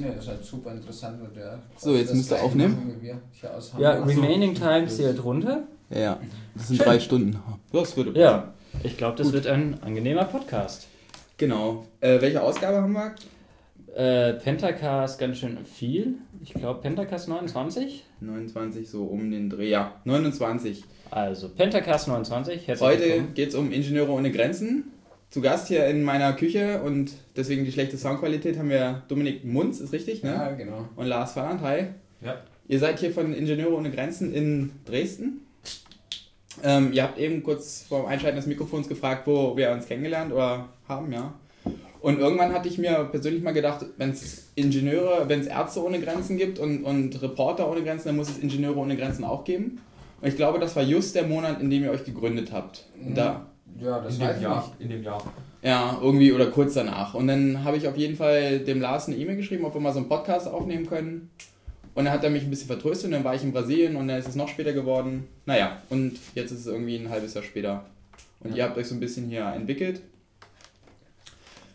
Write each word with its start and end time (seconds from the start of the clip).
Mediziner 0.00 0.18
ist 0.18 0.28
halt 0.28 0.44
super 0.44 0.72
interessant. 0.72 1.20
Wird 1.20 1.36
der 1.36 1.58
so, 1.76 1.94
jetzt 1.94 2.14
müsst 2.14 2.32
ihr 2.32 2.42
aufnehmen. 2.42 3.00
Ja, 3.78 3.92
Remaining 4.02 4.54
Time 4.54 4.86
hier 4.86 5.12
drunter. 5.12 5.64
Ja, 5.90 6.18
das 6.54 6.68
sind 6.68 6.76
Schön. 6.76 6.86
drei 6.86 7.00
Stunden. 7.00 7.38
Das 7.72 7.96
würde 7.96 8.18
ja, 8.18 8.52
ich 8.82 8.96
glaube, 8.96 9.16
das 9.16 9.26
Gut. 9.26 9.34
wird 9.34 9.46
ein 9.46 9.82
angenehmer 9.82 10.24
Podcast. 10.24 10.86
Genau. 11.36 11.86
Äh, 12.00 12.20
welche 12.20 12.42
Ausgabe 12.42 12.76
haben 12.82 12.92
wir? 12.92 13.14
Äh, 13.96 14.34
Pentacast 14.34 15.18
ganz 15.18 15.38
schön 15.38 15.58
viel. 15.64 16.14
Ich 16.42 16.54
glaube 16.54 16.80
Pentacast 16.80 17.28
29. 17.28 18.04
29, 18.20 18.88
so 18.88 19.04
um 19.04 19.30
den 19.30 19.50
Dreh. 19.50 19.68
Ja, 19.68 19.94
29. 20.04 20.84
Also 21.10 21.48
Pentacast 21.48 22.06
29. 22.06 22.68
Heute 22.80 23.22
geht 23.34 23.48
es 23.48 23.54
um 23.56 23.72
Ingenieure 23.72 24.12
ohne 24.12 24.30
Grenzen. 24.30 24.92
Zu 25.30 25.40
Gast 25.40 25.68
hier 25.68 25.86
in 25.86 26.02
meiner 26.02 26.32
Küche 26.32 26.82
und 26.82 27.12
deswegen 27.36 27.64
die 27.64 27.70
schlechte 27.70 27.96
Soundqualität 27.96 28.58
haben 28.58 28.68
wir 28.68 29.02
Dominik 29.06 29.44
Munz, 29.44 29.78
ist 29.78 29.92
richtig, 29.92 30.24
ne? 30.24 30.30
Ja, 30.30 30.50
genau. 30.50 30.88
Und 30.96 31.06
Lars 31.06 31.34
Falland, 31.34 31.60
hi. 31.60 31.84
Ja. 32.20 32.42
Ihr 32.66 32.78
seid 32.80 32.98
hier 32.98 33.12
von 33.12 33.32
Ingenieure 33.32 33.76
ohne 33.76 33.92
Grenzen 33.92 34.34
in 34.34 34.72
Dresden. 34.84 35.46
Ähm, 36.64 36.92
ihr 36.92 37.04
habt 37.04 37.18
eben 37.18 37.44
kurz 37.44 37.84
vor 37.88 38.00
dem 38.00 38.08
Einschalten 38.08 38.36
des 38.36 38.46
Mikrofons 38.46 38.88
gefragt, 38.88 39.26
wo 39.28 39.56
wir 39.56 39.70
uns 39.70 39.86
kennengelernt 39.86 40.32
oder 40.32 40.68
haben, 40.88 41.12
ja. 41.12 41.32
Und 42.00 42.18
irgendwann 42.18 42.52
hatte 42.52 42.68
ich 42.68 42.78
mir 42.78 43.08
persönlich 43.10 43.42
mal 43.42 43.52
gedacht, 43.52 43.86
wenn 43.98 44.10
es 44.10 44.48
Ingenieure, 44.56 45.28
wenn 45.28 45.40
es 45.40 45.46
Ärzte 45.46 45.84
ohne 45.84 46.00
Grenzen 46.00 46.38
gibt 46.38 46.58
und, 46.58 46.82
und 46.82 47.22
Reporter 47.22 47.70
ohne 47.70 47.84
Grenzen, 47.84 48.08
dann 48.08 48.16
muss 48.16 48.30
es 48.30 48.38
Ingenieure 48.38 48.78
ohne 48.78 48.96
Grenzen 48.96 49.22
auch 49.22 49.44
geben. 49.44 49.80
Und 50.20 50.28
ich 50.28 50.36
glaube, 50.36 50.58
das 50.58 50.74
war 50.76 50.82
just 50.82 51.14
der 51.14 51.26
Monat, 51.26 51.60
in 51.60 51.70
dem 51.70 51.84
ihr 51.84 51.90
euch 51.90 52.04
gegründet 52.04 52.52
habt. 52.52 52.86
Und 53.04 53.16
da, 53.16 53.49
ja, 53.80 54.00
das 54.00 54.14
in 54.14 54.20
dem 54.20 54.42
Jahr. 54.42 54.56
Nicht. 54.56 54.80
In 54.80 54.88
dem 54.90 55.02
Jahr. 55.02 55.22
Ja, 55.62 55.98
irgendwie 56.00 56.32
oder 56.32 56.46
kurz 56.46 56.74
danach. 56.74 57.14
Und 57.14 57.26
dann 57.26 57.64
habe 57.64 57.76
ich 57.76 57.86
auf 57.86 57.96
jeden 57.96 58.16
Fall 58.16 58.60
dem 58.60 58.80
Lars 58.80 59.08
eine 59.08 59.16
E-Mail 59.16 59.36
geschrieben, 59.36 59.64
ob 59.64 59.74
wir 59.74 59.80
mal 59.80 59.92
so 59.92 59.98
einen 59.98 60.08
Podcast 60.08 60.48
aufnehmen 60.48 60.86
können. 60.86 61.30
Und 61.94 62.04
dann 62.04 62.14
hat 62.14 62.24
er 62.24 62.30
mich 62.30 62.44
ein 62.44 62.50
bisschen 62.50 62.68
vertröstet 62.68 63.06
und 63.06 63.12
dann 63.12 63.24
war 63.24 63.34
ich 63.34 63.42
in 63.42 63.52
Brasilien 63.52 63.96
und 63.96 64.08
dann 64.08 64.18
ist 64.18 64.28
es 64.28 64.36
noch 64.36 64.48
später 64.48 64.72
geworden. 64.72 65.26
Naja, 65.44 65.82
und 65.90 66.18
jetzt 66.34 66.52
ist 66.52 66.60
es 66.60 66.66
irgendwie 66.66 66.96
ein 66.96 67.10
halbes 67.10 67.34
Jahr 67.34 67.44
später. 67.44 67.84
Und 68.40 68.50
ja. 68.50 68.56
ihr 68.56 68.64
habt 68.64 68.78
euch 68.78 68.86
so 68.86 68.94
ein 68.94 69.00
bisschen 69.00 69.28
hier 69.28 69.44
entwickelt. 69.44 70.00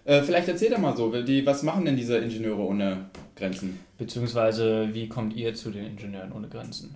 Äh, 0.06 0.22
vielleicht 0.22 0.48
erzählt 0.48 0.72
er 0.72 0.80
mal 0.80 0.96
so, 0.96 1.12
die, 1.24 1.46
was 1.46 1.64
machen 1.64 1.86
denn 1.86 1.98
diese 1.98 2.18
Ingenieure 2.18 2.62
ohne 2.62 3.10
Grenzen? 3.36 3.80
Beziehungsweise, 3.98 4.90
wie 4.94 5.10
kommt 5.10 5.36
ihr 5.36 5.54
zu 5.54 5.72
den 5.72 5.86
Ingenieuren 5.86 6.32
ohne 6.32 6.48
Grenzen? 6.48 6.96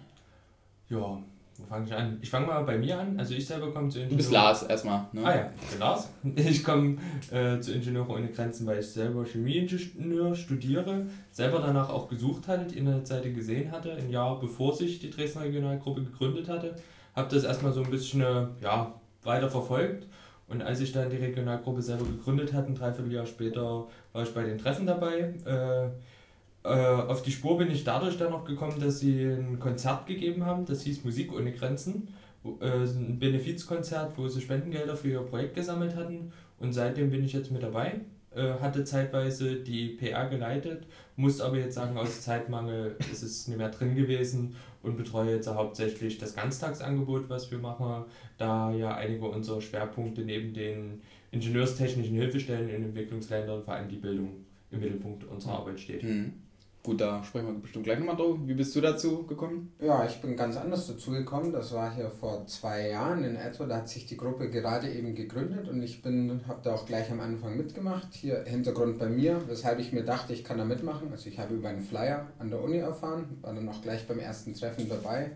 Ja, 0.90 1.22
fange 1.70 1.86
ich 1.86 1.94
an? 1.94 2.18
Ich 2.22 2.30
fange 2.30 2.48
mal 2.48 2.64
bei 2.64 2.78
mir 2.78 3.00
an. 3.00 3.18
Also 3.20 3.36
ich 3.36 3.46
selber 3.46 3.72
komme 3.72 3.90
zu 3.90 4.00
Ingenieuren. 4.00 4.10
Du 4.10 4.18
bist 4.18 4.32
Lars 4.32 4.64
erstmal. 4.64 5.06
Ne? 5.12 5.22
Ah 5.24 5.36
ja, 5.36 5.52
ich 5.62 5.70
bin 5.70 5.80
Lars. 5.80 6.10
Ich 6.36 6.64
komme 6.64 6.98
äh, 7.32 7.60
zu 7.60 7.74
Ingenieure 7.74 8.10
ohne 8.10 8.28
Grenzen, 8.28 8.66
weil 8.66 8.80
ich 8.80 8.88
selber 8.88 9.24
Chemieingenieur 9.26 10.36
studiere, 10.36 11.06
selber 11.32 11.60
danach 11.60 11.90
auch 11.90 12.10
gesucht 12.10 12.48
hatte, 12.48 12.66
die 12.66 12.80
Internetseite 12.80 13.32
gesehen 13.32 13.72
hatte, 13.72 13.94
ein 13.94 14.10
Jahr 14.10 14.40
bevor 14.40 14.76
sich 14.76 15.00
die 15.00 15.10
Dresdner 15.10 15.44
Regionalgruppe 15.44 16.04
gegründet 16.04 16.50
hatte. 16.50 16.76
Habe 17.16 17.34
das 17.34 17.44
erstmal 17.44 17.72
so 17.72 17.84
ein 17.84 17.92
bisschen 17.92 18.22
äh, 18.22 18.48
ja, 18.62 18.94
weiter 19.24 19.50
verfolgt 19.50 20.06
und 20.50 20.64
als 20.64 20.80
ich 20.80 20.92
dann 20.92 21.10
die 21.10 21.18
Regionalgruppe 21.18 21.82
selber 21.82 22.06
gegründet 22.06 22.54
hatte, 22.54 22.68
ein 22.68 22.76
Dreivierteljahr 22.76 23.26
später, 23.28 23.86
war 24.14 24.24
ich 24.24 24.34
bei 24.34 24.44
den 24.44 24.58
Treffen 24.58 24.88
dabei. 24.88 25.34
Äh, 25.46 25.90
äh, 26.64 26.70
auf 26.70 27.22
die 27.22 27.32
Spur 27.32 27.58
bin 27.58 27.72
ich 27.72 27.84
dadurch 27.84 28.18
dann 28.18 28.32
noch 28.32 28.46
gekommen, 28.46 28.80
dass 28.80 29.00
sie 29.00 29.24
ein 29.24 29.60
Konzert 29.60 30.06
gegeben 30.08 30.46
haben, 30.46 30.66
das 30.66 30.82
hieß 30.82 31.04
Musik 31.04 31.34
ohne 31.34 31.52
Grenzen. 31.52 32.10
Äh, 32.44 32.84
ein 32.86 33.20
Benefizkonzert, 33.20 34.18
wo 34.18 34.28
sie 34.28 34.42
Spendengelder 34.42 34.96
für 34.96 35.10
ihr 35.10 35.22
Projekt 35.22 35.56
gesammelt 35.56 35.96
hatten. 35.96 36.32
Und 36.60 36.74
seitdem 36.74 37.12
bin 37.12 37.24
ich 37.24 37.34
jetzt 37.34 37.52
mit 37.52 37.64
dabei. 37.64 38.02
Äh, 38.32 38.54
hatte 38.60 38.84
zeitweise 38.84 39.56
die 39.56 39.90
PR 39.90 40.30
geleitet, 40.30 40.86
muss 41.16 41.42
aber 41.42 41.58
jetzt 41.58 41.74
sagen, 41.74 41.98
aus 41.98 42.22
Zeitmangel 42.22 42.96
ist 43.12 43.24
es 43.24 43.48
nicht 43.48 43.58
mehr 43.58 43.70
drin 43.70 43.96
gewesen 43.96 44.56
und 44.84 44.98
betreue 44.98 45.34
jetzt 45.34 45.48
hauptsächlich 45.48 46.20
das 46.20 46.36
Ganztagsangebot, 46.36 47.28
was 47.28 47.50
wir 47.50 47.58
machen, 47.58 48.06
da 48.38 48.72
ja 48.72 48.96
einige 48.96 49.26
unserer 49.26 49.62
Schwerpunkte 49.62 50.22
neben 50.22 50.54
den 50.54 51.02
ingenieurstechnischen 51.32 52.16
Hilfestellen 52.16 52.70
in 52.70 52.84
Entwicklungsländern 52.84 53.64
vor 53.64 53.74
allem 53.74 53.90
die 53.90 53.98
Bildung 53.98 54.46
im 54.70 54.80
Mittelpunkt 54.80 55.24
unserer 55.24 55.54
Arbeit 55.54 55.80
steht. 55.80 56.04
Mhm. 56.04 56.34
Gut, 56.90 57.02
da 57.02 57.24
sprechen 57.24 57.46
wir 57.46 57.62
bestimmt 57.62 57.86
gleich 57.86 58.00
nochmal 58.00 58.16
drüber. 58.16 58.40
Wie 58.48 58.56
bist 58.56 58.76
du 58.76 58.82
dazu 58.82 59.22
gekommen? 59.28 59.72
Ja, 59.80 60.08
ich 60.08 60.20
bin 60.22 60.36
ganz 60.36 60.58
anders 60.58 60.88
dazu 60.88 61.12
gekommen. 61.12 61.54
Das 61.54 61.72
war 61.72 61.94
hier 61.94 62.10
vor 62.10 62.48
zwei 62.48 62.90
Jahren 62.90 63.24
in 63.24 63.36
etwa. 63.36 63.68
Da 63.68 63.76
hat 63.76 63.90
sich 63.90 64.08
die 64.08 64.18
Gruppe 64.18 64.50
gerade 64.50 64.92
eben 64.92 65.14
gegründet 65.14 65.70
und 65.70 65.84
ich 65.84 66.02
habe 66.04 66.62
da 66.64 66.74
auch 66.74 66.88
gleich 66.88 67.12
am 67.12 67.20
Anfang 67.20 67.56
mitgemacht. 67.56 68.08
Hier 68.16 68.44
Hintergrund 68.44 68.98
bei 68.98 69.08
mir, 69.08 69.40
weshalb 69.48 69.78
ich 69.78 69.94
mir 69.94 70.04
dachte, 70.04 70.34
ich 70.34 70.44
kann 70.44 70.58
da 70.58 70.66
mitmachen. 70.66 71.12
Also 71.12 71.30
ich 71.30 71.38
habe 71.38 71.54
über 71.54 71.70
einen 71.70 71.82
Flyer 71.82 72.26
an 72.40 72.50
der 72.50 72.60
Uni 72.60 72.78
erfahren, 72.78 73.38
war 73.42 73.54
dann 73.54 73.70
auch 73.70 73.84
gleich 73.84 74.08
beim 74.08 74.18
ersten 74.18 74.56
Treffen 74.56 74.90
dabei, 74.90 75.30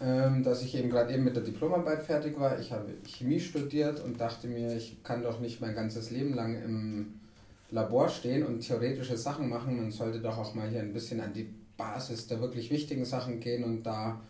ähm, 0.00 0.42
dass 0.42 0.62
ich 0.62 0.74
eben 0.74 0.88
gerade 0.88 1.12
eben 1.12 1.24
mit 1.24 1.36
der 1.36 1.42
Diplomarbeit 1.42 2.02
fertig 2.02 2.40
war. 2.40 2.58
Ich 2.58 2.72
habe 2.72 2.94
Chemie 3.06 3.40
studiert 3.40 4.02
und 4.02 4.18
dachte 4.18 4.48
mir, 4.48 4.74
ich 4.74 5.02
kann 5.04 5.22
doch 5.22 5.38
nicht 5.38 5.60
mein 5.60 5.74
ganzes 5.74 6.10
Leben 6.10 6.32
lang 6.32 6.62
im 6.62 7.20
Labor 7.72 8.08
stehen 8.08 8.44
und 8.44 8.60
theoretische 8.60 9.16
Sachen 9.16 9.48
machen. 9.48 9.76
Man 9.76 9.90
sollte 9.90 10.20
doch 10.20 10.38
auch 10.38 10.54
mal 10.54 10.68
hier 10.68 10.80
ein 10.80 10.92
bisschen 10.92 11.20
an 11.20 11.32
die 11.32 11.48
Basis 11.76 12.26
der 12.26 12.40
wirklich 12.40 12.70
wichtigen 12.70 13.04
Sachen 13.04 13.40
gehen 13.40 13.64
und 13.64 13.82
da 13.82 14.20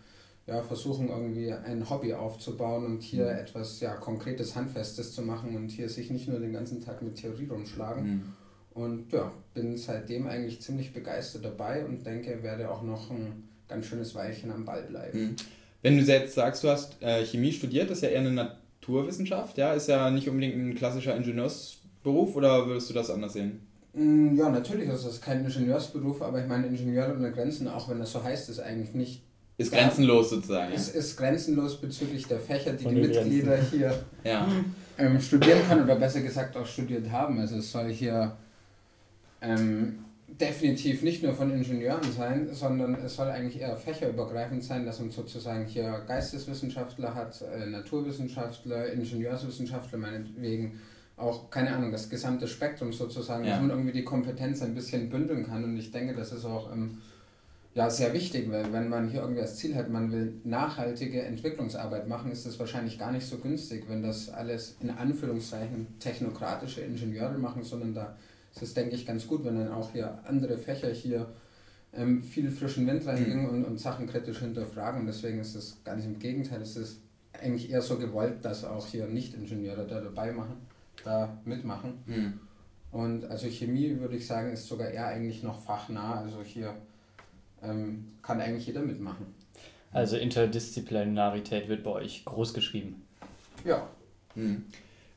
ja, 0.46 0.62
versuchen 0.62 1.08
irgendwie 1.08 1.52
ein 1.52 1.88
Hobby 1.88 2.14
aufzubauen 2.14 2.84
und 2.84 3.02
hier 3.02 3.24
mhm. 3.24 3.38
etwas 3.38 3.80
ja, 3.80 3.94
konkretes, 3.94 4.56
handfestes 4.56 5.12
zu 5.12 5.22
machen 5.22 5.54
und 5.56 5.70
hier 5.70 5.88
sich 5.88 6.10
nicht 6.10 6.28
nur 6.28 6.40
den 6.40 6.52
ganzen 6.52 6.80
Tag 6.80 7.02
mit 7.02 7.16
Theorie 7.16 7.46
rumschlagen. 7.46 8.04
Mhm. 8.04 8.22
Und 8.74 9.12
ja, 9.12 9.30
bin 9.54 9.76
seitdem 9.76 10.26
eigentlich 10.26 10.60
ziemlich 10.62 10.92
begeistert 10.92 11.44
dabei 11.44 11.84
und 11.84 12.06
denke, 12.06 12.42
werde 12.42 12.70
auch 12.70 12.82
noch 12.82 13.10
ein 13.10 13.48
ganz 13.68 13.86
schönes 13.86 14.14
Weilchen 14.14 14.50
am 14.50 14.64
Ball 14.64 14.82
bleiben. 14.82 15.20
Mhm. 15.20 15.36
Wenn 15.82 15.98
du 15.98 16.04
jetzt 16.04 16.34
sagst, 16.34 16.64
du 16.64 16.68
hast 16.68 17.00
äh, 17.02 17.24
Chemie 17.24 17.52
studiert, 17.52 17.90
das 17.90 17.98
ist 17.98 18.02
ja 18.04 18.10
eher 18.10 18.20
eine 18.20 18.30
Naturwissenschaft, 18.30 19.58
ja, 19.58 19.74
ist 19.74 19.88
ja 19.88 20.10
nicht 20.10 20.28
unbedingt 20.28 20.56
ein 20.56 20.74
klassischer 20.74 21.14
Ingenieurs 21.16 21.81
Beruf 22.02 22.36
oder 22.36 22.66
würdest 22.66 22.90
du 22.90 22.94
das 22.94 23.10
anders 23.10 23.34
sehen? 23.34 23.60
Mm, 23.94 24.36
ja, 24.36 24.48
natürlich 24.48 24.88
ist 24.88 25.06
das 25.06 25.20
kein 25.20 25.44
Ingenieursberuf, 25.44 26.22
aber 26.22 26.40
ich 26.40 26.48
meine, 26.48 26.66
Ingenieure 26.66 27.14
ohne 27.14 27.30
Grenzen, 27.30 27.68
auch 27.68 27.88
wenn 27.88 27.98
das 27.98 28.12
so 28.12 28.22
heißt, 28.22 28.48
ist 28.48 28.60
eigentlich 28.60 28.94
nicht. 28.94 29.22
Ist 29.58 29.72
grenzenlos 29.72 30.30
sozusagen. 30.30 30.72
Ist, 30.72 30.94
ist 30.94 31.16
grenzenlos 31.16 31.80
bezüglich 31.80 32.26
der 32.26 32.40
Fächer, 32.40 32.72
die 32.72 32.84
die 32.84 32.94
Mitglieder 32.94 33.56
Grenzen. 33.56 33.78
hier 33.78 34.04
ja. 34.24 34.48
ähm, 34.98 35.20
studieren 35.20 35.60
können 35.68 35.84
oder 35.84 35.96
besser 35.96 36.22
gesagt 36.22 36.56
auch 36.56 36.66
studiert 36.66 37.10
haben. 37.10 37.38
Also 37.38 37.56
es 37.58 37.70
soll 37.70 37.92
hier 37.92 38.34
ähm, 39.42 39.98
definitiv 40.26 41.02
nicht 41.02 41.22
nur 41.22 41.34
von 41.34 41.52
Ingenieuren 41.52 42.10
sein, 42.12 42.48
sondern 42.52 42.94
es 42.94 43.16
soll 43.16 43.28
eigentlich 43.28 43.60
eher 43.60 43.76
fächerübergreifend 43.76 44.64
sein, 44.64 44.86
dass 44.86 45.00
man 45.00 45.10
sozusagen 45.10 45.66
hier 45.66 46.02
Geisteswissenschaftler 46.08 47.14
hat, 47.14 47.42
äh, 47.42 47.66
Naturwissenschaftler, 47.66 48.90
Ingenieurswissenschaftler 48.92 49.98
meinetwegen 49.98 50.80
auch, 51.16 51.50
keine 51.50 51.74
Ahnung, 51.74 51.92
das 51.92 52.08
gesamte 52.08 52.48
Spektrum 52.48 52.92
sozusagen, 52.92 53.44
ja. 53.44 53.50
dass 53.50 53.60
man 53.60 53.70
irgendwie 53.70 53.92
die 53.92 54.04
Kompetenz 54.04 54.62
ein 54.62 54.74
bisschen 54.74 55.10
bündeln 55.10 55.46
kann. 55.46 55.64
Und 55.64 55.76
ich 55.76 55.90
denke, 55.90 56.14
das 56.14 56.32
ist 56.32 56.44
auch 56.44 56.72
ähm, 56.72 56.98
ja, 57.74 57.88
sehr 57.88 58.12
wichtig, 58.12 58.50
weil 58.50 58.72
wenn 58.72 58.88
man 58.88 59.08
hier 59.08 59.20
irgendwie 59.20 59.40
das 59.40 59.56
Ziel 59.56 59.74
hat, 59.74 59.90
man 59.90 60.12
will 60.12 60.40
nachhaltige 60.44 61.22
Entwicklungsarbeit 61.22 62.08
machen, 62.08 62.30
ist 62.30 62.46
es 62.46 62.58
wahrscheinlich 62.58 62.98
gar 62.98 63.12
nicht 63.12 63.26
so 63.26 63.38
günstig, 63.38 63.84
wenn 63.88 64.02
das 64.02 64.28
alles 64.30 64.76
in 64.80 64.90
Anführungszeichen 64.90 65.98
technokratische 65.98 66.82
Ingenieure 66.82 67.38
machen, 67.38 67.62
sondern 67.62 67.94
da 67.94 68.16
ist 68.54 68.62
es, 68.62 68.74
denke 68.74 68.94
ich, 68.94 69.06
ganz 69.06 69.26
gut, 69.26 69.44
wenn 69.44 69.56
dann 69.56 69.72
auch 69.72 69.92
hier 69.92 70.18
andere 70.26 70.58
Fächer 70.58 70.90
hier 70.90 71.26
ähm, 71.94 72.22
viel 72.22 72.50
frischen 72.50 72.86
Wind 72.86 73.06
reinbringen 73.06 73.44
mhm. 73.44 73.50
und, 73.50 73.64
und 73.64 73.80
Sachen 73.80 74.06
kritisch 74.06 74.40
hinterfragen. 74.40 75.00
Und 75.00 75.06
deswegen 75.06 75.40
ist 75.40 75.54
es 75.54 75.78
ganz 75.84 76.04
im 76.04 76.18
Gegenteil, 76.18 76.60
es 76.60 76.76
ist 76.76 77.00
eigentlich 77.32 77.70
eher 77.70 77.80
so 77.80 77.96
gewollt, 77.96 78.44
dass 78.44 78.64
auch 78.64 78.86
hier 78.86 79.06
Nicht-Ingenieure 79.06 79.86
da 79.86 80.00
dabei 80.00 80.32
machen 80.32 80.56
da 81.04 81.36
mitmachen. 81.44 82.02
Mhm. 82.06 82.40
Und 82.90 83.24
also 83.24 83.48
Chemie 83.48 83.98
würde 83.98 84.16
ich 84.16 84.26
sagen, 84.26 84.52
ist 84.52 84.68
sogar 84.68 84.88
eher 84.88 85.06
eigentlich 85.06 85.42
noch 85.42 85.60
fachnah. 85.62 86.20
Also 86.20 86.42
hier 86.42 86.74
ähm, 87.62 88.12
kann 88.22 88.40
eigentlich 88.40 88.66
jeder 88.66 88.82
mitmachen. 88.82 89.26
Also 89.92 90.16
Interdisziplinarität 90.16 91.68
wird 91.68 91.82
bei 91.84 91.90
euch 91.90 92.24
groß 92.24 92.54
geschrieben. 92.54 93.02
Ja. 93.64 93.88
Mhm. 94.34 94.64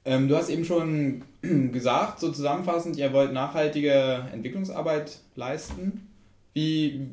Ähm, 0.05 0.27
du 0.27 0.37
hast 0.37 0.49
eben 0.49 0.65
schon 0.65 1.23
gesagt, 1.41 2.19
so 2.19 2.31
zusammenfassend, 2.31 2.97
ihr 2.97 3.11
wollt 3.11 3.33
nachhaltige 3.33 4.25
Entwicklungsarbeit 4.31 5.19
leisten. 5.35 6.07
Wie 6.53 7.09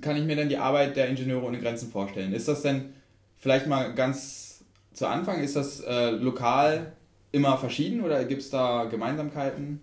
kann 0.00 0.16
ich 0.16 0.24
mir 0.24 0.36
denn 0.36 0.48
die 0.48 0.58
Arbeit 0.58 0.96
der 0.96 1.08
Ingenieure 1.08 1.46
ohne 1.46 1.58
Grenzen 1.58 1.90
vorstellen? 1.90 2.32
Ist 2.32 2.46
das 2.46 2.62
denn 2.62 2.92
vielleicht 3.38 3.66
mal 3.66 3.94
ganz 3.94 4.64
zu 4.92 5.06
Anfang, 5.08 5.42
ist 5.42 5.56
das 5.56 5.80
äh, 5.80 6.10
lokal 6.10 6.92
immer 7.34 7.58
verschieden 7.58 8.00
oder 8.02 8.24
gibt 8.24 8.42
es 8.42 8.50
da 8.50 8.84
Gemeinsamkeiten? 8.84 9.80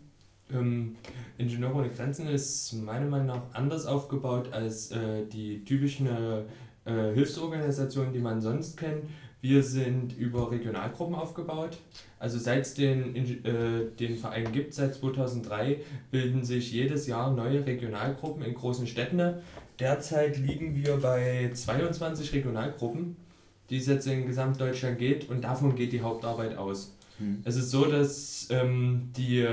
Ähm, 0.53 0.95
Ingenieure 1.37 1.75
ohne 1.75 1.89
Grenzen 1.89 2.27
ist 2.27 2.73
meiner 2.73 3.07
Meinung 3.07 3.27
nach 3.27 3.41
anders 3.53 3.85
aufgebaut 3.85 4.53
als 4.53 4.91
äh, 4.91 5.25
die 5.31 5.63
typischen 5.65 6.07
äh, 6.07 7.13
Hilfsorganisationen, 7.13 8.13
die 8.13 8.19
man 8.19 8.41
sonst 8.41 8.77
kennt. 8.77 9.03
Wir 9.41 9.63
sind 9.63 10.15
über 10.17 10.51
Regionalgruppen 10.51 11.15
aufgebaut. 11.15 11.77
Also 12.19 12.37
seit 12.37 12.61
es 12.61 12.73
den, 12.75 13.15
äh, 13.15 13.85
den 13.99 14.17
Verein 14.17 14.51
gibt, 14.51 14.73
seit 14.73 14.93
2003, 14.95 15.81
bilden 16.11 16.43
sich 16.43 16.71
jedes 16.71 17.07
Jahr 17.07 17.31
neue 17.31 17.65
Regionalgruppen 17.65 18.43
in 18.43 18.53
großen 18.53 18.85
Städten. 18.85 19.35
Derzeit 19.79 20.37
liegen 20.37 20.75
wir 20.75 20.97
bei 20.97 21.49
22 21.51 22.33
Regionalgruppen, 22.33 23.15
die 23.71 23.77
es 23.77 23.87
jetzt 23.87 24.05
in 24.05 24.27
Gesamtdeutschland 24.27 24.99
geht 24.99 25.27
und 25.27 25.43
davon 25.43 25.75
geht 25.75 25.91
die 25.91 26.01
Hauptarbeit 26.01 26.55
aus. 26.55 26.95
Hm. 27.21 27.41
Es 27.43 27.55
ist 27.55 27.71
so, 27.71 27.85
dass 27.85 28.47
ähm, 28.49 29.11
die 29.15 29.45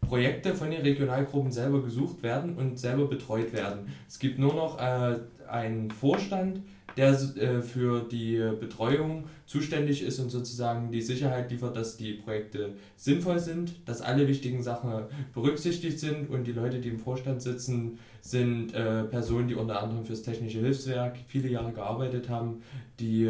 Projekte 0.00 0.54
von 0.54 0.70
den 0.70 0.82
Regionalgruppen 0.82 1.52
selber 1.52 1.82
gesucht 1.82 2.22
werden 2.22 2.56
und 2.56 2.78
selber 2.78 3.06
betreut 3.06 3.52
werden. 3.52 3.86
Es 4.08 4.18
gibt 4.18 4.38
nur 4.38 4.54
noch 4.54 4.78
äh, 4.80 5.18
einen 5.48 5.90
Vorstand, 5.90 6.62
der 6.96 7.10
äh, 7.10 7.62
für 7.62 8.00
die 8.00 8.42
Betreuung 8.58 9.24
zuständig 9.46 10.02
ist 10.02 10.18
und 10.18 10.30
sozusagen 10.30 10.90
die 10.90 11.00
Sicherheit 11.00 11.50
liefert, 11.50 11.76
dass 11.76 11.96
die 11.96 12.14
Projekte 12.14 12.74
sinnvoll 12.96 13.38
sind, 13.38 13.88
dass 13.88 14.02
alle 14.02 14.26
wichtigen 14.26 14.62
Sachen 14.62 15.04
berücksichtigt 15.32 16.00
sind 16.00 16.28
und 16.28 16.44
die 16.44 16.52
Leute, 16.52 16.80
die 16.80 16.88
im 16.88 16.98
Vorstand 16.98 17.40
sitzen, 17.42 17.98
sind 18.20 18.74
äh, 18.74 19.04
Personen, 19.04 19.48
die 19.48 19.54
unter 19.54 19.80
anderem 19.80 20.04
fürs 20.04 20.22
Technische 20.22 20.58
Hilfswerk 20.58 21.18
viele 21.28 21.48
Jahre 21.48 21.72
gearbeitet 21.72 22.28
haben, 22.28 22.62
die 22.98 23.28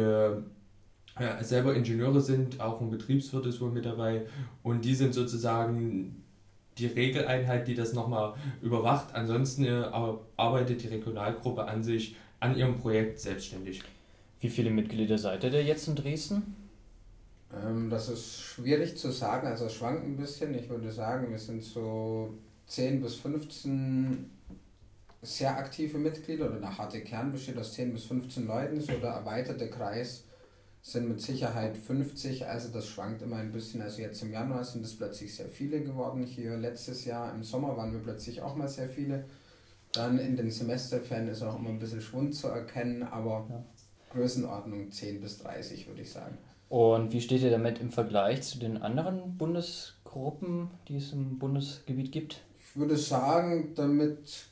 äh, 1.21 1.43
selber 1.43 1.75
Ingenieure 1.75 2.21
sind, 2.21 2.59
auch 2.59 2.81
ein 2.81 2.89
Betriebswirt 2.89 3.45
ist 3.45 3.61
wohl 3.61 3.71
mit 3.71 3.85
dabei 3.85 4.23
und 4.63 4.83
die 4.83 4.95
sind 4.95 5.13
sozusagen 5.13 6.23
die 6.77 6.87
Regeleinheit, 6.87 7.67
die 7.67 7.75
das 7.75 7.93
nochmal 7.93 8.33
überwacht. 8.61 9.13
Ansonsten 9.13 9.65
äh, 9.65 9.83
arbeitet 10.37 10.83
die 10.83 10.87
Regionalgruppe 10.87 11.65
an 11.65 11.83
sich 11.83 12.15
an 12.39 12.57
ihrem 12.57 12.77
Projekt 12.77 13.19
selbstständig. 13.19 13.83
Wie 14.39 14.49
viele 14.49 14.71
Mitglieder 14.71 15.17
seid 15.17 15.43
ihr 15.43 15.51
da 15.51 15.59
jetzt 15.59 15.87
in 15.87 15.95
Dresden? 15.95 16.55
Ähm, 17.53 17.89
das 17.89 18.09
ist 18.09 18.41
schwierig 18.41 18.97
zu 18.97 19.11
sagen, 19.11 19.47
also 19.47 19.65
es 19.65 19.75
schwankt 19.75 20.03
ein 20.03 20.17
bisschen. 20.17 20.55
Ich 20.55 20.69
würde 20.69 20.91
sagen, 20.91 21.29
wir 21.29 21.37
sind 21.37 21.63
so 21.63 22.33
10 22.67 23.01
bis 23.01 23.15
15 23.15 24.29
sehr 25.21 25.55
aktive 25.55 25.99
Mitglieder 25.99 26.47
oder 26.47 26.59
der 26.59 26.77
harte 26.77 27.01
Kern 27.01 27.31
besteht 27.31 27.57
aus 27.57 27.73
10 27.73 27.93
bis 27.93 28.05
15 28.05 28.47
Leuten, 28.47 28.81
so 28.81 28.93
der 28.93 29.11
erweiterte 29.11 29.69
Kreis 29.69 30.23
sind 30.81 31.07
mit 31.07 31.21
Sicherheit 31.21 31.77
50, 31.77 32.47
also 32.47 32.69
das 32.69 32.87
schwankt 32.87 33.21
immer 33.21 33.37
ein 33.37 33.51
bisschen. 33.51 33.81
Also 33.81 34.01
jetzt 34.01 34.21
im 34.23 34.31
Januar 34.31 34.63
sind 34.63 34.83
es 34.83 34.97
plötzlich 34.97 35.35
sehr 35.35 35.47
viele 35.47 35.81
geworden 35.81 36.23
hier. 36.23 36.57
Letztes 36.57 37.05
Jahr 37.05 37.33
im 37.33 37.43
Sommer 37.43 37.77
waren 37.77 37.93
wir 37.93 37.99
plötzlich 37.99 38.41
auch 38.41 38.55
mal 38.55 38.67
sehr 38.67 38.89
viele. 38.89 39.25
Dann 39.91 40.17
in 40.17 40.35
den 40.35 40.49
Semesterferien 40.49 41.27
ist 41.27 41.43
auch 41.43 41.59
immer 41.59 41.69
ein 41.69 41.79
bisschen 41.79 42.01
Schwund 42.01 42.33
zu 42.33 42.47
erkennen, 42.47 43.03
aber 43.03 43.45
ja. 43.49 43.63
Größenordnung 44.11 44.91
10 44.91 45.21
bis 45.21 45.37
30 45.39 45.87
würde 45.87 46.01
ich 46.01 46.11
sagen. 46.11 46.37
Und 46.69 47.11
wie 47.11 47.21
steht 47.21 47.41
ihr 47.41 47.51
damit 47.51 47.79
im 47.79 47.91
Vergleich 47.91 48.43
zu 48.43 48.57
den 48.57 48.81
anderen 48.81 49.37
Bundesgruppen, 49.37 50.69
die 50.87 50.95
es 50.95 51.11
im 51.11 51.37
Bundesgebiet 51.37 52.11
gibt? 52.11 52.41
Ich 52.55 52.79
würde 52.79 52.95
sagen, 52.95 53.73
damit 53.75 54.50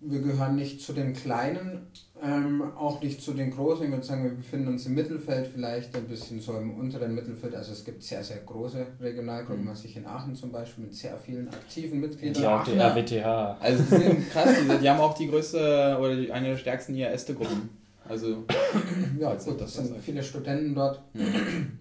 wir 0.00 0.20
gehören 0.20 0.54
nicht 0.54 0.80
zu 0.80 0.92
den 0.92 1.12
Kleinen, 1.12 1.88
ähm, 2.22 2.62
auch 2.76 3.02
nicht 3.02 3.20
zu 3.20 3.32
den 3.32 3.50
Großen. 3.50 3.84
Ich 3.84 3.90
würde 3.90 4.04
sagen, 4.04 4.24
wir 4.24 4.30
befinden 4.30 4.68
uns 4.68 4.86
im 4.86 4.94
Mittelfeld, 4.94 5.48
vielleicht 5.48 5.96
ein 5.96 6.04
bisschen 6.04 6.40
so 6.40 6.56
im 6.56 6.78
unteren 6.78 7.14
Mittelfeld. 7.14 7.54
Also 7.54 7.72
es 7.72 7.84
gibt 7.84 8.02
sehr, 8.02 8.22
sehr 8.22 8.38
große 8.38 8.86
Regionalgruppen, 9.00 9.64
mhm. 9.64 9.70
was 9.70 9.84
ich 9.84 9.96
in 9.96 10.06
Aachen 10.06 10.36
zum 10.36 10.52
Beispiel 10.52 10.84
mit 10.84 10.94
sehr 10.94 11.16
vielen 11.18 11.48
aktiven 11.48 12.00
Mitgliedern. 12.00 12.42
Ja, 12.42 12.60
auch 12.60 12.64
die 12.64 12.78
RWTH. 12.78 13.56
Also 13.60 13.82
die 13.82 14.02
sind 14.02 14.30
krass, 14.30 14.50
die, 14.60 14.78
die 14.78 14.88
haben 14.88 15.00
auch 15.00 15.14
die 15.14 15.28
größte 15.28 15.98
oder 16.00 16.16
die, 16.16 16.30
eine 16.30 16.50
der 16.50 16.56
stärksten 16.56 16.94
IAS-Gruppen. 16.94 17.70
Also 18.08 18.44
ja, 19.18 19.34
gut, 19.34 19.60
das 19.60 19.74
sind 19.74 19.96
viele 19.98 20.22
Studenten 20.22 20.74
dort. 20.74 21.02
Mhm. 21.14 21.78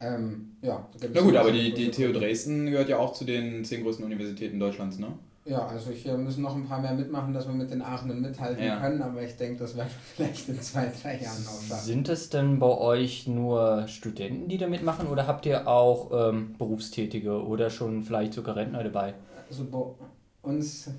Ähm, 0.00 0.56
ja, 0.60 0.88
Na 1.14 1.20
gut, 1.20 1.36
aber 1.36 1.52
die, 1.52 1.72
die 1.72 1.90
TU 1.90 2.12
Dresden 2.12 2.70
gehört 2.70 2.88
ja 2.88 2.98
auch 2.98 3.12
zu 3.12 3.24
den 3.24 3.64
zehn 3.64 3.84
größten 3.84 4.04
Universitäten 4.04 4.58
Deutschlands, 4.58 4.98
ne? 4.98 5.12
Ja, 5.44 5.66
also 5.66 5.90
hier 5.90 6.16
müssen 6.16 6.42
noch 6.42 6.54
ein 6.54 6.68
paar 6.68 6.80
mehr 6.80 6.94
mitmachen, 6.94 7.34
dass 7.34 7.48
wir 7.48 7.54
mit 7.54 7.70
den 7.70 7.82
Aachenen 7.82 8.20
mithalten 8.20 8.62
ja. 8.62 8.78
können, 8.78 9.02
aber 9.02 9.22
ich 9.22 9.36
denke, 9.36 9.58
das 9.58 9.76
werden 9.76 9.88
wir 9.88 10.00
vielleicht 10.28 10.48
in 10.48 10.60
zwei, 10.60 10.92
drei 11.02 11.20
Jahren 11.20 11.42
noch 11.42 11.60
schaffen. 11.60 11.84
Sind 11.84 12.08
es 12.08 12.30
denn 12.30 12.60
bei 12.60 12.78
euch 12.78 13.26
nur 13.26 13.88
Studenten, 13.88 14.48
die 14.48 14.56
da 14.56 14.68
mitmachen 14.68 15.08
oder 15.08 15.26
habt 15.26 15.44
ihr 15.46 15.66
auch 15.66 16.28
ähm, 16.30 16.54
Berufstätige 16.58 17.44
oder 17.44 17.70
schon 17.70 18.04
vielleicht 18.04 18.34
sogar 18.34 18.54
Rentner 18.54 18.84
dabei? 18.84 19.14
Also 19.48 19.64
bei 19.64 20.48
uns, 20.48 20.90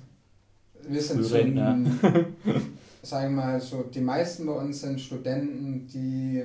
wir 0.82 1.00
sind 1.00 1.24
so, 1.24 1.36
sagen 3.02 3.34
wir 3.34 3.42
mal 3.42 3.60
so, 3.60 3.84
die 3.84 4.00
meisten 4.00 4.44
bei 4.44 4.52
uns 4.52 4.82
sind 4.82 5.00
Studenten, 5.00 5.86
die 5.86 6.44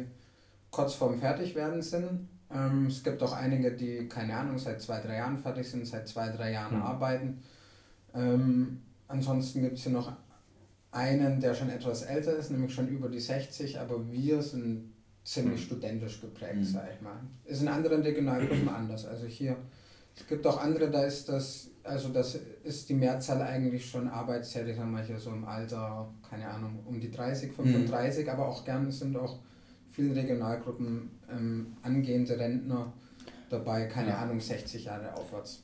kurz 0.71 0.93
vorm 0.93 1.19
Fertigwerden 1.19 1.81
sind. 1.81 2.29
Ähm, 2.49 2.87
es 2.87 3.03
gibt 3.03 3.21
auch 3.21 3.33
einige, 3.33 3.73
die, 3.73 4.07
keine 4.07 4.35
Ahnung, 4.35 4.57
seit 4.57 4.81
zwei, 4.81 5.01
drei 5.01 5.17
Jahren 5.17 5.37
fertig 5.37 5.69
sind, 5.69 5.85
seit 5.85 6.07
zwei, 6.07 6.29
drei 6.29 6.53
Jahren 6.53 6.77
mhm. 6.77 6.83
arbeiten. 6.83 7.43
Ähm, 8.13 8.81
ansonsten 9.07 9.61
gibt 9.61 9.77
es 9.77 9.83
hier 9.83 9.91
noch 9.91 10.11
einen, 10.91 11.39
der 11.39 11.53
schon 11.53 11.69
etwas 11.69 12.03
älter 12.03 12.35
ist, 12.35 12.51
nämlich 12.51 12.73
schon 12.73 12.87
über 12.87 13.09
die 13.09 13.19
60, 13.19 13.79
aber 13.79 14.11
wir 14.11 14.41
sind 14.41 14.93
ziemlich 15.23 15.59
mhm. 15.61 15.65
studentisch 15.65 16.21
geprägt, 16.21 16.55
mhm. 16.55 16.63
sag 16.63 16.89
ich 16.93 17.01
mal. 17.01 17.19
Ist 17.45 17.61
in 17.61 17.67
anderen 17.67 18.01
Regionalgruppen 18.01 18.69
anders. 18.75 19.05
Also 19.05 19.27
hier, 19.27 19.55
es 20.15 20.25
gibt 20.27 20.45
auch 20.47 20.59
andere, 20.59 20.89
da 20.89 21.03
ist 21.03 21.29
das, 21.29 21.69
also 21.83 22.09
das 22.09 22.39
ist 22.63 22.89
die 22.89 22.95
Mehrzahl 22.95 23.41
eigentlich 23.41 23.89
schon 23.89 24.07
arbeitstätig, 24.07 24.75
sagen 24.75 24.91
wir 24.91 25.03
hier 25.03 25.19
so 25.19 25.31
im 25.31 25.45
Alter, 25.45 26.11
keine 26.27 26.47
Ahnung, 26.47 26.79
um 26.85 26.99
die 26.99 27.11
30, 27.11 27.51
35, 27.53 28.25
mhm. 28.25 28.31
aber 28.31 28.47
auch 28.47 28.65
gern 28.65 28.91
sind 28.91 29.15
auch 29.15 29.39
viele 29.89 30.15
Regionalgruppen 30.15 31.11
ähm, 31.29 31.77
angehende 31.83 32.37
Rentner 32.39 32.93
dabei, 33.49 33.85
keine 33.85 34.09
ja. 34.09 34.17
Ahnung, 34.19 34.39
60 34.39 34.85
Jahre 34.85 35.13
aufwärts. 35.15 35.61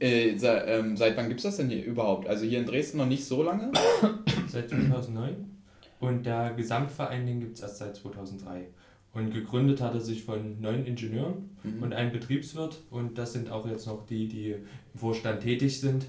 Äh, 0.00 0.36
seit, 0.36 0.64
ähm, 0.68 0.96
seit 0.96 1.16
wann 1.16 1.28
gibt 1.28 1.40
es 1.40 1.44
das 1.44 1.56
denn 1.56 1.68
hier 1.68 1.84
überhaupt? 1.84 2.28
Also 2.28 2.44
hier 2.44 2.60
in 2.60 2.66
Dresden 2.66 2.98
noch 2.98 3.06
nicht 3.06 3.24
so 3.24 3.42
lange? 3.42 3.72
Seit 4.46 4.70
2009. 4.70 5.58
Und 6.00 6.24
der 6.24 6.52
Gesamtverein, 6.54 7.26
den 7.26 7.40
gibt 7.40 7.56
es 7.56 7.62
erst 7.62 7.78
seit 7.78 7.96
2003. 7.96 8.68
Und 9.12 9.32
gegründet 9.32 9.80
hat 9.80 9.94
er 9.94 10.00
sich 10.00 10.22
von 10.22 10.60
neun 10.60 10.86
Ingenieuren 10.86 11.50
mhm. 11.64 11.82
und 11.82 11.92
einem 11.92 12.12
Betriebswirt. 12.12 12.78
Und 12.90 13.18
das 13.18 13.32
sind 13.32 13.50
auch 13.50 13.66
jetzt 13.66 13.86
noch 13.86 14.06
die, 14.06 14.28
die 14.28 14.52
im 14.52 15.00
Vorstand 15.00 15.42
tätig 15.42 15.80
sind, 15.80 16.06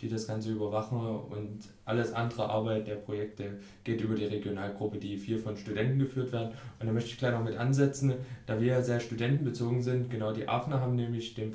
die 0.00 0.08
das 0.08 0.28
Ganze 0.28 0.52
überwachen. 0.52 1.00
Und 1.00 1.60
alles 1.84 2.12
andere 2.12 2.48
Arbeit 2.48 2.86
der 2.86 2.96
Projekte 2.96 3.58
geht 3.82 4.00
über 4.00 4.14
die 4.14 4.26
Regionalgruppe, 4.26 4.98
die 4.98 5.16
vier 5.16 5.38
von 5.38 5.56
Studenten 5.56 5.98
geführt 5.98 6.30
werden. 6.30 6.52
Und 6.78 6.86
da 6.86 6.92
möchte 6.92 7.10
ich 7.10 7.18
gleich 7.18 7.32
noch 7.32 7.42
mit 7.42 7.56
ansetzen, 7.56 8.14
da 8.46 8.60
wir 8.60 8.68
ja 8.68 8.82
sehr 8.82 9.00
studentenbezogen 9.00 9.82
sind. 9.82 10.10
Genau, 10.10 10.32
die 10.32 10.48
Aachener 10.48 10.80
haben 10.80 10.94
nämlich 10.94 11.34
den 11.34 11.52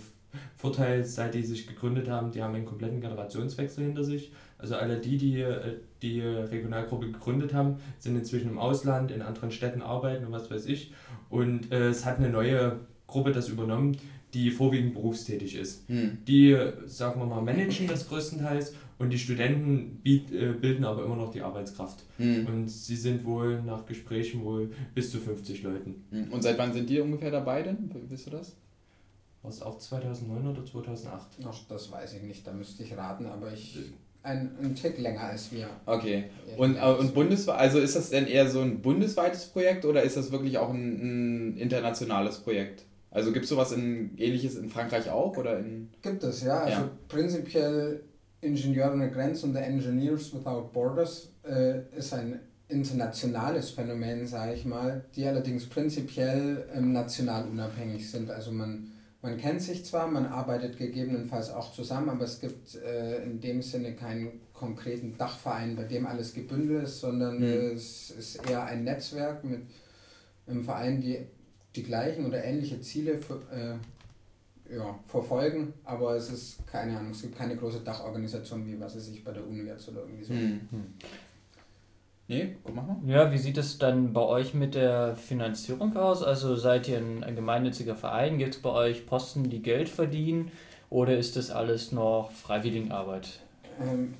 Vorteil, 0.56 1.04
seit 1.04 1.34
die 1.34 1.44
sich 1.44 1.68
gegründet 1.68 2.10
haben, 2.10 2.32
die 2.32 2.42
haben 2.42 2.56
einen 2.56 2.66
kompletten 2.66 3.02
Generationswechsel 3.02 3.86
hinter 3.86 4.04
sich. 4.04 4.32
Also 4.58 4.76
alle 4.76 4.98
die, 4.98 5.18
die 5.18 5.42
äh, 5.42 5.78
die 6.02 6.22
Regionalgruppe 6.22 7.12
gegründet 7.12 7.54
haben, 7.54 7.78
sind 8.00 8.16
inzwischen 8.16 8.50
im 8.50 8.60
Ausland, 8.60 9.12
in 9.12 9.22
anderen 9.22 9.52
Städten 9.52 9.81
arbeiten 9.81 10.26
und 10.26 10.31
was 10.31 10.50
weiß 10.52 10.66
ich. 10.66 10.94
Und 11.30 11.72
äh, 11.72 11.90
es 11.90 12.06
hat 12.06 12.18
eine 12.18 12.30
neue 12.30 12.80
Gruppe 13.07 13.31
das 13.31 13.50
übernommen, 13.50 13.98
die 14.34 14.52
vorwiegend 14.52 14.94
berufstätig 14.94 15.56
ist. 15.56 15.88
Hm. 15.88 16.19
Die, 16.28 16.56
sagen 16.86 17.19
wir 17.19 17.26
mal, 17.26 17.42
managen 17.42 17.88
das 17.88 18.07
größtenteils 18.10 18.76
und 19.00 19.12
die 19.12 19.18
Studenten 19.18 20.00
biet, 20.04 20.31
äh, 20.31 20.54
bilden 20.54 20.84
aber 20.84 21.06
immer 21.06 21.16
noch 21.16 21.31
die 21.31 21.42
Arbeitskraft. 21.42 22.04
Hm. 22.18 22.46
Und 22.46 22.68
sie 22.69 22.96
sind 22.96 23.26
wohl 23.26 23.62
nach 23.64 23.86
Gesprächen 23.86 24.44
wohl 24.44 24.72
bis 24.94 25.12
zu 25.12 25.19
50 25.19 25.64
Leuten. 25.64 26.04
Hm. 26.12 26.31
Und 26.31 26.44
seit 26.44 26.57
wann 26.57 26.74
sind 26.74 26.90
die 26.90 27.00
ungefähr 27.00 27.31
dabei 27.31 27.64
denn? 27.64 27.90
Wisst 28.10 28.28
du 28.28 28.31
das? 28.31 28.56
War 29.47 29.54
es 29.54 29.61
auch 29.61 29.77
2009 29.77 30.45
oder 30.45 30.66
2008? 30.66 31.25
Ach, 31.45 31.57
das 31.69 31.89
weiß 31.89 32.16
ich 32.16 32.23
nicht, 32.23 32.45
da 32.45 32.51
müsste 32.51 32.83
ich 32.83 32.97
raten, 32.97 33.27
aber 33.27 33.54
ich. 33.54 33.80
Ein, 34.21 34.51
ein 34.61 34.75
Tick 34.75 34.97
länger 34.97 35.21
als 35.21 35.54
wir. 35.54 35.69
Okay. 35.85 36.25
Und, 36.57 36.75
äh, 36.75 36.81
und 36.81 37.13
bundesweit, 37.13 37.57
also 37.57 37.80
ist 37.80 37.95
das 37.95 38.09
denn 38.09 38.27
eher 38.27 38.49
so 38.49 38.59
ein 38.59 38.81
bundesweites 38.81 39.45
Projekt 39.45 39.85
oder 39.85 40.04
ist 40.04 40.18
das 40.18 40.33
wirklich 40.33 40.57
auch 40.57 40.69
ein, 40.69 41.54
ein 41.54 41.57
internationales 41.57 42.39
Projekt? 42.39 42.83
Also 43.09 43.31
gibt 43.31 43.45
es 43.45 43.49
sowas 43.49 43.71
in, 43.71 44.18
ähnliches 44.18 44.57
in 44.57 44.69
Frankreich 44.69 45.09
auch? 45.09 45.37
Oder 45.37 45.59
in 45.59 45.92
gibt 46.01 46.25
es, 46.25 46.44
ja. 46.44 46.59
Also 46.59 46.81
ja. 46.81 46.89
prinzipiell 47.07 48.04
Ingenieure 48.42 48.92
ohne 48.92 49.09
Grenzen 49.09 49.51
und 49.51 49.56
Engineers 49.56 50.33
Without 50.33 50.71
Borders 50.73 51.30
äh, 51.44 51.83
ist 51.97 52.13
ein 52.13 52.42
internationales 52.68 53.69
Phänomen, 53.69 54.27
sage 54.27 54.56
ich 54.56 54.66
mal, 54.66 55.06
die 55.16 55.25
allerdings 55.25 55.68
prinzipiell 55.68 56.68
ähm, 56.75 56.92
national 56.92 57.47
unabhängig 57.47 58.11
sind. 58.11 58.30
Also 58.30 58.51
man 58.51 58.92
man 59.28 59.38
kennt 59.38 59.62
sich 59.62 59.84
zwar, 59.84 60.07
man 60.07 60.26
arbeitet 60.26 60.78
gegebenenfalls 60.78 61.50
auch 61.50 61.74
zusammen, 61.74 62.10
aber 62.10 62.24
es 62.24 62.40
gibt 62.40 62.76
äh, 62.76 63.24
in 63.24 63.42
dem 63.42 63.62
Sinne 63.62 63.94
keinen 63.94 64.40
konkreten 64.54 65.18
Dachverein, 65.18 65.76
bei 65.76 65.84
dem 65.84 66.07
alles 66.07 66.34
gebündelt 66.34 66.86
ist, 66.86 67.02
sondern 67.02 67.40
mhm. 67.40 67.76
es 67.76 68.10
ist 68.12 68.50
eher 68.50 68.64
ein 68.64 68.86
Netzwerk 68.86 69.44
mit 69.44 69.64
einem 70.48 70.64
Verein, 70.64 71.02
die 71.02 71.19
die 71.76 71.84
gleichen 71.84 72.26
oder 72.26 72.42
ähnliche 72.42 72.80
Ziele 72.80 73.18
für, 73.18 73.42
äh, 73.52 74.74
ja, 74.74 74.98
verfolgen, 75.06 75.74
aber 75.84 76.16
es 76.16 76.30
ist 76.30 76.66
keine 76.66 76.98
Ahnung, 76.98 77.12
es 77.12 77.22
gibt 77.22 77.38
keine 77.38 77.57
große 77.57 77.81
Dachorganisation, 77.81 78.66
wie 78.66 78.80
was 78.80 78.96
es 78.96 79.07
sich 79.07 79.26
bei 79.26 79.34
der 79.34 79.46
Uni 79.46 79.64
jetzt 79.64 79.90
oder 79.90 80.04
irgendwie 80.04 80.24
so. 80.24 80.34
Mhm. 80.34 80.69
Nee, 82.30 82.57
guck 82.64 82.76
mal. 82.76 82.98
Ja, 83.06 83.31
wie 83.31 83.38
sieht 83.38 83.57
es 83.57 83.78
dann 83.78 84.12
bei 84.12 84.22
euch 84.22 84.54
mit 84.54 84.76
der 84.76 85.16
Finanzierung 85.16 85.96
aus? 85.96 86.24
Also 86.24 86.56
seid 86.57 86.88
ihr 86.90 86.98
ein, 86.98 87.24
ein 87.24 87.36
gemeinnütziger 87.36 87.96
Verein? 87.96 88.38
Gibt 88.38 88.56
es 88.56 88.62
bei 88.62 88.69
euch 88.69 89.06
Posten, 89.06 89.50
die 89.50 89.62
Geld 89.62 89.88
verdienen? 89.88 90.52
Oder 90.90 91.18
ist 91.18 91.38
das 91.38 91.52
alles 91.52 91.92
noch 91.92 92.31
Freiwilligenarbeit? 92.31 93.40
Ähm, 93.81 94.14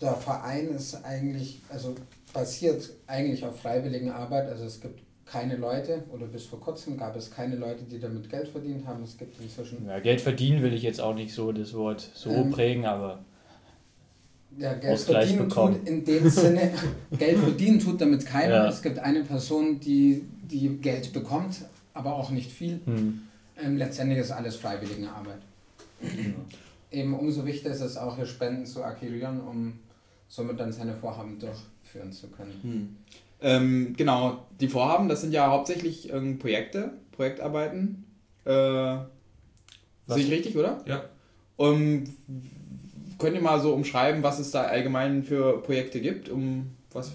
der 0.00 0.14
Verein 0.14 0.68
ist 0.68 1.04
eigentlich, 1.04 1.60
also 1.68 1.94
basiert 2.32 2.88
eigentlich 3.08 3.44
auf 3.44 3.60
Freiwilligenarbeit. 3.60 4.48
Also 4.48 4.64
es 4.64 4.80
gibt 4.80 5.00
keine 5.24 5.56
Leute 5.56 6.04
oder 6.12 6.26
bis 6.26 6.46
vor 6.46 6.60
kurzem 6.60 6.96
gab 6.96 7.14
es 7.16 7.30
keine 7.30 7.56
Leute, 7.56 7.84
die 7.84 7.98
damit 7.98 8.30
Geld 8.30 8.48
verdient 8.48 8.86
haben. 8.86 9.02
Es 9.02 9.18
gibt 9.18 9.40
inzwischen. 9.40 9.86
Ja, 9.86 9.98
Geld 9.98 10.20
verdienen 10.20 10.62
will 10.62 10.72
ich 10.72 10.82
jetzt 10.82 11.00
auch 11.00 11.14
nicht 11.14 11.34
so 11.34 11.52
das 11.52 11.74
Wort 11.74 12.08
so 12.14 12.30
ähm, 12.30 12.50
prägen, 12.50 12.86
aber. 12.86 13.24
Ja, 14.58 14.74
Geld 14.74 14.98
verdienen 14.98 15.48
bekommen. 15.48 15.78
tut 15.78 15.88
in 15.88 16.04
dem 16.04 16.28
Sinne, 16.28 16.72
Geld 17.18 17.38
verdienen 17.38 17.78
tut 17.78 18.00
damit 18.00 18.26
keiner. 18.26 18.54
Ja. 18.54 18.68
Es 18.68 18.82
gibt 18.82 18.98
eine 18.98 19.22
Person, 19.22 19.78
die, 19.78 20.24
die 20.50 20.68
Geld 20.78 21.12
bekommt, 21.12 21.56
aber 21.94 22.14
auch 22.14 22.30
nicht 22.30 22.50
viel. 22.50 22.80
Hm. 22.84 23.22
Ähm, 23.62 23.76
letztendlich 23.76 24.18
ist 24.18 24.30
alles 24.30 24.56
Freiwilligenarbeit. 24.56 25.40
Mhm. 26.00 26.34
Eben 26.90 27.14
umso 27.14 27.44
wichtiger 27.44 27.70
ist 27.70 27.80
es 27.80 27.96
auch, 27.96 28.16
hier 28.16 28.26
Spenden 28.26 28.66
zu 28.66 28.82
akquirieren, 28.82 29.40
um 29.40 29.78
somit 30.28 30.58
dann 30.58 30.72
seine 30.72 30.94
Vorhaben 30.94 31.38
durchführen 31.38 32.12
zu 32.12 32.28
können. 32.28 32.54
Hm. 32.62 32.96
Ähm, 33.40 33.94
genau, 33.96 34.46
die 34.60 34.68
Vorhaben, 34.68 35.08
das 35.08 35.20
sind 35.20 35.32
ja 35.32 35.50
hauptsächlich 35.50 36.12
ähm, 36.12 36.38
Projekte, 36.38 36.92
Projektarbeiten. 37.12 38.04
Äh, 38.44 38.96
sehe 40.06 40.24
ich 40.24 40.30
richtig, 40.30 40.56
oder? 40.56 40.82
Ja. 40.86 41.04
Um, 41.56 42.04
könnt 43.18 43.34
ihr 43.34 43.42
mal 43.42 43.60
so 43.60 43.74
umschreiben, 43.74 44.22
was 44.22 44.38
es 44.38 44.50
da 44.50 44.62
allgemein 44.62 45.22
für 45.22 45.62
Projekte 45.62 46.00
gibt? 46.00 46.28
Um 46.28 46.70
was? 46.92 47.12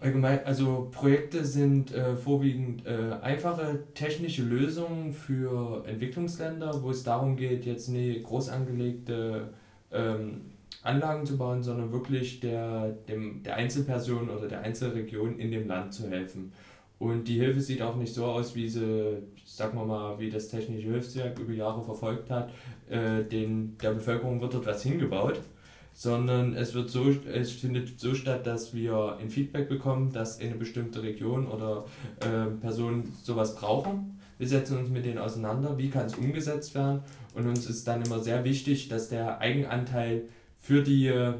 Allgemein, 0.00 0.44
also 0.44 0.88
Projekte 0.90 1.44
sind 1.44 1.94
äh, 1.94 2.16
vorwiegend 2.16 2.84
äh, 2.86 3.12
einfache 3.22 3.84
technische 3.94 4.42
Lösungen 4.42 5.12
für 5.12 5.84
Entwicklungsländer, 5.86 6.82
wo 6.82 6.90
es 6.90 7.04
darum 7.04 7.36
geht, 7.36 7.64
jetzt 7.64 7.88
eine 7.88 8.20
groß 8.20 8.48
angelegte 8.48 9.50
ähm, 9.92 10.40
Anlagen 10.82 11.24
zu 11.24 11.38
bauen, 11.38 11.62
sondern 11.62 11.92
wirklich 11.92 12.40
der, 12.40 12.88
dem, 13.08 13.44
der 13.44 13.54
Einzelperson 13.54 14.28
oder 14.28 14.48
der 14.48 14.62
Einzelregion 14.62 15.38
in 15.38 15.52
dem 15.52 15.68
Land 15.68 15.94
zu 15.94 16.10
helfen. 16.10 16.52
Und 16.98 17.28
die 17.28 17.38
Hilfe 17.38 17.60
sieht 17.60 17.82
auch 17.82 17.96
nicht 17.96 18.14
so 18.14 18.24
aus, 18.24 18.56
wie 18.56 18.68
sie, 18.68 19.18
sagen 19.44 19.78
wir 19.78 19.84
mal, 19.84 20.18
wie 20.18 20.30
das 20.30 20.48
Technische 20.48 20.88
Hilfswerk 20.88 21.38
über 21.38 21.52
Jahre 21.52 21.82
verfolgt 21.82 22.30
hat. 22.30 22.50
Äh, 22.88 23.24
den, 23.24 23.76
der 23.78 23.92
Bevölkerung 23.92 24.40
wird 24.40 24.54
dort 24.54 24.66
was 24.66 24.82
hingebaut, 24.82 25.40
sondern 25.92 26.54
es, 26.54 26.74
wird 26.74 26.90
so, 26.90 27.10
es 27.32 27.52
findet 27.52 28.00
so 28.00 28.14
statt, 28.14 28.46
dass 28.46 28.74
wir 28.74 29.16
ein 29.20 29.30
Feedback 29.30 29.68
bekommen, 29.68 30.12
dass 30.12 30.40
eine 30.40 30.54
bestimmte 30.54 31.02
Region 31.02 31.46
oder 31.46 31.84
äh, 32.20 32.50
Person 32.60 33.12
sowas 33.22 33.56
brauchen. 33.56 34.18
Wir 34.38 34.48
setzen 34.48 34.78
uns 34.78 34.88
mit 34.88 35.04
denen 35.04 35.18
auseinander, 35.18 35.78
wie 35.78 35.90
kann 35.90 36.06
es 36.06 36.14
umgesetzt 36.14 36.74
werden. 36.74 37.02
Und 37.34 37.46
uns 37.46 37.68
ist 37.68 37.86
dann 37.86 38.02
immer 38.02 38.18
sehr 38.18 38.44
wichtig, 38.44 38.88
dass 38.88 39.08
der 39.08 39.40
Eigenanteil 39.40 40.24
für 40.60 40.82
die, 40.82 41.06
äh, 41.08 41.34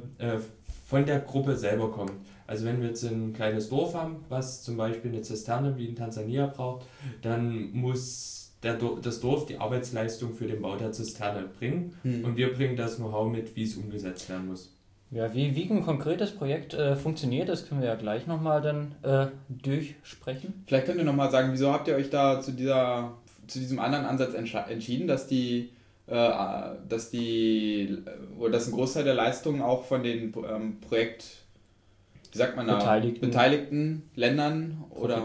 von 0.87 1.07
der 1.07 1.21
Gruppe 1.21 1.57
selber 1.57 1.91
kommt. 1.91 2.13
Also 2.53 2.67
wenn 2.67 2.83
wir 2.83 2.89
jetzt 2.89 3.03
ein 3.03 3.33
kleines 3.33 3.71
Dorf 3.71 3.95
haben, 3.95 4.27
was 4.29 4.63
zum 4.63 4.77
Beispiel 4.77 5.11
eine 5.11 5.23
Zisterne 5.23 5.79
wie 5.79 5.87
in 5.87 5.97
Tansania 5.97 6.49
braucht, 6.49 6.85
dann 7.23 7.73
muss 7.73 8.53
der, 8.63 8.75
das 8.75 9.21
Dorf 9.21 9.47
die 9.47 9.57
Arbeitsleistung 9.57 10.35
für 10.35 10.47
den 10.47 10.61
Bau 10.61 10.77
der 10.77 10.93
Zisterne 10.93 11.49
bringen 11.59 11.97
hm. 12.03 12.27
und 12.27 12.37
wir 12.37 12.53
bringen 12.53 12.77
das 12.77 12.97
Know-how 12.97 13.33
mit, 13.33 13.57
wie 13.57 13.63
es 13.63 13.79
umgesetzt 13.79 14.29
werden 14.29 14.49
muss. 14.49 14.71
Ja, 15.11 15.33
wie, 15.33 15.57
wie 15.57 15.71
ein 15.71 15.83
konkretes 15.83 16.33
Projekt 16.33 16.75
äh, 16.75 16.95
funktioniert, 16.95 17.49
das 17.49 17.67
können 17.67 17.81
wir 17.81 17.89
ja 17.89 17.95
gleich 17.95 18.27
nochmal 18.27 18.61
dann 18.61 18.97
äh, 19.01 19.29
durchsprechen. 19.49 20.65
Vielleicht 20.67 20.85
könnt 20.85 20.99
ihr 20.99 21.05
nochmal 21.05 21.31
sagen, 21.31 21.53
wieso 21.53 21.73
habt 21.73 21.89
ihr 21.89 21.95
euch 21.95 22.11
da 22.11 22.43
zu, 22.43 22.53
dieser, 22.53 23.15
zu 23.47 23.61
diesem 23.61 23.79
anderen 23.79 24.05
Ansatz 24.05 24.35
entschieden, 24.35 25.09
dass 25.09 25.27
die 25.27 25.71
äh, 26.07 26.15
dass 26.89 27.11
die 27.11 27.97
oder 28.39 28.51
dass 28.51 28.67
ein 28.67 28.73
Großteil 28.73 29.05
der 29.05 29.15
Leistungen 29.15 29.63
auch 29.63 29.85
von 29.85 30.03
den 30.03 30.35
ähm, 30.47 30.81
Projekt, 30.81 31.42
wie 32.33 32.39
sagt 32.39 32.57
man 32.57 32.67
da, 32.67 32.79
beteiligten, 32.79 33.21
beteiligten 33.21 34.11
Ländern 34.15 34.85
oder 34.91 35.23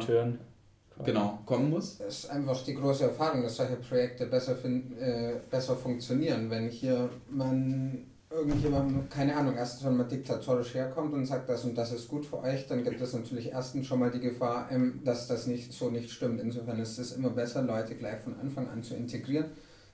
genau 1.04 1.40
kommen 1.46 1.70
muss. 1.70 2.00
Es 2.00 2.24
ist 2.24 2.30
einfach 2.30 2.62
die 2.64 2.74
große 2.74 3.06
Erfahrung, 3.06 3.44
dass 3.44 3.56
solche 3.56 3.78
Projekte 3.78 4.26
besser, 4.26 4.56
find, 4.56 5.00
äh, 5.00 5.36
besser 5.50 5.76
funktionieren, 5.76 6.50
wenn 6.50 6.68
hier 6.70 7.10
man 7.30 8.06
irgendjemand, 8.30 9.10
keine 9.10 9.36
Ahnung, 9.36 9.56
erstens, 9.56 9.86
wenn 9.86 9.96
man 9.96 10.10
diktatorisch 10.10 10.74
herkommt 10.74 11.14
und 11.14 11.26
sagt, 11.26 11.48
das 11.48 11.64
und 11.64 11.78
das 11.78 11.94
ist 11.94 12.10
gut 12.10 12.26
für 12.26 12.42
euch, 12.44 12.68
dann 12.68 12.84
gibt 12.84 13.00
es 13.00 13.14
natürlich 13.14 13.52
erstens 13.52 13.88
schon 13.88 14.00
mal 14.00 14.12
die 14.12 14.20
Gefahr, 14.20 14.68
ähm, 14.70 15.02
dass 15.06 15.28
das 15.28 15.48
nicht 15.48 15.72
so 15.72 15.90
nicht 15.90 16.12
stimmt. 16.12 16.42
Insofern 16.42 16.80
ist 16.80 16.98
es 16.98 17.14
immer 17.14 17.30
besser, 17.30 17.62
Leute 17.62 17.96
gleich 17.96 18.20
von 18.20 18.38
Anfang 18.40 18.68
an 18.70 18.84
zu 18.84 18.96
integrieren 18.96 19.46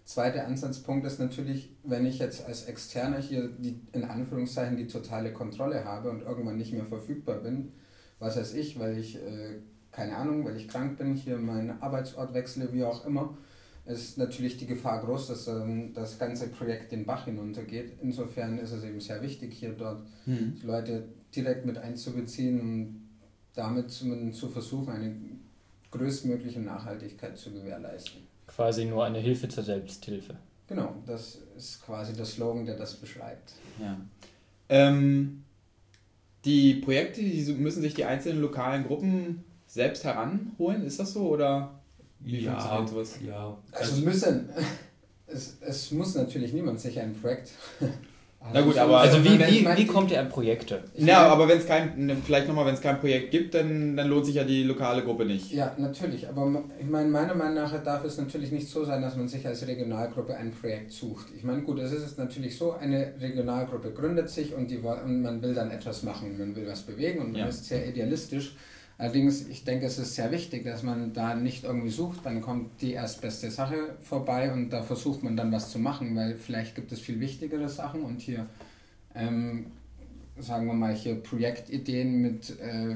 Zweiter 0.05 0.45
Ansatzpunkt 0.47 1.05
ist 1.05 1.19
natürlich, 1.19 1.71
wenn 1.83 2.05
ich 2.05 2.19
jetzt 2.19 2.45
als 2.45 2.65
Externer 2.65 3.19
hier 3.19 3.47
die, 3.47 3.79
in 3.93 4.03
Anführungszeichen 4.03 4.75
die 4.75 4.87
totale 4.87 5.31
Kontrolle 5.31 5.85
habe 5.85 6.09
und 6.09 6.21
irgendwann 6.21 6.57
nicht 6.57 6.73
mehr 6.73 6.85
verfügbar 6.85 7.37
bin, 7.37 7.71
was 8.19 8.35
weiß 8.35 8.53
ich, 8.55 8.77
weil 8.79 8.97
ich, 8.97 9.15
äh, 9.15 9.59
keine 9.91 10.17
Ahnung, 10.17 10.43
weil 10.43 10.57
ich 10.57 10.67
krank 10.67 10.97
bin, 10.97 11.15
hier 11.15 11.37
meinen 11.37 11.81
Arbeitsort 11.81 12.33
wechsle, 12.33 12.73
wie 12.73 12.83
auch 12.83 13.05
immer, 13.05 13.37
ist 13.85 14.17
natürlich 14.17 14.57
die 14.57 14.65
Gefahr 14.65 15.01
groß, 15.01 15.27
dass 15.27 15.47
ähm, 15.47 15.93
das 15.93 16.19
ganze 16.19 16.47
Projekt 16.49 16.91
den 16.91 17.05
Bach 17.05 17.25
hinuntergeht. 17.25 17.93
Insofern 18.01 18.57
ist 18.57 18.71
es 18.71 18.83
eben 18.83 18.99
sehr 18.99 19.21
wichtig, 19.21 19.53
hier 19.53 19.71
dort 19.71 20.05
mhm. 20.25 20.55
die 20.61 20.65
Leute 20.65 21.07
direkt 21.33 21.65
mit 21.65 21.77
einzubeziehen 21.77 22.59
und 22.59 23.09
damit 23.53 23.91
zu 23.91 24.49
versuchen, 24.49 24.89
eine 24.89 25.15
größtmögliche 25.91 26.59
Nachhaltigkeit 26.59 27.37
zu 27.37 27.51
gewährleisten 27.51 28.32
quasi 28.55 28.85
nur 28.85 29.05
eine 29.05 29.19
Hilfe 29.19 29.47
zur 29.47 29.63
Selbsthilfe. 29.63 30.35
Genau, 30.67 30.95
das 31.05 31.39
ist 31.57 31.85
quasi 31.85 32.13
der 32.13 32.25
Slogan, 32.25 32.65
der 32.65 32.77
das 32.77 32.95
beschreibt. 32.95 33.53
Ja. 33.79 33.97
Ähm, 34.69 35.43
die 36.45 36.75
Projekte, 36.75 37.21
die 37.21 37.53
müssen 37.53 37.81
sich 37.81 37.93
die 37.93 38.05
einzelnen 38.05 38.41
lokalen 38.41 38.85
Gruppen 38.85 39.43
selbst 39.67 40.03
heranholen, 40.03 40.83
ist 40.83 40.99
das 40.99 41.13
so 41.13 41.27
oder 41.29 41.79
wie 42.19 42.41
ja, 42.41 42.59
funktioniert 42.59 42.89
sowas? 42.89 43.19
Ja. 43.25 43.57
Also 43.71 44.01
müssen. 44.01 44.49
Es, 45.25 45.57
es 45.61 45.89
muss 45.91 46.13
natürlich 46.13 46.53
niemand 46.53 46.79
sich 46.79 46.99
ein 46.99 47.15
Projekt 47.15 47.53
na 48.51 48.61
gut, 48.61 48.77
aber 48.77 48.99
also 48.99 49.23
wie, 49.23 49.39
wie, 49.39 49.65
wie 49.77 49.85
kommt 49.85 50.11
ihr 50.11 50.19
an 50.19 50.27
Projekte? 50.27 50.83
Ja, 50.95 51.27
aber 51.27 51.47
wenn 51.47 51.59
es 51.59 51.65
kein, 51.65 52.21
vielleicht 52.25 52.47
nochmal, 52.47 52.65
wenn 52.65 52.73
es 52.73 52.81
kein 52.81 52.99
Projekt 52.99 53.31
gibt, 53.31 53.53
dann, 53.53 53.95
dann 53.95 54.07
lohnt 54.07 54.25
sich 54.25 54.35
ja 54.35 54.43
die 54.43 54.63
lokale 54.63 55.01
Gruppe 55.01 55.25
nicht. 55.25 55.51
Ja, 55.51 55.73
natürlich. 55.77 56.27
Aber 56.27 56.63
ich 56.79 56.87
meine, 56.87 57.09
meiner 57.09 57.35
Meinung 57.35 57.55
nach 57.55 57.83
darf 57.83 58.03
es 58.03 58.17
natürlich 58.17 58.51
nicht 58.51 58.67
so 58.67 58.83
sein, 58.83 59.01
dass 59.01 59.15
man 59.15 59.27
sich 59.27 59.47
als 59.47 59.65
Regionalgruppe 59.65 60.35
ein 60.35 60.51
Projekt 60.51 60.91
sucht. 60.91 61.27
Ich 61.37 61.43
meine, 61.43 61.61
gut, 61.61 61.79
es 61.79 61.93
ist 61.93 62.17
natürlich 62.17 62.57
so, 62.57 62.73
eine 62.73 63.13
Regionalgruppe 63.21 63.91
gründet 63.91 64.29
sich 64.29 64.53
und, 64.53 64.69
die, 64.69 64.77
und 64.77 65.21
man 65.21 65.41
will 65.41 65.53
dann 65.53 65.71
etwas 65.71 66.03
machen, 66.03 66.37
man 66.37 66.55
will 66.55 66.67
was 66.67 66.81
bewegen 66.81 67.19
und 67.19 67.31
man 67.31 67.41
ja. 67.41 67.47
ist 67.47 67.65
sehr 67.65 67.87
idealistisch. 67.87 68.55
Allerdings, 68.97 69.47
ich 69.47 69.63
denke, 69.63 69.85
es 69.87 69.97
ist 69.97 70.15
sehr 70.15 70.31
wichtig, 70.31 70.63
dass 70.65 70.83
man 70.83 71.13
da 71.13 71.35
nicht 71.35 71.63
irgendwie 71.63 71.89
sucht, 71.89 72.25
dann 72.25 72.41
kommt 72.41 72.81
die 72.81 72.93
erstbeste 72.93 73.49
Sache 73.49 73.95
vorbei 74.01 74.53
und 74.53 74.69
da 74.69 74.83
versucht 74.83 75.23
man 75.23 75.35
dann 75.35 75.51
was 75.51 75.71
zu 75.71 75.79
machen, 75.79 76.15
weil 76.15 76.35
vielleicht 76.35 76.75
gibt 76.75 76.91
es 76.91 76.99
viel 76.99 77.19
wichtigere 77.19 77.67
Sachen 77.69 78.03
und 78.03 78.21
hier, 78.21 78.45
ähm, 79.15 79.65
sagen 80.39 80.67
wir 80.67 80.73
mal, 80.73 80.93
hier 80.93 81.15
Projektideen 81.15 82.21
mit 82.21 82.59
äh, 82.59 82.95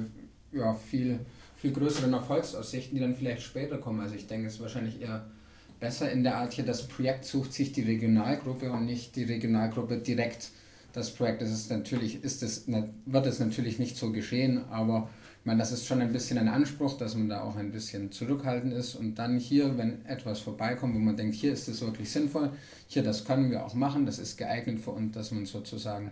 ja, 0.51 0.73
viel, 0.75 1.19
viel 1.55 1.71
größeren 1.71 2.13
Erfolgsaussichten, 2.13 2.95
die 2.95 3.01
dann 3.01 3.15
vielleicht 3.15 3.41
später 3.41 3.79
kommen. 3.79 3.99
Also 3.99 4.15
ich 4.15 4.27
denke, 4.27 4.47
es 4.47 4.53
ist 4.53 4.61
wahrscheinlich 4.61 5.01
eher 5.01 5.25
besser 5.79 6.11
in 6.11 6.23
der 6.23 6.37
Art 6.37 6.53
hier, 6.53 6.65
das 6.65 6.87
Projekt 6.87 7.25
sucht 7.25 7.53
sich 7.53 7.71
die 7.71 7.83
Regionalgruppe 7.83 8.71
und 8.71 8.85
nicht 8.85 9.15
die 9.15 9.23
Regionalgruppe 9.23 9.97
direkt 9.97 10.51
das 10.93 11.11
Projekt. 11.11 11.41
Das 11.41 11.51
ist 11.51 11.69
natürlich, 11.69 12.23
ist 12.23 12.43
es, 12.43 12.65
wird 12.67 13.25
es 13.25 13.39
natürlich 13.39 13.79
nicht 13.79 13.97
so 13.97 14.11
geschehen, 14.11 14.63
aber 14.69 15.09
meine, 15.47 15.59
das 15.59 15.71
ist 15.71 15.87
schon 15.87 16.01
ein 16.01 16.11
bisschen 16.11 16.37
ein 16.37 16.49
Anspruch, 16.49 16.97
dass 16.97 17.15
man 17.15 17.29
da 17.29 17.41
auch 17.41 17.55
ein 17.55 17.71
bisschen 17.71 18.11
zurückhaltend 18.11 18.73
ist 18.73 18.95
und 18.95 19.15
dann 19.15 19.39
hier, 19.39 19.77
wenn 19.77 20.05
etwas 20.05 20.41
vorbeikommt, 20.41 20.93
wo 20.93 20.99
man 20.99 21.15
denkt, 21.15 21.35
hier 21.35 21.53
ist 21.53 21.69
es 21.69 21.81
wirklich 21.81 22.11
sinnvoll, 22.11 22.51
hier, 22.87 23.01
das 23.01 23.23
können 23.23 23.49
wir 23.49 23.65
auch 23.65 23.73
machen, 23.73 24.05
das 24.05 24.19
ist 24.19 24.37
geeignet 24.37 24.81
für 24.81 24.91
uns, 24.91 25.13
dass 25.13 25.31
man 25.31 25.45
sozusagen 25.45 26.11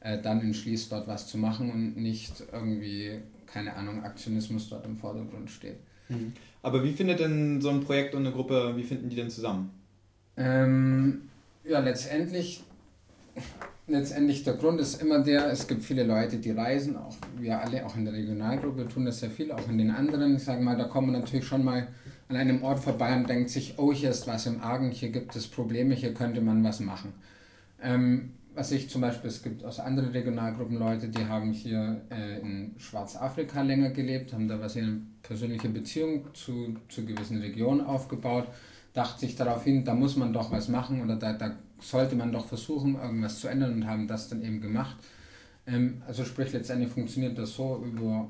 äh, 0.00 0.20
dann 0.20 0.40
entschließt, 0.40 0.90
dort 0.90 1.06
was 1.06 1.28
zu 1.28 1.38
machen 1.38 1.70
und 1.70 1.96
nicht 1.96 2.42
irgendwie, 2.52 3.20
keine 3.46 3.74
Ahnung, 3.74 4.02
Aktionismus 4.02 4.68
dort 4.68 4.84
im 4.86 4.96
Vordergrund 4.96 5.50
steht. 5.50 5.76
Mhm. 6.08 6.32
Aber 6.60 6.82
wie 6.82 6.92
findet 6.92 7.20
denn 7.20 7.60
so 7.60 7.70
ein 7.70 7.80
Projekt 7.80 8.16
und 8.16 8.26
eine 8.26 8.34
Gruppe, 8.34 8.76
wie 8.76 8.82
finden 8.82 9.08
die 9.08 9.16
denn 9.16 9.30
zusammen? 9.30 9.70
Ähm, 10.36 11.28
ja, 11.62 11.78
letztendlich 11.78 12.64
letztendlich 13.86 14.42
der 14.44 14.54
Grund 14.54 14.80
ist 14.80 15.02
immer 15.02 15.20
der, 15.20 15.50
es 15.50 15.66
gibt 15.66 15.82
viele 15.82 16.04
Leute, 16.04 16.38
die 16.38 16.50
reisen, 16.50 16.96
auch 16.96 17.16
wir 17.38 17.60
alle, 17.60 17.84
auch 17.84 17.96
in 17.96 18.04
der 18.04 18.14
Regionalgruppe 18.14 18.88
tun 18.88 19.04
das 19.04 19.20
sehr 19.20 19.30
viel, 19.30 19.52
auch 19.52 19.68
in 19.68 19.78
den 19.78 19.90
anderen. 19.90 20.36
Ich 20.36 20.44
sage 20.44 20.62
mal, 20.62 20.76
da 20.76 20.84
kommt 20.84 21.08
man 21.08 21.20
natürlich 21.20 21.46
schon 21.46 21.64
mal 21.64 21.88
an 22.28 22.36
einem 22.36 22.62
Ort 22.62 22.80
vorbei 22.80 23.14
und 23.14 23.28
denkt 23.28 23.50
sich, 23.50 23.74
oh, 23.76 23.92
hier 23.92 24.10
ist 24.10 24.26
was 24.26 24.46
im 24.46 24.62
Argen, 24.62 24.90
hier 24.90 25.10
gibt 25.10 25.36
es 25.36 25.46
Probleme, 25.46 25.94
hier 25.94 26.14
könnte 26.14 26.40
man 26.40 26.64
was 26.64 26.80
machen. 26.80 27.12
Ähm, 27.82 28.32
was 28.54 28.70
ich 28.70 28.88
zum 28.88 29.00
Beispiel, 29.00 29.28
es 29.28 29.42
gibt 29.42 29.64
aus 29.64 29.80
anderen 29.80 30.10
Regionalgruppen 30.10 30.78
Leute, 30.78 31.08
die 31.08 31.26
haben 31.26 31.52
hier 31.52 32.02
äh, 32.10 32.40
in 32.40 32.74
Schwarzafrika 32.78 33.62
länger 33.62 33.90
gelebt, 33.90 34.32
haben 34.32 34.48
da 34.48 34.60
was 34.60 34.76
eine 34.76 35.02
persönliche 35.22 35.68
Beziehung 35.68 36.26
zu, 36.34 36.76
zu 36.88 37.04
gewissen 37.04 37.40
Regionen 37.40 37.80
aufgebaut, 37.80 38.46
dachte 38.92 39.20
sich 39.20 39.34
darauf 39.34 39.64
hin, 39.64 39.84
da 39.84 39.94
muss 39.94 40.16
man 40.16 40.32
doch 40.32 40.52
was 40.52 40.68
machen 40.68 41.02
oder 41.02 41.16
da, 41.16 41.32
da 41.32 41.56
sollte 41.84 42.16
man 42.16 42.32
doch 42.32 42.46
versuchen, 42.46 42.96
irgendwas 42.96 43.40
zu 43.40 43.48
ändern 43.48 43.74
und 43.74 43.86
haben 43.86 44.08
das 44.08 44.28
dann 44.28 44.42
eben 44.42 44.60
gemacht. 44.60 44.96
Ähm, 45.66 46.02
also 46.06 46.24
sprich, 46.24 46.52
letztendlich 46.52 46.90
funktioniert 46.90 47.38
das 47.38 47.54
so 47.54 47.82
über, 47.84 48.28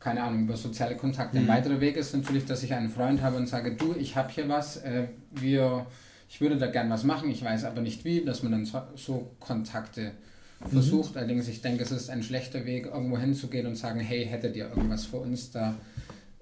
keine 0.00 0.22
Ahnung, 0.22 0.44
über 0.44 0.56
soziale 0.56 0.96
Kontakte. 0.96 1.38
Mhm. 1.38 1.44
Ein 1.44 1.56
weiterer 1.56 1.80
Weg 1.80 1.96
ist 1.96 2.14
natürlich, 2.14 2.44
dass 2.44 2.62
ich 2.62 2.72
einen 2.74 2.88
Freund 2.88 3.22
habe 3.22 3.36
und 3.36 3.48
sage, 3.48 3.74
du, 3.74 3.94
ich 3.94 4.16
habe 4.16 4.32
hier 4.32 4.48
was, 4.48 4.78
äh, 4.78 5.08
wir 5.30 5.86
ich 6.32 6.40
würde 6.40 6.56
da 6.56 6.66
gern 6.66 6.88
was 6.88 7.04
machen, 7.04 7.30
ich 7.30 7.44
weiß 7.44 7.64
aber 7.64 7.82
nicht 7.82 8.06
wie, 8.06 8.24
dass 8.24 8.42
man 8.42 8.52
dann 8.52 8.64
so, 8.64 8.80
so 8.96 9.30
Kontakte 9.38 10.12
mhm. 10.60 10.68
versucht. 10.70 11.16
Allerdings, 11.18 11.46
ich 11.46 11.60
denke, 11.60 11.82
es 11.82 11.92
ist 11.92 12.08
ein 12.08 12.22
schlechter 12.22 12.64
Weg, 12.64 12.86
irgendwo 12.86 13.18
hinzugehen 13.18 13.66
und 13.66 13.76
sagen, 13.76 14.00
hey, 14.00 14.24
hättet 14.24 14.56
ihr 14.56 14.70
irgendwas 14.70 15.04
für 15.04 15.18
uns? 15.18 15.50
Da 15.50 15.74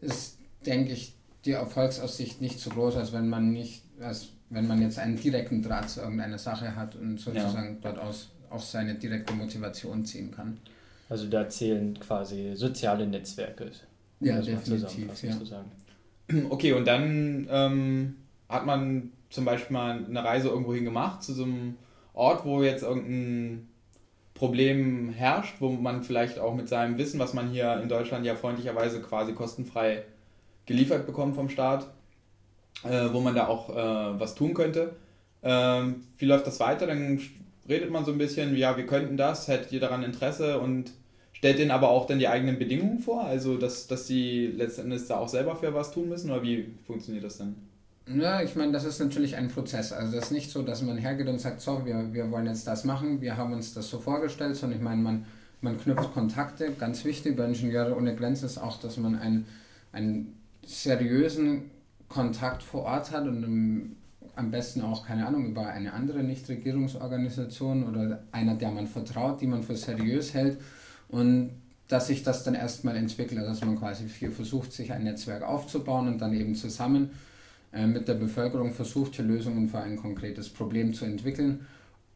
ist, 0.00 0.38
denke 0.64 0.92
ich, 0.92 1.16
die 1.44 1.52
Erfolgsaussicht 1.52 2.40
nicht 2.40 2.60
so 2.60 2.70
groß, 2.70 2.96
als 2.96 3.12
wenn 3.12 3.28
man 3.28 3.50
nicht, 3.50 3.82
als 4.00 4.28
wenn 4.50 4.66
man 4.66 4.82
jetzt 4.82 4.98
einen 4.98 5.16
direkten 5.16 5.62
Draht 5.62 5.88
zu 5.88 6.00
irgendeiner 6.00 6.38
Sache 6.38 6.76
hat 6.76 6.96
und 6.96 7.18
sozusagen 7.18 7.74
ja. 7.74 7.78
dort 7.80 7.98
aus 7.98 8.30
auch 8.50 8.60
seine 8.60 8.96
direkte 8.96 9.32
Motivation 9.32 10.04
ziehen 10.04 10.32
kann. 10.32 10.58
Also 11.08 11.28
da 11.28 11.48
zählen 11.48 11.98
quasi 11.98 12.52
soziale 12.54 13.06
Netzwerke. 13.06 13.70
Ja, 14.20 14.40
definitiv. 14.40 15.22
Ja. 15.22 15.64
Okay, 16.50 16.74
und 16.74 16.86
dann 16.86 17.48
ähm, 17.50 18.14
hat 18.48 18.64
man 18.64 19.10
zum 19.30 19.44
Beispiel 19.44 19.74
mal 19.74 20.04
eine 20.04 20.22
Reise 20.22 20.48
irgendwo 20.48 20.72
hin 20.72 20.84
gemacht, 20.84 21.24
zu 21.24 21.32
so 21.32 21.42
einem 21.42 21.74
Ort, 22.12 22.44
wo 22.44 22.62
jetzt 22.62 22.84
irgendein 22.84 23.68
Problem 24.34 25.10
herrscht, 25.10 25.56
wo 25.58 25.70
man 25.70 26.04
vielleicht 26.04 26.38
auch 26.38 26.54
mit 26.54 26.68
seinem 26.68 26.98
Wissen, 26.98 27.18
was 27.18 27.34
man 27.34 27.50
hier 27.50 27.80
in 27.82 27.88
Deutschland 27.88 28.24
ja 28.24 28.36
freundlicherweise 28.36 29.00
quasi 29.02 29.32
kostenfrei 29.32 30.04
geliefert 30.66 31.04
bekommt 31.06 31.34
vom 31.34 31.48
Staat, 31.48 31.88
äh, 32.84 33.12
wo 33.12 33.20
man 33.20 33.34
da 33.34 33.46
auch 33.46 33.70
äh, 33.70 34.20
was 34.20 34.34
tun 34.34 34.54
könnte. 34.54 34.94
Ähm, 35.42 36.02
wie 36.18 36.26
läuft 36.26 36.46
das 36.46 36.60
weiter? 36.60 36.86
Dann 36.86 37.20
redet 37.68 37.90
man 37.90 38.04
so 38.04 38.12
ein 38.12 38.18
bisschen, 38.18 38.56
ja, 38.56 38.76
wir 38.76 38.86
könnten 38.86 39.16
das, 39.16 39.48
hättet 39.48 39.72
ihr 39.72 39.80
daran 39.80 40.02
Interesse 40.02 40.58
und 40.58 40.92
stellt 41.32 41.58
denen 41.58 41.70
aber 41.70 41.88
auch 41.88 42.06
dann 42.06 42.18
die 42.18 42.28
eigenen 42.28 42.58
Bedingungen 42.58 42.98
vor, 42.98 43.24
also 43.24 43.56
dass, 43.56 43.86
dass 43.86 44.06
sie 44.06 44.48
letztendlich 44.48 45.06
da 45.06 45.18
auch 45.18 45.28
selber 45.28 45.56
für 45.56 45.72
was 45.72 45.92
tun 45.92 46.08
müssen 46.08 46.30
oder 46.30 46.42
wie 46.42 46.74
funktioniert 46.86 47.24
das 47.24 47.38
denn? 47.38 47.54
Ja, 48.06 48.42
ich 48.42 48.56
meine, 48.56 48.72
das 48.72 48.84
ist 48.84 48.98
natürlich 48.98 49.36
ein 49.36 49.48
Prozess. 49.48 49.92
Also 49.92 50.16
das 50.16 50.26
ist 50.26 50.30
nicht 50.32 50.50
so, 50.50 50.62
dass 50.62 50.82
man 50.82 50.98
hergeht 50.98 51.28
und 51.28 51.38
sagt, 51.38 51.60
so, 51.60 51.84
wir, 51.84 52.12
wir 52.12 52.30
wollen 52.30 52.46
jetzt 52.46 52.66
das 52.66 52.84
machen, 52.84 53.20
wir 53.20 53.36
haben 53.36 53.52
uns 53.52 53.72
das 53.72 53.88
so 53.88 54.00
vorgestellt, 54.00 54.56
sondern 54.56 54.78
ich 54.78 54.84
meine, 54.84 55.00
man, 55.00 55.26
man 55.60 55.78
knüpft 55.78 56.12
Kontakte. 56.12 56.72
Ganz 56.72 57.04
wichtig 57.04 57.36
bei 57.36 57.44
Ingenieure 57.44 57.96
ohne 57.96 58.16
Grenzen 58.16 58.46
ist 58.46 58.58
auch, 58.58 58.80
dass 58.80 58.96
man 58.96 59.16
einen, 59.16 59.46
einen 59.92 60.34
seriösen 60.66 61.70
Kontakt 62.10 62.62
vor 62.62 62.82
Ort 62.82 63.12
hat 63.12 63.26
und 63.26 63.42
im, 63.42 63.96
am 64.36 64.50
besten 64.50 64.82
auch, 64.82 65.06
keine 65.06 65.26
Ahnung, 65.26 65.46
über 65.46 65.66
eine 65.68 65.92
andere 65.94 66.22
Nichtregierungsorganisation 66.22 67.88
oder 67.88 68.24
einer, 68.32 68.56
der 68.56 68.70
man 68.72 68.86
vertraut, 68.86 69.40
die 69.40 69.46
man 69.46 69.62
für 69.62 69.76
seriös 69.76 70.34
hält 70.34 70.58
und 71.08 71.50
dass 71.88 72.08
sich 72.08 72.22
das 72.22 72.44
dann 72.44 72.54
erstmal 72.54 72.96
entwickelt, 72.96 73.40
dass 73.40 73.64
man 73.64 73.78
quasi 73.78 74.08
hier 74.08 74.30
versucht, 74.30 74.72
sich 74.72 74.92
ein 74.92 75.04
Netzwerk 75.04 75.42
aufzubauen 75.42 76.08
und 76.08 76.18
dann 76.18 76.34
eben 76.34 76.54
zusammen 76.54 77.10
äh, 77.72 77.86
mit 77.86 78.06
der 78.08 78.14
Bevölkerung 78.14 78.72
versucht, 78.72 79.16
hier 79.16 79.24
Lösungen 79.24 79.68
für 79.68 79.78
ein 79.78 79.96
konkretes 79.96 80.48
Problem 80.48 80.92
zu 80.92 81.04
entwickeln 81.04 81.66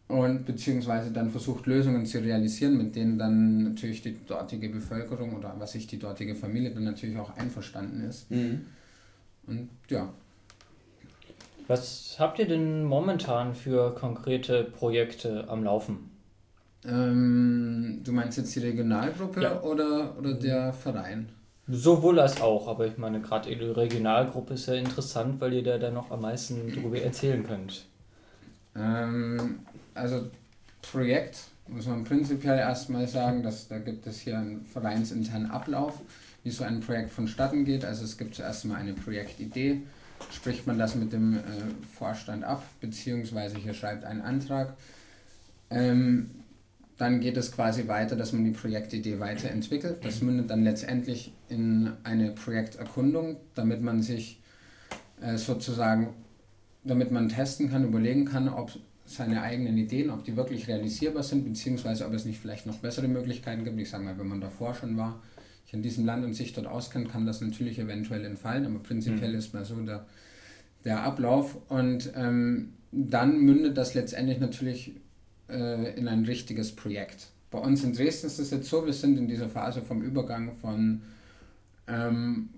und 0.08 0.44
beziehungsweise 0.44 1.10
dann 1.12 1.30
versucht, 1.30 1.66
Lösungen 1.66 2.04
zu 2.04 2.18
realisieren, 2.18 2.76
mit 2.76 2.94
denen 2.94 3.18
dann 3.18 3.62
natürlich 3.62 4.02
die 4.02 4.16
dortige 4.26 4.68
Bevölkerung 4.68 5.34
oder 5.34 5.54
was 5.58 5.72
sich 5.72 5.86
die 5.86 5.98
dortige 5.98 6.34
Familie 6.34 6.70
dann 6.70 6.84
natürlich 6.84 7.16
auch 7.16 7.36
einverstanden 7.36 8.02
ist. 8.08 8.30
Mhm. 8.30 8.66
Und 9.46 9.68
ja. 9.88 10.12
Was 11.66 12.16
habt 12.18 12.38
ihr 12.38 12.46
denn 12.46 12.84
momentan 12.84 13.54
für 13.54 13.94
konkrete 13.94 14.64
Projekte 14.64 15.48
am 15.48 15.64
Laufen? 15.64 16.10
Ähm, 16.86 18.00
du 18.04 18.12
meinst 18.12 18.36
jetzt 18.36 18.54
die 18.54 18.60
Regionalgruppe 18.60 19.42
ja. 19.42 19.62
oder, 19.62 20.18
oder 20.18 20.34
der 20.34 20.72
Verein? 20.72 21.30
Sowohl 21.66 22.20
als 22.20 22.42
auch, 22.42 22.68
aber 22.68 22.86
ich 22.86 22.98
meine, 22.98 23.22
gerade 23.22 23.48
die 23.48 23.64
Regionalgruppe 23.64 24.54
ist 24.54 24.66
ja 24.66 24.74
interessant, 24.74 25.40
weil 25.40 25.54
ihr 25.54 25.64
da 25.64 25.78
dann 25.78 25.94
noch 25.94 26.10
am 26.10 26.20
meisten 26.20 26.70
darüber 26.74 27.00
erzählen 27.00 27.42
könnt. 27.42 27.86
Ähm, 28.76 29.60
also 29.94 30.26
Projekt 30.82 31.38
muss 31.68 31.86
man 31.86 32.04
prinzipiell 32.04 32.58
erstmal 32.58 33.06
sagen, 33.06 33.42
dass 33.42 33.68
da 33.68 33.78
gibt 33.78 34.06
es 34.06 34.20
hier 34.20 34.38
einen 34.38 34.66
vereinsinternen 34.66 35.50
Ablauf, 35.50 36.00
wie 36.44 36.50
so 36.50 36.62
ein 36.62 36.80
Projekt 36.80 37.10
vonstatten 37.10 37.64
geht. 37.64 37.84
Also 37.84 38.04
es 38.04 38.16
gibt 38.16 38.34
zuerst 38.34 38.64
mal 38.66 38.76
eine 38.76 38.92
Projektidee, 38.92 39.82
spricht 40.30 40.66
man 40.66 40.78
das 40.78 40.94
mit 40.94 41.12
dem 41.12 41.34
äh, 41.34 41.40
Vorstand 41.92 42.44
ab, 42.44 42.62
beziehungsweise 42.80 43.56
hier 43.56 43.74
schreibt 43.74 44.04
einen 44.04 44.20
Antrag. 44.20 44.74
Ähm, 45.70 46.30
dann 46.96 47.20
geht 47.20 47.36
es 47.36 47.50
quasi 47.50 47.88
weiter, 47.88 48.14
dass 48.14 48.32
man 48.32 48.44
die 48.44 48.52
Projektidee 48.52 49.18
weiterentwickelt. 49.18 50.04
Das 50.04 50.22
mündet 50.22 50.50
dann 50.50 50.62
letztendlich 50.62 51.32
in 51.48 51.90
eine 52.04 52.30
Projekterkundung, 52.30 53.38
damit 53.54 53.82
man 53.82 54.02
sich 54.02 54.40
äh, 55.20 55.36
sozusagen, 55.36 56.14
damit 56.84 57.10
man 57.10 57.28
testen 57.28 57.70
kann, 57.70 57.84
überlegen 57.84 58.26
kann, 58.26 58.48
ob 58.48 58.70
seine 59.06 59.42
eigenen 59.42 59.76
Ideen, 59.76 60.10
ob 60.10 60.24
die 60.24 60.36
wirklich 60.36 60.68
realisierbar 60.68 61.22
sind, 61.22 61.44
beziehungsweise 61.44 62.06
ob 62.06 62.12
es 62.14 62.24
nicht 62.24 62.38
vielleicht 62.38 62.66
noch 62.66 62.78
bessere 62.78 63.08
Möglichkeiten 63.08 63.64
gibt. 63.64 63.78
Ich 63.80 63.90
sage 63.90 64.04
mal, 64.04 64.18
wenn 64.18 64.28
man 64.28 64.40
davor 64.40 64.74
schon 64.74 64.96
war, 64.96 65.20
in 65.74 65.82
diesem 65.82 66.06
Land 66.06 66.24
und 66.24 66.34
sich 66.34 66.52
dort 66.52 66.66
auskennt, 66.66 67.10
kann 67.10 67.26
das 67.26 67.40
natürlich 67.40 67.78
eventuell 67.78 68.24
entfallen, 68.24 68.64
aber 68.64 68.78
prinzipiell 68.78 69.32
mhm. 69.32 69.38
ist 69.38 69.52
mal 69.52 69.64
so 69.64 69.74
der, 69.82 70.06
der 70.84 71.02
Ablauf. 71.02 71.58
Und 71.68 72.12
ähm, 72.14 72.74
dann 72.92 73.40
mündet 73.40 73.76
das 73.76 73.94
letztendlich 73.94 74.38
natürlich 74.38 74.92
äh, 75.50 75.98
in 75.98 76.08
ein 76.08 76.24
richtiges 76.24 76.74
Projekt. 76.74 77.28
Bei 77.50 77.58
uns 77.58 77.84
in 77.84 77.92
Dresden 77.92 78.26
ist 78.26 78.38
es 78.38 78.50
jetzt 78.50 78.68
so, 78.68 78.86
wir 78.86 78.92
sind 78.92 79.18
in 79.18 79.28
dieser 79.28 79.48
Phase 79.48 79.82
vom 79.82 80.02
Übergang 80.02 80.56
von, 80.56 81.02
ähm, 81.86 82.50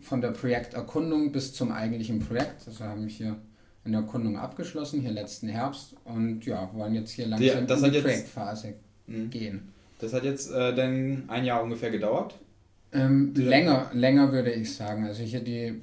von 0.00 0.20
der 0.20 0.30
Projekterkundung 0.30 1.32
bis 1.32 1.54
zum 1.54 1.72
eigentlichen 1.72 2.20
Projekt. 2.20 2.66
Also 2.66 2.84
haben 2.84 3.02
wir 3.02 3.08
hier 3.08 3.36
eine 3.84 3.96
Erkundung 3.96 4.36
abgeschlossen, 4.36 5.00
hier 5.00 5.10
letzten 5.10 5.48
Herbst 5.48 5.96
und 6.04 6.44
ja, 6.44 6.70
wollen 6.74 6.94
jetzt 6.94 7.10
hier 7.10 7.26
langsam 7.26 7.66
die, 7.66 7.86
in 7.86 7.92
die 7.92 8.00
Projektphase 8.00 8.74
mh. 9.06 9.28
gehen. 9.30 9.71
Das 10.02 10.12
hat 10.12 10.24
jetzt 10.24 10.50
äh, 10.50 10.74
dann 10.74 11.24
ein 11.28 11.44
Jahr 11.44 11.62
ungefähr 11.62 11.90
gedauert? 11.90 12.34
Ähm, 12.92 13.32
länger, 13.34 13.90
länger 13.94 14.32
würde 14.32 14.52
ich 14.52 14.74
sagen. 14.74 15.06
Also 15.06 15.22
hier 15.22 15.40
die 15.40 15.80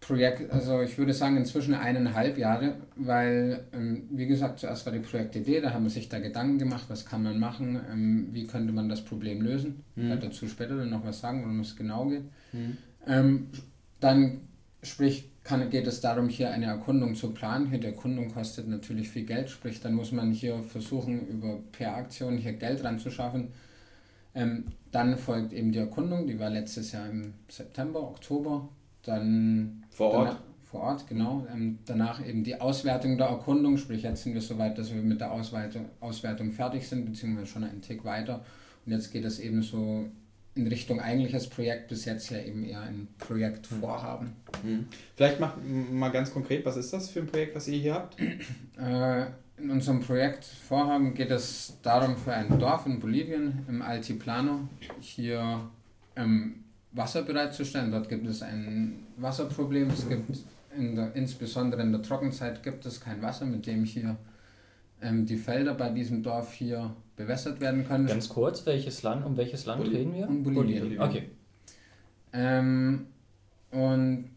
Projekt, 0.00 0.50
also 0.50 0.82
ich 0.82 0.98
würde 0.98 1.14
sagen 1.14 1.36
inzwischen 1.36 1.72
eineinhalb 1.72 2.36
Jahre, 2.36 2.74
weil, 2.96 3.64
ähm, 3.72 4.08
wie 4.10 4.26
gesagt, 4.26 4.58
zuerst 4.58 4.84
war 4.84 4.92
die 4.92 4.98
Projektidee, 4.98 5.60
da 5.60 5.72
haben 5.72 5.84
wir 5.84 5.90
sich 5.90 6.08
da 6.08 6.18
Gedanken 6.18 6.58
gemacht, 6.58 6.86
was 6.88 7.06
kann 7.06 7.22
man 7.22 7.38
machen, 7.38 7.80
ähm, 7.90 8.28
wie 8.32 8.48
könnte 8.48 8.72
man 8.72 8.88
das 8.88 9.04
Problem 9.04 9.40
lösen. 9.40 9.84
Mhm. 9.94 10.02
Ich 10.02 10.08
werde 10.10 10.26
dazu 10.26 10.48
später 10.48 10.76
dann 10.76 10.90
noch 10.90 11.06
was 11.06 11.20
sagen, 11.20 11.42
worum 11.42 11.60
es 11.60 11.76
genau 11.76 12.06
geht. 12.06 12.24
Mhm. 12.52 12.76
Ähm, 13.06 13.46
dann 14.00 14.40
sprich, 14.82 15.30
kann, 15.44 15.68
geht 15.70 15.86
es 15.86 16.00
darum, 16.00 16.28
hier 16.28 16.50
eine 16.50 16.66
Erkundung 16.66 17.14
zu 17.14 17.32
planen. 17.32 17.68
Hier 17.68 17.78
die 17.78 17.88
Erkundung 17.88 18.32
kostet 18.32 18.68
natürlich 18.68 19.08
viel 19.08 19.24
Geld, 19.24 19.50
sprich, 19.50 19.80
dann 19.80 19.94
muss 19.94 20.12
man 20.12 20.32
hier 20.32 20.62
versuchen, 20.62 21.26
über 21.26 21.58
PR-Aktionen 21.72 22.38
hier 22.38 22.52
Geld 22.52 22.84
ranzuschaffen. 22.84 23.48
Ähm, 24.34 24.66
dann 24.90 25.16
folgt 25.16 25.52
eben 25.52 25.72
die 25.72 25.78
Erkundung, 25.78 26.26
die 26.26 26.38
war 26.38 26.48
letztes 26.48 26.92
Jahr 26.92 27.08
im 27.08 27.34
September, 27.48 28.02
Oktober 28.02 28.68
dann 29.02 29.84
vor 29.90 30.12
Ort. 30.12 30.28
Danach, 30.28 30.40
vor 30.62 30.80
Ort, 30.80 31.08
genau. 31.08 31.46
Ähm, 31.52 31.78
danach 31.84 32.24
eben 32.24 32.44
die 32.44 32.60
Auswertung 32.60 33.18
der 33.18 33.26
Erkundung, 33.26 33.76
sprich 33.76 34.02
jetzt 34.02 34.22
sind 34.22 34.34
wir 34.34 34.40
so 34.40 34.58
weit, 34.58 34.78
dass 34.78 34.94
wir 34.94 35.02
mit 35.02 35.20
der 35.20 35.32
Auswertung, 35.32 35.86
Auswertung 36.00 36.52
fertig 36.52 36.88
sind, 36.88 37.04
beziehungsweise 37.04 37.46
schon 37.46 37.64
einen 37.64 37.82
Tick 37.82 38.04
weiter. 38.04 38.44
Und 38.86 38.92
jetzt 38.92 39.12
geht 39.12 39.24
es 39.24 39.38
eben 39.38 39.62
so 39.62 40.06
in 40.54 40.66
Richtung 40.66 41.00
eigentliches 41.00 41.48
Projekt, 41.48 41.88
bis 41.88 42.04
jetzt 42.04 42.30
ja 42.30 42.38
eben 42.38 42.64
eher 42.64 42.82
ein 42.82 43.08
Projektvorhaben. 43.18 44.32
Mhm. 44.62 44.86
Vielleicht 45.16 45.40
mach 45.40 45.56
mal 45.62 46.10
ganz 46.10 46.32
konkret, 46.32 46.64
was 46.66 46.76
ist 46.76 46.92
das 46.92 47.08
für 47.08 47.20
ein 47.20 47.26
Projekt, 47.26 47.56
was 47.56 47.68
ihr 47.68 47.78
hier 47.78 47.94
habt? 47.94 48.16
Äh, 48.78 49.26
in 49.58 49.70
unserem 49.70 50.00
Projektvorhaben 50.00 51.14
geht 51.14 51.30
es 51.30 51.74
darum, 51.82 52.16
für 52.16 52.32
ein 52.32 52.58
Dorf 52.58 52.86
in 52.86 52.98
Bolivien, 52.98 53.64
im 53.68 53.82
Altiplano, 53.82 54.66
hier 54.98 55.68
ähm, 56.16 56.64
Wasser 56.90 57.22
bereitzustellen. 57.22 57.92
Dort 57.92 58.08
gibt 58.08 58.26
es 58.26 58.42
ein 58.42 59.06
Wasserproblem. 59.18 59.90
Es 59.90 60.08
gibt 60.08 60.38
in 60.76 60.96
der, 60.96 61.14
insbesondere 61.14 61.82
in 61.82 61.92
der 61.92 62.02
Trockenzeit 62.02 62.62
gibt 62.62 62.86
es 62.86 63.00
kein 63.00 63.22
Wasser, 63.22 63.44
mit 63.44 63.66
dem 63.66 63.84
hier 63.84 64.16
ähm, 65.00 65.26
die 65.26 65.36
Felder 65.36 65.74
bei 65.74 65.90
diesem 65.90 66.22
Dorf 66.22 66.54
hier 66.54 66.94
bewässert 67.16 67.60
werden 67.60 67.86
können. 67.86 68.06
Ganz 68.06 68.28
kurz, 68.28 68.64
welches 68.66 69.02
Land, 69.02 69.24
um 69.24 69.36
welches 69.36 69.66
Land 69.66 69.84
Bol 69.84 69.94
reden 69.94 70.14
wir? 70.14 70.28
Um 70.28 70.42
Bolivien. 70.42 70.80
Bolivien. 70.80 71.02
Okay. 71.02 71.30
Ähm, 72.32 73.06
und 73.70 74.30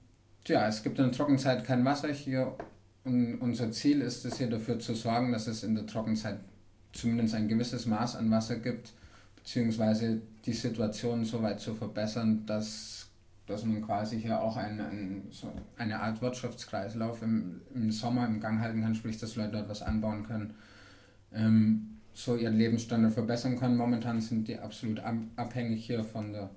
ja, 0.48 0.68
es 0.68 0.84
gibt 0.84 1.00
in 1.00 1.06
der 1.06 1.14
Trockenzeit 1.14 1.64
kein 1.64 1.86
Wasser 1.86 2.12
hier 2.12 2.56
und 3.04 3.36
unser 3.36 3.72
Ziel 3.72 4.02
ist 4.02 4.26
es 4.26 4.38
hier 4.38 4.50
dafür 4.50 4.80
zu 4.80 4.96
sorgen, 4.96 5.32
dass 5.32 5.48
es 5.48 5.64
in 5.64 5.76
der 5.76 5.86
Trockenzeit 5.86 6.40
zumindest 6.92 7.36
ein 7.36 7.48
gewisses 7.48 7.86
Maß 7.86 8.16
an 8.16 8.32
Wasser 8.32 8.58
gibt, 8.58 8.94
beziehungsweise 9.36 10.22
die 10.46 10.54
Situation 10.54 11.24
so 11.24 11.42
weit 11.44 11.60
zu 11.60 11.76
verbessern, 11.76 12.46
dass, 12.48 13.08
dass 13.46 13.64
man 13.64 13.82
quasi 13.84 14.20
hier 14.20 14.42
auch 14.42 14.58
ein, 14.58 14.80
ein, 14.80 15.28
so 15.30 15.52
eine 15.78 16.00
Art 16.00 16.22
Wirtschaftskreislauf 16.22 17.22
im, 17.22 17.62
im 17.76 17.92
Sommer 17.92 18.26
im 18.26 18.40
Gang 18.40 18.60
halten 18.60 18.82
kann, 18.82 18.96
sprich, 18.96 19.20
dass 19.20 19.36
Leute 19.36 19.52
dort 19.52 19.70
was 19.70 19.84
anbauen 19.84 20.24
können, 20.24 20.56
ähm, 21.32 21.95
so 22.16 22.36
ihren 22.36 22.58
Lebensstandard 22.58 23.14
verbessern 23.14 23.58
können. 23.58 23.78
Momentan 23.78 24.22
sind 24.22 24.48
die 24.48 24.58
absolut 24.58 25.02
abhängig 25.36 25.86
hier 25.86 26.04
von 26.04 26.32
der 26.32 26.50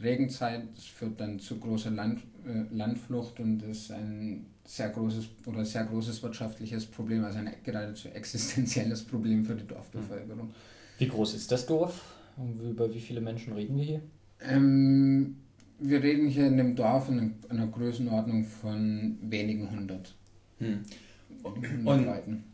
Regenzeit. 0.00 0.62
Das 0.76 0.84
führt 0.84 1.20
dann 1.20 1.40
zu 1.40 1.58
großer 1.58 1.90
Land, 1.90 2.20
äh, 2.46 2.74
Landflucht 2.74 3.40
und 3.40 3.62
ist 3.62 3.90
ein 3.90 4.46
sehr 4.64 4.90
großes 4.90 5.28
oder 5.46 5.64
sehr 5.64 5.84
großes 5.84 6.22
wirtschaftliches 6.22 6.86
Problem, 6.86 7.24
also 7.24 7.38
ein 7.38 7.50
geradezu 7.64 8.08
existenzielles 8.08 9.02
Problem 9.02 9.44
für 9.44 9.54
die 9.54 9.66
Dorfbevölkerung. 9.66 10.50
Wie 10.98 11.08
groß 11.08 11.34
ist 11.34 11.50
das 11.50 11.66
Dorf? 11.66 12.16
Über 12.62 12.92
wie 12.94 13.00
viele 13.00 13.20
Menschen 13.20 13.54
reden 13.54 13.76
wir 13.76 13.84
hier? 13.84 14.02
Ähm, 14.42 15.36
wir 15.78 16.02
reden 16.02 16.28
hier 16.28 16.46
in 16.46 16.58
dem 16.58 16.76
Dorf 16.76 17.08
in 17.08 17.34
einer 17.48 17.66
Größenordnung 17.66 18.44
von 18.44 19.18
wenigen 19.22 19.70
hundert. 19.70 20.14
Hm. 20.58 20.82
Und, 21.84 22.08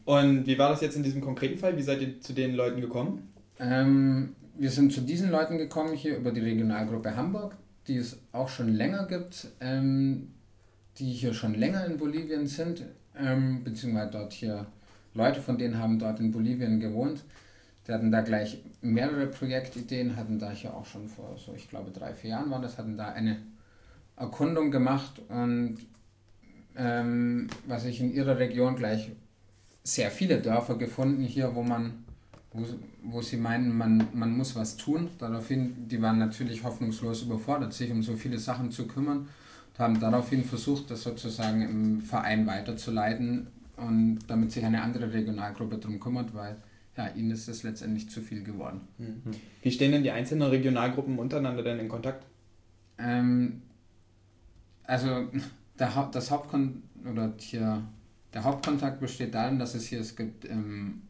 und 0.05 0.47
wie 0.47 0.59
war 0.59 0.71
das 0.71 0.81
jetzt 0.81 0.97
in 0.97 1.03
diesem 1.03 1.21
konkreten 1.21 1.59
Fall? 1.59 1.77
Wie 1.77 1.83
seid 1.83 2.01
ihr 2.01 2.21
zu 2.21 2.33
den 2.33 2.55
Leuten 2.55 2.81
gekommen? 2.81 3.33
Ähm, 3.59 4.37
wir 4.57 4.71
sind 4.71 4.93
zu 4.93 5.01
diesen 5.01 5.31
Leuten 5.31 5.59
gekommen 5.59 5.95
hier 5.95 6.17
über 6.17 6.31
die 6.31 6.41
Regionalgruppe 6.41 7.17
Hamburg, 7.17 7.57
die 7.89 7.97
es 7.97 8.19
auch 8.33 8.49
schon 8.49 8.69
länger 8.69 9.07
gibt. 9.07 9.49
Ähm, 9.61 10.29
die 10.99 11.12
hier 11.12 11.35
schon 11.35 11.55
länger 11.55 11.85
in 11.85 11.99
Bolivien 11.99 12.47
sind, 12.47 12.83
ähm, 13.19 13.62
beziehungsweise 13.65 14.11
dort 14.11 14.33
hier 14.33 14.67
Leute 15.15 15.41
von 15.41 15.59
denen 15.59 15.79
haben 15.79 15.99
dort 15.99 16.21
in 16.21 16.31
Bolivien 16.31 16.81
gewohnt. 16.81 17.23
Die 17.87 17.93
hatten 17.93 18.11
da 18.11 18.21
gleich 18.21 18.62
mehrere 18.81 19.27
Projektideen, 19.27 20.17
hatten 20.17 20.39
da 20.39 20.51
hier 20.51 20.75
auch 20.75 20.87
schon 20.87 21.09
vor, 21.09 21.37
so 21.37 21.55
ich 21.55 21.69
glaube 21.69 21.91
drei, 21.91 22.15
vier 22.15 22.31
Jahren 22.31 22.51
war 22.51 22.61
das, 22.61 22.79
hatten 22.79 22.97
da 22.97 23.11
eine 23.12 23.37
Erkundung 24.17 24.71
gemacht 24.71 25.21
und 25.29 25.79
ähm, 26.77 27.49
was 27.67 27.85
ich 27.85 28.01
in 28.01 28.12
ihrer 28.12 28.39
Region 28.39 28.77
gleich 28.77 29.12
sehr 29.83 30.11
viele 30.11 30.41
Dörfer 30.41 30.77
gefunden 30.77 31.23
hier, 31.23 31.55
wo 31.55 31.62
man, 31.62 32.05
wo, 32.53 32.65
wo 33.03 33.23
sie 33.23 33.37
meinen, 33.37 33.77
man, 33.77 34.09
man 34.12 34.37
muss 34.37 34.57
was 34.57 34.77
tun. 34.77 35.09
Daraufhin, 35.19 35.89
die 35.89 36.01
waren 36.03 36.19
natürlich 36.19 36.65
hoffnungslos 36.65 37.23
überfordert, 37.23 37.73
sich 37.73 37.91
um 37.91 38.03
so 38.03 38.17
viele 38.17 38.39
Sachen 38.39 38.71
zu 38.71 38.87
kümmern 38.87 39.29
haben 39.79 40.01
daraufhin 40.01 40.45
versucht, 40.45 40.91
das 40.91 41.03
sozusagen 41.03 41.62
im 41.62 42.01
Verein 42.01 42.47
weiterzuleiten 42.47 43.49
und 43.77 44.21
damit 44.27 44.53
sich 44.53 44.65
eine 44.65 44.83
andere 44.83 45.12
Regionalgruppe 45.12 45.79
darum 45.79 46.01
kümmert, 46.01 46.35
weil 46.35 46.57
ja, 46.97 47.09
ihnen 47.09 47.31
ist 47.31 47.47
es 47.49 47.62
letztendlich 47.62 48.09
zu 48.09 48.23
viel 48.23 48.43
geworden. 48.43 48.81
Mhm. 48.97 49.23
Wie 49.62 49.71
stehen 49.71 49.93
denn 49.93 50.03
die 50.03 50.11
einzelnen 50.11 50.49
Regionalgruppen 50.49 51.19
untereinander 51.19 51.62
denn 51.62 51.79
in 51.79 51.89
Kontakt? 51.89 52.25
Ähm, 52.99 53.62
also 54.85 55.29
der, 55.79 56.11
das 56.12 56.31
Hauptkon 56.31 56.83
oder 57.11 57.33
hier, 57.39 57.83
der 58.33 58.45
Hauptkontakt 58.45 59.01
besteht 59.01 59.35
darin, 59.35 59.59
dass 59.59 59.75
es 59.75 59.87
hier, 59.87 60.01
es 60.01 60.17
gibt 60.17 60.45
ähm, 60.45 61.03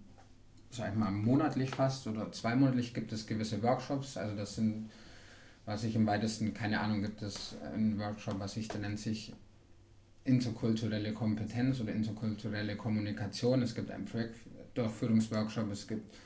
sag 0.71 0.91
ich 0.91 0.99
mal, 0.99 1.11
monatlich 1.11 1.71
fast 1.71 2.07
oder 2.07 2.31
zweimonatlich 2.33 2.93
gibt 2.93 3.13
es 3.13 3.27
gewisse 3.27 3.63
Workshops, 3.63 4.17
also 4.17 4.37
das 4.37 4.57
sind 4.57 4.91
was 5.67 5.83
ich 5.83 5.97
im 5.97 6.07
weitesten, 6.07 6.55
keine 6.55 6.81
Ahnung, 6.81 7.03
gibt 7.03 7.21
es 7.23 7.57
einen 7.75 7.99
Workshop, 7.99 8.39
was 8.39 8.57
ich, 8.57 8.69
der 8.69 8.81
nennt 8.81 9.01
sich 9.01 9.35
interkulturelle 10.25 11.13
Kompetenz 11.13 11.81
oder 11.81 11.93
interkulturelle 11.93 12.77
Kommunikation. 12.77 13.63
Es 13.63 13.75
gibt 13.75 13.91
einen 13.91 14.05
Projektdurchführungsworkshop, 14.05 15.71
es 15.73 15.89
gibt 15.89 16.17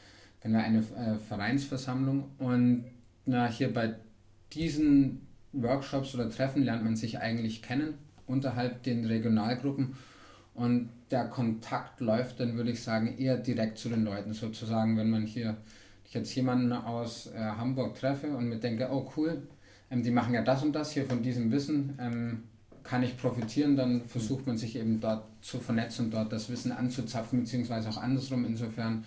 genau 0.43 0.59
eine 0.59 0.79
äh, 0.79 1.19
Vereinsversammlung. 1.19 2.31
Und 2.39 2.85
na, 3.25 3.47
hier 3.47 3.73
bei 3.73 3.95
diesen 4.53 5.27
Workshops 5.53 6.15
oder 6.15 6.31
Treffen 6.31 6.63
lernt 6.63 6.85
man 6.85 6.97
sich 6.97 7.19
eigentlich 7.19 7.63
kennen 7.63 7.95
unterhalb 8.31 8.83
den 8.83 9.05
Regionalgruppen 9.05 9.97
und 10.55 10.89
der 11.11 11.27
Kontakt 11.27 12.01
läuft 12.01 12.41
dann, 12.41 12.57
würde 12.57 12.71
ich 12.71 12.83
sagen, 12.83 13.19
eher 13.19 13.37
direkt 13.37 13.79
zu 13.79 13.89
den 13.89 14.05
Leuten. 14.05 14.33
Sozusagen, 14.33 14.97
wenn 14.97 15.11
man 15.11 15.27
hier 15.27 15.57
ich 16.11 16.15
jetzt 16.15 16.35
jemanden 16.35 16.73
aus 16.73 17.29
äh, 17.29 17.39
Hamburg 17.39 17.95
treffe 17.95 18.37
und 18.37 18.49
mir 18.49 18.59
denke, 18.59 18.89
oh 18.91 19.09
cool, 19.17 19.43
ähm, 19.93 20.03
die 20.03 20.11
machen 20.11 20.35
ja 20.35 20.43
das 20.43 20.63
und 20.65 20.73
das 20.73 20.91
hier 20.91 21.07
von 21.07 21.23
diesem 21.23 21.53
Wissen, 21.53 21.97
ähm, 22.01 22.43
kann 22.83 23.05
ich 23.05 23.17
profitieren, 23.17 23.77
dann 23.77 24.05
versucht 24.07 24.45
man 24.45 24.57
sich 24.57 24.75
eben 24.75 24.99
dort 24.99 25.25
zu 25.41 25.61
vernetzen 25.61 26.07
und 26.07 26.15
dort 26.15 26.33
das 26.33 26.51
Wissen 26.51 26.73
anzuzapfen, 26.73 27.41
beziehungsweise 27.41 27.89
auch 27.91 27.99
andersrum. 27.99 28.45
Insofern, 28.45 29.05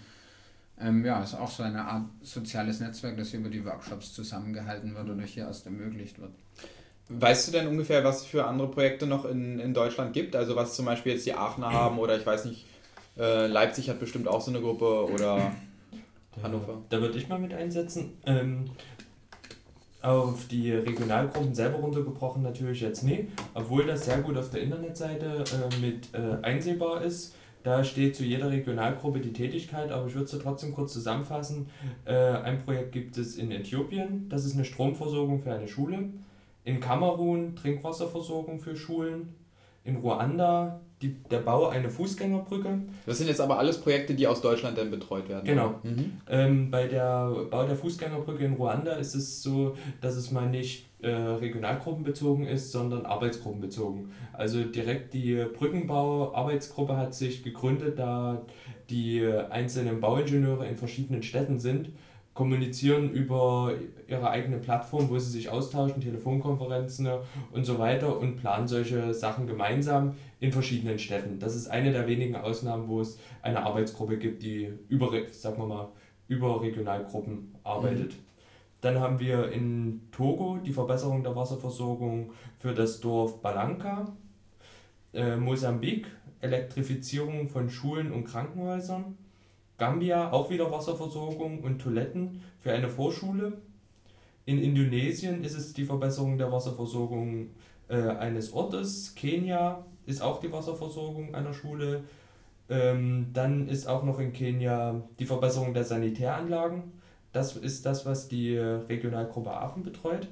ähm, 0.79 1.03
ja, 1.03 1.21
ist 1.21 1.33
auch 1.33 1.51
so 1.51 1.63
eine 1.63 1.83
Art 1.83 2.05
soziales 2.21 2.79
Netzwerk, 2.79 3.17
das 3.17 3.33
über 3.33 3.49
die 3.49 3.65
Workshops 3.65 4.13
zusammengehalten 4.13 4.95
wird 4.95 5.09
oder 5.09 5.23
hier 5.23 5.43
erst 5.43 5.65
ermöglicht 5.65 6.19
wird. 6.19 6.31
Weißt 7.09 7.47
du 7.47 7.51
denn 7.51 7.67
ungefähr, 7.67 8.03
was 8.03 8.21
es 8.21 8.25
für 8.25 8.45
andere 8.45 8.69
Projekte 8.69 9.05
noch 9.05 9.25
in, 9.25 9.59
in 9.59 9.73
Deutschland 9.73 10.13
gibt? 10.13 10.35
Also 10.35 10.55
was 10.55 10.75
zum 10.75 10.85
Beispiel 10.85 11.13
jetzt 11.13 11.25
die 11.25 11.33
Aachener 11.33 11.71
haben 11.71 11.99
oder 11.99 12.17
ich 12.17 12.25
weiß 12.25 12.45
nicht, 12.45 12.65
äh, 13.17 13.47
Leipzig 13.47 13.89
hat 13.89 13.99
bestimmt 13.99 14.27
auch 14.27 14.41
so 14.41 14.51
eine 14.51 14.61
Gruppe 14.61 15.11
oder 15.11 15.53
Hannover. 16.41 16.81
Da 16.89 17.01
würde 17.01 17.17
ich 17.17 17.27
mal 17.27 17.39
mit 17.39 17.53
einsetzen. 17.53 18.17
Ähm, 18.25 18.65
auf 20.01 20.47
die 20.47 20.71
Regionalgruppen 20.71 21.53
selber 21.55 21.77
runtergebrochen 21.77 22.41
natürlich 22.41 22.81
jetzt 22.81 23.03
nie, 23.03 23.27
obwohl 23.53 23.85
das 23.85 24.05
sehr 24.05 24.17
gut 24.17 24.37
auf 24.37 24.49
der 24.49 24.61
Internetseite 24.61 25.25
äh, 25.25 25.79
mit 25.79 26.09
äh, 26.13 26.43
einsehbar 26.43 27.03
ist. 27.03 27.35
Da 27.63 27.85
steht 27.85 28.17
zu 28.17 28.25
jeder 28.25 28.51
Regionalgruppe 28.51 29.21
die 29.21 29.31
Tätigkeit, 29.31 29.91
aber 29.93 30.07
ich 30.07 30.15
würde 30.15 30.25
es 30.25 30.37
trotzdem 30.37 30.73
kurz 30.73 30.91
zusammenfassen. 30.91 31.69
Äh, 32.03 32.13
ein 32.13 32.57
Projekt 32.59 32.91
gibt 32.91 33.17
es 33.17 33.37
in 33.37 33.51
Äthiopien, 33.51 34.27
das 34.27 34.43
ist 34.43 34.55
eine 34.55 34.65
Stromversorgung 34.65 35.41
für 35.41 35.53
eine 35.53 35.69
Schule. 35.69 36.09
In 36.63 36.79
Kamerun 36.79 37.55
Trinkwasserversorgung 37.55 38.59
für 38.59 38.75
Schulen. 38.75 39.35
In 39.83 39.97
Ruanda 39.97 40.81
die, 41.03 41.21
der 41.29 41.39
Bau 41.39 41.67
einer 41.67 41.89
Fußgängerbrücke. 41.89 42.81
Das 43.05 43.17
sind 43.17 43.27
jetzt 43.27 43.41
aber 43.41 43.59
alles 43.59 43.79
Projekte, 43.81 44.15
die 44.15 44.25
aus 44.25 44.41
Deutschland 44.41 44.77
dann 44.77 44.89
betreut 44.89 45.27
werden. 45.27 45.43
Genau. 45.43 45.75
Mhm. 45.83 46.13
Ähm, 46.29 46.71
bei 46.71 46.87
der 46.87 47.29
Bau 47.51 47.65
der 47.65 47.75
Fußgängerbrücke 47.75 48.45
in 48.45 48.53
Ruanda 48.53 48.93
ist 48.93 49.13
es 49.13 49.43
so, 49.43 49.75
dass 49.99 50.15
es 50.15 50.31
mal 50.31 50.49
nicht 50.49 50.87
äh, 51.01 51.09
regionalgruppenbezogen 51.09 52.47
ist, 52.47 52.71
sondern 52.71 53.05
arbeitsgruppenbezogen. 53.05 54.11
Also 54.31 54.63
direkt 54.63 55.13
die 55.13 55.45
Brückenbau-Arbeitsgruppe 55.57 56.95
hat 56.95 57.13
sich 57.13 57.43
gegründet, 57.43 57.99
da 57.99 58.41
die 58.89 59.25
einzelnen 59.49 59.99
Bauingenieure 59.99 60.65
in 60.65 60.77
verschiedenen 60.77 61.23
Städten 61.23 61.59
sind 61.59 61.89
kommunizieren 62.33 63.11
über 63.11 63.73
ihre 64.07 64.29
eigene 64.29 64.57
Plattform, 64.57 65.09
wo 65.09 65.19
sie 65.19 65.29
sich 65.29 65.49
austauschen, 65.49 66.01
Telefonkonferenzen 66.01 67.07
und 67.51 67.63
so 67.65 67.77
weiter 67.77 68.17
und 68.17 68.37
planen 68.37 68.67
solche 68.67 69.13
Sachen 69.13 69.45
gemeinsam 69.45 70.15
in 70.39 70.51
verschiedenen 70.51 70.97
Städten. 70.97 71.39
Das 71.39 71.55
ist 71.55 71.67
eine 71.67 71.91
der 71.91 72.07
wenigen 72.07 72.35
Ausnahmen, 72.35 72.87
wo 72.87 73.01
es 73.01 73.19
eine 73.41 73.63
Arbeitsgruppe 73.63 74.17
gibt, 74.17 74.41
die 74.41 74.71
über, 74.89 75.11
sagen 75.31 75.57
wir 75.57 75.67
mal, 75.67 75.89
über 76.27 76.61
Regionalgruppen 76.61 77.53
arbeitet. 77.63 78.13
Mhm. 78.13 78.23
Dann 78.81 78.99
haben 78.99 79.19
wir 79.19 79.51
in 79.51 80.01
Togo 80.11 80.57
die 80.57 80.73
Verbesserung 80.73 81.23
der 81.23 81.35
Wasserversorgung 81.35 82.31
für 82.59 82.73
das 82.73 82.99
Dorf 82.99 83.41
Balanka. 83.41 84.11
Äh, 85.13 85.37
Mosambik 85.37 86.07
Elektrifizierung 86.43 87.47
von 87.47 87.69
Schulen 87.69 88.11
und 88.11 88.25
Krankenhäusern. 88.25 89.17
Gambia 89.83 90.31
auch 90.31 90.49
wieder 90.49 90.71
Wasserversorgung 90.71 91.59
und 91.59 91.79
Toiletten 91.79 92.41
für 92.61 92.71
eine 92.71 92.87
Vorschule. 92.87 93.57
In 94.45 94.57
Indonesien 94.57 95.43
ist 95.43 95.57
es 95.57 95.73
die 95.73 95.83
Verbesserung 95.83 96.37
der 96.37 96.53
Wasserversorgung 96.53 97.49
äh, 97.89 97.95
eines 97.95 98.53
Ortes. 98.53 99.13
Kenia 99.13 99.83
ist 100.05 100.21
auch 100.21 100.39
die 100.39 100.53
Wasserversorgung 100.53 101.35
einer 101.35 101.53
Schule. 101.53 102.05
Ähm, 102.69 103.31
dann 103.33 103.67
ist 103.67 103.85
auch 103.85 104.03
noch 104.05 104.19
in 104.19 104.31
Kenia 104.31 105.01
die 105.19 105.25
Verbesserung 105.25 105.73
der 105.73 105.83
Sanitäranlagen. 105.83 106.83
Das 107.33 107.57
ist 107.57 107.85
das, 107.85 108.05
was 108.05 108.29
die 108.29 108.57
Regionalgruppe 108.57 109.51
Aachen 109.51 109.83
betreut. 109.83 110.29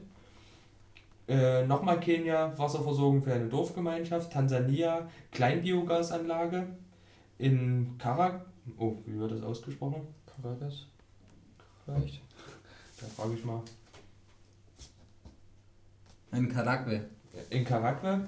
Äh, 1.27 1.65
nochmal 1.67 1.99
Kenia, 1.99 2.53
Wasserversorgung 2.57 3.21
für 3.21 3.33
eine 3.33 3.49
Dorfgemeinschaft. 3.49 4.31
Tansania, 4.31 5.09
Kleinbiogasanlage. 5.33 6.67
In 7.37 7.97
Karak 7.97 8.45
Oh, 8.77 8.97
wie 9.05 9.19
wird 9.19 9.31
das 9.31 9.43
ausgesprochen? 9.43 10.07
Caracas? 10.25 10.87
Vielleicht? 11.85 12.21
Da 12.99 13.07
frage 13.07 13.33
ich 13.33 13.45
mal. 13.45 13.61
In 16.31 16.47
Caracas. 16.47 17.01
In 17.49 17.63
Caracas 17.63 18.21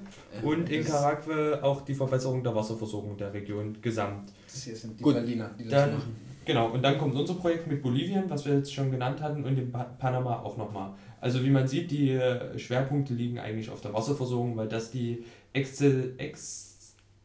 und 0.43 0.69
in 0.69 0.83
Caracas 0.83 1.61
auch 1.61 1.81
die 1.81 1.93
Verbesserung 1.93 2.41
der 2.41 2.55
Wasserversorgung 2.55 3.17
der 3.17 3.33
Region 3.33 3.77
gesamt. 3.81 4.31
Das 4.47 4.63
hier 4.63 4.75
sind 4.75 4.97
die 4.97 5.03
Gut, 5.03 5.15
Berliner, 5.15 5.49
die 5.59 5.65
das 5.65 5.71
dann, 5.71 5.93
machen. 5.95 6.15
Genau, 6.45 6.69
und 6.71 6.81
dann 6.81 6.97
kommt 6.97 7.15
unser 7.15 7.35
Projekt 7.35 7.67
mit 7.67 7.81
Bolivien, 7.81 8.29
was 8.29 8.45
wir 8.45 8.55
jetzt 8.55 8.73
schon 8.73 8.91
genannt 8.91 9.21
hatten, 9.21 9.43
und 9.43 9.57
in 9.57 9.71
Panama 9.71 10.39
auch 10.39 10.57
nochmal. 10.57 10.93
Also 11.21 11.43
wie 11.43 11.49
man 11.49 11.67
sieht, 11.67 11.91
die 11.91 12.11
äh, 12.11 12.57
Schwerpunkte 12.57 13.13
liegen 13.13 13.39
eigentlich 13.39 13.69
auf 13.69 13.81
der 13.81 13.93
Wasserversorgung, 13.93 14.57
weil 14.57 14.67
das 14.67 14.91
die 14.91 15.25
Excel, 15.53 16.15
Ex 16.17 16.72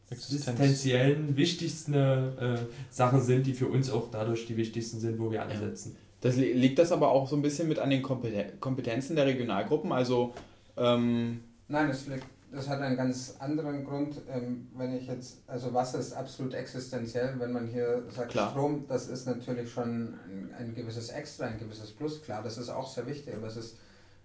existenziellen, 0.09 1.37
wichtigsten 1.37 1.93
äh, 1.93 2.57
Sachen 2.89 3.21
sind, 3.21 3.45
die 3.45 3.53
für 3.53 3.67
uns 3.67 3.89
auch 3.89 4.09
dadurch 4.11 4.45
die 4.47 4.57
wichtigsten 4.57 4.99
sind, 4.99 5.19
wo 5.19 5.31
wir 5.31 5.43
ansetzen. 5.43 5.95
Das 6.21 6.35
liegt 6.35 6.79
das 6.79 6.91
aber 6.91 7.11
auch 7.11 7.29
so 7.29 7.35
ein 7.35 7.41
bisschen 7.41 7.69
mit 7.69 7.79
an 7.79 7.89
den 7.89 8.01
Kompetenzen 8.01 9.15
der 9.15 9.25
Regionalgruppen? 9.25 9.91
Also 9.91 10.33
ähm 10.75 11.41
Nein, 11.67 11.87
das, 11.87 12.07
liegt, 12.07 12.25
das 12.51 12.67
hat 12.67 12.81
einen 12.81 12.97
ganz 12.97 13.35
anderen 13.39 13.85
Grund. 13.85 14.19
Ähm, 14.29 14.67
wenn 14.75 14.93
ich 14.97 15.07
jetzt, 15.07 15.37
also 15.47 15.73
Wasser 15.73 15.99
ist 15.99 16.13
absolut 16.13 16.53
existenziell, 16.53 17.35
wenn 17.37 17.53
man 17.53 17.67
hier 17.67 18.03
sagt 18.09 18.31
Klar. 18.31 18.49
Strom, 18.49 18.85
das 18.87 19.07
ist 19.07 19.27
natürlich 19.27 19.71
schon 19.71 20.15
ein, 20.29 20.53
ein 20.57 20.75
gewisses 20.75 21.09
Extra, 21.09 21.45
ein 21.45 21.59
gewisses 21.59 21.91
Plus. 21.91 22.21
Klar, 22.21 22.43
das 22.43 22.57
ist 22.57 22.69
auch 22.69 22.91
sehr 22.91 23.07
wichtig, 23.07 23.35
aber 23.35 23.47
es 23.47 23.55
ist 23.55 23.77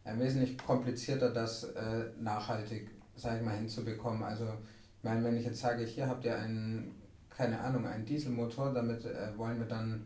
ein 0.05 0.19
wesentlich 0.19 0.59
komplizierter, 0.59 1.31
das 1.31 1.65
äh, 1.65 2.07
nachhaltig, 2.21 2.91
sage 3.15 3.39
ich 3.39 3.45
mal, 3.45 3.57
hinzubekommen. 3.57 4.23
Also 4.25 4.47
ich 5.05 5.11
meine, 5.11 5.23
wenn 5.23 5.37
ich 5.37 5.45
jetzt 5.45 5.61
sage, 5.61 5.85
hier 5.85 6.09
habt 6.09 6.25
ihr 6.25 6.35
einen, 6.35 6.93
keine 7.29 7.61
Ahnung, 7.61 7.87
einen 7.87 8.07
Dieselmotor, 8.07 8.73
damit 8.73 9.05
äh, 9.05 9.37
wollen 9.37 9.59
wir 9.59 9.67
dann 9.67 10.01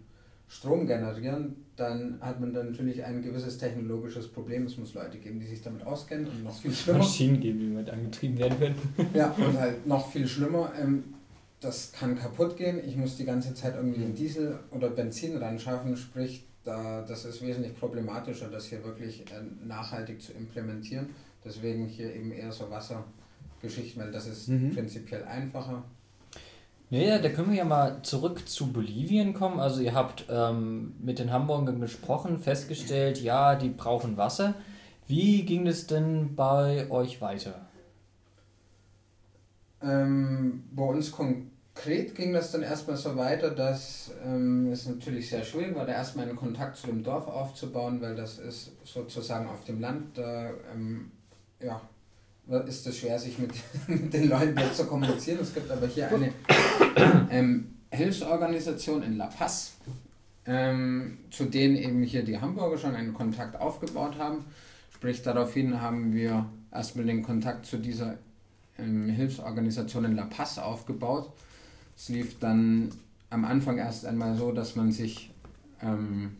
Strom 0.49 0.89
generieren, 0.89 1.55
dann 1.77 2.19
hat 2.21 2.41
man 2.41 2.53
dann 2.53 2.71
natürlich 2.71 3.05
ein 3.05 3.23
gewisses 3.23 3.59
technologisches 3.59 4.27
Problem. 4.27 4.65
Es 4.65 4.77
muss 4.77 4.95
Leute 4.95 5.19
geben, 5.19 5.39
die 5.39 5.47
sich 5.47 5.63
damit 5.63 5.87
auskennen 5.87 6.27
und 6.27 6.43
noch 6.43 6.61
viel 6.61 6.73
schlimmer. 6.73 6.99
Maschinen 6.99 7.39
geben, 7.39 7.61
die 7.61 7.69
damit 7.69 7.91
angetrieben 7.91 8.39
werden 8.39 8.59
können. 8.59 8.75
ja, 9.15 9.31
und 9.31 9.57
halt 9.57 9.87
noch 9.87 10.11
viel 10.11 10.27
schlimmer. 10.27 10.73
Ähm, 10.77 11.05
das 11.61 11.93
kann 11.93 12.17
kaputt 12.17 12.57
gehen. 12.57 12.81
Ich 12.85 12.97
muss 12.97 13.17
die 13.17 13.25
ganze 13.25 13.55
Zeit 13.55 13.77
irgendwie 13.77 14.01
den 14.01 14.17
Diesel 14.17 14.59
oder 14.73 14.91
Benzin 14.91 15.37
ran 15.37 15.61
schaffen, 15.61 15.97
sprich, 15.97 16.45
da, 16.65 17.03
das 17.03 17.25
ist 17.25 17.41
wesentlich 17.41 17.79
problematischer, 17.79 18.49
das 18.49 18.65
hier 18.65 18.83
wirklich 18.83 19.21
äh, 19.31 19.65
nachhaltig 19.65 20.21
zu 20.21 20.33
implementieren. 20.33 21.11
Deswegen 21.45 21.87
hier 21.87 22.13
eben 22.13 22.33
eher 22.33 22.51
so 22.51 22.69
Wassergeschichten, 23.59 24.03
weil 24.03 24.13
das 24.13 24.27
ist 24.27 24.49
mhm. 24.49 24.75
prinzipiell 24.75 25.25
einfacher. 25.25 25.83
Ja, 26.91 27.19
da 27.19 27.29
können 27.29 27.51
wir 27.51 27.59
ja 27.59 27.65
mal 27.65 28.03
zurück 28.03 28.49
zu 28.49 28.73
Bolivien 28.73 29.35
kommen. 29.35 29.61
Also 29.61 29.83
ihr 29.83 29.93
habt 29.93 30.25
ähm, 30.31 30.95
mit 31.01 31.19
den 31.19 31.31
Hamburgern 31.31 31.81
gesprochen, 31.81 32.39
festgestellt, 32.39 33.21
ja, 33.21 33.57
die 33.57 33.69
brauchen 33.69 34.17
Wasser. 34.17 34.55
Wie 35.07 35.45
ging 35.45 35.67
es 35.67 35.87
denn 35.87 36.35
bei 36.35 36.91
euch 36.91 37.21
weiter? 37.21 37.67
Ähm, 39.83 40.65
bei 40.73 40.83
uns 40.83 41.13
konkret 41.13 42.15
ging 42.15 42.33
das 42.33 42.53
dann 42.53 42.63
erstmal 42.63 42.97
so 42.97 43.17
weiter, 43.17 43.51
dass 43.51 44.11
ähm, 44.25 44.73
es 44.73 44.89
natürlich 44.89 45.29
sehr 45.29 45.45
schwierig 45.45 45.77
war, 45.77 45.85
da 45.85 45.93
erstmal 45.93 46.27
einen 46.27 46.37
Kontakt 46.37 46.79
zu 46.79 46.87
dem 46.87 47.05
Dorf 47.05 47.29
aufzubauen, 47.29 48.01
weil 48.01 48.17
das 48.17 48.39
ist 48.39 48.73
sozusagen 48.85 49.47
auf 49.47 49.65
dem 49.65 49.81
Land, 49.81 50.17
da 50.17 50.51
ähm, 50.75 51.13
ja, 51.61 51.81
ist 52.67 52.87
es 52.87 52.99
schwer, 52.99 53.19
sich 53.19 53.39
mit, 53.39 53.53
mit 53.87 54.13
den 54.13 54.29
Leuten 54.29 54.59
zu 54.75 54.87
kommunizieren. 54.87 55.39
Es 55.41 55.55
gibt 55.55 55.71
aber 55.71 55.87
hier 55.87 56.09
eine 56.09 56.33
ähm, 57.31 57.75
Hilfsorganisation 57.91 59.03
in 59.03 59.17
La 59.17 59.27
Paz, 59.27 59.75
ähm, 60.47 61.19
zu 61.31 61.45
denen 61.45 61.77
eben 61.77 62.03
hier 62.03 62.25
die 62.25 62.41
Hamburger 62.41 62.79
schon 62.79 62.95
einen 62.95 63.13
Kontakt 63.13 63.61
aufgebaut 63.61 64.19
haben. 64.19 64.45
Sprich, 64.95 65.23
daraufhin 65.23 65.81
haben 65.81 66.13
wir 66.15 66.47
erstmal 66.73 67.05
den 67.05 67.23
Kontakt 67.23 67.67
zu 67.67 67.77
dieser 67.77 68.17
ähm, 68.79 69.09
Hilfsorganisation 69.11 70.07
in 70.07 70.17
La 70.17 70.25
Paz 70.25 70.59
aufgebaut. 70.59 71.31
Es 71.97 72.09
lief 72.09 72.39
dann 72.39 72.91
am 73.31 73.45
Anfang 73.45 73.79
erst 73.79 74.07
einmal 74.07 74.37
so, 74.37 74.53
dass 74.53 74.75
man 74.75 74.91
sich 74.91 75.31
ähm, 75.83 76.37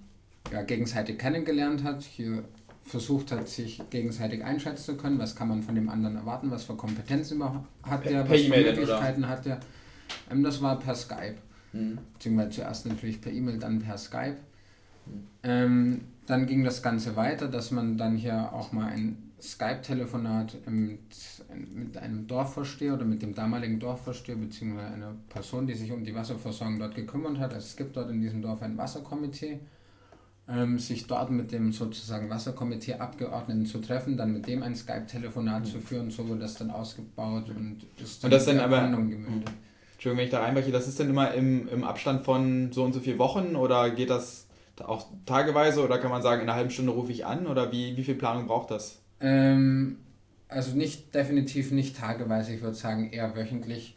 ja, 0.53 0.63
gegenseitig 0.63 1.19
kennengelernt 1.19 1.85
hat. 1.85 2.03
Hier 2.03 2.45
versucht 2.89 3.33
hat, 3.33 3.49
sich 3.49 3.83
gegenseitig 3.91 4.45
einschätzen 4.45 4.85
zu 4.85 4.97
können, 4.97 5.19
was 5.19 5.37
kann 5.37 5.49
man 5.49 5.63
von 5.63 5.75
dem 5.75 5.89
anderen 5.89 6.17
erwarten, 6.17 6.51
was 6.51 6.65
für 6.65 6.75
Kompetenzen 6.75 7.43
hat 7.45 8.03
per, 8.03 8.11
der, 8.11 8.29
was 8.29 8.41
für 8.41 8.49
Möglichkeiten 8.49 9.25
oder? 9.25 9.29
hat 9.29 9.45
der. 9.45 9.61
Ähm, 10.31 10.43
das 10.43 10.61
war 10.63 10.79
per 10.79 10.95
Skype. 10.95 11.37
Mhm. 11.73 11.99
Beziehungsweise 12.15 12.51
zuerst 12.51 12.87
natürlich 12.87 13.21
per 13.21 13.33
E-Mail, 13.33 13.59
dann 13.59 13.79
per 13.81 13.99
Skype. 13.99 14.37
Mhm. 15.07 15.13
Ähm, 15.43 16.01
dann 16.27 16.47
ging 16.47 16.65
das 16.65 16.83
Ganze 16.83 17.17
weiter, 17.17 17.49
dass 17.49 17.71
man 17.71 17.97
dann 17.97 18.17
hier 18.17 18.53
auch 18.53 18.73
mal 18.73 18.89
ein 18.89 19.31
Skype-Telefonat 19.41 20.59
mit, 20.69 21.01
mit 21.73 21.97
einem 21.97 22.27
Dorfvorsteher 22.27 22.95
oder 22.95 23.05
mit 23.05 23.23
dem 23.23 23.35
damaligen 23.35 23.79
Dorfvorsteher 23.79 24.37
beziehungsweise 24.37 24.89
einer 24.89 25.15
Person, 25.29 25.67
die 25.67 25.75
sich 25.75 25.93
um 25.93 26.05
die 26.05 26.15
Wasserversorgung 26.15 26.79
dort 26.79 26.95
gekümmert 26.95 27.39
hat. 27.39 27.55
Also 27.55 27.67
es 27.67 27.77
gibt 27.77 27.97
dort 27.97 28.11
in 28.11 28.21
diesem 28.21 28.43
Dorf 28.43 28.63
ein 28.63 28.77
Wasserkomitee 28.77 29.61
ähm, 30.49 30.79
sich 30.79 31.07
dort 31.07 31.31
mit 31.31 31.53
dem 31.53 31.73
sozusagen 31.73 32.31
Wasserkomitee 32.31 32.95
Abgeordneten 32.95 33.67
zu 33.67 33.79
treffen, 33.79 34.17
dann 34.17 34.33
mit 34.33 34.47
dem 34.47 34.63
ein 34.63 34.75
Skype-Telefonat 34.75 35.65
mhm. 35.65 35.67
zu 35.67 35.81
führen, 35.81 36.11
so 36.11 36.27
wurde 36.29 36.41
das 36.41 36.55
dann 36.55 36.71
ausgebaut 36.71 37.51
und 37.51 37.87
ist 38.03 38.25
dann, 38.25 38.29
und 38.29 38.33
das 38.35 38.47
dann 38.47 38.61
aber 38.61 38.81
gemündet. 38.89 39.51
Entschuldigung, 39.93 40.19
wenn 40.19 40.25
ich 40.25 40.31
da 40.31 40.41
reinbreche, 40.41 40.71
das 40.71 40.89
ist 40.89 41.01
dann 41.01 41.11
immer 41.11 41.35
im, 41.35 41.69
im 41.69 41.85
Abstand 41.85 42.25
von 42.25 42.73
so 42.73 42.85
und 42.85 42.93
so 42.93 43.01
vier 43.01 43.19
Wochen 43.19 43.57
oder 43.57 43.91
geht 43.91 44.11
das 44.11 44.47
auch 44.79 45.07
tageweise 45.27 45.85
oder 45.85 45.99
kann 45.99 46.11
man 46.11 46.23
sagen, 46.23 46.43
in 46.43 46.49
einer 46.49 46.57
halben 46.57 46.71
Stunde 46.71 46.93
rufe 46.93 47.11
ich 47.11 47.27
an 47.27 47.47
oder 47.47 47.73
wie, 47.73 47.97
wie 47.97 48.05
viel 48.05 48.15
Planung 48.15 48.47
braucht 48.47 48.71
das? 48.71 49.01
Ähm, 49.21 49.99
also 50.47 50.77
nicht, 50.77 51.15
definitiv 51.15 51.73
nicht 51.73 51.97
tageweise, 51.97 52.55
ich 52.55 52.63
würde 52.63 52.77
sagen 52.77 53.11
eher 53.11 53.37
wöchentlich. 53.37 53.97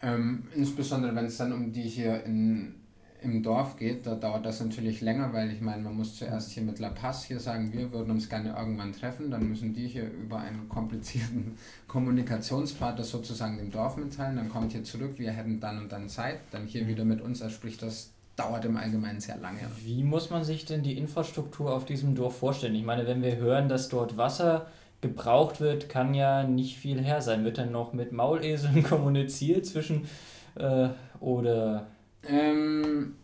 Ähm, 0.00 0.48
insbesondere 0.54 1.14
wenn 1.14 1.24
es 1.24 1.38
dann 1.38 1.52
um 1.52 1.72
die 1.72 1.82
hier 1.82 2.24
in 2.24 2.74
im 3.22 3.42
Dorf 3.42 3.76
geht, 3.76 4.06
da 4.06 4.14
dauert 4.14 4.44
das 4.44 4.60
natürlich 4.60 5.00
länger, 5.00 5.32
weil 5.32 5.50
ich 5.50 5.60
meine, 5.60 5.82
man 5.82 5.96
muss 5.96 6.16
zuerst 6.16 6.52
hier 6.52 6.62
mit 6.62 6.78
La 6.78 6.90
Paz 6.90 7.24
hier 7.24 7.40
sagen, 7.40 7.72
wir 7.72 7.92
würden 7.92 8.10
uns 8.10 8.28
gerne 8.28 8.54
irgendwann 8.56 8.92
treffen, 8.92 9.30
dann 9.30 9.48
müssen 9.48 9.72
die 9.74 9.88
hier 9.88 10.10
über 10.10 10.38
einen 10.38 10.68
komplizierten 10.68 11.56
Kommunikationspfad 11.88 12.98
das 12.98 13.10
sozusagen 13.10 13.58
dem 13.58 13.70
Dorf 13.70 13.96
mitteilen, 13.96 14.36
dann 14.36 14.48
kommt 14.48 14.72
hier 14.72 14.84
zurück, 14.84 15.14
wir 15.18 15.32
hätten 15.32 15.60
dann 15.60 15.78
und 15.78 15.92
dann 15.92 16.08
Zeit, 16.08 16.40
dann 16.50 16.66
hier 16.66 16.86
wieder 16.86 17.04
mit 17.04 17.20
uns, 17.20 17.42
also 17.42 17.54
sprich 17.54 17.78
das 17.78 18.10
dauert 18.36 18.64
im 18.64 18.76
Allgemeinen 18.76 19.20
sehr 19.20 19.36
lange. 19.36 19.60
Wie 19.84 20.02
muss 20.02 20.30
man 20.30 20.44
sich 20.44 20.64
denn 20.64 20.82
die 20.82 20.96
Infrastruktur 20.96 21.74
auf 21.74 21.84
diesem 21.84 22.14
Dorf 22.14 22.38
vorstellen? 22.38 22.74
Ich 22.74 22.84
meine, 22.84 23.06
wenn 23.06 23.22
wir 23.22 23.36
hören, 23.36 23.68
dass 23.68 23.88
dort 23.88 24.16
Wasser 24.16 24.66
gebraucht 25.02 25.60
wird, 25.60 25.88
kann 25.88 26.14
ja 26.14 26.44
nicht 26.44 26.78
viel 26.78 27.02
her 27.02 27.20
sein. 27.20 27.44
Wird 27.44 27.58
dann 27.58 27.72
noch 27.72 27.92
mit 27.92 28.12
Mauleseln 28.12 28.82
kommuniziert 28.88 29.66
zwischen 29.66 30.06
äh, 30.54 30.88
oder 31.20 31.86
ähm, 32.28 33.14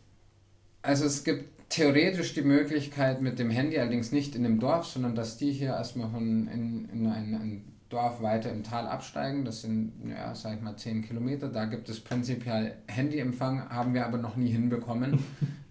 also 0.82 1.04
es 1.04 1.24
gibt 1.24 1.58
theoretisch 1.68 2.34
die 2.34 2.42
Möglichkeit 2.42 3.20
mit 3.20 3.38
dem 3.38 3.50
Handy, 3.50 3.78
allerdings 3.78 4.12
nicht 4.12 4.34
in 4.34 4.42
dem 4.42 4.58
Dorf, 4.58 4.86
sondern 4.86 5.14
dass 5.14 5.36
die 5.36 5.52
hier 5.52 5.70
erstmal 5.70 6.10
von 6.10 6.48
in, 6.48 6.88
in 6.90 7.06
ein, 7.06 7.34
ein 7.34 7.64
Dorf 7.88 8.20
weiter 8.20 8.50
im 8.50 8.62
Tal 8.62 8.86
absteigen. 8.86 9.44
Das 9.44 9.62
sind, 9.62 9.92
ja, 10.06 10.34
sag 10.34 10.56
ich 10.56 10.60
mal, 10.60 10.76
10 10.76 11.02
Kilometer. 11.02 11.48
Da 11.48 11.64
gibt 11.64 11.88
es 11.88 12.00
prinzipiell 12.00 12.74
Handyempfang, 12.86 13.70
haben 13.70 13.94
wir 13.94 14.06
aber 14.06 14.18
noch 14.18 14.36
nie 14.36 14.50
hinbekommen. 14.50 15.18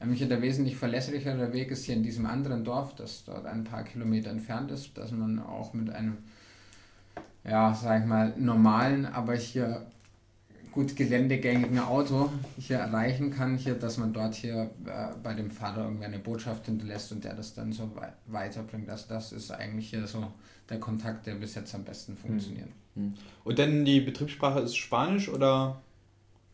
ähm, 0.02 0.14
hier 0.14 0.28
der 0.28 0.42
wesentlich 0.42 0.78
verlässlichere 0.78 1.54
Weg 1.54 1.70
ist 1.70 1.86
hier 1.86 1.96
in 1.96 2.04
diesem 2.04 2.26
anderen 2.26 2.64
Dorf, 2.64 2.96
das 2.96 3.24
dort 3.24 3.46
ein 3.46 3.64
paar 3.64 3.84
Kilometer 3.84 4.32
entfernt 4.32 4.72
ist, 4.72 4.98
dass 4.98 5.12
man 5.12 5.40
auch 5.40 5.74
mit 5.74 5.92
einem, 5.92 6.18
ja, 7.44 7.74
sag 7.74 8.02
ich 8.02 8.08
mal, 8.08 8.34
normalen, 8.38 9.06
aber 9.06 9.36
hier 9.36 9.86
gut 10.72 10.96
geländegängigen 10.96 11.80
Auto 11.80 12.30
hier 12.58 12.78
erreichen 12.78 13.32
kann, 13.32 13.58
hier, 13.58 13.76
dass 13.76 13.98
man 13.98 14.14
dort 14.14 14.36
hier 14.36 14.70
äh, 14.86 15.08
bei 15.22 15.34
dem 15.34 15.52
Fahrer 15.52 15.86
irgendwie 15.86 16.06
eine 16.06 16.20
Botschaft 16.20 16.66
hinterlässt 16.66 17.12
und 17.12 17.24
der 17.24 17.34
das 17.34 17.54
dann 17.54 17.72
so 17.72 17.92
wei 17.96 18.14
weiterbringt. 18.28 18.88
Das, 18.88 19.08
das 19.08 19.32
ist 19.32 19.52
eigentlich 19.52 19.90
hier 19.90 20.06
so 20.08 20.32
der 20.70 20.80
Kontakt, 20.80 21.26
der 21.26 21.36
bis 21.36 21.56
jetzt 21.56 21.74
am 21.74 21.84
besten 21.84 22.14
hm. 22.14 22.18
funktioniert. 22.18 22.70
Hm. 22.96 23.14
Und 23.44 23.60
dann 23.60 23.86
die 23.86 24.02
Betriebssprache 24.02 24.60
ist 24.60 24.76
Spanisch 24.76 25.30
oder 25.30 25.82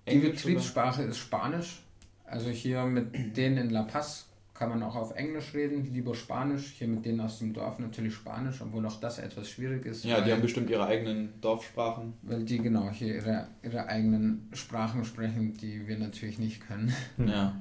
Englisch? 0.06 0.41
Die 0.41 0.47
Betriebssprache 0.49 1.02
oder? 1.02 1.12
ist 1.12 1.17
Spanisch. 1.17 1.82
Also 2.26 2.49
hier 2.49 2.84
mit 2.86 3.38
denen 3.38 3.58
in 3.58 3.69
La 3.69 3.84
Paz 3.84 4.26
kann 4.53 4.69
man 4.69 4.83
auch 4.83 4.95
auf 4.95 5.15
Englisch 5.15 5.53
reden, 5.53 5.83
lieber 5.91 6.13
Spanisch. 6.13 6.75
Hier 6.77 6.87
mit 6.87 7.05
denen 7.05 7.21
aus 7.21 7.39
dem 7.39 7.53
Dorf 7.53 7.79
natürlich 7.79 8.13
Spanisch, 8.13 8.61
obwohl 8.61 8.85
auch 8.85 8.99
das 8.99 9.17
etwas 9.17 9.49
schwierig 9.49 9.85
ist. 9.85 10.05
Ja, 10.05 10.21
die 10.21 10.31
haben 10.31 10.41
bestimmt 10.41 10.69
ihre 10.69 10.85
eigenen 10.85 11.33
Dorfsprachen. 11.41 12.13
Weil 12.21 12.43
die 12.43 12.59
genau 12.59 12.89
hier 12.91 13.15
ihre, 13.15 13.47
ihre 13.63 13.87
eigenen 13.87 14.49
Sprachen 14.53 15.05
sprechen, 15.05 15.55
die 15.55 15.87
wir 15.87 15.97
natürlich 15.97 16.39
nicht 16.39 16.65
können. 16.65 16.93
Ja. 17.25 17.55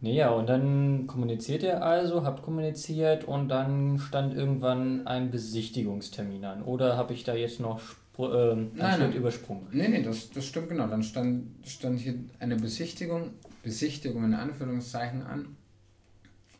Naja, 0.00 0.30
und 0.30 0.48
dann 0.48 1.08
kommuniziert 1.08 1.64
ihr 1.64 1.82
also, 1.82 2.22
habt 2.24 2.42
kommuniziert 2.42 3.24
und 3.24 3.48
dann 3.48 3.98
stand 3.98 4.32
irgendwann 4.32 5.06
ein 5.08 5.32
Besichtigungstermin 5.32 6.44
an. 6.44 6.62
Oder 6.62 6.96
habe 6.96 7.14
ich 7.14 7.24
da 7.24 7.34
jetzt 7.34 7.58
noch 7.58 7.80
äh, 8.16 8.54
nein, 8.54 8.70
nein. 8.76 9.12
übersprungen? 9.12 9.66
Nee, 9.72 9.88
nee, 9.88 10.02
das, 10.02 10.30
das 10.30 10.46
stimmt 10.46 10.68
genau. 10.68 10.86
Dann 10.86 11.02
stand, 11.02 11.48
stand 11.66 11.98
hier 11.98 12.14
eine 12.38 12.54
Besichtigung, 12.54 13.30
Besichtigung 13.64 14.24
in 14.24 14.34
Anführungszeichen 14.34 15.22
an 15.22 15.56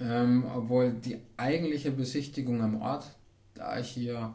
ähm, 0.00 0.44
obwohl 0.54 0.92
die 0.92 1.18
eigentliche 1.37 1.90
Besichtigung 1.90 2.62
am 2.62 2.80
Ort, 2.80 3.11
da 3.54 3.78
ich 3.78 3.88
hier, 3.88 4.34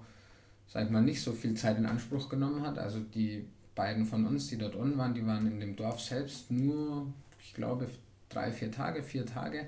sag 0.68 0.86
ich 0.86 0.92
mal, 0.92 1.02
nicht 1.02 1.22
so 1.22 1.32
viel 1.32 1.56
Zeit 1.56 1.78
in 1.78 1.86
Anspruch 1.86 2.30
genommen 2.30 2.64
hat, 2.64 2.78
also 2.78 3.00
die 3.00 3.48
beiden 3.76 4.06
von 4.06 4.26
uns, 4.26 4.48
die 4.48 4.58
dort 4.58 4.76
unten 4.76 4.98
waren, 4.98 5.14
die 5.14 5.26
waren 5.26 5.48
in 5.48 5.60
dem 5.60 5.76
Dorf 5.76 6.00
selbst 6.02 6.52
nur, 6.52 7.08
ich 7.40 7.54
glaube, 7.54 7.88
drei, 8.30 8.52
vier 8.52 8.72
Tage, 8.72 9.04
vier 9.04 9.26
Tage. 9.26 9.68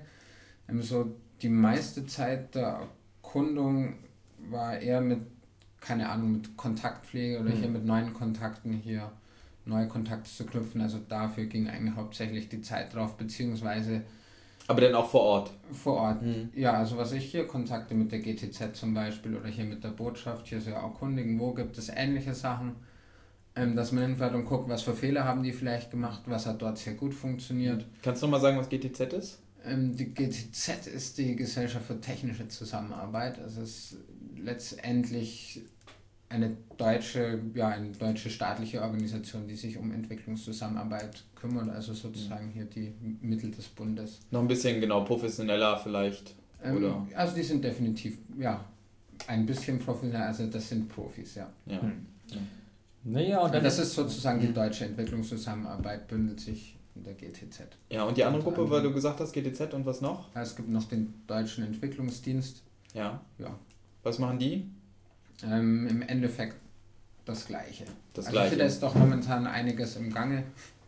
Ähm, 0.68 0.82
so 0.82 1.16
die 1.42 1.50
meiste 1.50 2.06
Zeit 2.06 2.56
der 2.56 2.88
Erkundung 3.22 3.96
war 4.50 4.78
eher 4.78 5.02
mit, 5.02 5.20
keine 5.80 6.10
Ahnung, 6.10 6.34
mit 6.34 6.58
Kontaktpflege 6.58 7.40
oder 7.40 7.52
mhm. 7.52 7.60
hier 7.60 7.70
mit 7.70 7.86
neuen 7.86 8.14
Kontakten 8.14 8.74
hier 8.74 9.12
neue 9.66 9.88
Kontakte 9.88 10.30
zu 10.30 10.46
knüpfen. 10.46 10.82
Also 10.82 11.00
dafür 11.00 11.46
ging 11.46 11.68
eigentlich 11.68 11.96
hauptsächlich 11.96 12.50
die 12.50 12.62
Zeit 12.62 12.94
drauf, 12.94 13.18
beziehungsweise. 13.18 14.04
Aber 14.68 14.82
dann 14.82 14.96
auch 14.96 15.10
vor 15.10 15.22
Ort? 15.22 15.52
Vor 15.72 15.98
Ort, 15.98 16.22
mhm. 16.22 16.50
ja. 16.56 16.74
Also 16.74 16.98
was 16.98 17.12
ich 17.12 17.26
hier, 17.26 17.46
Kontakte 17.46 17.94
mit 17.94 18.12
der 18.12 18.20
GTZ 18.20 18.76
zum 18.76 18.94
Beispiel 18.94 19.36
oder 19.36 19.48
hier 19.48 19.66
mit 19.66 19.84
der 19.84 19.90
Botschaft, 19.90 20.48
hier 20.48 20.60
so 20.60 20.72
erkundigen, 20.72 21.40
wo 21.40 21.54
gibt 21.54 21.78
es 21.78 21.90
ähnliche 21.90 22.34
Sachen, 22.34 22.76
ähm, 23.56 23.76
dass 23.76 23.92
man 23.92 24.04
hinfährt 24.06 24.34
und 24.34 24.46
guckt, 24.46 24.68
was 24.68 24.82
für 24.82 24.94
Fehler 24.94 25.24
haben 25.24 25.44
die 25.44 25.54
vielleicht 25.54 25.92
gemacht, 25.92 26.24
was 26.26 26.46
hat 26.46 26.62
dort 26.62 26.78
sehr 26.78 26.96
gut 26.96 27.14
funktioniert. 27.14 27.86
Kannst 28.02 28.22
du 28.22 28.28
nochmal 28.28 28.42
sagen, 28.42 28.58
was 28.58 28.70
GTZ 28.70 29.14
ist? 29.14 29.40
Ähm, 29.64 29.96
die 29.96 30.14
GTZ 30.14 30.88
ist 30.88 31.18
die 31.18 31.36
Gesellschaft 31.36 31.86
für 31.86 32.00
technische 32.02 32.48
Zusammenarbeit. 32.48 33.40
Also 33.40 33.62
es 33.62 33.92
ist 33.92 33.98
letztendlich 34.38 35.62
eine 36.30 36.58
deutsche, 36.78 37.40
ja, 37.54 37.70
eine 37.70 37.92
deutsche 37.92 38.30
staatliche 38.30 38.82
Organisation, 38.82 39.48
die 39.48 39.56
sich 39.56 39.78
um 39.78 39.92
Entwicklungszusammenarbeit 39.92 41.24
kümmert, 41.36 41.70
also 41.70 41.94
sozusagen 41.94 42.50
hier 42.50 42.66
die 42.66 42.94
Mittel 43.22 43.52
des 43.52 43.68
Bundes. 43.68 44.20
Noch 44.32 44.42
ein 44.42 44.48
bisschen 44.48 44.82
genau 44.82 45.04
professioneller 45.04 45.78
vielleicht, 45.78 46.36
ähm, 46.64 46.78
oder? 46.78 47.08
Also 47.16 47.36
die 47.36 47.44
sind 47.44 47.64
definitiv, 47.64 48.18
ja, 48.38 48.66
ein 49.28 49.46
bisschen 49.46 49.80
professioneller, 49.80 50.26
also 50.26 50.48
das 50.48 50.68
sind 50.68 50.90
Profis, 50.90 51.36
ja. 51.36 51.50
ja. 51.66 51.82
Hm. 51.82 52.06
Naja, 53.04 53.42
und 53.42 53.54
das 53.54 53.78
ist 53.78 53.94
sozusagen 53.94 54.40
die 54.40 54.48
hm. 54.48 54.56
deutsche 54.56 54.86
Entwicklungszusammenarbeit, 54.86 56.08
bündelt 56.08 56.40
sich 56.40 56.76
in 56.96 57.04
der 57.04 57.14
GTZ. 57.14 57.62
Ja, 57.90 58.04
und 58.04 58.18
die 58.18 58.24
andere 58.24 58.42
Gruppe, 58.42 58.70
weil 58.70 58.82
du 58.82 58.92
gesagt 58.92 59.20
hast, 59.20 59.34
GTZ 59.34 59.74
und 59.74 59.86
was 59.86 60.02
noch? 60.02 60.30
Es 60.34 60.56
gibt 60.56 60.70
noch 60.70 60.86
den 60.86 61.14
Deutschen 61.28 61.66
Entwicklungsdienst. 61.66 62.64
Ja. 62.94 63.22
Ja. 63.38 63.60
Was 64.02 64.18
machen 64.18 64.40
die? 64.40 64.70
Ähm, 65.44 65.88
Im 65.88 66.02
Endeffekt 66.02 66.56
das 67.26 67.48
Gleiche. 67.48 67.86
Das 68.14 68.28
also 68.28 68.38
Gleiche. 68.38 68.58
da 68.58 68.66
ist 68.66 68.82
doch 68.82 68.96
momentan 68.96 69.48
einiges 69.48 69.96
im 69.96 70.14
Gange. 70.14 70.44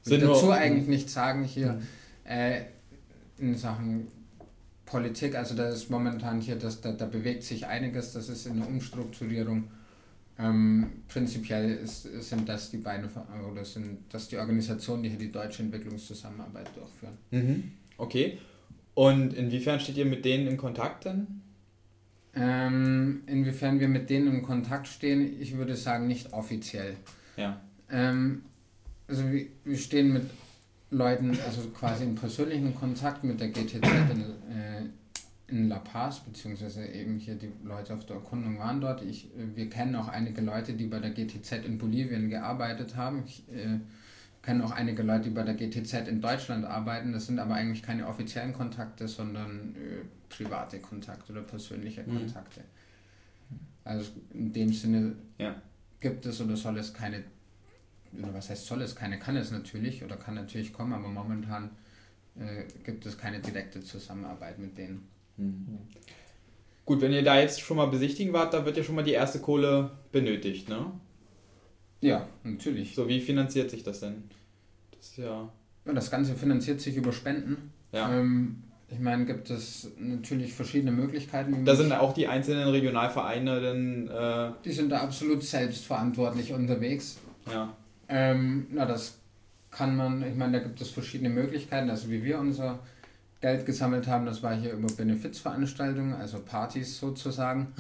Will 0.06 0.20
dazu 0.20 0.52
eigentlich 0.52 0.88
nichts 0.88 1.14
sagen 1.14 1.44
hier 1.44 1.74
mhm. 1.74 1.82
äh, 2.26 2.62
in 3.40 3.56
Sachen 3.56 4.08
Politik. 4.86 5.36
Also 5.36 5.56
da 5.56 5.68
ist 5.70 5.90
momentan 5.90 6.40
hier, 6.42 6.56
das, 6.56 6.82
da, 6.82 6.92
da 6.92 7.06
bewegt 7.06 7.44
sich 7.44 7.68
einiges. 7.68 8.14
Das 8.14 8.30
ist 8.30 8.46
in 8.46 8.60
der 8.60 8.68
Umstrukturierung. 8.68 9.66
Ähm, 10.40 10.92
prinzipiell 11.08 11.72
ist, 11.72 12.04
sind 12.04 12.48
das 12.48 12.70
die 12.70 12.78
beiden 12.78 13.10
oder 13.52 13.66
sind 13.66 14.00
das 14.10 14.28
die 14.28 14.38
Organisationen, 14.38 15.04
die 15.04 15.10
hier 15.10 15.18
die 15.18 15.32
deutsche 15.32 15.64
Entwicklungszusammenarbeit 15.64 16.70
durchführen. 16.76 17.18
Mhm. 17.32 17.72
Okay. 17.98 18.38
Und 18.94 19.34
inwiefern 19.34 19.80
steht 19.80 19.98
ihr 19.98 20.06
mit 20.06 20.26
denen 20.26 20.48
in 20.48 20.58
Kontakt 20.58 21.06
dann? 21.06 21.42
Ähm, 22.40 23.24
inwiefern 23.26 23.80
wir 23.80 23.88
mit 23.88 24.10
denen 24.10 24.28
in 24.28 24.44
Kontakt 24.44 24.88
stehen, 24.88 25.42
ich 25.42 25.58
würde 25.58 25.76
sagen 25.76 26.08
nicht 26.08 26.34
offiziell. 26.34 26.96
Ja. 27.36 27.60
Ähm, 27.90 28.44
also 29.08 29.32
wir, 29.32 29.48
wir 29.64 29.78
stehen 29.78 30.14
mit 30.14 30.30
Leuten, 30.92 31.38
also 31.46 31.70
quasi 31.70 32.04
in 32.04 32.16
persönlichen 32.16 32.76
Kontakt 32.76 33.24
mit 33.24 33.40
der 33.40 33.50
GTZ 33.50 33.76
in, 33.76 34.22
äh, 34.56 34.84
in 35.48 35.70
La 35.70 35.80
Paz, 35.80 36.20
beziehungsweise 36.20 36.86
eben 36.86 37.18
hier 37.18 37.36
die 37.36 37.52
Leute 37.64 37.94
auf 37.94 38.06
der 38.06 38.18
Erkundung 38.18 38.60
waren 38.60 38.82
dort. 38.82 39.02
Ich, 39.02 39.30
wir 39.56 39.70
kennen 39.70 39.96
auch 39.96 40.08
einige 40.08 40.42
Leute, 40.42 40.74
die 40.74 40.88
bei 40.88 41.00
der 41.00 41.12
GTZ 41.12 41.66
in 41.66 41.78
Bolivien 41.78 42.30
gearbeitet 42.30 42.96
haben. 42.96 43.24
Ich 43.26 43.44
äh, 43.50 43.80
kenne 44.42 44.64
auch 44.64 44.72
einige 44.72 45.04
Leute, 45.04 45.26
die 45.26 45.30
bei 45.32 45.44
der 45.44 45.56
GTZ 45.56 46.08
in 46.08 46.22
Deutschland 46.22 46.66
arbeiten. 46.66 47.12
Das 47.14 47.26
sind 47.26 47.40
aber 47.40 47.56
eigentlich 47.56 47.84
keine 47.84 48.08
offiziellen 48.08 48.54
Kontakte, 48.54 49.08
sondern 49.08 49.76
äh, 49.76 50.06
private 50.30 50.80
Kontakte 50.80 51.32
oder 51.32 51.42
persönliche 51.42 52.04
mhm. 52.04 52.18
Kontakte. 52.18 52.62
Also 53.84 54.12
in 54.34 54.52
dem 54.52 54.74
Sinne 54.74 55.16
ja. 55.38 55.56
gibt 56.00 56.26
es 56.26 56.42
oder 56.42 56.58
soll 56.58 56.78
es 56.78 56.94
keine, 56.94 57.24
oder 58.18 58.34
was 58.34 58.50
heißt 58.50 58.66
soll 58.66 58.82
es 58.82 58.96
keine, 58.96 59.18
kann 59.18 59.38
es 59.38 59.52
natürlich 59.52 60.04
oder 60.04 60.18
kann 60.18 60.36
natürlich 60.36 60.74
kommen, 60.74 60.94
aber 60.94 61.08
momentan 61.08 61.70
äh, 62.38 62.64
gibt 62.84 63.06
es 63.06 63.18
keine 63.18 63.40
direkte 63.40 63.82
Zusammenarbeit 63.82 64.60
mit 64.60 64.78
denen. 64.78 65.08
Mhm. 65.38 65.80
Gut, 66.86 67.02
wenn 67.02 67.12
ihr 67.12 67.24
da 67.24 67.40
jetzt 67.40 67.62
schon 67.62 67.78
mal 67.78 67.88
besichtigen 67.88 68.34
wart, 68.34 68.54
da 68.54 68.66
wird 68.66 68.78
ja 68.78 68.84
schon 68.84 68.96
mal 68.96 69.04
die 69.04 69.12
erste 69.12 69.40
Kohle 69.40 69.92
benötigt, 70.12 70.70
ne? 70.70 70.92
Ja, 72.00 72.28
natürlich. 72.44 72.96
So, 72.96 73.08
wie 73.08 73.20
finanziert 73.20 73.72
sich 73.72 73.84
das 73.84 74.00
denn? 74.02 74.24
Das 74.92 75.08
ist 75.08 75.18
ja. 75.18 75.50
ja 75.86 75.94
das 75.94 76.12
Ganze 76.12 76.36
finanziert 76.36 76.80
sich 76.80 76.96
über 76.96 77.12
Spenden. 77.12 77.74
Ja. 77.92 78.14
Ähm, 78.14 78.64
ich 78.90 79.00
meine, 79.00 79.26
gibt 79.26 79.50
es 79.50 79.92
natürlich 80.00 80.54
verschiedene 80.54 80.92
Möglichkeiten. 80.92 81.66
Da 81.66 81.76
sind 81.76 81.92
auch 81.92 82.14
die 82.14 82.28
einzelnen 82.28 82.70
Regionalvereine 82.70 83.62
dann. 83.62 84.08
Äh 84.08 84.54
die 84.64 84.72
sind 84.72 84.90
da 84.90 85.02
absolut 85.02 85.44
selbstverantwortlich 85.44 86.54
unterwegs. 86.54 87.18
Ja. 87.52 87.74
Ähm, 88.08 88.68
na, 88.72 88.86
das 88.86 89.18
kann 89.72 89.98
man, 89.98 90.24
ich 90.24 90.36
meine, 90.36 90.60
da 90.60 90.64
gibt 90.64 90.80
es 90.80 90.90
verschiedene 90.90 91.30
Möglichkeiten. 91.30 91.90
Also, 91.90 92.10
wie 92.10 92.24
wir 92.24 92.40
unser 92.40 92.80
Geld 93.42 93.66
gesammelt 93.66 94.08
haben, 94.08 94.26
das 94.26 94.42
war 94.42 94.56
hier 94.56 94.72
über 94.72 94.88
Benefizveranstaltungen, 94.88 96.14
also 96.14 96.40
Partys 96.40 96.98
sozusagen. 96.98 97.74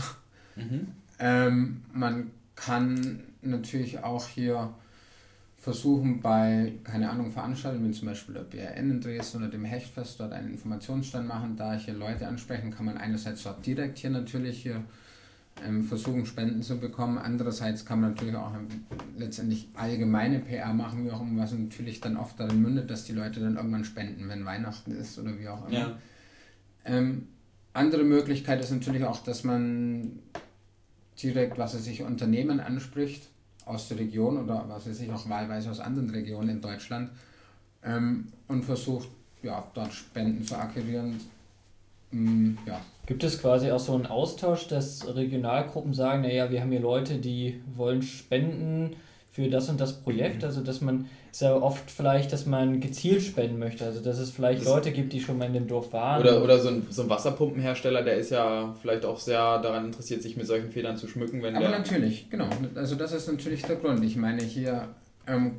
Mhm. 0.55 0.87
ähm, 1.19 1.81
man 1.93 2.31
kann 2.55 3.23
natürlich 3.41 4.03
auch 4.03 4.27
hier 4.27 4.73
versuchen 5.67 6.21
bei, 6.21 6.75
keine 6.85 7.09
Ahnung, 7.09 7.29
Veranstaltungen, 7.29 7.89
wie 7.89 7.91
zum 7.91 8.07
Beispiel 8.07 8.35
der 8.35 8.43
BRN 8.43 8.89
in 8.89 9.01
Dresden 9.01 9.39
oder 9.39 9.49
dem 9.49 9.65
Hechtfest, 9.65 10.17
dort 10.17 10.31
einen 10.31 10.51
Informationsstand 10.51 11.27
machen, 11.27 11.57
da 11.57 11.73
hier 11.73 11.93
Leute 11.93 12.25
ansprechen, 12.25 12.71
kann 12.71 12.85
man 12.85 12.97
einerseits 12.97 13.43
dort 13.43 13.65
direkt 13.65 13.97
hier 13.97 14.09
natürlich 14.09 14.61
hier 14.61 14.81
ähm, 15.65 15.83
versuchen, 15.83 16.25
Spenden 16.25 16.63
zu 16.63 16.79
bekommen. 16.79 17.17
Andererseits 17.17 17.83
kann 17.83 17.99
man 17.99 18.11
natürlich 18.11 18.37
auch 18.37 18.53
ähm, 18.53 18.85
letztendlich 19.17 19.67
allgemeine 19.73 20.39
PR 20.39 20.73
machen, 20.73 21.03
wie 21.03 21.11
auch 21.11 21.19
immer, 21.19 21.43
was 21.43 21.51
natürlich 21.51 21.99
dann 21.99 22.15
oft 22.15 22.39
darin 22.39 22.61
mündet, 22.61 22.89
dass 22.89 23.03
die 23.03 23.11
Leute 23.11 23.41
dann 23.41 23.57
irgendwann 23.57 23.83
spenden, 23.83 24.29
wenn 24.29 24.45
Weihnachten 24.45 24.91
ist 24.91 25.19
oder 25.19 25.37
wie 25.37 25.49
auch 25.49 25.67
immer. 25.67 25.77
Ja. 25.77 25.97
Ähm, 26.85 27.27
andere 27.73 28.05
Möglichkeit 28.05 28.61
ist 28.61 28.71
natürlich 28.71 29.03
auch, 29.03 29.21
dass 29.21 29.43
man 29.43 30.19
direkt, 31.21 31.57
was 31.57 31.73
er 31.73 31.81
sich 31.81 32.03
Unternehmen 32.03 32.61
anspricht, 32.61 33.27
aus 33.67 33.87
der 33.89 33.99
Region 33.99 34.37
oder 34.37 34.65
was 34.67 34.87
weiß 34.87 35.01
ich 35.01 35.11
auch 35.11 35.27
wahlweise 35.29 35.69
aus 35.69 35.79
anderen 35.79 36.09
Regionen 36.09 36.49
in 36.49 36.61
Deutschland 36.61 37.11
ähm, 37.83 38.27
und 38.47 38.63
versucht, 38.63 39.09
ja, 39.43 39.63
dort 39.73 39.93
Spenden 39.93 40.43
zu 40.43 40.57
akquirieren. 40.57 41.19
Ähm, 42.11 42.57
ja. 42.65 42.79
Gibt 43.05 43.23
es 43.23 43.39
quasi 43.39 43.71
auch 43.71 43.79
so 43.79 43.95
einen 43.95 44.05
Austausch, 44.05 44.67
dass 44.67 45.15
Regionalgruppen 45.15 45.93
sagen, 45.93 46.23
naja, 46.23 46.49
wir 46.49 46.61
haben 46.61 46.71
hier 46.71 46.81
Leute, 46.81 47.17
die 47.17 47.61
wollen 47.75 48.01
spenden 48.01 48.95
für 49.37 49.49
das 49.49 49.69
und 49.69 49.79
das 49.79 49.93
Projekt, 49.93 50.43
also 50.43 50.61
dass 50.61 50.81
man 50.81 51.05
ja 51.39 51.53
oft 51.55 51.91
vielleicht, 51.91 52.33
dass 52.33 52.47
man 52.47 52.79
gezielt 52.79 53.21
spenden 53.21 53.59
möchte. 53.59 53.85
Also 53.85 53.99
dass 53.99 54.17
es 54.17 54.31
vielleicht 54.31 54.61
das 54.61 54.67
Leute 54.67 54.91
gibt, 54.91 55.13
die 55.13 55.21
schon 55.21 55.37
mal 55.37 55.45
in 55.45 55.53
dem 55.53 55.67
Dorf 55.67 55.93
waren. 55.93 56.21
Oder, 56.21 56.43
oder 56.43 56.57
so, 56.57 56.69
ein, 56.69 56.87
so 56.89 57.03
ein 57.03 57.09
Wasserpumpenhersteller, 57.09 58.01
der 58.01 58.15
ist 58.15 58.31
ja 58.31 58.75
vielleicht 58.81 59.05
auch 59.05 59.19
sehr 59.19 59.59
daran 59.59 59.85
interessiert, 59.85 60.23
sich 60.23 60.37
mit 60.37 60.47
solchen 60.47 60.71
Federn 60.71 60.97
zu 60.97 61.07
schmücken. 61.07 61.43
Wenn 61.43 61.55
Aber 61.55 61.69
natürlich, 61.69 62.31
genau. 62.31 62.49
Also 62.73 62.95
das 62.95 63.13
ist 63.13 63.31
natürlich 63.31 63.61
der 63.61 63.75
Grund. 63.75 64.03
Ich 64.03 64.15
meine 64.15 64.41
hier, 64.41 64.87
ähm, 65.27 65.57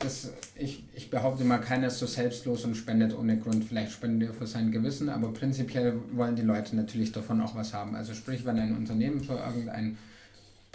das, 0.00 0.34
ich, 0.58 0.84
ich 0.94 1.08
behaupte 1.08 1.44
mal, 1.44 1.62
keiner 1.62 1.86
ist 1.86 2.00
so 2.00 2.06
selbstlos 2.06 2.66
und 2.66 2.74
spendet 2.74 3.18
ohne 3.18 3.38
Grund. 3.38 3.64
Vielleicht 3.64 3.92
spendet 3.92 4.28
er 4.28 4.34
für 4.34 4.46
sein 4.46 4.70
Gewissen, 4.70 5.08
aber 5.08 5.32
prinzipiell 5.32 5.94
wollen 6.12 6.36
die 6.36 6.42
Leute 6.42 6.76
natürlich 6.76 7.10
davon 7.12 7.40
auch 7.40 7.56
was 7.56 7.72
haben. 7.72 7.94
Also 7.94 8.12
sprich, 8.12 8.44
wenn 8.44 8.58
ein 8.58 8.76
Unternehmen 8.76 9.22
für 9.22 9.36
irgendein 9.36 9.96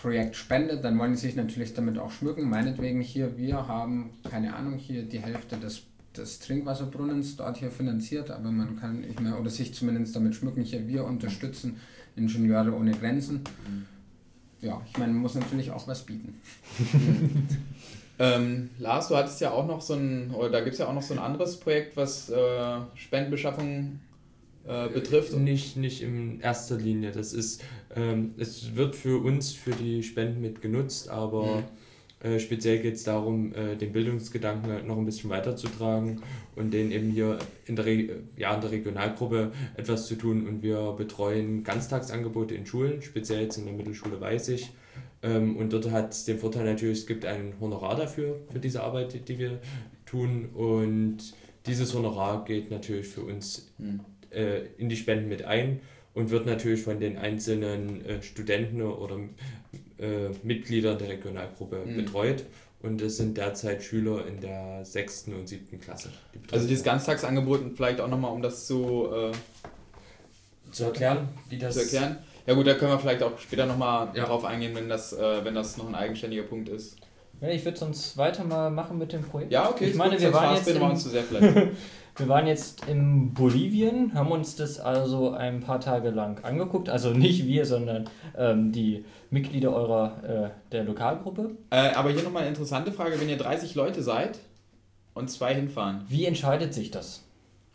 Projekt 0.04 0.36
spendet, 0.36 0.84
dann 0.84 1.00
wollen 1.00 1.16
sie 1.16 1.28
sich 1.28 1.36
natürlich 1.38 1.74
damit 1.74 1.98
auch 1.98 2.12
schmücken. 2.12 2.50
Meinetwegen 2.50 3.00
hier, 3.00 3.38
wir 3.38 3.70
haben, 3.70 4.10
keine 4.30 4.54
Ahnung, 4.54 4.78
hier 4.78 5.04
die 5.04 5.20
Hälfte 5.20 5.56
des, 5.56 5.84
des 6.16 6.40
Trinkwasserbrunnens 6.40 7.38
dort 7.38 7.56
hier 7.56 7.72
finanziert, 7.72 8.30
aber 8.30 8.52
man 8.52 8.76
kann 8.76 9.00
nicht 9.00 9.22
mehr, 9.22 9.40
oder 9.40 9.50
sich 9.50 9.74
zumindest 9.74 10.14
damit 10.14 10.36
schmücken, 10.36 10.62
hier, 10.62 10.86
wir 10.90 11.06
unterstützen 11.06 11.78
Ingenieure 12.18 12.76
ohne 12.76 12.92
Grenzen. 12.92 13.44
Ja, 14.60 14.82
ich 14.86 14.98
meine, 14.98 15.14
man 15.14 15.22
muss 15.22 15.36
natürlich 15.36 15.72
auch 15.72 15.88
was 15.88 16.06
bieten. 16.06 16.36
ähm, 18.20 18.72
Lars, 18.80 19.08
du 19.08 19.16
hattest 19.16 19.40
ja 19.40 19.52
auch 19.52 19.66
noch 19.66 19.80
so 19.80 19.94
ein, 19.94 20.32
oder 20.32 20.50
da 20.50 20.60
gibt 20.60 20.74
es 20.74 20.80
ja 20.80 20.88
auch 20.88 20.94
noch 20.94 21.02
so 21.02 21.14
ein 21.14 21.20
anderes 21.20 21.58
Projekt, 21.62 21.96
was 21.96 22.30
äh, 22.30 22.78
Spendenbeschaffung 22.96 24.02
äh, 24.66 24.88
betrifft. 24.88 25.34
Nicht, 25.34 25.76
nicht 25.76 26.02
in 26.02 26.40
erster 26.40 26.78
Linie. 26.78 27.12
Das 27.12 27.34
ist, 27.34 27.62
ähm, 27.96 28.34
es 28.38 28.76
wird 28.76 28.96
für 28.96 29.22
uns 29.22 29.52
für 29.52 29.72
die 29.72 30.04
Spenden 30.04 30.40
mit 30.40 30.62
genutzt, 30.62 31.10
aber 31.10 31.64
mhm. 32.24 32.28
äh, 32.30 32.40
speziell 32.40 32.80
geht 32.80 32.96
es 32.96 33.04
darum, 33.04 33.54
äh, 33.54 33.76
den 33.76 33.92
Bildungsgedanken 33.92 34.88
noch 34.88 34.98
ein 34.98 35.06
bisschen 35.06 35.30
weiterzutragen 35.30 36.22
und 36.56 36.74
den 36.74 36.92
eben 36.92 37.12
hier 37.12 37.40
in 37.66 37.76
der, 37.76 37.86
Re 37.86 38.22
ja, 38.38 38.56
in 38.56 38.62
der 38.62 38.72
Regionalgruppe 38.72 39.52
etwas 39.76 40.08
zu 40.08 40.16
tun. 40.16 40.48
Und 40.48 40.64
wir 40.64 40.94
betreuen 40.94 41.66
Ganztagsangebote 41.66 42.56
in 42.56 42.66
Schulen, 42.66 43.02
speziell 43.02 43.42
jetzt 43.42 43.58
in 43.58 43.66
der 43.66 43.74
Mittelschule 43.74 44.22
weiß 44.22 44.48
ich. 44.48 44.72
Ähm, 45.24 45.58
und 45.58 45.74
dort 45.74 45.92
hat 45.92 46.14
es 46.14 46.24
den 46.24 46.40
Vorteil 46.40 46.64
natürlich, 46.64 47.00
es 47.00 47.06
gibt 47.06 47.26
ein 47.26 47.54
Honorar 47.60 47.98
dafür, 47.98 48.40
für 48.50 48.60
diese 48.60 48.82
Arbeit, 48.82 49.14
die, 49.14 49.20
die 49.20 49.40
wir 49.40 49.60
tun. 50.06 50.46
Und 50.54 51.18
dieses 51.66 51.94
Honorar 51.94 52.46
geht 52.46 52.72
natürlich 52.72 53.08
für 53.08 53.24
uns 53.24 53.74
mhm 53.78 54.00
äh, 54.34 54.66
in 54.78 54.90
die 54.90 54.96
Spenden 54.96 55.30
mit 55.30 55.44
ein 55.44 55.82
und 56.14 56.30
wird 56.30 56.46
natürlich 56.46 56.82
von 56.82 57.00
den 57.00 57.18
einzelnen 57.18 58.06
äh, 58.06 58.22
Studenten 58.22 58.82
oder 58.82 59.18
äh, 59.98 60.30
Mitgliedern 60.44 60.98
der 60.98 61.10
Regionalgruppe 61.10 61.84
mhm. 61.86 61.96
betreut. 61.98 62.44
und 62.82 63.02
es 63.02 63.18
sind 63.18 63.38
derzeit 63.38 63.82
Schüler 63.82 64.28
in 64.28 64.42
der 64.42 64.84
sechsten 64.84 65.34
und 65.34 65.48
siebten 65.48 65.80
Klasse. 65.80 66.10
Die 66.34 66.54
also 66.54 66.68
dieses 66.68 66.84
Ganztagsangebot 66.84 67.62
vielleicht 67.76 68.02
auch 68.02 68.10
nochmal, 68.10 68.32
um 68.32 68.42
das 68.42 68.68
zu, 68.68 69.08
äh, 69.12 69.32
zu 70.72 70.86
erklären, 70.86 71.30
wie 71.50 71.58
das... 71.58 71.76
Zu 71.76 71.82
erklären. 71.82 72.18
Ja 72.46 72.56
gut, 72.56 72.68
da 72.68 72.74
können 72.74 72.92
wir 72.92 73.00
vielleicht 73.00 73.24
auch 73.24 73.40
später 73.40 73.66
nochmal 73.66 74.10
ja. 74.14 74.26
drauf 74.26 74.44
eingehen, 74.44 74.76
wenn 74.76 74.90
das, 74.90 75.14
äh, 75.14 75.46
wenn 75.46 75.56
das 75.56 75.78
noch 75.78 75.88
ein 75.88 75.96
eigenständiger 75.96 76.44
Punkt 76.44 76.68
ist. 76.68 76.98
Ja, 77.40 77.50
ich 77.50 77.64
würde 77.66 77.78
sonst 77.78 78.18
weiter 78.18 78.44
mal 78.44 78.70
machen 78.70 78.98
mit 78.98 79.14
dem 79.14 79.24
Projekt. 79.24 79.52
Ja, 79.52 79.70
okay. 79.70 79.86
Ich 79.86 79.96
meine, 79.96 80.20
wir 80.20 80.34
waren, 80.34 80.56
jetzt 80.56 80.68
im, 80.68 80.82
wir, 82.16 82.28
waren 82.28 82.48
jetzt 82.48 82.88
in 82.88 83.34
Bolivien, 83.34 84.14
haben 84.14 84.32
uns 84.32 84.56
das 84.56 84.80
also 84.80 85.32
ein 85.32 85.60
paar 85.60 85.80
Tage 85.80 86.10
lang 86.10 86.44
angeguckt. 86.44 86.90
Also 86.90 87.12
nicht 87.12 87.46
wir, 87.46 87.66
sondern 87.66 88.10
ähm, 88.38 88.72
die 88.72 89.06
Mitglieder 89.30 89.74
eurer 89.74 90.24
äh, 90.24 90.72
der 90.72 90.84
Lokalgruppe. 90.84 91.52
Äh, 91.70 91.92
aber 91.94 92.12
hier 92.12 92.24
nochmal 92.24 92.44
eine 92.44 92.50
interessante 92.50 92.92
Frage, 92.92 93.20
wenn 93.20 93.30
ihr 93.30 93.38
30 93.38 93.76
Leute 93.76 94.04
seid 94.04 94.40
und 95.14 95.30
zwei 95.30 95.54
hinfahren. 95.54 96.04
Wie 96.08 96.26
entscheidet 96.26 96.74
sich 96.74 96.92
das? 96.92 97.24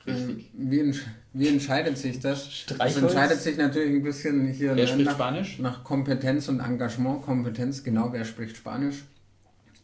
Richtig. 0.07 0.51
Ähm, 0.59 0.71
wie, 0.71 0.81
entsch 0.81 1.07
wie 1.33 1.49
entscheidet 1.49 1.99
sich 1.99 2.21
das? 2.21 2.67
Das 2.79 2.97
entscheidet 2.97 3.41
sich 3.41 3.57
natürlich 3.57 3.91
ein 3.91 4.03
bisschen 4.03 4.49
hier 4.49 4.75
wer 4.77 4.87
spricht 4.87 5.07
nach, 5.07 5.15
Spanisch? 5.15 5.59
nach 5.59 5.85
Kompetenz 5.85 6.49
und 6.49 6.61
Engagement. 6.61 7.23
Kompetenz, 7.23 7.85
genau, 7.85 8.13
wer 8.13 8.25
spricht 8.25 8.57
Spanisch? 8.57 9.05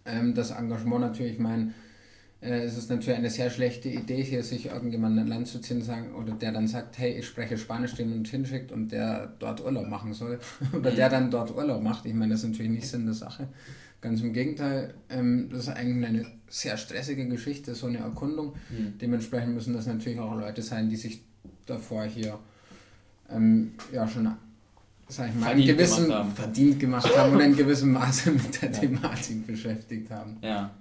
Ähm, 0.07 0.35
das 0.35 0.51
Engagement 0.51 1.01
natürlich, 1.01 1.39
mein 1.39 1.71
äh, 1.71 1.73
es 2.53 2.77
ist 2.77 2.91
natürlich 2.91 3.19
eine 3.19 3.31
sehr 3.31 3.49
schlechte 3.49 3.89
Idee, 3.89 4.23
hier 4.23 4.43
sich 4.43 4.67
irgendjemand 4.67 5.19
ein 5.19 5.27
Land 5.27 5.49
zu 5.49 5.61
ziehen 5.61 5.81
sagen, 5.81 6.15
oder 6.15 6.35
der 6.35 6.53
dann 6.53 6.69
sagt, 6.69 6.99
hey, 6.99 7.19
ich 7.19 7.27
spreche 7.27 7.57
Spanisch, 7.57 7.95
den 7.95 8.13
und 8.13 8.29
hinschickt 8.29 8.71
und 8.71 8.93
der 8.93 9.33
dort 9.39 9.65
Urlaub 9.65 9.89
machen 9.89 10.13
soll. 10.13 10.39
oder 10.73 10.91
der 10.91 11.09
dann 11.09 11.31
dort 11.31 11.55
Urlaub 11.55 11.83
macht. 11.83 12.05
Ich 12.05 12.13
meine, 12.13 12.33
das 12.33 12.45
ist 12.45 12.51
natürlich 12.51 12.73
nicht 12.73 12.87
Sinn 12.87 13.07
der 13.07 13.15
Sache. 13.15 13.49
Ganz 14.03 14.21
im 14.21 14.35
Gegenteil, 14.35 14.93
ähm, 15.09 15.49
das 15.51 15.63
ist 15.63 15.69
eigentlich 15.71 16.07
eine 16.07 16.27
sehr 16.49 16.77
stressige 16.77 17.27
Geschichte, 17.27 17.75
so 17.75 17.87
eine 17.87 17.99
Erkundung. 17.99 18.55
Mhm. 18.69 18.99
Dementsprechend 19.01 19.55
müssen 19.55 19.73
das 19.73 19.87
natürlich 19.87 20.21
auch 20.21 20.39
Leute 20.39 20.61
sein, 20.61 20.91
die 20.91 20.97
sich 20.97 21.23
davor 21.65 22.05
hier 22.05 22.39
ähm, 23.31 23.73
ja 23.91 24.07
schon 24.07 24.31
sag 25.09 25.31
ich 25.31 25.35
mal, 25.35 25.47
verdient 25.47 25.69
gewissen 25.69 26.05
gemacht 26.05 26.19
haben. 26.19 26.33
verdient 26.33 26.81
gemacht 26.81 27.17
haben 27.17 27.35
oder 27.35 27.45
in 27.47 27.57
gewissem 27.57 27.93
Maße 27.93 28.33
mit 28.33 28.61
der 28.61 28.71
ja. 28.71 28.79
Thematik 28.81 29.47
beschäftigt 29.47 30.11
haben. 30.11 30.37
Ja 30.43 30.75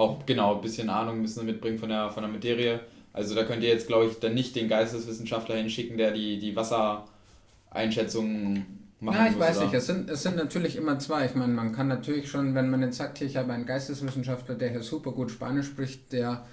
auch 0.00 0.26
genau 0.26 0.56
ein 0.56 0.62
bisschen 0.62 0.88
Ahnung 0.88 1.20
müssen 1.20 1.46
mitbringen 1.46 1.78
von 1.78 1.90
der, 1.90 2.10
von 2.10 2.22
der 2.22 2.32
Materie. 2.32 2.80
Also 3.12 3.34
da 3.34 3.44
könnt 3.44 3.62
ihr 3.62 3.68
jetzt, 3.68 3.86
glaube 3.86 4.06
ich, 4.06 4.18
dann 4.18 4.34
nicht 4.34 4.56
den 4.56 4.68
Geisteswissenschaftler 4.68 5.56
hinschicken, 5.56 5.98
der 5.98 6.12
die, 6.12 6.38
die 6.38 6.56
Wassereinschätzungen 6.56 8.64
macht. 9.00 9.18
Ja, 9.18 9.26
ich 9.26 9.32
muss, 9.32 9.40
weiß 9.40 9.58
oder? 9.58 9.66
nicht. 9.66 9.74
Es 9.74 9.86
sind, 9.86 10.08
es 10.08 10.22
sind 10.22 10.36
natürlich 10.36 10.76
immer 10.76 10.98
zwei. 10.98 11.26
Ich 11.26 11.34
meine, 11.34 11.52
man 11.52 11.72
kann 11.72 11.88
natürlich 11.88 12.30
schon, 12.30 12.54
wenn 12.54 12.70
man 12.70 12.80
jetzt 12.82 12.96
sagt, 12.96 13.18
hier, 13.18 13.26
ich 13.26 13.36
habe 13.36 13.52
einen 13.52 13.66
Geisteswissenschaftler, 13.66 14.54
der 14.54 14.70
hier 14.70 14.82
super 14.82 15.12
gut 15.12 15.30
Spanisch 15.30 15.66
spricht, 15.66 16.12
der 16.12 16.46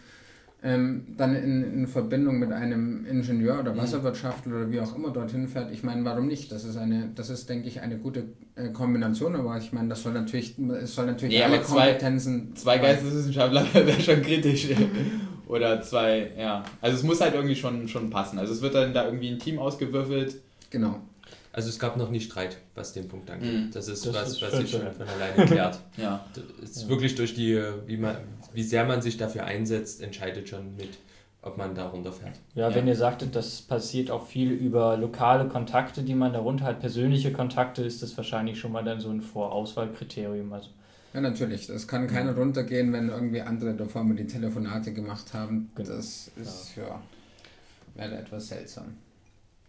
ähm, 0.63 1.05
dann 1.17 1.35
in, 1.35 1.63
in 1.73 1.87
Verbindung 1.87 2.39
mit 2.39 2.51
einem 2.51 3.05
Ingenieur 3.05 3.59
oder 3.59 3.73
mhm. 3.73 3.77
Wasserwirtschaftler 3.77 4.55
oder 4.55 4.71
wie 4.71 4.79
auch 4.79 4.95
immer 4.95 5.11
dorthin 5.11 5.47
fährt, 5.47 5.71
ich 5.71 5.83
meine, 5.83 6.03
warum 6.03 6.27
nicht? 6.27 6.51
Das 6.51 6.63
ist 6.63 6.77
eine, 6.77 7.11
das 7.13 7.29
ist, 7.29 7.47
denke 7.47 7.67
ich, 7.67 7.81
eine 7.81 7.97
gute 7.97 8.23
äh, 8.55 8.69
Kombination, 8.69 9.35
aber 9.35 9.57
ich 9.57 9.71
meine, 9.71 9.89
das 9.89 10.01
soll 10.01 10.13
natürlich, 10.13 10.57
es 10.57 10.95
soll 10.95 11.05
natürlich 11.05 11.35
nee, 11.35 11.43
alle 11.43 11.61
Kompetenzen. 11.61 12.55
Zwei, 12.55 12.77
zwei 12.77 12.87
Geisteswissenschaftler 12.87 13.65
wäre 13.73 14.01
schon 14.01 14.21
kritisch. 14.23 14.67
oder 15.47 15.81
zwei, 15.81 16.31
ja. 16.37 16.63
Also 16.81 16.97
es 16.97 17.03
muss 17.03 17.21
halt 17.21 17.35
irgendwie 17.35 17.55
schon, 17.55 17.87
schon 17.87 18.09
passen. 18.09 18.39
Also 18.39 18.53
es 18.53 18.61
wird 18.61 18.73
dann 18.73 18.93
da 18.93 19.05
irgendwie 19.05 19.29
ein 19.29 19.39
Team 19.39 19.59
ausgewürfelt. 19.59 20.37
Genau. 20.71 21.01
Also 21.53 21.69
es 21.69 21.79
gab 21.79 21.97
noch 21.97 22.11
nie 22.11 22.19
Streit, 22.19 22.57
was 22.75 22.93
den 22.93 23.07
Punkt 23.07 23.29
angeht. 23.31 23.51
Mhm. 23.51 23.71
Das 23.71 23.87
ist 23.87 24.05
das 24.05 24.13
was, 24.13 24.31
ist 24.33 24.41
was 24.41 24.57
sich 24.57 24.69
schon 24.69 24.81
von 24.81 25.07
alleine 25.07 25.45
klärt. 25.45 25.79
ja. 25.97 26.25
Es 26.61 26.71
ist 26.71 26.83
ja. 26.83 26.89
wirklich 26.89 27.15
durch 27.15 27.33
die, 27.33 27.59
wie 27.87 27.97
man, 27.97 28.15
wie 28.57 28.63
sehr 28.63 28.85
man 28.85 29.03
sich 29.03 29.17
dafür 29.17 29.43
einsetzt, 29.43 30.01
entscheidet 30.01 30.49
schon 30.49 30.75
mit, 30.75 30.97
ob 31.43 31.59
man 31.59 31.75
da 31.75 31.89
runterfährt. 31.89 32.39
Ja, 32.55 32.69
ja, 32.69 32.75
wenn 32.75 32.87
ihr 32.87 32.95
sagtet, 32.95 33.35
das 33.35 33.61
passiert 33.61 34.09
auch 34.09 34.25
viel 34.25 34.49
über 34.49 34.97
lokale 34.97 35.47
Kontakte, 35.47 36.01
die 36.01 36.15
man 36.15 36.33
darunter 36.33 36.65
hat, 36.65 36.79
persönliche 36.79 37.31
Kontakte, 37.31 37.83
ist 37.83 38.01
das 38.01 38.17
wahrscheinlich 38.17 38.59
schon 38.59 38.71
mal 38.71 38.83
dann 38.83 38.99
so 38.99 39.11
ein 39.11 39.21
Vorauswahlkriterium. 39.21 40.51
Also 40.51 40.69
ja, 41.13 41.21
natürlich. 41.21 41.69
Es 41.69 41.87
kann 41.87 42.07
keiner 42.07 42.31
mhm. 42.31 42.39
runtergehen, 42.39 42.91
wenn 42.93 43.09
irgendwie 43.09 43.41
andere 43.41 43.75
davor 43.75 44.03
mal 44.03 44.15
die 44.15 44.25
Telefonate 44.25 44.91
gemacht 44.91 45.35
haben. 45.35 45.69
Genau. 45.75 45.89
Das 45.89 46.31
ist 46.35 46.77
ja, 46.77 46.83
ja 46.83 47.01
wäre 47.93 48.17
etwas 48.17 48.47
seltsam. 48.47 48.97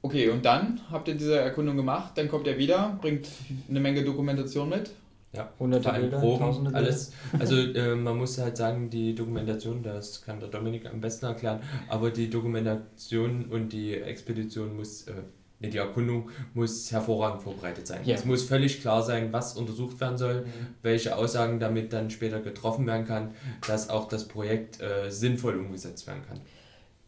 Okay, 0.01 0.31
und 0.31 0.47
dann 0.47 0.81
habt 0.91 1.09
ihr 1.09 1.15
diese 1.15 1.39
Erkundung 1.39 1.77
gemacht, 1.77 2.13
dann 2.17 2.31
kommt 2.31 2.47
er 2.47 2.57
wieder, 2.57 2.97
bringt 3.03 3.29
eine 3.69 3.81
Menge 3.81 4.03
Dokumentation 4.03 4.71
mit. 4.71 4.93
Ja, 5.33 5.53
hunderte 5.59 5.93
Bilder, 5.93 6.19
Proben, 6.21 6.39
tausende 6.39 6.71
Bilder. 6.71 6.87
alles. 6.87 7.13
Also 7.39 7.57
äh, 7.57 7.95
man 7.95 8.17
muss 8.17 8.39
halt 8.39 8.57
sagen, 8.57 8.89
die 8.89 9.15
Dokumentation, 9.15 9.83
das 9.83 10.23
kann 10.23 10.41
der 10.41 10.49
Dominik 10.49 10.87
am 10.87 11.01
besten 11.01 11.27
erklären, 11.27 11.61
aber 11.89 12.11
die 12.11 12.31
Dokumentation 12.31 13.45
und 13.47 13.73
die 13.73 13.95
Expedition 13.95 14.75
muss, 14.75 15.03
äh, 15.03 15.13
die 15.61 15.77
Erkundung 15.77 16.31
muss 16.55 16.91
hervorragend 16.91 17.43
vorbereitet 17.43 17.87
sein. 17.87 18.01
Ja. 18.05 18.15
Es 18.15 18.25
muss 18.25 18.45
völlig 18.45 18.81
klar 18.81 19.03
sein, 19.03 19.31
was 19.31 19.55
untersucht 19.55 20.01
werden 20.01 20.17
soll, 20.17 20.43
mhm. 20.43 20.67
welche 20.83 21.15
Aussagen 21.15 21.61
damit 21.61 21.93
dann 21.93 22.09
später 22.11 22.41
getroffen 22.41 22.87
werden 22.87 23.07
kann, 23.07 23.33
dass 23.67 23.91
auch 23.91 24.09
das 24.09 24.29
Projekt 24.29 24.81
äh, 24.81 25.11
sinnvoll 25.11 25.59
umgesetzt 25.59 26.07
werden 26.07 26.23
kann. 26.27 26.41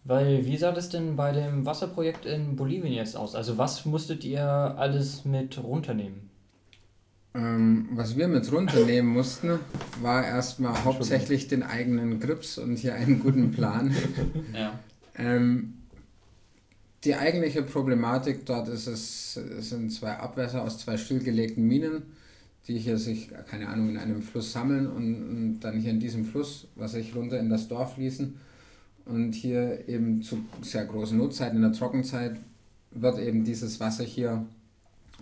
Weil, 0.05 0.45
wie 0.47 0.57
sah 0.57 0.73
das 0.73 0.89
denn 0.89 1.17
bei 1.17 1.33
dem 1.33 1.67
Wasserprojekt 1.67 2.27
in 2.27 2.57
Bolivien 2.57 2.93
jetzt 2.93 3.17
aus? 3.17 3.35
Also, 3.35 3.59
was 3.59 3.85
musstet 3.85 4.25
ihr 4.25 4.43
alles 4.43 5.25
mit 5.25 5.63
runternehmen? 5.63 6.30
Ähm, 7.33 7.89
was 7.93 8.17
wir 8.17 8.27
mit 8.27 8.51
runternehmen 8.51 9.13
mussten, 9.13 9.61
war 10.03 10.27
erstmal 10.27 10.85
hauptsächlich 10.85 11.47
den 11.47 11.63
eigenen 11.63 12.19
Grips 12.19 12.59
und 12.59 12.77
hier 12.77 12.95
einen 12.95 13.21
guten 13.21 13.53
Plan. 13.53 13.95
ja. 14.53 14.79
ähm, 15.17 15.75
die 17.05 17.15
eigentliche 17.15 17.63
Problematik 17.63 18.45
dort 18.47 18.69
ist, 18.69 18.89
es, 18.89 19.37
es 19.37 19.71
sind 19.71 19.91
zwei 19.93 20.17
Abwässer 20.17 20.63
aus 20.63 20.79
zwei 20.79 20.97
stillgelegten 20.97 21.67
Minen, 21.67 22.03
die 22.67 22.79
hier 22.79 22.99
sich, 22.99 23.31
keine 23.49 23.69
Ahnung, 23.69 23.91
in 23.91 23.97
einem 23.97 24.23
Fluss 24.23 24.53
sammeln 24.53 24.89
und, 24.89 25.15
und 25.15 25.61
dann 25.61 25.79
hier 25.79 25.93
in 25.93 26.01
diesem 26.01 26.25
Fluss, 26.25 26.67
was 26.75 26.93
sich 26.93 27.15
runter 27.15 27.39
in 27.39 27.49
das 27.49 27.69
Dorf 27.69 27.95
fließen 27.95 28.35
und 29.07 29.33
hier 29.35 29.89
eben 29.89 30.23
zu 30.23 30.45
sehr 30.63 30.85
großen 30.85 31.17
Notzeiten 31.17 31.57
in 31.57 31.63
der 31.63 31.73
Trockenzeit 31.73 32.37
wird 32.91 33.19
eben 33.19 33.45
dieses 33.45 33.79
Wasser 33.81 34.05
hier 34.05 34.45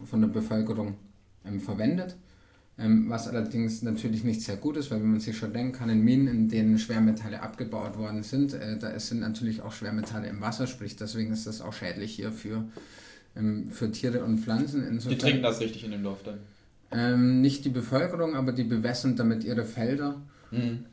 von 0.04 0.20
der 0.20 0.28
Bevölkerung 0.28 0.94
ähm, 1.44 1.60
verwendet. 1.60 2.16
Ähm, 2.80 3.10
was 3.10 3.26
allerdings 3.26 3.82
natürlich 3.82 4.22
nicht 4.22 4.40
sehr 4.42 4.56
gut 4.56 4.76
ist, 4.76 4.90
weil 4.90 5.00
wenn 5.00 5.10
man 5.10 5.20
sich 5.20 5.36
schon 5.36 5.52
denken 5.52 5.72
kann, 5.72 5.90
in 5.90 6.04
Minen, 6.04 6.28
in 6.28 6.48
denen 6.48 6.78
Schwermetalle 6.78 7.42
abgebaut 7.42 7.98
worden 7.98 8.22
sind, 8.22 8.54
äh, 8.54 8.78
da 8.78 8.96
sind 9.00 9.18
natürlich 9.18 9.62
auch 9.62 9.72
Schwermetalle 9.72 10.28
im 10.28 10.40
Wasser, 10.40 10.68
sprich 10.68 10.94
deswegen 10.94 11.32
ist 11.32 11.46
das 11.48 11.60
auch 11.60 11.72
schädlich 11.72 12.14
hier 12.14 12.30
für, 12.30 12.68
ähm, 13.36 13.72
für 13.72 13.90
Tiere 13.90 14.22
und 14.22 14.38
Pflanzen. 14.38 14.86
Insofern, 14.86 15.18
die 15.18 15.18
trinken 15.18 15.42
das 15.42 15.60
richtig 15.60 15.84
in 15.84 15.90
dem 15.90 16.04
Dorf 16.04 16.22
dann? 16.22 16.38
Ähm, 16.92 17.40
nicht 17.40 17.64
die 17.64 17.70
Bevölkerung, 17.70 18.36
aber 18.36 18.52
die 18.52 18.64
bewässern 18.64 19.16
damit 19.16 19.42
ihre 19.42 19.64
Felder. 19.64 20.22
Mhm. 20.52 20.84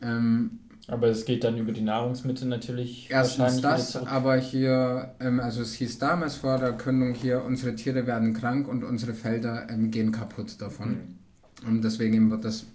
Aber 0.88 1.08
es 1.08 1.26
geht 1.26 1.44
dann 1.44 1.58
über 1.58 1.72
die 1.72 1.82
Nahrungsmittel 1.82 2.48
natürlich. 2.48 3.10
Erstens 3.10 3.60
das, 3.62 3.96
aber 3.96 4.38
hier, 4.38 5.16
ähm, 5.20 5.40
also 5.40 5.62
es 5.62 5.74
hieß 5.74 5.98
damals 5.98 6.36
vor 6.36 6.60
der 6.60 6.70
Erkündung 6.70 7.16
hier, 7.16 7.44
unsere 7.44 7.76
Tiere 7.76 8.06
werden 8.06 8.34
krank 8.34 8.68
und 8.68 8.84
unsere 8.84 9.14
Felder 9.14 9.68
ähm, 9.70 9.90
gehen 9.90 10.12
kaputt 10.12 10.62
davon. 10.62 11.18
Mhm. 11.64 11.68
Und 11.68 11.84
deswegen 11.84 12.30
wird 12.30 12.46
das 12.46 12.66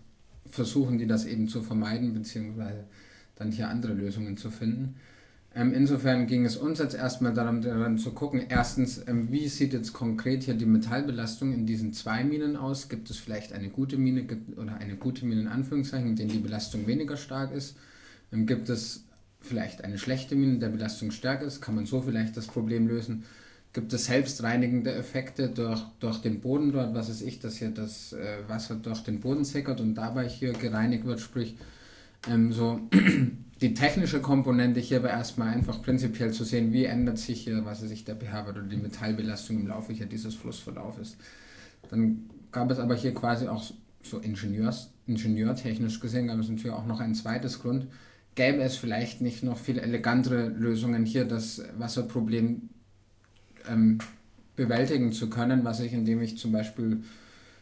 versuchen, 0.51 0.99
die 0.99 1.07
das 1.07 1.25
eben 1.25 1.47
zu 1.47 1.63
vermeiden, 1.63 2.13
beziehungsweise 2.13 2.85
dann 3.37 3.53
hier 3.53 3.69
andere 3.69 3.93
Lösungen 3.93 4.37
zu 4.37 4.51
finden. 4.51 4.97
Ähm, 5.55 5.73
insofern 5.73 6.27
ging 6.27 6.45
es 6.45 6.57
uns 6.57 6.79
jetzt 6.79 6.95
erstmal 6.95 7.35
darum, 7.35 7.61
daran 7.61 7.99
zu 7.99 8.13
gucken, 8.13 8.43
erstens, 8.49 9.03
wie 9.07 9.49
sieht 9.49 9.73
jetzt 9.73 9.93
konkret 9.93 10.45
hier 10.45 10.55
die 10.55 10.67
Metallbelastung 10.67 11.53
in 11.53 11.67
diesen 11.67 11.93
zwei 11.93 12.23
Minen 12.23 12.57
aus? 12.57 12.89
Gibt 12.89 13.11
es 13.11 13.19
vielleicht 13.19 13.53
eine 13.53 13.69
gute 13.69 13.99
Mine 13.99 14.27
oder 14.57 14.77
eine 14.77 14.97
gute 14.97 15.27
Mine 15.27 15.43
in 15.43 15.49
Anführungszeichen, 15.49 16.09
in 16.09 16.17
denen 16.17 16.31
die 16.31 16.39
Belastung 16.39 16.87
weniger 16.87 17.17
stark 17.17 17.53
ist? 17.53 17.77
Dann 18.31 18.47
gibt 18.47 18.69
es 18.69 19.05
vielleicht 19.41 19.85
eine 19.85 19.99
schlechte 19.99 20.37
Mine, 20.37 20.59
der 20.59 20.69
Belastung 20.69 21.11
stärker 21.11 21.45
ist, 21.45 21.61
kann 21.61 21.75
man 21.75 21.87
so 21.87 22.01
vielleicht 22.03 22.37
das 22.37 22.47
Problem 22.47 22.87
lösen. 22.87 23.25
Gibt 23.73 23.93
es 23.93 24.07
selbstreinigende 24.07 24.93
Effekte 24.93 25.49
durch, 25.49 25.81
durch 26.01 26.19
den 26.19 26.41
Boden 26.41 26.73
dort, 26.73 26.93
was 26.95 27.09
weiß 27.09 27.23
ich, 27.23 27.39
dass 27.39 27.57
hier 27.57 27.71
das 27.71 28.13
äh, 28.13 28.49
Wasser 28.49 28.75
durch 28.75 29.03
den 29.03 29.21
Boden 29.21 29.45
sickert 29.45 29.81
und 29.81 29.95
dabei 29.95 30.29
hier 30.29 30.53
gereinigt 30.53 31.05
wird, 31.05 31.21
sprich 31.21 31.57
ähm, 32.29 32.53
so 32.53 32.81
die 33.61 33.75
technische 33.75 34.21
Komponente 34.21 34.81
hier 34.81 35.03
war 35.03 35.11
erstmal 35.11 35.55
einfach 35.55 35.83
prinzipiell 35.83 36.33
zu 36.33 36.45
sehen, 36.45 36.73
wie 36.73 36.85
ändert 36.85 37.19
sich 37.19 37.43
hier, 37.43 37.65
was 37.65 37.83
weiß 37.83 37.91
ich, 37.91 38.05
der 38.05 38.17
pH-Wert 38.17 38.57
oder 38.57 38.67
die 38.67 38.77
Metallbelastung 38.77 39.61
im 39.61 39.69
Laufe 39.69 39.93
hier 39.93 40.07
dieses 40.07 40.35
Flussverlaufes. 40.35 41.17
Dann 41.91 42.29
gab 42.53 42.71
es 42.71 42.79
aber 42.79 42.95
hier 42.95 43.15
quasi 43.15 43.47
auch 43.49 43.63
so 44.03 44.19
Ingenieurs, 44.19 44.91
ingenieurtechnisch 45.07 46.01
gesehen, 46.01 46.27
gab 46.29 46.39
es 46.39 46.49
natürlich 46.49 46.73
auch 46.73 46.87
noch 46.87 47.01
ein 47.01 47.15
zweites 47.15 47.61
Grund, 47.61 47.87
gäbe 48.41 48.63
es 48.63 48.77
vielleicht 48.77 49.21
nicht 49.21 49.43
noch 49.43 49.59
viel 49.59 49.79
elegantere 49.79 50.49
Lösungen 50.49 51.05
hier, 51.05 51.27
das 51.27 51.63
Wasserproblem 51.77 52.71
ähm, 53.71 53.99
bewältigen 54.57 55.13
zu 55.13 55.29
können, 55.29 55.63
was 55.63 55.81
ich, 55.81 55.93
indem 55.93 56.23
ich 56.23 56.39
zum 56.39 56.51
Beispiel, 56.51 57.03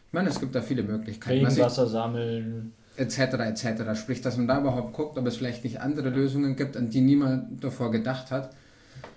ich 0.07 0.13
meine, 0.13 0.29
es 0.29 0.39
gibt 0.39 0.55
da 0.55 0.61
viele 0.61 0.83
Möglichkeiten. 0.83 1.45
Regenwasser 1.45 1.85
sammeln. 1.85 2.71
etc. 2.95 3.19
etc. 3.19 3.99
Sprich, 3.99 4.21
dass 4.21 4.37
man 4.37 4.47
da 4.47 4.61
überhaupt 4.61 4.93
guckt, 4.93 5.17
ob 5.17 5.27
es 5.27 5.35
vielleicht 5.35 5.65
nicht 5.65 5.81
andere 5.81 6.11
Lösungen 6.11 6.55
gibt, 6.55 6.77
an 6.77 6.89
die 6.89 7.01
niemand 7.01 7.61
davor 7.61 7.91
gedacht 7.91 8.31
hat. 8.31 8.55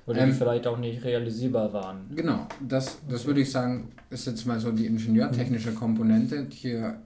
Oder 0.06 0.24
die 0.24 0.30
ähm, 0.30 0.34
vielleicht 0.34 0.66
auch 0.66 0.78
nicht 0.78 1.04
realisierbar 1.04 1.72
waren. 1.72 2.10
Genau, 2.12 2.48
das, 2.58 2.98
das 3.08 3.24
würde 3.24 3.40
ich 3.40 3.52
sagen, 3.52 3.92
ist 4.10 4.26
jetzt 4.26 4.44
mal 4.46 4.58
so 4.58 4.72
die 4.72 4.86
ingenieurtechnische 4.86 5.74
Komponente. 5.74 6.44
Hier 6.50 6.96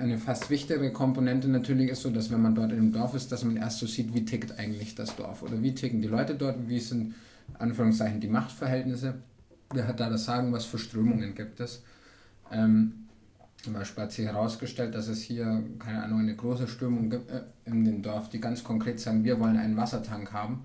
eine 0.00 0.18
fast 0.18 0.48
wichtigere 0.48 0.92
Komponente 0.92 1.48
natürlich 1.48 1.90
ist 1.90 2.02
so, 2.02 2.10
dass 2.10 2.30
wenn 2.30 2.40
man 2.40 2.54
dort 2.54 2.70
in 2.70 2.78
einem 2.78 2.92
Dorf 2.92 3.14
ist, 3.14 3.32
dass 3.32 3.44
man 3.44 3.56
erst 3.56 3.78
so 3.78 3.86
sieht, 3.86 4.14
wie 4.14 4.24
tickt 4.24 4.58
eigentlich 4.58 4.94
das 4.94 5.16
Dorf 5.16 5.42
oder 5.42 5.60
wie 5.60 5.74
ticken 5.74 6.00
die 6.00 6.08
Leute 6.08 6.34
dort, 6.34 6.68
wie 6.68 6.78
sind 6.78 7.14
Anführungszeichen 7.58 8.20
die 8.20 8.28
Machtverhältnisse, 8.28 9.14
wer 9.72 9.88
hat 9.88 9.98
da 9.98 10.08
das 10.08 10.24
Sagen, 10.24 10.52
was 10.52 10.64
für 10.64 10.78
Strömungen 10.78 11.34
gibt 11.34 11.60
es. 11.60 11.82
Ähm, 12.52 13.06
zum 13.62 13.72
Beispiel 13.72 14.04
hat 14.04 14.12
sich 14.12 14.26
herausgestellt, 14.26 14.94
dass 14.94 15.08
es 15.08 15.22
hier, 15.22 15.62
keine 15.78 16.02
Ahnung, 16.02 16.20
eine 16.20 16.36
große 16.36 16.68
Strömung 16.68 17.10
gibt 17.10 17.30
äh, 17.30 17.42
in 17.64 17.84
dem 17.84 18.02
Dorf, 18.02 18.28
die 18.28 18.40
ganz 18.40 18.62
konkret 18.62 19.00
sagen, 19.00 19.24
wir 19.24 19.40
wollen 19.40 19.56
einen 19.56 19.76
Wassertank 19.76 20.32
haben. 20.32 20.64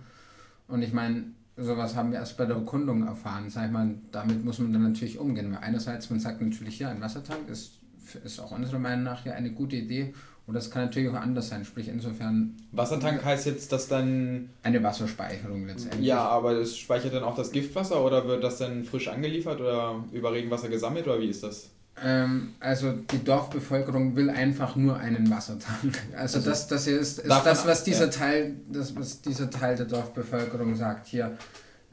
Und 0.68 0.84
ich 0.84 0.94
meine, 0.94 1.24
sowas 1.58 1.96
haben 1.96 2.12
wir 2.12 2.20
erst 2.20 2.38
bei 2.38 2.46
der 2.46 2.58
Erkundung 2.58 3.08
erfahren. 3.08 3.50
Sag 3.50 3.68
ich 3.68 3.72
mal, 3.72 3.96
damit 4.12 4.44
muss 4.44 4.60
man 4.60 4.74
dann 4.74 4.84
natürlich 4.84 5.18
umgehen. 5.18 5.52
Weil 5.52 5.60
einerseits, 5.60 6.10
man 6.10 6.20
sagt 6.20 6.42
natürlich, 6.42 6.80
ja, 6.80 6.90
ein 6.90 7.02
Wassertank 7.02 7.48
ist, 7.50 7.79
ist 8.16 8.40
auch 8.40 8.52
unserer 8.52 8.80
Meinung 8.80 9.04
nach 9.04 9.26
ja 9.26 9.34
eine 9.34 9.52
gute 9.52 9.76
Idee. 9.76 10.14
Und 10.48 10.56
das 10.56 10.72
kann 10.72 10.86
natürlich 10.86 11.10
auch 11.10 11.14
anders 11.14 11.50
sein. 11.50 11.64
Sprich, 11.64 11.90
insofern. 11.90 12.56
Wassertank 12.72 13.24
heißt 13.24 13.46
jetzt, 13.46 13.72
dass 13.72 13.88
dann. 13.88 14.50
Eine 14.64 14.82
Wasserspeicherung 14.82 15.68
letztendlich. 15.68 16.08
Ja, 16.08 16.28
aber 16.28 16.56
das 16.56 16.76
speichert 16.76 17.14
dann 17.14 17.24
auch 17.24 17.36
das 17.36 17.52
Giftwasser 17.52 18.04
oder 18.04 18.28
wird 18.28 18.44
das 18.44 18.58
dann 18.58 18.84
frisch 18.84 19.10
angeliefert 19.10 19.62
oder 19.62 20.04
über 20.12 20.34
Regenwasser 20.34 20.70
gesammelt 20.70 21.06
oder 21.08 21.20
wie 21.20 21.28
ist 21.28 21.44
das? 21.44 21.70
Ähm, 22.04 22.54
also 22.60 22.94
die 22.94 23.24
Dorfbevölkerung 23.24 24.16
will 24.16 24.30
einfach 24.30 24.76
nur 24.76 24.98
einen 24.98 25.30
Wassertank. 25.30 26.02
Also, 26.14 26.38
also 26.38 26.50
das, 26.50 26.68
das 26.68 26.88
ist, 26.88 27.20
ist 27.20 27.30
das, 27.30 27.68
was 27.68 27.84
dieser 27.84 28.06
ja. 28.06 28.12
Teil, 28.12 28.56
das, 28.72 28.96
was 28.96 29.22
dieser 29.22 29.50
Teil 29.50 29.76
der 29.76 29.86
Dorfbevölkerung 29.86 30.76
sagt 30.76 31.08
hier. 31.08 31.38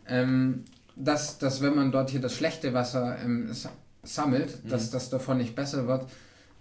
Ähm, 0.08 0.64
dass, 0.94 1.38
dass 1.38 1.60
wenn 1.60 1.74
man 1.74 1.92
dort 1.92 2.10
hier 2.10 2.20
das 2.20 2.34
schlechte 2.34 2.72
Wasser 2.72 3.18
ähm, 3.22 3.48
sammelt, 4.06 4.64
mhm. 4.64 4.68
dass 4.68 4.90
das 4.90 5.10
davon 5.10 5.38
nicht 5.38 5.54
besser 5.54 5.86
wird, 5.86 6.06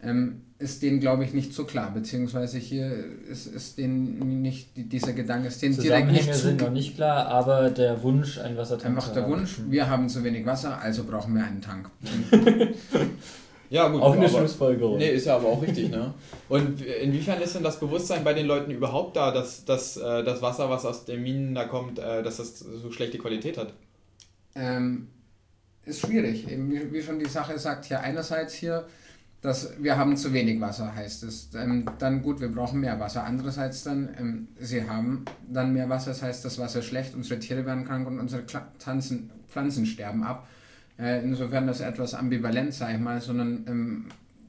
ähm, 0.03 0.41
ist 0.57 0.83
denen, 0.83 0.99
glaube 0.99 1.25
ich, 1.25 1.33
nicht 1.33 1.53
so 1.53 1.65
klar. 1.65 1.91
Beziehungsweise 1.93 2.57
hier 2.57 2.91
ist, 3.29 3.47
ist 3.47 3.77
denen 3.77 4.41
nicht, 4.41 4.69
dieser 4.75 5.13
Gedanke 5.13 5.47
ist 5.47 5.61
denen 5.61 5.77
direkt 5.77 6.11
nicht 6.11 6.33
sind 6.33 6.61
noch 6.61 6.71
nicht 6.71 6.95
klar, 6.95 7.27
aber 7.27 7.69
der 7.69 8.01
Wunsch, 8.03 8.37
ein 8.37 8.55
Wassertank 8.55 8.95
Einfach 8.95 9.11
der 9.13 9.27
Wunsch, 9.27 9.59
wir 9.67 9.89
haben 9.89 10.07
zu 10.07 10.23
wenig 10.23 10.45
Wasser, 10.45 10.79
also 10.79 11.03
brauchen 11.03 11.33
wir 11.35 11.43
einen 11.43 11.61
Tank. 11.61 11.89
ja, 13.69 13.89
gut. 13.89 14.01
Auch 14.01 14.13
eine 14.13 14.29
Schlussfolgerung. 14.29 14.97
Nee, 14.97 15.09
ist 15.09 15.25
ja 15.25 15.35
aber 15.35 15.47
auch 15.47 15.61
richtig, 15.61 15.89
ne? 15.89 16.13
Und 16.47 16.81
inwiefern 16.81 17.41
ist 17.41 17.55
denn 17.55 17.63
das 17.63 17.79
Bewusstsein 17.79 18.23
bei 18.23 18.33
den 18.33 18.45
Leuten 18.45 18.71
überhaupt 18.71 19.17
da, 19.17 19.31
dass, 19.31 19.65
dass 19.65 19.97
äh, 19.97 20.23
das 20.23 20.41
Wasser, 20.41 20.69
was 20.69 20.85
aus 20.85 21.03
den 21.03 21.21
Minen 21.23 21.53
da 21.53 21.65
kommt, 21.65 21.99
äh, 21.99 22.23
dass 22.23 22.37
das 22.37 22.59
so 22.59 22.91
schlechte 22.91 23.17
Qualität 23.17 23.57
hat? 23.57 23.73
Ähm, 24.55 25.09
ist 25.86 26.01
schwierig. 26.01 26.49
Eben 26.49 26.71
wie, 26.71 26.91
wie 26.91 27.01
schon 27.01 27.19
die 27.19 27.29
Sache 27.29 27.57
sagt, 27.59 27.86
hier 27.86 27.99
einerseits 27.99 28.53
hier 28.53 28.86
dass 29.45 29.71
wir 29.79 29.95
haben 29.95 30.17
zu 30.17 30.33
wenig 30.33 30.59
Wasser, 30.59 30.95
heißt 30.95 31.23
es. 31.23 31.49
Ähm, 31.55 31.86
dann 31.99 32.23
gut, 32.23 32.41
wir 32.41 32.51
brauchen 32.51 32.79
mehr 32.79 32.99
Wasser. 32.99 33.23
Andererseits 33.23 33.83
dann, 33.83 34.09
ähm, 34.19 34.47
sie 34.59 34.89
haben 34.89 35.23
dann 35.47 35.71
mehr 35.71 35.88
Wasser, 35.88 36.09
das 36.09 36.23
heißt, 36.23 36.43
das 36.43 36.57
Wasser 36.57 36.79
ist 36.79 36.86
schlecht, 36.86 37.13
unsere 37.13 37.39
Tiere 37.39 37.63
werden 37.65 37.86
krank 37.86 38.07
und 38.07 38.19
unsere 38.19 38.41
Pflanzen, 38.43 39.29
Pflanzen 39.47 39.86
sterben 39.86 40.23
ab. 40.23 40.47
Äh, 40.97 41.23
insofern 41.23 41.67
das 41.67 41.79
etwas 41.79 42.15
ambivalent, 42.15 42.73
sage 42.73 42.95
ich 42.95 42.99
mal, 42.99 43.21
sondern 43.21 43.65
ähm, 43.67 44.05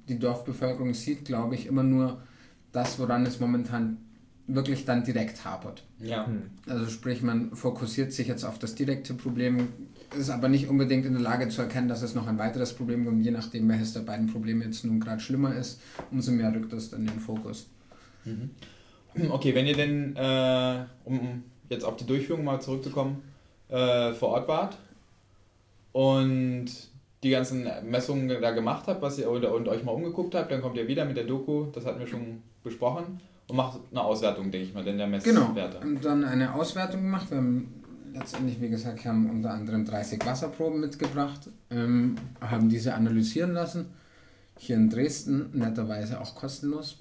die 0.09 0.19
Dorfbevölkerung 0.19 0.95
sieht, 0.95 1.27
glaube 1.27 1.57
ich, 1.57 1.67
immer 1.67 1.83
nur 1.83 2.23
das, 2.73 2.99
woran 2.99 3.27
es 3.27 3.39
momentan 3.39 3.99
wirklich 4.47 4.87
dann 4.87 5.05
direkt 5.05 5.45
hapert. 5.45 5.85
Ja. 5.99 6.27
Hm. 6.27 6.43
Also 6.69 6.87
sprich, 6.87 7.21
man 7.21 7.55
fokussiert 7.55 8.13
sich 8.15 8.29
jetzt 8.29 8.45
auf 8.45 8.59
das 8.59 8.75
direkte 8.75 9.13
Problem, 9.13 9.69
ist 10.19 10.31
aber 10.31 10.49
nicht 10.49 10.69
unbedingt 10.69 11.07
in 11.07 11.15
der 11.15 11.23
Lage 11.23 11.49
zu 11.49 11.63
erkennen, 11.63 11.89
dass 11.89 12.03
es 12.03 12.15
noch 12.15 12.27
ein 12.27 12.39
weiteres 12.39 12.73
Problem 12.73 13.05
gibt. 13.05 13.15
Und 13.17 13.23
je 13.23 13.31
nachdem, 13.31 13.69
welches 13.69 13.93
der 13.93 14.01
beiden 14.01 14.27
Probleme 14.27 14.65
jetzt 14.65 14.85
nun 14.85 15.01
gerade 15.01 15.21
schlimmer 15.21 15.55
ist, 15.55 15.81
umso 16.11 16.33
mehr 16.33 16.55
rückt 16.55 16.73
das 16.73 16.91
dann 16.91 17.01
in 17.01 17.07
den 17.07 17.21
Fokus. 17.21 17.69
Mhm. 18.25 18.51
Okay, 19.31 19.55
wenn 19.55 19.67
ihr 19.67 19.77
denn, 19.77 20.15
äh, 20.17 20.85
um 21.05 21.45
jetzt 21.69 21.85
auf 21.85 21.97
die 21.97 22.07
Durchführung 22.07 22.45
mal 22.45 22.61
zurückzukommen, 22.61 23.23
äh, 23.69 24.13
vor 24.13 24.31
Ort 24.31 24.49
wart 24.49 24.79
und 25.93 26.67
die 27.23 27.31
ganzen 27.31 27.67
Messungen 27.89 28.29
da 28.29 28.51
gemacht 28.51 28.85
habt, 28.87 29.03
was 29.03 29.19
ihr 29.19 29.31
oder, 29.31 29.55
und 29.55 29.69
euch 29.69 29.83
mal 29.85 29.93
umgeguckt 29.93 30.35
habt, 30.35 30.53
dann 30.53 30.61
kommt 30.61 30.77
ihr 30.77 30.87
wieder 30.87 31.05
mit 31.05 31.17
der 31.17 31.25
Doku, 31.25 31.67
das 31.73 31.87
hatten 31.87 31.99
wir 31.99 32.07
schon 32.07 32.43
besprochen, 32.63 33.21
und 33.49 33.57
macht 33.57 33.81
eine 33.91 34.03
Auswertung, 34.03 34.51
denke 34.51 34.67
ich 34.67 34.75
mal, 34.75 34.85
denn 34.85 34.99
der 34.99 35.07
Messwerte. 35.07 35.79
Genau, 35.81 35.89
und 35.89 36.05
dann 36.05 36.25
eine 36.25 36.55
Auswertung 36.55 37.03
gemacht. 37.03 37.31
Wir 37.31 37.39
haben 37.39 37.85
letztendlich, 38.17 38.61
wie 38.61 38.69
gesagt, 38.69 39.05
haben 39.05 39.31
unter 39.31 39.51
anderem 39.51 39.85
30 39.85 40.25
Wasserproben 40.25 40.81
mitgebracht, 40.81 41.51
ähm, 41.71 42.17
haben 42.41 42.69
diese 42.69 42.95
analysieren 42.95 43.53
lassen. 43.53 43.87
Hier 44.59 44.77
in 44.77 44.89
Dresden, 44.89 45.51
netterweise 45.53 46.21
auch 46.21 46.35
kostenlos, 46.35 46.99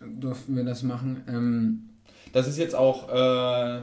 durften 0.00 0.54
wir 0.56 0.64
das 0.64 0.82
machen. 0.82 1.22
Ähm, 1.28 1.90
das 2.32 2.46
ist 2.46 2.58
jetzt 2.58 2.74
auch, 2.74 3.08
äh, 3.08 3.82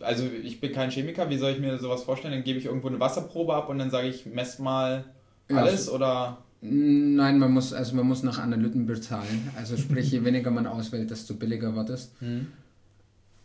also 0.00 0.24
ich 0.42 0.60
bin 0.60 0.72
kein 0.72 0.90
Chemiker, 0.90 1.28
wie 1.28 1.38
soll 1.38 1.52
ich 1.52 1.58
mir 1.58 1.78
sowas 1.78 2.04
vorstellen? 2.04 2.34
Dann 2.34 2.44
gebe 2.44 2.58
ich 2.58 2.66
irgendwo 2.66 2.88
eine 2.88 3.00
Wasserprobe 3.00 3.54
ab 3.54 3.68
und 3.68 3.78
dann 3.78 3.90
sage 3.90 4.08
ich, 4.08 4.26
mess 4.26 4.58
mal 4.58 5.04
alles 5.48 5.86
ja, 5.86 5.92
oder? 5.92 6.38
Nein, 6.60 7.38
man 7.38 7.52
muss, 7.52 7.72
also 7.72 7.94
man 7.96 8.06
muss 8.06 8.22
nach 8.22 8.38
Analyten 8.38 8.86
bezahlen. 8.86 9.50
Also 9.56 9.76
sprich, 9.76 10.10
je 10.10 10.24
weniger 10.24 10.50
man 10.50 10.66
auswählt, 10.66 11.10
desto 11.10 11.34
billiger 11.34 11.74
wird 11.74 11.90
es. 11.90 12.12
Mhm 12.20 12.46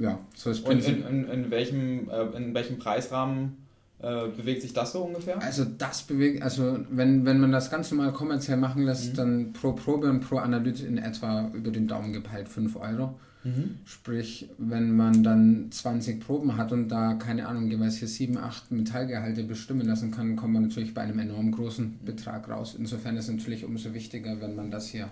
ja, 0.02 0.20
so 0.36 0.50
ist 0.50 0.66
Und 0.66 0.86
in, 0.86 1.06
in, 1.06 1.30
in, 1.30 1.52
welchem, 1.52 2.10
äh, 2.10 2.36
in 2.36 2.54
welchem 2.54 2.80
Preisrahmen 2.80 3.58
äh, 4.00 4.28
bewegt 4.36 4.64
sich 4.64 4.74
das 4.74 4.94
so 4.94 5.04
ungefähr? 5.04 5.42
Also 5.42 5.64
das 5.64 6.02
bewegt, 6.04 6.42
also 6.42 6.80
wenn, 6.90 7.24
wenn 7.26 7.40
man 7.40 7.52
das 7.52 7.70
ganz 7.70 7.92
normal 7.92 8.12
kommerziell 8.14 8.58
machen 8.58 8.84
lässt, 8.84 9.14
mhm. 9.14 9.18
dann 9.18 9.54
pro 9.54 9.74
Probe 9.74 10.10
und 10.10 10.22
pro 10.22 10.38
Analyse 10.38 10.88
in 10.88 10.98
etwa 10.98 11.50
über 11.54 11.70
den 11.70 11.88
Daumen 11.88 12.14
gepeilt 12.14 12.50
5 12.50 12.76
Euro. 12.78 13.20
Mhm. 13.44 13.78
Sprich, 13.86 14.50
wenn 14.58 14.96
man 14.96 15.24
dann 15.24 15.72
20 15.72 16.20
Proben 16.20 16.58
hat 16.58 16.72
und 16.72 16.90
da, 16.90 17.14
keine 17.14 17.48
Ahnung, 17.48 17.70
jeweils 17.70 17.98
hier 17.98 18.08
7, 18.08 18.38
8 18.38 18.72
Metallgehalte 18.72 19.44
bestimmen 19.44 19.86
lassen 19.86 20.12
kann, 20.12 20.36
kommt 20.36 20.54
man 20.54 20.64
natürlich 20.64 20.94
bei 20.94 21.02
einem 21.02 21.20
enorm 21.20 21.52
großen 21.52 22.00
Betrag 22.04 22.50
raus. 22.50 22.76
Insofern 22.78 23.18
ist 23.18 23.30
es 23.30 23.36
natürlich 23.36 23.66
umso 23.66 23.94
wichtiger, 23.94 24.42
wenn 24.42 24.56
man 24.56 24.72
das 24.72 24.88
hier 24.88 25.10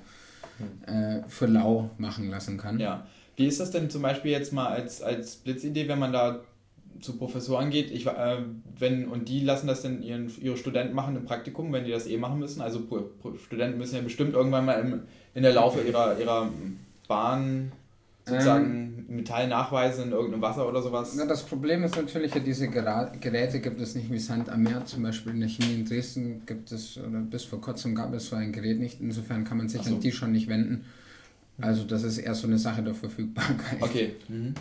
mhm. 0.58 0.94
äh, 0.94 1.24
für 1.28 1.46
lau 1.46 1.92
machen 1.98 2.30
lassen 2.30 2.58
kann. 2.58 2.80
Ja, 2.80 3.06
wie 3.40 3.48
ist 3.48 3.62
das 3.62 3.72
denn 3.72 3.90
zum 3.90 4.02
Beispiel 4.02 4.32
jetzt 4.32 4.52
mal 4.52 4.68
als, 4.68 5.02
als 5.02 5.38
Blitzidee, 5.38 5.88
wenn 5.88 5.98
man 5.98 6.12
da 6.12 6.42
zu 7.00 7.18
Professoren 7.18 7.70
geht, 7.70 7.90
ich, 7.90 8.06
äh, 8.06 8.38
wenn, 8.78 9.08
und 9.08 9.30
die 9.30 9.40
lassen 9.40 9.66
das 9.66 9.82
dann 9.82 10.04
ihren, 10.04 10.30
ihre 10.42 10.58
Studenten 10.58 10.94
machen 10.94 11.16
im 11.16 11.24
Praktikum, 11.24 11.72
wenn 11.72 11.86
die 11.86 11.92
das 11.92 12.06
eh 12.06 12.18
machen 12.18 12.40
müssen. 12.40 12.60
Also 12.60 12.82
Studenten 13.46 13.78
müssen 13.78 13.96
ja 13.96 14.02
bestimmt 14.02 14.34
irgendwann 14.34 14.66
mal 14.66 14.74
im, 14.74 15.04
in 15.34 15.44
der 15.44 15.54
Laufe 15.54 15.80
ihrer, 15.80 16.20
ihrer 16.20 16.52
Bahn 17.08 17.72
sozusagen 18.26 19.06
ähm, 19.08 19.16
Metall 19.16 19.48
nachweisen 19.48 20.08
in 20.08 20.12
irgendeinem 20.12 20.42
Wasser 20.42 20.68
oder 20.68 20.82
sowas. 20.82 21.16
Na, 21.16 21.26
das 21.26 21.44
Problem 21.44 21.86
ist 21.86 21.96
natürlich, 21.96 22.36
ja, 22.36 22.42
diese 22.42 22.68
Geräte 22.68 23.62
gibt 23.62 23.80
es 23.80 23.96
nicht 23.96 24.12
wie 24.12 24.20
Sand 24.20 24.50
am 24.50 24.64
Meer. 24.64 24.84
Zum 24.84 25.02
Beispiel 25.02 25.32
in 25.32 25.40
der 25.40 25.50
Chemie 25.50 25.76
in 25.76 25.86
Dresden 25.86 26.44
gibt 26.46 26.74
es, 26.74 26.98
oder 26.98 27.20
bis 27.22 27.46
vor 27.46 27.62
kurzem 27.62 27.96
gab 27.96 28.14
es 28.14 28.28
so 28.28 28.36
ein 28.36 28.52
Gerät 28.52 28.80
nicht. 28.80 29.00
Insofern 29.00 29.46
kann 29.46 29.58
man 29.58 29.70
sich 29.70 29.82
so. 29.82 29.96
an 29.96 30.02
die 30.02 30.12
schon 30.12 30.34
nicht 30.34 30.50
wenden. 30.50 30.84
Also 31.62 31.84
das 31.84 32.04
ist 32.04 32.18
eher 32.20 32.34
so 32.36 32.48
eine 32.48 32.58
Sache 32.58 32.82
der 32.82 32.94
Verfügbarkeit. 32.94 33.82
Okay. 33.82 34.16
Mhm. 34.28 34.54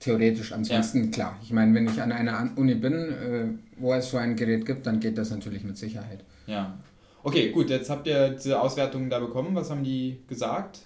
Theoretisch, 0.00 0.52
ansonsten 0.52 1.04
ja. 1.04 1.10
klar. 1.10 1.36
Ich 1.42 1.52
meine, 1.52 1.74
wenn 1.74 1.86
ich 1.86 2.00
an 2.00 2.12
einer 2.12 2.50
Uni 2.56 2.76
bin, 2.76 2.92
äh, 2.94 3.46
wo 3.78 3.92
es 3.94 4.10
so 4.10 4.16
ein 4.16 4.36
Gerät 4.36 4.64
gibt, 4.64 4.86
dann 4.86 5.00
geht 5.00 5.18
das 5.18 5.30
natürlich 5.30 5.64
mit 5.64 5.76
Sicherheit. 5.76 6.20
Ja. 6.46 6.78
Okay, 7.24 7.50
gut, 7.50 7.68
jetzt 7.68 7.90
habt 7.90 8.06
ihr 8.06 8.30
diese 8.30 8.60
Auswertung 8.60 9.10
da 9.10 9.18
bekommen. 9.18 9.54
Was 9.54 9.70
haben 9.70 9.82
die 9.82 10.18
gesagt? 10.28 10.78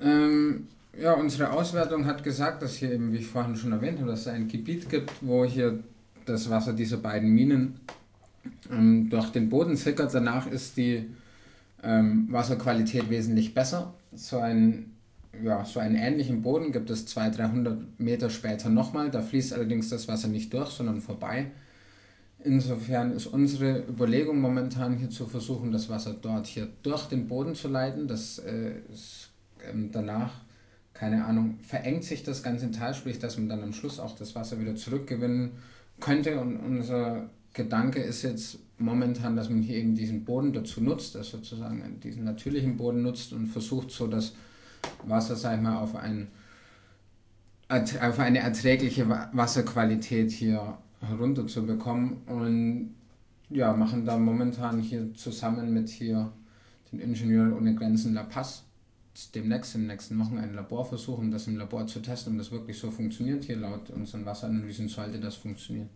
Ähm, 0.00 0.68
ja, 0.96 1.14
unsere 1.14 1.50
Auswertung 1.50 2.06
hat 2.06 2.22
gesagt, 2.22 2.62
dass 2.62 2.76
hier 2.76 2.92
eben, 2.92 3.12
wie 3.12 3.18
ich 3.18 3.26
vorhin 3.26 3.56
schon 3.56 3.72
erwähnt 3.72 3.98
habe, 3.98 4.10
dass 4.10 4.20
es 4.20 4.28
ein 4.28 4.46
Gebiet 4.46 4.88
gibt, 4.88 5.12
wo 5.20 5.44
hier 5.44 5.80
das 6.26 6.48
Wasser 6.48 6.72
dieser 6.72 6.98
beiden 6.98 7.30
Minen 7.30 7.80
ähm, 8.70 9.10
durch 9.10 9.30
den 9.30 9.48
Boden 9.48 9.76
sickert. 9.76 10.14
Danach 10.14 10.46
ist 10.46 10.76
die 10.76 11.06
ähm, 11.82 12.28
Wasserqualität 12.30 13.10
wesentlich 13.10 13.52
besser. 13.54 13.94
So, 14.12 14.38
ein, 14.38 14.96
ja, 15.42 15.64
so 15.64 15.80
einen 15.80 15.96
ähnlichen 15.96 16.42
Boden 16.42 16.72
gibt 16.72 16.90
es 16.90 17.06
200, 17.06 17.38
300 17.38 18.00
Meter 18.00 18.30
später 18.30 18.68
nochmal. 18.68 19.10
Da 19.10 19.22
fließt 19.22 19.52
allerdings 19.52 19.90
das 19.90 20.08
Wasser 20.08 20.28
nicht 20.28 20.52
durch, 20.52 20.70
sondern 20.70 21.00
vorbei. 21.00 21.50
Insofern 22.44 23.12
ist 23.12 23.26
unsere 23.26 23.80
Überlegung 23.88 24.40
momentan 24.40 24.96
hier 24.96 25.10
zu 25.10 25.26
versuchen, 25.26 25.72
das 25.72 25.88
Wasser 25.88 26.14
dort 26.20 26.46
hier 26.46 26.68
durch 26.82 27.06
den 27.06 27.26
Boden 27.26 27.54
zu 27.54 27.68
leiten. 27.68 28.06
Das 28.06 28.38
äh, 28.38 28.74
ist, 28.92 29.30
ähm, 29.68 29.90
danach, 29.90 30.32
keine 30.94 31.24
Ahnung, 31.24 31.58
verengt 31.60 32.04
sich 32.04 32.22
das 32.22 32.42
ganze 32.44 32.70
Tal, 32.70 32.94
sprich, 32.94 33.18
dass 33.18 33.38
man 33.38 33.48
dann 33.48 33.62
am 33.62 33.72
Schluss 33.72 33.98
auch 33.98 34.14
das 34.14 34.36
Wasser 34.36 34.60
wieder 34.60 34.76
zurückgewinnen 34.76 35.50
könnte. 35.98 36.40
Und 36.40 36.56
unser 36.58 37.28
Gedanke 37.54 38.00
ist 38.00 38.22
jetzt, 38.22 38.58
momentan, 38.78 39.36
dass 39.36 39.48
man 39.50 39.62
hier 39.62 39.76
eben 39.76 39.94
diesen 39.94 40.24
Boden 40.24 40.52
dazu 40.52 40.80
nutzt, 40.80 41.14
dass 41.14 41.30
sozusagen 41.30 42.00
diesen 42.00 42.24
natürlichen 42.24 42.76
Boden 42.76 43.02
nutzt 43.02 43.32
und 43.32 43.46
versucht 43.46 43.90
so 43.90 44.06
das 44.06 44.34
Wasser, 45.04 45.36
sag 45.36 45.56
ich 45.56 45.62
mal, 45.62 45.76
auf, 45.76 45.96
ein, 45.96 46.28
auf 47.68 48.18
eine 48.18 48.38
erträgliche 48.38 49.08
Wasserqualität 49.08 50.30
hier 50.30 50.78
herunterzubekommen 51.00 52.18
und 52.26 52.94
ja, 53.50 53.72
machen 53.72 54.04
da 54.04 54.18
momentan 54.18 54.80
hier 54.80 55.14
zusammen 55.14 55.72
mit 55.72 55.88
hier 55.88 56.32
den 56.92 57.00
Ingenieuren 57.00 57.52
ohne 57.52 57.74
Grenzen 57.74 58.14
La 58.14 58.24
Paz 58.24 58.64
demnächst 59.34 59.74
in 59.74 59.82
den 59.82 59.88
nächsten 59.88 60.18
Wochen 60.18 60.38
ein 60.38 60.54
Laborversuch, 60.54 61.18
um 61.18 61.30
das 61.30 61.48
im 61.48 61.56
Labor 61.56 61.86
zu 61.86 62.00
testen, 62.00 62.34
ob 62.34 62.38
das 62.38 62.52
wirklich 62.52 62.78
so 62.78 62.90
funktioniert. 62.90 63.44
Hier 63.44 63.56
laut 63.56 63.90
unseren 63.90 64.24
Wasseranalysen 64.24 64.88
sollte 64.88 65.18
das 65.18 65.34
funktionieren. 65.34 65.88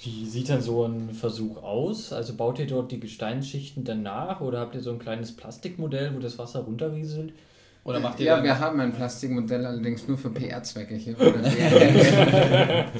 Wie 0.00 0.26
sieht 0.26 0.48
dann 0.48 0.60
so 0.60 0.84
ein 0.84 1.14
Versuch 1.14 1.62
aus? 1.62 2.12
Also 2.12 2.34
baut 2.34 2.58
ihr 2.58 2.66
dort 2.66 2.90
die 2.92 3.00
Gesteinsschichten 3.00 3.84
danach 3.84 4.40
oder 4.40 4.60
habt 4.60 4.74
ihr 4.74 4.80
so 4.80 4.90
ein 4.90 4.98
kleines 4.98 5.34
Plastikmodell, 5.34 6.14
wo 6.14 6.18
das 6.18 6.38
Wasser 6.38 6.60
runterrieselt? 6.60 7.32
Oder 7.84 8.00
macht 8.00 8.18
ihr 8.18 8.26
ja, 8.26 8.42
wir 8.42 8.58
haben 8.58 8.80
ein 8.80 8.92
Plastikmodell 8.92 9.64
allerdings 9.64 10.08
nur 10.08 10.18
für 10.18 10.30
PR-Zwecke 10.30 10.94
hier. 10.94 11.14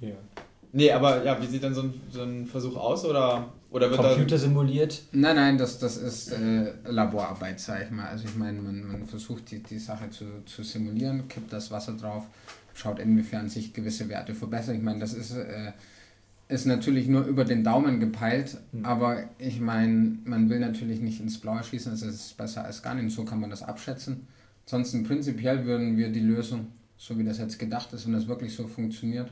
ja. 0.00 0.14
Nee, 0.72 0.92
aber 0.92 1.24
ja, 1.24 1.40
wie 1.40 1.46
sieht 1.46 1.64
dann 1.64 1.74
so 1.74 1.82
ein, 1.82 1.94
so 2.10 2.22
ein 2.22 2.46
Versuch 2.46 2.76
aus? 2.76 3.04
Oder 3.04 3.48
oder 3.74 3.90
wird 3.90 4.00
Computer 4.00 4.38
simuliert? 4.38 5.02
Nein, 5.10 5.34
nein, 5.34 5.58
das, 5.58 5.80
das 5.80 5.96
ist 5.96 6.30
äh, 6.30 6.74
Laborarbeit, 6.86 7.58
sag 7.58 7.82
ich 7.82 7.90
mal. 7.90 8.06
Also 8.06 8.26
ich 8.26 8.36
meine, 8.36 8.62
man, 8.62 8.86
man 8.86 9.04
versucht 9.04 9.50
die, 9.50 9.60
die 9.64 9.80
Sache 9.80 10.08
zu, 10.10 10.26
zu 10.46 10.62
simulieren, 10.62 11.26
kippt 11.26 11.52
das 11.52 11.72
Wasser 11.72 11.94
drauf, 11.94 12.22
schaut 12.74 12.98
inwiefern 12.98 13.48
sich 13.48 13.72
gewisse 13.72 14.08
Werte 14.08 14.34
verbessern. 14.34 14.76
Ich 14.76 14.82
meine, 14.82 14.98
das 14.98 15.14
ist, 15.14 15.32
äh, 15.32 15.72
ist 16.48 16.66
natürlich 16.66 17.08
nur 17.08 17.24
über 17.24 17.44
den 17.44 17.64
Daumen 17.64 18.00
gepeilt, 18.00 18.58
mhm. 18.72 18.84
aber 18.84 19.24
ich 19.38 19.60
meine, 19.60 20.18
man 20.24 20.50
will 20.50 20.60
natürlich 20.60 21.00
nicht 21.00 21.20
ins 21.20 21.38
Blaue 21.38 21.62
schießen, 21.62 21.92
es 21.92 22.02
ist 22.02 22.36
besser 22.36 22.64
als 22.64 22.82
gar 22.82 22.94
nicht. 22.94 23.14
So 23.14 23.24
kann 23.24 23.40
man 23.40 23.50
das 23.50 23.62
abschätzen. 23.62 24.26
Ansonsten 24.66 25.04
prinzipiell 25.04 25.64
würden 25.64 25.96
wir 25.96 26.10
die 26.10 26.20
Lösung, 26.20 26.68
so 26.96 27.18
wie 27.18 27.24
das 27.24 27.38
jetzt 27.38 27.58
gedacht 27.58 27.92
ist, 27.92 28.06
wenn 28.06 28.12
das 28.12 28.28
wirklich 28.28 28.54
so 28.54 28.66
funktioniert, 28.66 29.30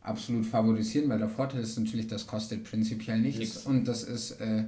absolut 0.00 0.44
favorisieren, 0.46 1.08
weil 1.08 1.18
der 1.18 1.28
Vorteil 1.28 1.62
ist 1.62 1.78
natürlich, 1.78 2.08
das 2.08 2.26
kostet 2.26 2.64
prinzipiell 2.64 3.20
nichts, 3.20 3.38
nichts. 3.38 3.66
und 3.66 3.86
das 3.86 4.02
ist 4.02 4.32
äh, 4.40 4.64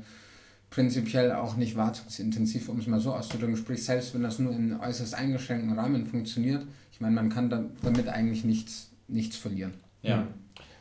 prinzipiell 0.70 1.32
auch 1.32 1.56
nicht 1.56 1.76
wartungsintensiv, 1.76 2.68
um 2.68 2.78
es 2.78 2.86
mal 2.86 3.00
so 3.00 3.12
auszudrücken. 3.12 3.56
Sprich, 3.56 3.84
selbst 3.84 4.14
wenn 4.14 4.22
das 4.22 4.38
nur 4.38 4.52
in 4.52 4.78
äußerst 4.78 5.14
eingeschränkten 5.14 5.72
Rahmen 5.72 6.06
funktioniert, 6.06 6.64
ich 6.94 7.00
meine, 7.00 7.16
man 7.16 7.28
kann 7.28 7.50
da, 7.50 7.64
damit 7.82 8.08
eigentlich 8.08 8.44
nichts, 8.44 8.92
nichts 9.08 9.36
verlieren. 9.36 9.74
Ja, 10.02 10.18
mhm. 10.18 10.28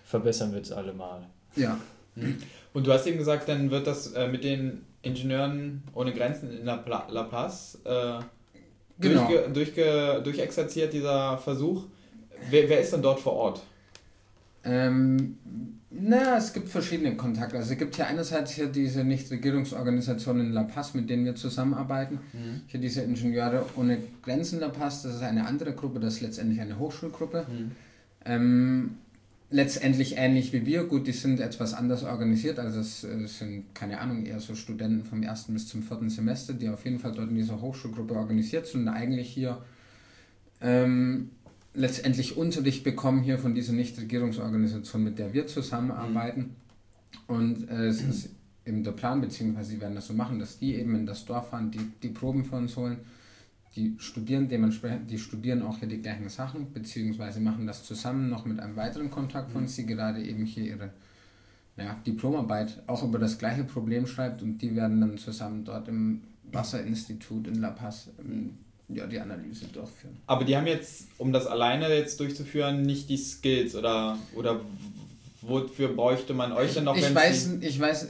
verbessern 0.05 0.53
wird 0.53 0.65
es 0.65 0.71
allemal. 0.71 1.27
Ja. 1.55 1.79
Mhm. 2.13 2.37
Und 2.71 2.85
du 2.85 2.93
hast 2.93 3.07
eben 3.07 3.17
gesagt, 3.17 3.49
dann 3.49 3.71
wird 3.71 3.87
das 3.87 4.13
äh, 4.13 4.27
mit 4.27 4.43
den 4.43 4.85
Ingenieuren 5.01 5.81
ohne 5.95 6.13
Grenzen 6.13 6.55
in 6.55 6.65
La, 6.65 6.77
Pla 6.77 7.07
La 7.09 7.23
Paz 7.23 7.79
äh, 7.83 8.19
genau. 8.99 9.27
durchge 9.27 9.49
durchge 9.51 10.21
durchexerziert, 10.23 10.93
dieser 10.93 11.39
Versuch. 11.39 11.85
Wer, 12.51 12.69
wer 12.69 12.79
ist 12.79 12.93
denn 12.93 13.01
dort 13.01 13.19
vor 13.19 13.33
Ort? 13.33 13.63
Ähm, 14.65 15.37
na, 15.89 16.37
es 16.37 16.53
gibt 16.53 16.69
verschiedene 16.69 17.15
Kontakte. 17.15 17.57
Also 17.57 17.73
es 17.73 17.77
gibt 17.77 17.95
hier 17.95 18.07
einerseits 18.07 18.51
hier 18.51 18.67
diese 18.67 19.03
Nichtregierungsorganisation 19.03 20.39
in 20.39 20.51
La 20.51 20.63
Paz, 20.63 20.93
mit 20.93 21.09
denen 21.09 21.25
wir 21.25 21.35
zusammenarbeiten. 21.35 22.19
Mhm. 22.33 22.61
Hier 22.67 22.79
diese 22.79 23.01
Ingenieure 23.01 23.65
ohne 23.75 23.99
Grenzen 24.23 24.59
La 24.59 24.69
Paz, 24.69 25.03
das 25.03 25.15
ist 25.15 25.23
eine 25.23 25.45
andere 25.45 25.73
Gruppe, 25.73 25.99
das 25.99 26.15
ist 26.15 26.21
letztendlich 26.21 26.61
eine 26.61 26.79
Hochschulgruppe. 26.79 27.45
Mhm. 27.47 27.71
Ähm, 28.25 28.97
letztendlich 29.51 30.17
ähnlich 30.17 30.51
wie 30.51 30.65
wir. 30.65 30.85
Gut, 30.85 31.05
die 31.05 31.11
sind 31.11 31.39
etwas 31.39 31.75
anders 31.75 32.03
organisiert. 32.03 32.57
Also 32.57 32.79
es, 32.79 33.03
es, 33.03 33.37
sind, 33.37 33.75
keine 33.75 33.99
Ahnung, 33.99 34.25
eher 34.25 34.39
so 34.39 34.55
Studenten 34.55 35.05
vom 35.05 35.21
ersten 35.21 35.53
bis 35.53 35.67
zum 35.67 35.83
vierten 35.83 36.09
Semester, 36.09 36.53
die 36.53 36.69
auf 36.69 36.83
jeden 36.85 36.99
Fall 36.99 37.11
dort 37.11 37.29
in 37.29 37.35
dieser 37.35 37.61
Hochschulgruppe 37.61 38.15
organisiert 38.15 38.65
sind 38.65 38.81
und 38.81 38.87
eigentlich 38.89 39.29
hier 39.29 39.59
ähm, 40.59 41.29
letztendlich 41.73 42.37
Unterricht 42.37 42.83
bekommen 42.83 43.23
hier 43.23 43.37
von 43.37 43.55
dieser 43.55 43.73
Nichtregierungsorganisation, 43.73 45.03
mit 45.03 45.19
der 45.19 45.33
wir 45.33 45.47
zusammenarbeiten. 45.47 46.41
Mhm. 46.41 47.35
Und 47.35 47.69
äh, 47.69 47.87
es 47.87 48.01
ist 48.01 48.29
eben 48.65 48.83
der 48.83 48.91
Plan, 48.91 49.21
beziehungsweise 49.21 49.71
sie 49.71 49.81
werden 49.81 49.95
das 49.95 50.07
so 50.07 50.13
machen, 50.13 50.39
dass 50.39 50.59
die 50.59 50.75
eben 50.75 50.95
in 50.95 51.05
das 51.05 51.25
Dorf 51.25 51.49
fahren, 51.49 51.71
die, 51.71 51.91
die 52.01 52.09
Proben 52.09 52.45
für 52.45 52.55
uns 52.55 52.75
holen. 52.75 52.97
Die 53.75 53.95
studieren 53.97 54.49
dementsprechend, 54.49 55.09
die 55.09 55.17
studieren 55.17 55.63
auch 55.63 55.79
hier 55.79 55.87
die 55.87 56.01
gleichen 56.01 56.29
Sachen, 56.29 56.71
beziehungsweise 56.73 57.39
machen 57.39 57.65
das 57.65 57.83
zusammen 57.83 58.29
noch 58.29 58.45
mit 58.45 58.59
einem 58.59 58.75
weiteren 58.75 59.09
Kontakt 59.09 59.51
von 59.51 59.63
uns, 59.63 59.75
die 59.75 59.85
gerade 59.85 60.23
eben 60.23 60.45
hier 60.45 60.63
ihre 60.63 60.91
ja, 61.75 61.95
Diplomarbeit 62.05 62.83
auch 62.85 63.03
über 63.03 63.17
das 63.17 63.39
gleiche 63.39 63.63
Problem 63.63 64.05
schreibt 64.05 64.43
und 64.43 64.59
die 64.59 64.75
werden 64.75 65.01
dann 65.01 65.17
zusammen 65.17 65.65
dort 65.65 65.87
im 65.87 66.21
Wasserinstitut 66.51 67.47
in 67.47 67.55
La 67.55 67.71
Paz 67.71 68.09
ja, 68.95 69.07
die 69.07 69.19
Analyse 69.19 69.65
durchführen. 69.65 70.17
Aber 70.27 70.45
die 70.45 70.55
haben 70.55 70.67
jetzt, 70.67 71.07
um 71.17 71.31
das 71.33 71.47
alleine 71.47 71.93
jetzt 71.93 72.19
durchzuführen, 72.19 72.81
nicht 72.81 73.09
die 73.09 73.17
Skills 73.17 73.75
oder, 73.75 74.17
oder 74.35 74.61
wofür 75.41 75.89
bräuchte 75.89 76.33
man 76.33 76.51
euch 76.51 76.73
denn 76.73 76.83
noch? 76.83 76.95
Ich 76.95 77.13
weiß, 77.13 77.57
ich 77.61 77.79
weiß, 77.79 78.07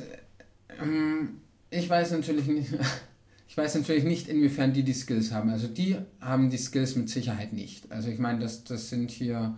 ähm, 0.82 1.42
ich 1.70 1.90
weiß 1.90 2.12
natürlich 2.12 2.48
nicht. 2.48 2.70
Ich 3.46 3.58
weiß 3.58 3.76
natürlich 3.76 4.04
nicht, 4.04 4.30
inwiefern 4.30 4.74
die 4.74 4.82
die 4.82 4.94
Skills 4.94 5.32
haben. 5.32 5.52
Also 5.52 5.68
die 5.68 5.96
haben 6.20 6.50
die 6.50 6.58
Skills 6.58 6.96
mit 6.96 7.08
Sicherheit 7.08 7.54
nicht. 7.54 7.92
Also 7.92 8.10
ich 8.10 8.18
meine, 8.18 8.40
das, 8.40 8.64
das 8.64 8.90
sind 8.90 9.12
hier 9.12 9.56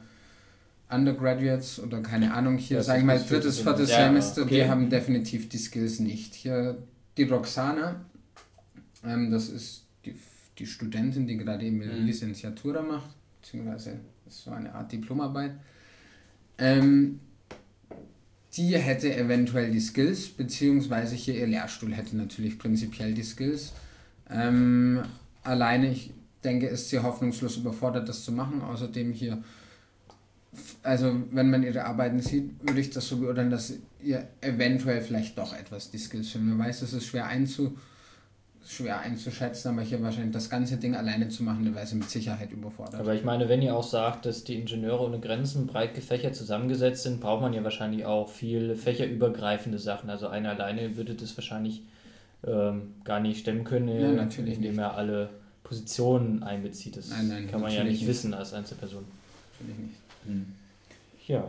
Undergraduates 0.90 1.80
oder 1.80 2.02
keine 2.02 2.34
Ahnung, 2.34 2.58
hier 2.58 2.84
sagen 2.84 3.08
wir 3.08 3.16
mal 3.16 3.24
drittes, 3.24 3.60
viertes 3.60 3.90
ja, 3.90 4.08
Semester, 4.08 4.42
okay. 4.42 4.56
die 4.56 4.70
haben 4.70 4.90
definitiv 4.90 5.48
die 5.48 5.58
Skills 5.58 6.02
nicht. 6.02 6.36
Hier 6.36 6.78
die 7.16 7.24
Roxana, 7.24 8.02
ähm, 9.06 9.32
das 9.32 9.48
ist 9.48 9.85
die 10.58 10.66
Studentin, 10.66 11.28
die 11.28 11.38
gerade 11.38 11.66
eben 11.66 11.82
ihre 11.82 11.96
mhm. 11.96 12.06
Licenciatura 12.06 12.82
macht, 12.82 13.10
beziehungsweise 13.42 14.00
ist 14.28 14.44
so 14.44 14.52
eine 14.52 14.74
Art 14.74 14.92
Diplomarbeit, 14.92 15.52
ähm, 16.58 17.20
die 18.56 18.78
hätte 18.78 19.14
eventuell 19.16 19.70
die 19.70 19.82
Skills, 19.82 20.30
beziehungsweise 20.30 21.16
hier 21.16 21.36
ihr 21.36 21.48
Lehrstuhl 21.48 21.94
hätte 21.94 22.16
natürlich 22.16 22.58
prinzipiell 22.58 23.14
die 23.14 23.24
Skills. 23.24 23.74
Ähm, 24.30 25.04
alleine, 25.44 25.92
ich 25.92 26.14
denke, 26.44 26.68
ist 26.68 26.90
sie 26.90 27.00
hoffnungslos 27.00 27.58
überfordert, 27.58 28.08
das 28.08 28.24
zu 28.24 28.32
machen. 28.32 28.62
Außerdem 28.62 29.12
hier, 29.12 29.44
also 30.84 31.22
wenn 31.32 31.50
man 31.50 31.64
ihre 31.64 31.84
Arbeiten 31.84 32.22
sieht, 32.22 32.52
würde 32.66 32.80
ich 32.80 32.92
das 32.92 33.10
so 33.10 33.18
beurteilen, 33.18 33.50
dass 33.50 33.74
ihr 34.02 34.26
eventuell 34.40 35.02
vielleicht 35.02 35.38
doch 35.38 35.54
etwas 35.54 35.92
die 35.92 35.98
Skills 35.98 36.30
fehlen. 36.30 36.48
Man 36.50 36.60
weiß, 36.60 36.82
es 36.84 36.94
ist 36.94 37.08
schwer 37.08 37.26
einzu 37.26 37.78
schwer 38.66 39.00
einzuschätzen, 39.00 39.70
aber 39.70 39.82
hier 39.82 40.02
wahrscheinlich 40.02 40.34
das 40.34 40.50
ganze 40.50 40.78
Ding 40.78 40.96
alleine 40.96 41.30
zu 41.30 41.44
machen, 41.44 41.76
wäre 41.76 41.86
sie 41.86 41.96
mit 41.96 42.10
Sicherheit 42.10 42.52
überfordert. 42.52 43.00
Aber 43.00 43.14
ich 43.14 43.24
meine, 43.24 43.48
wenn 43.48 43.62
ihr 43.62 43.76
auch 43.76 43.84
sagt, 43.84 44.26
dass 44.26 44.44
die 44.44 44.56
Ingenieure 44.56 45.06
ohne 45.06 45.20
Grenzen 45.20 45.68
breit 45.68 45.94
gefächert 45.94 46.36
zusammengesetzt 46.36 47.04
sind, 47.04 47.22
braucht 47.22 47.42
man 47.42 47.54
ja 47.54 47.64
wahrscheinlich 47.64 48.06
auch 48.06 48.28
viel 48.28 48.76
fächerübergreifende 48.76 49.78
Sachen. 49.78 50.10
Also 50.10 50.28
einer 50.28 50.50
alleine 50.50 50.98
würde 50.98 51.14
das 51.14 51.38
wahrscheinlich 51.38 51.84
ähm, 52.46 52.94
gar 53.04 53.20
nicht 53.20 53.40
stemmen 53.40 53.66
können, 53.66 53.88
ja, 53.88 54.12
natürlich 54.12 54.56
indem 54.56 54.72
nicht. 54.72 54.80
er 54.80 54.96
alle 54.96 55.30
Positionen 55.64 56.42
einbezieht. 56.42 56.98
Das 56.98 57.10
nein, 57.10 57.28
nein, 57.28 57.48
kann 57.48 57.62
man 57.62 57.72
ja 57.72 57.84
nicht, 57.84 58.00
nicht, 58.00 58.08
wissen 58.08 58.34
als 58.34 58.54
Einzelperson. 58.54 59.06
Natürlich 59.60 59.80
nicht. 59.80 59.96
Hm. 60.26 60.46
Ja. 61.28 61.44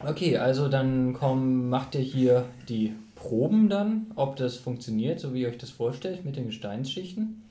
Okay, 0.00 0.38
also 0.38 0.68
dann 0.68 1.12
komm, 1.12 1.68
macht 1.68 1.94
ihr 1.94 2.00
hier 2.00 2.44
die 2.68 2.92
Proben 3.24 3.70
dann, 3.70 4.08
ob 4.16 4.36
das 4.36 4.56
funktioniert, 4.56 5.18
so 5.18 5.32
wie 5.32 5.40
ihr 5.42 5.48
euch 5.48 5.56
das 5.56 5.70
vorstellt 5.70 6.26
mit 6.26 6.36
den 6.36 6.44
Gesteinsschichten? 6.44 7.42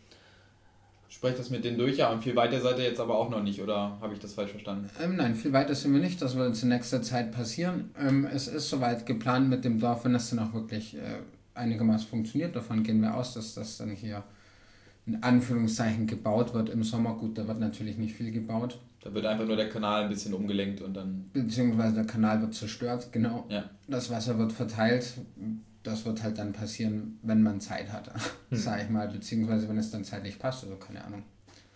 Sprecht 1.10 1.40
das 1.40 1.50
mit 1.50 1.66
denen 1.66 1.80
durch, 1.80 1.98
ja, 1.98 2.12
und 2.12 2.24
viel 2.24 2.36
weiter 2.36 2.62
seid 2.62 2.78
ihr 2.78 2.86
jetzt 2.86 3.00
aber 3.00 3.18
auch 3.18 3.32
noch 3.32 3.42
nicht, 3.42 3.60
oder 3.60 3.98
habe 4.00 4.14
ich 4.14 4.20
das 4.20 4.34
falsch 4.34 4.52
verstanden? 4.52 4.88
Ähm, 5.04 5.16
nein, 5.16 5.34
viel 5.34 5.52
weiter 5.52 5.74
sind 5.74 5.92
wir 5.92 6.00
nicht, 6.00 6.22
das 6.22 6.36
wird 6.36 6.62
in 6.62 6.70
nächster 6.70 7.02
Zeit 7.02 7.32
passieren. 7.32 7.90
Ähm, 8.00 8.28
es 8.32 8.48
ist 8.48 8.70
soweit 8.70 9.08
geplant 9.08 9.50
mit 9.50 9.66
dem 9.66 9.80
Dorf, 9.80 10.06
wenn 10.06 10.14
das 10.14 10.30
dann 10.30 10.40
auch 10.40 10.54
wirklich 10.54 10.96
äh, 10.96 11.00
einigermaßen 11.56 12.08
funktioniert. 12.08 12.56
Davon 12.56 12.84
gehen 12.84 13.02
wir 13.02 13.16
aus, 13.16 13.34
dass 13.34 13.56
das 13.56 13.78
dann 13.78 13.90
hier 13.90 14.24
in 15.08 15.24
Anführungszeichen 15.24 16.06
gebaut 16.06 16.54
wird 16.54 16.70
im 16.70 16.84
Sommer. 16.84 17.16
Gut, 17.16 17.36
da 17.40 17.48
wird 17.48 17.60
natürlich 17.60 17.98
nicht 17.98 18.16
viel 18.16 18.32
gebaut. 18.32 18.80
Da 19.04 19.14
wird 19.14 19.26
einfach 19.26 19.46
nur 19.46 19.58
der 19.58 19.68
Kanal 19.68 20.04
ein 20.04 20.10
bisschen 20.10 20.34
umgelenkt 20.34 20.82
und 20.82 20.94
dann. 20.94 21.30
Beziehungsweise 21.34 21.96
der 21.96 22.06
Kanal 22.06 22.40
wird 22.40 22.54
zerstört, 22.54 23.10
genau. 23.12 23.46
Ja. 23.50 23.70
Das 23.88 24.10
Wasser 24.10 24.40
wird 24.40 24.54
verteilt. 24.54 25.06
Das 25.84 26.06
wird 26.06 26.24
halt 26.24 26.38
dann 26.38 26.54
passieren, 26.54 27.20
wenn 27.22 27.44
man 27.44 27.60
Zeit 27.60 27.92
hat, 27.92 28.08
hm. 28.50 28.58
sag 28.58 28.82
ich 28.82 28.90
mal. 28.90 29.10
Beziehungsweise 29.10 29.68
wenn 29.68 29.78
es 29.78 29.92
dann 29.92 30.06
zeitlich 30.06 30.40
passt, 30.40 30.64
also 30.64 30.78
keine 30.78 31.04
Ahnung. 31.04 31.24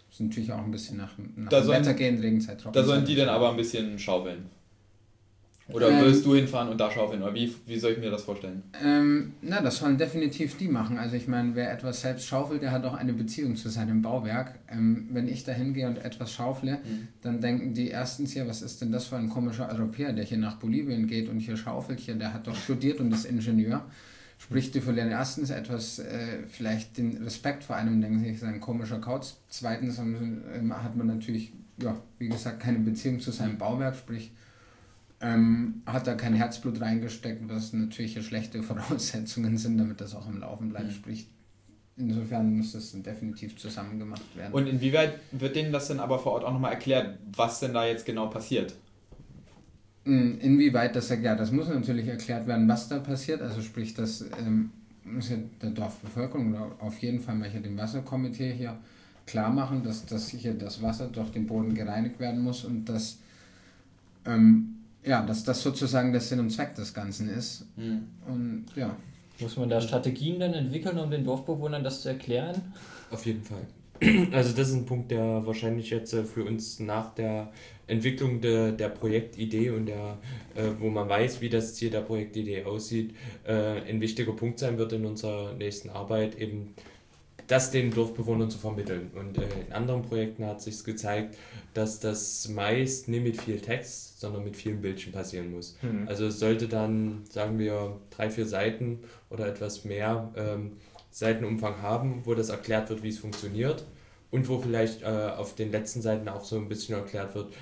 Das 0.07 0.15
ist 0.15 0.21
natürlich 0.21 0.51
auch 0.53 0.63
ein 0.63 0.71
bisschen 0.71 0.95
nach, 0.95 1.11
nach 1.35 1.49
da 1.49 1.59
dem 1.59 1.65
sollen, 1.65 1.81
Wetter 1.81 1.93
gehen, 1.95 2.17
Regenzeit 2.19 2.61
trocken. 2.61 2.73
Da 2.73 2.83
sollen 2.85 3.03
die 3.03 3.15
dann 3.15 3.27
aber 3.27 3.49
ein 3.49 3.57
bisschen 3.57 3.99
schaufeln. 3.99 4.45
Oder 5.69 5.89
ähm, 5.89 5.99
würdest 5.99 6.25
du 6.25 6.35
hinfahren 6.35 6.69
und 6.69 6.79
da 6.79 6.89
schaufeln? 6.89 7.21
Oder 7.21 7.33
wie, 7.33 7.53
wie 7.65 7.77
soll 7.77 7.91
ich 7.91 7.97
mir 7.97 8.09
das 8.09 8.23
vorstellen? 8.23 8.63
Ähm, 8.83 9.33
na, 9.41 9.61
das 9.61 9.77
sollen 9.77 9.97
definitiv 9.97 10.57
die 10.57 10.67
machen. 10.67 10.97
Also 10.97 11.15
ich 11.15 11.27
meine, 11.27 11.55
wer 11.55 11.71
etwas 11.73 12.01
selbst 12.01 12.25
schaufelt, 12.25 12.61
der 12.61 12.71
hat 12.71 12.85
auch 12.85 12.93
eine 12.93 13.13
Beziehung 13.13 13.55
zu 13.55 13.69
seinem 13.69 14.01
Bauwerk. 14.01 14.55
Ähm, 14.69 15.09
wenn 15.11 15.27
ich 15.27 15.43
da 15.43 15.51
hingehe 15.51 15.87
und 15.87 15.97
etwas 15.97 16.31
schaufle, 16.31 16.75
mhm. 16.75 17.07
dann 17.21 17.41
denken 17.41 17.73
die 17.73 17.89
erstens 17.89 18.31
hier, 18.31 18.47
was 18.47 18.61
ist 18.61 18.81
denn 18.81 18.91
das 18.91 19.07
für 19.07 19.17
ein 19.17 19.29
komischer 19.29 19.69
Europäer, 19.69 20.13
der 20.13 20.23
hier 20.23 20.37
nach 20.37 20.55
Bolivien 20.55 21.07
geht 21.07 21.29
und 21.29 21.39
hier 21.39 21.57
schaufelt 21.57 21.99
hier, 21.99 22.15
der 22.15 22.33
hat 22.33 22.47
doch 22.47 22.55
studiert 22.55 22.99
und 22.99 23.13
ist 23.13 23.25
Ingenieur. 23.25 23.83
Sprich, 24.39 24.71
die 24.71 24.81
verlieren 24.81 25.09
erstens 25.09 25.49
etwas, 25.49 25.99
äh, 25.99 26.43
vielleicht 26.47 26.97
den 26.97 27.17
Respekt 27.17 27.63
vor 27.63 27.75
einem, 27.75 27.99
denken 28.01 28.19
sie, 28.19 28.29
ist 28.29 28.43
ein 28.43 28.61
komischer 28.61 28.99
Kauz. 28.99 29.37
Zweitens 29.49 29.97
haben, 29.97 30.43
äh, 30.53 30.73
hat 30.73 30.95
man 30.95 31.07
natürlich, 31.07 31.51
ja, 31.81 31.97
wie 32.19 32.29
gesagt, 32.29 32.61
keine 32.61 32.79
Beziehung 32.79 33.19
zu 33.19 33.31
seinem 33.31 33.57
Bauwerk, 33.57 33.95
sprich, 33.95 34.31
ähm, 35.19 35.81
hat 35.85 36.05
da 36.05 36.13
kein 36.15 36.33
Herzblut 36.33 36.79
reingesteckt, 36.79 37.49
was 37.49 37.73
natürlich 37.73 38.23
schlechte 38.25 38.61
Voraussetzungen 38.63 39.57
sind, 39.57 39.77
damit 39.77 40.01
das 40.01 40.15
auch 40.15 40.27
am 40.27 40.39
Laufen 40.39 40.69
bleibt. 40.69 40.87
Mhm. 40.87 40.91
Sprich, 40.91 41.27
insofern 41.97 42.55
muss 42.55 42.73
das 42.73 42.91
definitiv 43.01 43.57
zusammen 43.57 43.97
gemacht 43.99 44.35
werden. 44.35 44.53
Und 44.53 44.67
inwieweit 44.67 45.19
wird 45.31 45.55
denen 45.55 45.71
das 45.71 45.87
dann 45.87 45.99
aber 45.99 46.19
vor 46.19 46.33
Ort 46.33 46.43
auch 46.43 46.53
nochmal 46.53 46.73
erklärt, 46.73 47.17
was 47.35 47.59
denn 47.59 47.73
da 47.73 47.85
jetzt 47.85 48.05
genau 48.05 48.27
passiert? 48.27 48.75
Hm, 50.05 50.39
inwieweit 50.39 50.95
das 50.95 51.09
erklärt, 51.09 51.39
das 51.39 51.51
muss 51.51 51.67
natürlich 51.67 52.07
erklärt 52.07 52.47
werden, 52.47 52.67
was 52.67 52.87
da 52.87 52.99
passiert. 52.99 53.41
Also 53.41 53.61
sprich, 53.61 53.93
das 53.95 54.23
ähm, 54.39 54.71
muss 55.03 55.29
ja 55.29 55.37
der 55.61 55.71
Dorfbevölkerung 55.71 56.53
oder 56.53 56.71
auf 56.79 56.99
jeden 56.99 57.19
Fall 57.19 57.35
mal 57.35 57.49
hier 57.49 57.61
dem 57.61 57.77
Wasserkomitee 57.77 58.53
hier 58.53 58.77
klar 59.25 59.49
machen, 59.49 59.83
dass, 59.83 60.05
dass 60.05 60.29
hier 60.29 60.53
das 60.53 60.81
Wasser 60.81 61.07
durch 61.07 61.31
den 61.31 61.47
Boden 61.47 61.73
gereinigt 61.73 62.19
werden 62.19 62.41
muss 62.41 62.63
und 62.63 62.85
dass 62.85 63.17
ähm, 64.25 64.76
ja, 65.07 65.25
dass 65.25 65.43
das 65.43 65.61
sozusagen 65.61 66.11
der 66.11 66.21
Sinn 66.21 66.39
und 66.39 66.49
Zweck 66.49 66.75
des 66.75 66.93
Ganzen 66.93 67.29
ist. 67.29 67.65
Mhm. 67.77 68.07
Und 68.27 68.65
ja. 68.75 68.95
Muss 69.39 69.55
man 69.55 69.69
da 69.69 69.79
Strategien 69.79 70.39
dann 70.39 70.53
entwickeln, 70.53 70.97
um 70.97 71.11
den 71.11 71.23
Dorfbewohnern 71.23 71.83
das 71.83 72.01
zu 72.01 72.09
erklären? 72.09 72.73
Auf 73.11 73.25
jeden 73.25 73.43
Fall. 73.43 73.61
Also 74.31 74.55
das 74.55 74.69
ist 74.69 74.75
ein 74.75 74.85
Punkt, 74.85 75.11
der 75.11 75.45
wahrscheinlich 75.45 75.89
jetzt 75.89 76.13
äh, 76.13 76.23
für 76.23 76.43
uns 76.43 76.79
nach 76.79 77.15
der 77.15 77.51
Entwicklung 77.87 78.41
de, 78.41 78.75
der 78.75 78.89
Projektidee 78.89 79.71
und 79.71 79.87
der, 79.87 80.17
äh, 80.55 80.69
wo 80.79 80.89
man 80.89 81.09
weiß, 81.09 81.41
wie 81.41 81.49
das 81.49 81.73
Ziel 81.75 81.89
der 81.89 82.01
Projektidee 82.01 82.63
aussieht, 82.63 83.15
äh, 83.45 83.81
ein 83.89 83.99
wichtiger 84.01 84.33
Punkt 84.33 84.59
sein 84.59 84.77
wird 84.77 84.93
in 84.93 85.05
unserer 85.05 85.53
nächsten 85.53 85.89
Arbeit, 85.89 86.37
eben 86.37 86.75
das 87.47 87.71
den 87.71 87.91
Dorfbewohnern 87.91 88.49
zu 88.49 88.57
vermitteln. 88.57 89.11
Und 89.15 89.37
äh, 89.37 89.47
in 89.67 89.73
anderen 89.73 90.01
Projekten 90.01 90.45
hat 90.45 90.61
sich 90.61 90.83
gezeigt, 90.83 91.37
dass 91.73 91.99
das 91.99 92.49
meist 92.49 93.07
nicht 93.07 93.23
mit 93.23 93.41
viel 93.41 93.59
Text, 93.59 94.19
sondern 94.19 94.43
mit 94.43 94.55
vielen 94.55 94.81
Bildchen 94.81 95.13
passieren 95.13 95.51
muss. 95.51 95.77
Mhm. 95.81 96.07
Also 96.07 96.27
es 96.27 96.39
sollte 96.39 96.67
dann, 96.67 97.23
sagen 97.29 97.57
wir, 97.57 97.99
drei, 98.09 98.29
vier 98.29 98.45
Seiten 98.45 98.99
oder 99.29 99.47
etwas 99.47 99.85
mehr 99.85 100.31
ähm, 100.35 100.73
Seitenumfang 101.11 101.81
haben, 101.81 102.21
wo 102.25 102.35
das 102.35 102.49
erklärt 102.49 102.89
wird, 102.89 103.01
wie 103.01 103.09
es 103.09 103.19
funktioniert 103.19 103.85
und 104.31 104.49
wo 104.49 104.59
vielleicht 104.59 105.03
äh, 105.03 105.05
auf 105.05 105.55
den 105.55 105.71
letzten 105.71 106.01
Seiten 106.01 106.27
auch 106.29 106.43
so 106.43 106.57
ein 106.57 106.67
bisschen 106.67 106.95
erklärt 106.95 107.33
wird, 107.35 107.53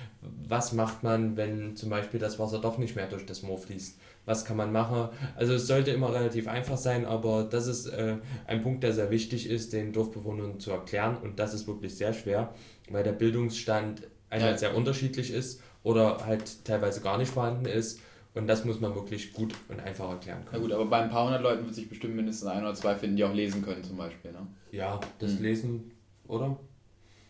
was 0.48 0.72
macht 0.72 1.02
man, 1.02 1.36
wenn 1.36 1.76
zum 1.76 1.90
Beispiel 1.90 2.18
das 2.18 2.38
Wasser 2.38 2.60
doch 2.60 2.78
nicht 2.78 2.96
mehr 2.96 3.06
durch 3.06 3.26
das 3.26 3.42
Moor 3.42 3.58
fließt 3.58 3.98
was 4.26 4.44
kann 4.44 4.56
man 4.56 4.72
machen. 4.72 5.08
Also 5.36 5.54
es 5.54 5.66
sollte 5.66 5.92
immer 5.92 6.12
relativ 6.12 6.48
einfach 6.48 6.76
sein, 6.76 7.06
aber 7.06 7.44
das 7.44 7.66
ist 7.66 7.86
äh, 7.86 8.16
ein 8.46 8.62
Punkt, 8.62 8.82
der 8.82 8.92
sehr 8.92 9.10
wichtig 9.10 9.48
ist, 9.48 9.72
den 9.72 9.92
Dorfbewohnern 9.92 10.60
zu 10.60 10.72
erklären 10.72 11.16
und 11.16 11.38
das 11.38 11.54
ist 11.54 11.66
wirklich 11.66 11.96
sehr 11.96 12.12
schwer, 12.12 12.52
weil 12.90 13.04
der 13.04 13.12
Bildungsstand 13.12 14.02
einmal 14.28 14.50
ja. 14.50 14.58
sehr 14.58 14.76
unterschiedlich 14.76 15.32
ist 15.32 15.62
oder 15.82 16.26
halt 16.26 16.64
teilweise 16.64 17.00
gar 17.00 17.16
nicht 17.16 17.30
vorhanden 17.30 17.66
ist. 17.66 18.00
Und 18.34 18.48
das 18.48 18.66
muss 18.66 18.80
man 18.80 18.94
wirklich 18.94 19.32
gut 19.32 19.54
und 19.70 19.80
einfach 19.80 20.10
erklären 20.10 20.44
können. 20.44 20.50
Na 20.52 20.58
gut, 20.58 20.72
aber 20.72 20.84
bei 20.84 20.98
ein 20.98 21.08
paar 21.08 21.24
hundert 21.24 21.40
Leuten 21.40 21.64
wird 21.64 21.74
sich 21.74 21.88
bestimmt 21.88 22.16
mindestens 22.16 22.46
ein 22.46 22.62
oder 22.62 22.74
zwei 22.74 22.94
finden, 22.94 23.16
die 23.16 23.24
auch 23.24 23.32
lesen 23.32 23.62
können 23.62 23.82
zum 23.82 23.96
Beispiel. 23.96 24.30
Ne? 24.32 24.46
Ja, 24.72 25.00
das 25.18 25.38
mhm. 25.38 25.42
Lesen, 25.42 25.90
oder? 26.28 26.56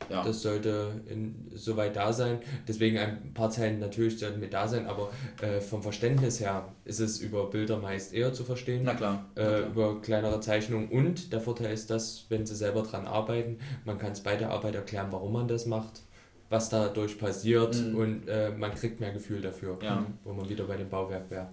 Ja. 0.09 0.23
Das 0.23 0.43
sollte 0.43 1.01
in, 1.09 1.51
soweit 1.55 1.97
da 1.97 2.13
sein. 2.13 2.39
Deswegen 2.69 2.99
ein 2.99 3.33
paar 3.35 3.51
Zeilen 3.51 3.81
natürlich 3.81 4.19
sollten 4.19 4.41
mit 4.41 4.53
da 4.55 4.69
sein, 4.69 4.87
aber 4.87 5.11
äh, 5.41 5.61
vom 5.61 5.83
Verständnis 5.83 6.41
her 6.41 6.69
ist 6.85 7.01
es 7.01 7.19
über 7.19 7.51
Bilder 7.51 7.79
meist 7.79 8.15
eher 8.15 8.33
zu 8.33 8.45
verstehen. 8.45 8.83
Na 8.85 8.95
klar. 8.95 9.25
Äh, 9.35 9.43
Na 9.43 9.45
klar. 9.45 9.67
Über 9.67 10.01
kleinere 10.01 10.41
Zeichnungen. 10.41 10.89
Und 10.89 11.33
der 11.33 11.41
Vorteil 11.41 11.73
ist, 11.73 11.91
dass, 11.91 12.27
wenn 12.29 12.47
sie 12.47 12.55
selber 12.55 12.83
dran 12.83 13.07
arbeiten, 13.07 13.59
man 13.85 13.99
kann 13.99 14.13
es 14.13 14.21
bei 14.21 14.37
der 14.37 14.51
Arbeit 14.51 14.77
erklären, 14.77 15.09
warum 15.11 15.33
man 15.33 15.49
das 15.49 15.67
macht, 15.67 16.03
was 16.51 16.69
dadurch 16.69 17.19
passiert 17.19 17.77
mhm. 17.77 17.97
und 17.97 18.29
äh, 18.29 18.51
man 18.51 18.73
kriegt 18.73 19.01
mehr 19.01 19.13
Gefühl 19.13 19.41
dafür, 19.41 19.77
ja. 19.83 20.07
wo 20.23 20.33
man 20.33 20.49
wieder 20.49 20.65
bei 20.65 20.77
dem 20.77 20.89
Bauwerk 20.89 21.31
wäre. 21.31 21.49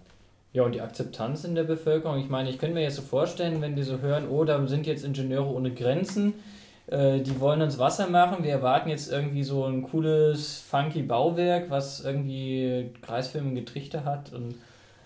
Ja, 0.51 0.61
und 0.61 0.75
die 0.75 0.81
Akzeptanz 0.81 1.45
in 1.45 1.55
der 1.55 1.63
Bevölkerung. 1.63 2.19
Ich 2.19 2.29
meine, 2.29 2.47
ich 2.51 2.59
könnte 2.59 2.75
mir 2.75 2.83
jetzt 2.83 2.97
so 2.97 3.01
vorstellen, 3.01 3.59
wenn 3.61 3.75
die 3.75 3.81
so 3.81 4.01
hören, 4.01 4.27
oh, 4.29 4.43
da 4.43 4.67
sind 4.67 4.85
jetzt 4.85 5.03
Ingenieure 5.03 5.51
ohne 5.51 5.73
Grenzen 5.73 6.35
äh, 6.87 7.21
die 7.21 7.39
wollen 7.39 7.61
uns 7.61 7.79
Wasser 7.79 8.07
machen. 8.09 8.43
Wir 8.43 8.51
erwarten 8.51 8.89
jetzt 8.89 9.11
irgendwie 9.11 9.43
so 9.43 9.65
ein 9.65 9.83
cooles, 9.83 10.59
funky 10.59 11.03
Bauwerk, 11.03 11.69
was 11.69 12.03
irgendwie 12.03 12.91
kreisförmige 13.01 13.65
Trichter 13.65 14.05
hat 14.05 14.33
und 14.33 14.55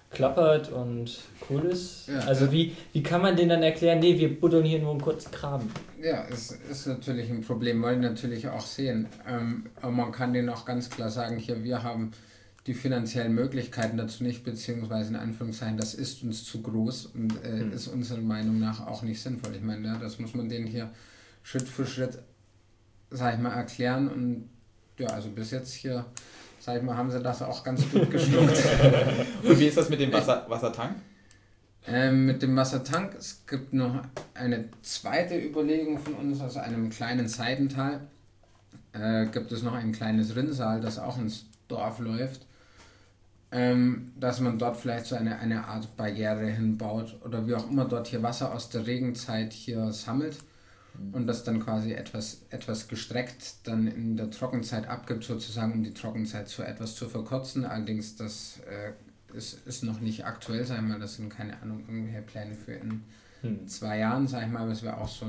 klappert 0.10 0.72
und 0.72 1.20
cool 1.50 1.66
ist. 1.66 2.08
Ja, 2.08 2.20
also 2.20 2.52
wie, 2.52 2.76
wie 2.94 3.04
kann 3.04 3.22
man 3.22 3.36
denen 3.36 3.50
dann 3.50 3.64
erklären, 3.64 4.00
nee, 4.00 4.18
wir 4.18 4.40
buddeln 4.40 4.64
hier 4.64 4.80
nur 4.80 4.92
einen 4.92 5.02
kurzen 5.02 5.32
Graben? 5.32 5.70
Ja, 6.02 6.26
es 6.32 6.52
ist 6.52 6.88
natürlich 6.88 7.30
ein 7.30 7.42
Problem, 7.42 7.82
wollen 7.82 8.02
natürlich 8.02 8.48
auch 8.48 8.62
sehen. 8.62 9.08
Ähm, 9.28 9.66
aber 9.82 9.92
man 9.92 10.12
kann 10.12 10.34
denen 10.34 10.50
auch 10.50 10.66
ganz 10.66 10.90
klar 10.90 11.10
sagen, 11.10 11.38
hier, 11.38 11.64
wir 11.64 11.84
haben 11.84 12.12
die 12.68 12.74
finanziellen 12.74 13.34
Möglichkeiten 13.34 13.98
dazu 13.98 14.24
nicht, 14.24 14.44
beziehungsweise 14.44 15.10
in 15.10 15.16
Anführungszeichen, 15.16 15.78
das 15.78 15.94
ist 15.94 16.24
uns 16.24 16.44
zu 16.44 16.62
groß 16.62 17.08
und 17.08 17.34
äh, 17.44 17.60
hm. 17.60 17.72
ist 17.72 17.88
unserer 17.88 18.22
Meinung 18.22 18.60
nach 18.60 18.86
auch 18.88 19.04
nicht 19.04 19.22
sinnvoll. 19.22 19.56
Ich 19.56 19.62
meine, 19.62 19.88
ja, 19.88 19.98
das 19.98 20.20
muss 20.20 20.34
man 20.34 20.50
denen 20.50 20.68
hier 20.68 20.90
Schritt 21.48 21.70
für 21.70 21.86
Schritt, 21.86 22.20
sag 23.10 23.36
ich 23.36 23.40
mal, 23.40 23.54
erklären. 23.54 24.10
Und 24.10 24.50
ja, 24.98 25.08
also 25.08 25.30
bis 25.30 25.52
jetzt 25.52 25.72
hier, 25.72 26.06
sag 26.60 26.76
ich 26.76 26.84
mal, 26.84 26.98
haben 26.98 27.10
sie 27.10 27.22
das 27.22 27.42
auch 27.42 27.64
ganz 27.64 27.90
gut 27.90 28.12
geschluckt. 28.12 28.58
Und 29.44 29.58
wie 29.58 29.68
ist 29.68 29.78
das 29.78 29.88
mit 29.88 30.02
dem 30.02 30.12
Wasser, 30.12 30.46
Wassertank? 30.50 30.98
Ähm, 31.88 32.26
mit 32.26 32.42
dem 32.42 32.54
Wassertank, 32.58 33.16
es 33.18 33.46
gibt 33.48 33.72
noch 33.72 34.04
eine 34.34 34.66
zweite 34.82 35.40
Überlegung 35.40 36.00
von 36.00 36.16
uns, 36.16 36.42
also 36.42 36.60
einem 36.60 36.90
kleinen 36.90 37.30
Seitental. 37.30 38.02
Äh, 38.92 39.28
gibt 39.28 39.50
es 39.54 39.64
noch 39.64 39.74
ein 39.74 39.94
kleines 39.94 40.36
Rinnsal, 40.36 40.82
das 40.82 41.00
auch 41.00 41.18
ins 41.18 41.46
Dorf 41.70 42.00
läuft. 42.00 42.46
Ähm, 43.54 44.12
dass 44.20 44.42
man 44.42 44.60
dort 44.60 44.76
vielleicht 44.76 45.06
so 45.06 45.16
eine, 45.16 45.40
eine 45.40 45.64
Art 45.64 45.96
Barriere 45.96 46.48
hinbaut 46.48 47.16
oder 47.24 47.48
wie 47.48 47.56
auch 47.56 47.72
immer 47.72 47.86
dort 47.86 48.08
hier 48.08 48.22
Wasser 48.22 48.54
aus 48.54 48.68
der 48.68 48.86
Regenzeit 48.86 49.54
hier 49.54 49.94
sammelt 49.94 50.36
und 51.12 51.28
das 51.28 51.44
dann 51.44 51.60
quasi 51.64 51.94
etwas, 51.94 52.46
etwas 52.50 52.88
gestreckt 52.88 53.68
dann 53.68 53.88
in 53.88 54.18
der 54.18 54.30
Trockenzeit 54.30 54.88
abgibt, 54.88 55.24
sozusagen, 55.24 55.74
um 55.74 55.84
die 55.84 55.94
Trockenzeit 55.94 56.48
zu 56.48 56.64
etwas 56.64 56.96
zu 56.96 57.08
verkürzen. 57.08 57.66
Allerdings, 57.66 58.16
das 58.16 58.60
äh, 58.68 59.38
ist, 59.38 59.66
ist 59.68 59.84
noch 59.84 60.00
nicht 60.00 60.26
aktuell, 60.26 60.64
sag 60.66 60.78
ich 60.78 60.84
mal, 60.84 61.00
das 61.00 61.16
sind 61.16 61.30
keine 61.30 61.62
Ahnung, 61.62 61.82
irgendwelche 61.88 62.22
Pläne 62.22 62.56
für 62.56 62.74
in 62.74 63.04
hm. 63.42 63.68
zwei 63.68 64.00
Jahren, 64.00 64.28
sag 64.28 64.44
ich 64.44 64.52
mal, 64.52 64.64
aber 64.64 64.72
es 64.72 64.84
wäre 64.84 64.98
auch 64.98 65.08
so, 65.08 65.26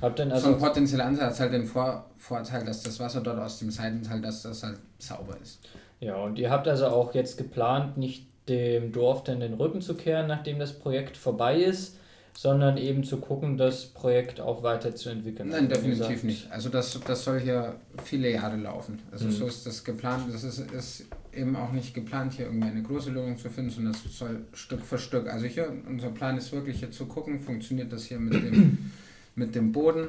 Habt 0.00 0.18
denn 0.18 0.32
also 0.32 0.48
so 0.48 0.54
ein 0.54 0.60
potenzieller 0.60 1.04
Ansatz 1.04 1.40
halt 1.40 1.52
den 1.52 1.64
Vor 1.64 2.06
Vorteil, 2.16 2.64
dass 2.64 2.82
das 2.82 2.98
Wasser 3.00 3.20
dort 3.20 3.38
aus 3.38 3.58
dem 3.58 3.70
Seitental, 3.70 4.20
dass 4.20 4.42
das 4.42 4.62
halt 4.62 4.78
sauber 4.98 5.36
ist. 5.42 5.60
Ja, 6.00 6.16
und 6.16 6.38
ihr 6.38 6.50
habt 6.50 6.66
also 6.68 6.86
auch 6.86 7.14
jetzt 7.14 7.36
geplant, 7.36 7.98
nicht 7.98 8.26
dem 8.48 8.92
Dorf 8.92 9.24
dann 9.24 9.40
den 9.40 9.54
Rücken 9.54 9.82
zu 9.82 9.94
kehren, 9.94 10.26
nachdem 10.26 10.58
das 10.58 10.78
Projekt 10.78 11.16
vorbei 11.16 11.60
ist, 11.60 11.98
sondern 12.40 12.78
eben 12.78 13.04
zu 13.04 13.18
gucken, 13.18 13.58
das 13.58 13.84
Projekt 13.84 14.40
auch 14.40 14.62
weiterzuentwickeln. 14.62 15.50
Nein, 15.50 15.68
definitiv 15.68 16.22
nicht. 16.22 16.50
Also 16.50 16.70
das, 16.70 16.98
das 17.06 17.22
soll 17.22 17.38
hier 17.38 17.74
viele 18.02 18.30
Jahre 18.30 18.56
laufen. 18.56 18.98
Also 19.12 19.26
mhm. 19.26 19.32
so 19.32 19.46
ist 19.46 19.66
das 19.66 19.84
geplant. 19.84 20.24
Das 20.32 20.42
ist, 20.42 20.58
ist 20.72 21.04
eben 21.34 21.54
auch 21.54 21.70
nicht 21.70 21.92
geplant, 21.92 22.32
hier 22.32 22.46
irgendwie 22.46 22.68
eine 22.68 22.82
große 22.82 23.10
Lösung 23.10 23.36
zu 23.36 23.50
finden, 23.50 23.68
sondern 23.68 23.92
es 23.92 24.18
soll 24.18 24.40
Stück 24.54 24.80
für 24.86 24.96
Stück. 24.96 25.28
Also 25.28 25.44
hier, 25.44 25.70
unser 25.86 26.08
Plan 26.08 26.38
ist 26.38 26.50
wirklich 26.50 26.78
hier 26.78 26.90
zu 26.90 27.04
gucken, 27.04 27.40
funktioniert 27.40 27.92
das 27.92 28.04
hier 28.04 28.18
mit 28.18 28.32
dem, 28.32 28.90
mit 29.34 29.54
dem 29.54 29.70
Boden, 29.70 30.08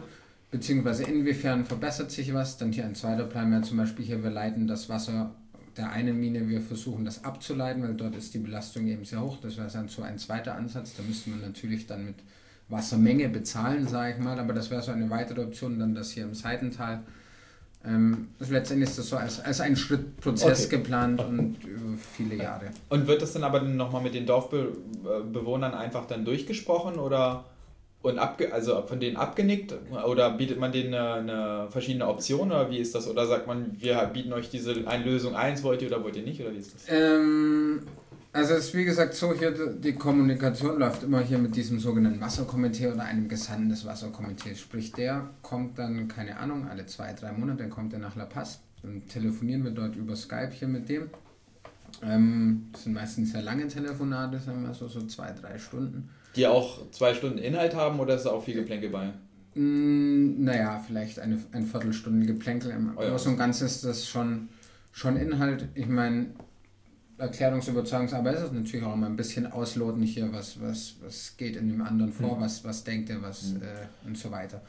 beziehungsweise 0.51 1.03
inwiefern 1.03 1.65
verbessert 1.65 2.11
sich 2.11 2.33
was. 2.33 2.57
Dann 2.57 2.71
hier 2.71 2.85
ein 2.85 2.95
zweiter 2.95 3.25
Plan 3.25 3.51
wäre 3.51 3.63
zum 3.63 3.75
Beispiel 3.75 4.05
hier, 4.05 4.23
wir 4.23 4.31
leiten 4.31 4.67
das 4.67 4.87
Wasser 4.87 5.35
der 5.77 5.91
einen 5.91 6.19
Mine, 6.19 6.47
wir 6.49 6.61
versuchen 6.61 7.05
das 7.05 7.23
abzuleiten, 7.23 7.83
weil 7.83 7.93
dort 7.93 8.15
ist 8.15 8.33
die 8.33 8.39
Belastung 8.39 8.87
eben 8.87 9.05
sehr 9.05 9.21
hoch. 9.21 9.37
Das 9.41 9.57
wäre 9.57 9.69
dann 9.71 9.87
so 9.87 10.01
ein 10.01 10.17
zweiter 10.17 10.55
Ansatz. 10.55 10.95
Da 10.95 11.03
müsste 11.03 11.29
man 11.29 11.41
natürlich 11.41 11.87
dann 11.87 12.05
mit 12.05 12.15
Wassermenge 12.69 13.29
bezahlen, 13.29 13.87
sage 13.87 14.15
ich 14.15 14.23
mal, 14.23 14.39
aber 14.39 14.53
das 14.53 14.69
wäre 14.71 14.81
so 14.81 14.91
eine 14.91 15.09
weitere 15.09 15.41
Option, 15.41 15.79
dann 15.79 15.93
das 15.93 16.11
hier 16.11 16.23
im 16.23 16.33
Seitental. 16.33 17.01
Ähm, 17.83 18.29
also 18.39 18.53
letztendlich 18.53 18.89
ist 18.89 18.99
das 18.99 19.09
so 19.09 19.17
als, 19.17 19.39
als 19.39 19.59
ein 19.61 19.75
Schrittprozess 19.75 20.67
okay. 20.67 20.77
geplant 20.77 21.19
und 21.21 21.63
über 21.63 21.97
viele 21.97 22.35
Jahre. 22.35 22.67
Und 22.89 23.07
wird 23.07 23.21
das 23.21 23.33
dann 23.33 23.43
aber 23.43 23.61
nochmal 23.61 24.01
mit 24.01 24.13
den 24.13 24.25
Dorfbewohnern 24.25 25.73
einfach 25.73 26.05
dann 26.05 26.23
durchgesprochen 26.23 26.95
oder 26.95 27.45
und 28.01 28.17
abge 28.17 28.51
also 28.51 28.81
von 28.83 28.99
denen 28.99 29.15
abgenickt 29.15 29.75
oder 30.07 30.31
bietet 30.31 30.59
man 30.59 30.71
denen 30.71 30.93
eine, 30.93 31.13
eine, 31.13 31.67
verschiedene 31.69 32.07
Option 32.07 32.51
oder 32.51 32.69
wie 32.69 32.79
ist 32.79 32.95
das? 32.95 33.07
Oder 33.07 33.27
sagt 33.27 33.47
man, 33.47 33.77
wir 33.79 33.95
bieten 34.05 34.33
euch 34.33 34.49
diese 34.49 34.87
eine 34.87 35.03
Lösung 35.03 35.35
1, 35.35 35.63
wollt 35.63 35.81
ihr 35.81 35.87
oder 35.87 36.03
wollt 36.03 36.15
ihr 36.15 36.23
nicht 36.23 36.41
oder 36.41 36.51
wie 36.51 36.57
ist 36.57 36.73
das? 36.73 36.85
Ähm, 36.89 37.81
also 38.33 38.53
es 38.53 38.67
ist 38.67 38.73
wie 38.75 38.85
gesagt 38.85 39.13
so, 39.13 39.33
hier 39.33 39.51
die 39.51 39.93
Kommunikation 39.93 40.79
läuft 40.79 41.03
immer 41.03 41.19
hier 41.19 41.37
mit 41.37 41.55
diesem 41.55 41.79
sogenannten 41.79 42.21
Wasserkomitee 42.21 42.87
oder 42.87 43.03
einem 43.03 43.27
Gesandten 43.27 43.69
des 43.69 43.85
Wasserkomitees. 43.85 44.59
Sprich, 44.59 44.91
der 44.93 45.29
kommt 45.41 45.77
dann, 45.77 46.07
keine 46.07 46.37
Ahnung, 46.37 46.67
alle 46.67 46.85
zwei, 46.85 47.13
drei 47.13 47.33
Monate 47.33 47.67
kommt 47.69 47.93
er 47.93 47.99
nach 47.99 48.15
La 48.15 48.25
Paz. 48.25 48.61
Dann 48.81 49.05
telefonieren 49.07 49.63
wir 49.63 49.71
dort 49.71 49.95
über 49.95 50.15
Skype 50.15 50.51
hier 50.51 50.67
mit 50.67 50.89
dem. 50.89 51.09
Ähm, 52.01 52.69
das 52.71 52.83
sind 52.83 52.93
meistens 52.93 53.31
sehr 53.31 53.41
lange 53.41 53.67
Telefonate, 53.67 54.39
sagen 54.39 54.63
wir 54.63 54.73
so, 54.73 54.87
so 54.87 55.05
zwei, 55.05 55.31
drei 55.33 55.59
Stunden. 55.59 56.09
Die 56.35 56.47
auch 56.47 56.89
zwei 56.91 57.13
Stunden 57.13 57.37
Inhalt 57.37 57.75
haben 57.75 57.99
oder 57.99 58.15
ist 58.15 58.23
da 58.23 58.31
auch 58.31 58.43
viel 58.43 58.55
Geplänkel 58.55 58.89
bei? 58.89 59.11
Mm, 59.55 60.43
naja, 60.43 60.79
vielleicht 60.85 61.19
eine, 61.19 61.39
eine 61.51 61.65
Viertelstunde 61.65 62.25
Geplänkel. 62.25 62.71
Im 62.71 62.93
oh 62.95 63.01
ja. 63.01 63.09
Großen 63.09 63.33
und 63.33 63.37
Ganzen 63.37 63.65
ist 63.65 63.83
das 63.83 64.07
schon, 64.07 64.49
schon 64.91 65.17
Inhalt. 65.17 65.67
Ich 65.75 65.87
meine, 65.87 66.27
Erklärungsüberzeugungsarbeit 67.17 68.35
ist 68.35 68.41
es 68.43 68.51
natürlich 68.51 68.85
auch 68.85 68.93
immer 68.93 69.07
ein 69.07 69.15
bisschen 69.15 69.51
ausloten 69.51 70.03
hier, 70.03 70.31
was, 70.31 70.59
was, 70.61 70.95
was 71.01 71.35
geht 71.37 71.55
in 71.55 71.67
dem 71.67 71.81
anderen 71.81 72.11
vor, 72.11 72.37
mhm. 72.37 72.41
was, 72.41 72.63
was 72.63 72.83
denkt 72.83 73.09
er, 73.09 73.21
was 73.21 73.53
mhm. 73.53 73.61
äh, 73.61 74.07
und 74.07 74.17
so 74.17 74.31
weiter. 74.31 74.61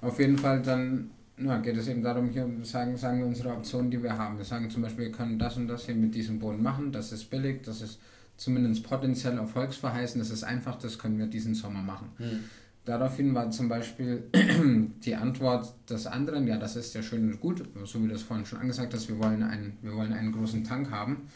Auf 0.00 0.18
jeden 0.20 0.38
Fall 0.38 0.62
dann 0.62 1.10
na, 1.40 1.58
geht 1.58 1.76
es 1.76 1.88
eben 1.88 2.02
darum, 2.02 2.30
hier 2.30 2.48
sagen, 2.62 2.96
sagen 2.96 3.20
wir 3.20 3.26
unsere 3.26 3.50
Optionen, 3.50 3.90
die 3.90 4.02
wir 4.02 4.16
haben. 4.16 4.38
Wir 4.38 4.44
sagen 4.44 4.70
zum 4.70 4.82
Beispiel, 4.82 5.06
wir 5.06 5.12
können 5.12 5.38
das 5.38 5.56
und 5.56 5.68
das 5.68 5.86
hier 5.86 5.94
mit 5.94 6.14
diesem 6.14 6.38
Boden 6.38 6.62
machen, 6.62 6.90
das 6.90 7.12
ist 7.12 7.30
billig, 7.30 7.62
das 7.62 7.80
ist 7.80 8.00
zumindest 8.38 8.84
potenziell 8.84 9.36
erfolgsverheißend, 9.36 10.22
das 10.22 10.30
ist 10.30 10.44
einfach, 10.44 10.78
das 10.78 10.98
können 10.98 11.18
wir 11.18 11.26
diesen 11.26 11.54
Sommer 11.54 11.82
machen. 11.82 12.08
Mhm. 12.18 12.44
Daraufhin 12.86 13.34
war 13.34 13.50
zum 13.50 13.68
Beispiel 13.68 14.22
die 15.04 15.14
Antwort 15.14 15.74
des 15.90 16.06
anderen, 16.06 16.46
ja, 16.46 16.56
das 16.56 16.76
ist 16.76 16.94
ja 16.94 17.02
schön 17.02 17.30
und 17.30 17.40
gut, 17.40 17.62
so 17.84 18.02
wie 18.02 18.08
du 18.08 18.14
es 18.14 18.22
vorhin 18.22 18.46
schon 18.46 18.60
angesagt 18.60 18.94
hast, 18.94 19.08
wir 19.08 19.18
wollen 19.18 19.42
einen, 19.42 19.76
wir 19.82 19.92
wollen 19.92 20.14
einen 20.14 20.32
großen 20.32 20.64
Tank 20.64 20.90
haben. 20.90 21.28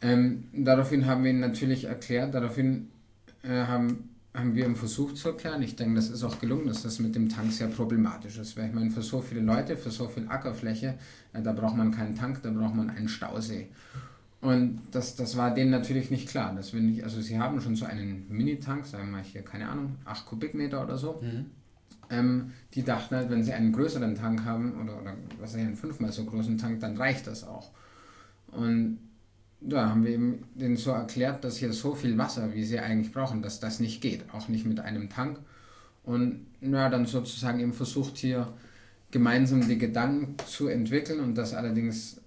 Ähm, 0.00 0.44
daraufhin 0.54 1.04
haben 1.06 1.24
wir 1.24 1.30
ihn 1.30 1.40
natürlich 1.40 1.84
erklärt, 1.84 2.32
daraufhin 2.32 2.88
äh, 3.42 3.48
haben, 3.48 4.10
haben 4.32 4.54
wir 4.54 4.64
ihm 4.64 4.76
versucht 4.76 5.16
zu 5.16 5.30
erklären, 5.30 5.60
ich 5.60 5.74
denke, 5.74 5.96
das 5.96 6.08
ist 6.08 6.22
auch 6.22 6.38
gelungen, 6.38 6.68
dass 6.68 6.82
das 6.82 7.00
mit 7.00 7.14
dem 7.14 7.28
Tank 7.28 7.52
sehr 7.52 7.68
problematisch 7.68 8.38
ist, 8.38 8.56
weil 8.56 8.68
ich 8.68 8.74
meine, 8.74 8.90
für 8.90 9.02
so 9.02 9.20
viele 9.20 9.40
Leute, 9.40 9.76
für 9.76 9.90
so 9.90 10.08
viel 10.08 10.28
Ackerfläche, 10.28 10.94
äh, 11.32 11.42
da 11.42 11.52
braucht 11.52 11.76
man 11.76 11.90
keinen 11.90 12.14
Tank, 12.14 12.42
da 12.42 12.50
braucht 12.50 12.76
man 12.76 12.90
einen 12.90 13.08
Stausee. 13.08 13.68
Und 14.46 14.78
das, 14.92 15.16
das 15.16 15.36
war 15.36 15.52
denen 15.52 15.72
natürlich 15.72 16.12
nicht 16.12 16.28
klar. 16.28 16.54
Dass 16.54 16.72
wir 16.72 16.80
nicht, 16.80 17.02
also 17.02 17.20
sie 17.20 17.36
haben 17.36 17.60
schon 17.60 17.74
so 17.74 17.84
einen 17.84 18.26
Mini-Tank, 18.28 18.86
sagen 18.86 19.10
wir 19.10 19.20
hier, 19.20 19.42
keine 19.42 19.68
Ahnung, 19.68 19.96
8 20.04 20.24
Kubikmeter 20.24 20.84
oder 20.84 20.96
so. 20.96 21.20
Mhm. 21.20 21.46
Ähm, 22.10 22.52
die 22.72 22.84
dachten 22.84 23.16
halt, 23.16 23.28
wenn 23.28 23.42
sie 23.42 23.52
einen 23.52 23.72
größeren 23.72 24.14
Tank 24.14 24.44
haben 24.44 24.80
oder, 24.80 25.00
oder 25.00 25.14
was 25.40 25.50
weiß 25.50 25.56
ich, 25.56 25.66
einen 25.66 25.74
fünfmal 25.74 26.12
so 26.12 26.24
großen 26.24 26.58
Tank, 26.58 26.78
dann 26.78 26.96
reicht 26.96 27.26
das 27.26 27.42
auch. 27.42 27.72
Und 28.52 29.00
da 29.60 29.88
haben 29.88 30.04
wir 30.04 30.12
eben 30.12 30.44
denen 30.54 30.76
so 30.76 30.92
erklärt, 30.92 31.42
dass 31.42 31.56
hier 31.56 31.72
so 31.72 31.96
viel 31.96 32.16
Wasser, 32.16 32.54
wie 32.54 32.62
sie 32.62 32.78
eigentlich 32.78 33.12
brauchen, 33.12 33.42
dass 33.42 33.58
das 33.58 33.80
nicht 33.80 34.00
geht, 34.00 34.32
auch 34.32 34.46
nicht 34.46 34.64
mit 34.64 34.78
einem 34.78 35.10
Tank. 35.10 35.40
Und 36.04 36.46
ja, 36.60 36.88
dann 36.88 37.06
sozusagen 37.06 37.58
eben 37.58 37.72
versucht 37.72 38.16
hier 38.18 38.52
gemeinsam 39.10 39.66
die 39.66 39.78
Gedanken 39.78 40.36
zu 40.46 40.68
entwickeln 40.68 41.18
und 41.18 41.34
das 41.34 41.52
allerdings 41.52 42.20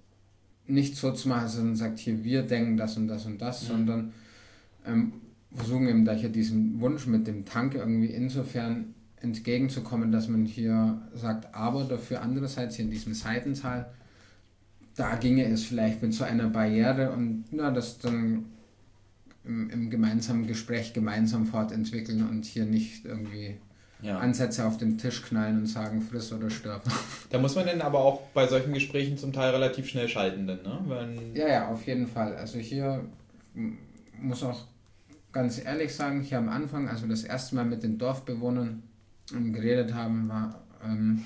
nicht 0.70 0.95
so 0.95 1.11
zu 1.11 1.30
machen, 1.30 1.47
sondern 1.47 1.76
sagt 1.76 1.99
hier, 1.99 2.24
wir 2.24 2.43
denken 2.43 2.78
das 2.78 2.97
und 2.97 3.07
das 3.07 3.26
und 3.26 3.41
das, 3.41 3.63
mhm. 3.63 3.67
sondern 3.67 4.13
ähm, 4.86 5.13
versuchen 5.53 5.88
eben 5.88 6.05
da 6.05 6.13
hier 6.13 6.30
diesen 6.30 6.80
Wunsch 6.80 7.07
mit 7.07 7.28
dem 7.28 7.45
Tank 7.45 7.76
irgendwie 7.76 8.07
insofern 8.07 8.93
entgegenzukommen, 9.22 10.11
dass 10.11 10.28
man 10.30 10.45
hier 10.45 11.01
sagt, 11.13 11.53
aber 11.53 11.84
dafür 11.84 12.22
andererseits 12.22 12.76
hier 12.76 12.86
in 12.86 12.91
diesem 12.91 13.13
Seitental 13.13 13.89
da 14.99 15.15
ginge 15.15 15.45
es 15.45 15.63
vielleicht 15.63 16.01
mit 16.01 16.13
so 16.13 16.26
einer 16.26 16.49
Barriere 16.49 17.11
und 17.11 17.45
na, 17.51 17.72
das 17.72 17.99
dann 17.99 18.45
im, 19.45 19.70
im 19.70 19.89
gemeinsamen 19.89 20.45
Gespräch 20.45 20.91
gemeinsam 20.93 21.45
fortentwickeln 21.45 22.28
und 22.28 22.43
hier 22.43 22.65
nicht 22.65 23.05
irgendwie 23.05 23.55
ja. 24.02 24.18
Ansätze 24.18 24.66
auf 24.66 24.78
den 24.78 24.97
Tisch 24.97 25.22
knallen 25.24 25.60
und 25.60 25.68
sagen, 25.68 26.02
friss 26.02 26.32
oder 26.32 26.50
stirb. 26.50 26.84
Da 27.30 27.38
muss 27.38 27.56
man 27.56 27.66
dann 27.66 27.82
aber 27.82 28.00
auch 28.00 28.22
bei 28.34 28.47
solchen 28.47 28.74
Gesprächen 28.74 29.18
zum 29.18 29.34
Teil 29.34 29.52
relativ 29.52 29.88
schnell 29.88 30.08
schalten, 30.08 30.47
denn, 30.47 30.64
ne? 30.64 30.80
Wenn 30.86 31.36
ja, 31.36 31.47
ja, 31.47 31.68
auf 31.68 31.86
jeden 31.86 32.08
Fall. 32.08 32.36
Also 32.36 32.60
hier 32.60 33.04
muss 34.20 34.43
auch 34.43 34.66
ganz 35.32 35.64
ehrlich 35.64 35.93
sagen, 35.93 36.22
hier 36.22 36.38
am 36.38 36.50
Anfang, 36.50 36.88
als 36.88 37.02
wir 37.02 37.10
das 37.10 37.24
erste 37.24 37.56
Mal 37.56 37.66
mit 37.66 37.84
den 37.84 37.97
Dorfbewohnern 37.97 38.84
geredet 39.32 39.93
haben, 39.93 40.28
war 40.28 40.62
ähm, 40.84 41.24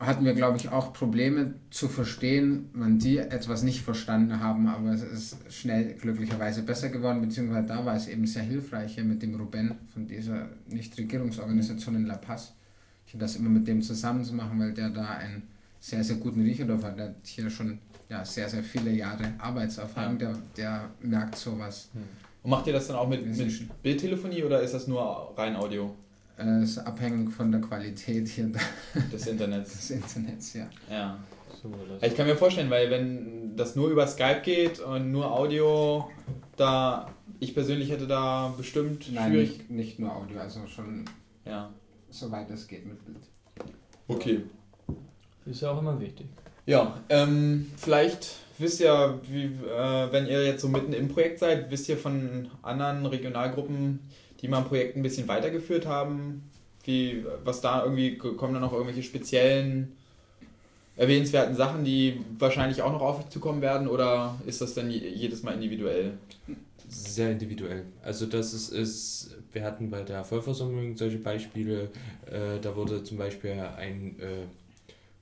hatten 0.00 0.24
wir, 0.24 0.34
glaube 0.34 0.56
ich, 0.58 0.68
auch 0.68 0.92
Probleme 0.92 1.54
zu 1.70 1.88
verstehen, 1.88 2.70
wenn 2.72 2.98
die 3.00 3.18
etwas 3.18 3.62
nicht 3.62 3.82
verstanden 3.82 4.38
haben, 4.38 4.68
aber 4.68 4.92
es 4.92 5.02
ist 5.02 5.52
schnell 5.52 5.94
glücklicherweise 5.94 6.62
besser 6.62 6.88
geworden, 6.88 7.20
beziehungsweise 7.20 7.66
da 7.66 7.84
war 7.84 7.96
es 7.96 8.06
eben 8.06 8.24
sehr 8.26 8.44
hilfreich 8.44 8.94
hier 8.94 9.04
mit 9.04 9.22
dem 9.22 9.34
Ruben 9.34 9.74
von 9.92 10.06
dieser 10.06 10.50
Nichtregierungsorganisation 10.68 11.96
in 11.96 12.06
La 12.06 12.16
Paz, 12.16 12.54
hier 13.06 13.18
das 13.18 13.34
immer 13.36 13.48
mit 13.48 13.66
dem 13.66 13.82
zusammen 13.82 14.24
zu 14.24 14.34
machen, 14.34 14.60
weil 14.60 14.72
der 14.72 14.90
da 14.90 15.16
einen 15.16 15.42
sehr, 15.80 16.04
sehr 16.04 16.16
guten 16.16 16.42
Riecher 16.42 16.64
drauf 16.64 16.84
hat. 16.84 16.96
Der 16.96 17.06
hat 17.06 17.16
hier 17.24 17.50
schon 17.50 17.78
ja, 18.08 18.24
sehr, 18.24 18.48
sehr 18.48 18.62
viele 18.62 18.92
Jahre 18.92 19.32
Arbeitserfahrung, 19.38 20.18
der, 20.18 20.34
der 20.56 20.90
merkt 21.02 21.36
sowas. 21.36 21.90
Hm. 21.92 22.02
Und 22.44 22.50
macht 22.50 22.68
ihr 22.68 22.72
das 22.72 22.86
dann 22.86 22.96
auch 22.96 23.08
mit, 23.08 23.26
mit 23.26 23.82
Bildtelefonie 23.82 24.44
oder 24.44 24.60
ist 24.60 24.74
das 24.74 24.86
nur 24.86 25.34
rein 25.36 25.56
Audio? 25.56 25.94
Äh, 26.38 26.62
ist 26.62 26.78
abhängig 26.78 27.32
von 27.32 27.50
der 27.50 27.60
Qualität 27.60 28.28
hier 28.28 28.52
des 29.12 29.26
Internets. 29.26 29.72
des 29.72 29.90
Internets, 29.90 30.54
ja. 30.54 30.68
Ja. 30.90 31.18
ich 32.00 32.16
kann 32.16 32.26
mir 32.26 32.36
vorstellen, 32.36 32.70
weil 32.70 32.90
wenn 32.90 33.56
das 33.56 33.76
nur 33.76 33.88
über 33.88 34.06
Skype 34.06 34.40
geht 34.42 34.80
und 34.80 35.10
nur 35.10 35.32
Audio, 35.32 36.10
da 36.56 37.12
ich 37.40 37.54
persönlich 37.54 37.90
hätte 37.90 38.06
da 38.06 38.54
bestimmt 38.56 39.12
Nein, 39.12 39.30
schwierig. 39.30 39.58
Nicht, 39.58 39.70
nicht 39.70 39.98
nur 39.98 40.14
Audio, 40.14 40.40
also 40.40 40.66
schon 40.66 41.04
ja. 41.44 41.72
soweit 42.10 42.50
es 42.50 42.66
geht 42.66 42.86
mit 42.86 43.04
Bild. 43.04 43.18
Okay. 44.06 44.42
Ist 45.44 45.62
ja 45.62 45.70
auch 45.70 45.80
immer 45.80 45.98
wichtig. 46.00 46.26
Ja, 46.66 47.00
ähm, 47.08 47.70
vielleicht 47.76 48.36
wisst 48.58 48.80
ihr, 48.80 49.20
wie, 49.28 49.44
äh, 49.44 50.12
wenn 50.12 50.26
ihr 50.26 50.44
jetzt 50.44 50.62
so 50.62 50.68
mitten 50.68 50.92
im 50.92 51.08
Projekt 51.08 51.38
seid, 51.38 51.70
wisst 51.70 51.88
ihr 51.88 51.96
von 51.96 52.50
anderen 52.62 53.06
Regionalgruppen, 53.06 54.00
die 54.40 54.48
mal 54.48 54.58
ein 54.58 54.64
Projekt 54.64 54.96
ein 54.96 55.02
bisschen 55.02 55.28
weitergeführt 55.28 55.86
haben? 55.86 56.50
Wie, 56.84 57.24
was 57.44 57.60
da 57.60 57.82
irgendwie, 57.82 58.16
kommen 58.16 58.54
da 58.54 58.60
noch 58.60 58.72
irgendwelche 58.72 59.02
speziellen, 59.02 59.92
erwähnenswerten 60.96 61.54
Sachen, 61.54 61.84
die 61.84 62.20
wahrscheinlich 62.38 62.82
auch 62.82 62.92
noch 62.92 63.02
aufzukommen 63.02 63.60
werden 63.60 63.88
oder 63.88 64.34
ist 64.46 64.60
das 64.60 64.74
dann 64.74 64.90
jedes 64.90 65.42
Mal 65.42 65.52
individuell? 65.52 66.14
Sehr 66.88 67.30
individuell. 67.30 67.84
Also 68.02 68.24
das 68.26 68.54
ist, 68.54 68.70
ist 68.70 69.36
wir 69.52 69.64
hatten 69.64 69.90
bei 69.90 70.02
der 70.02 70.24
Vollversammlung 70.24 70.96
solche 70.96 71.18
Beispiele, 71.18 71.90
äh, 72.26 72.58
da 72.60 72.74
wurde 72.74 73.04
zum 73.04 73.18
Beispiel 73.18 73.52
ein 73.76 74.16
äh, 74.18 74.46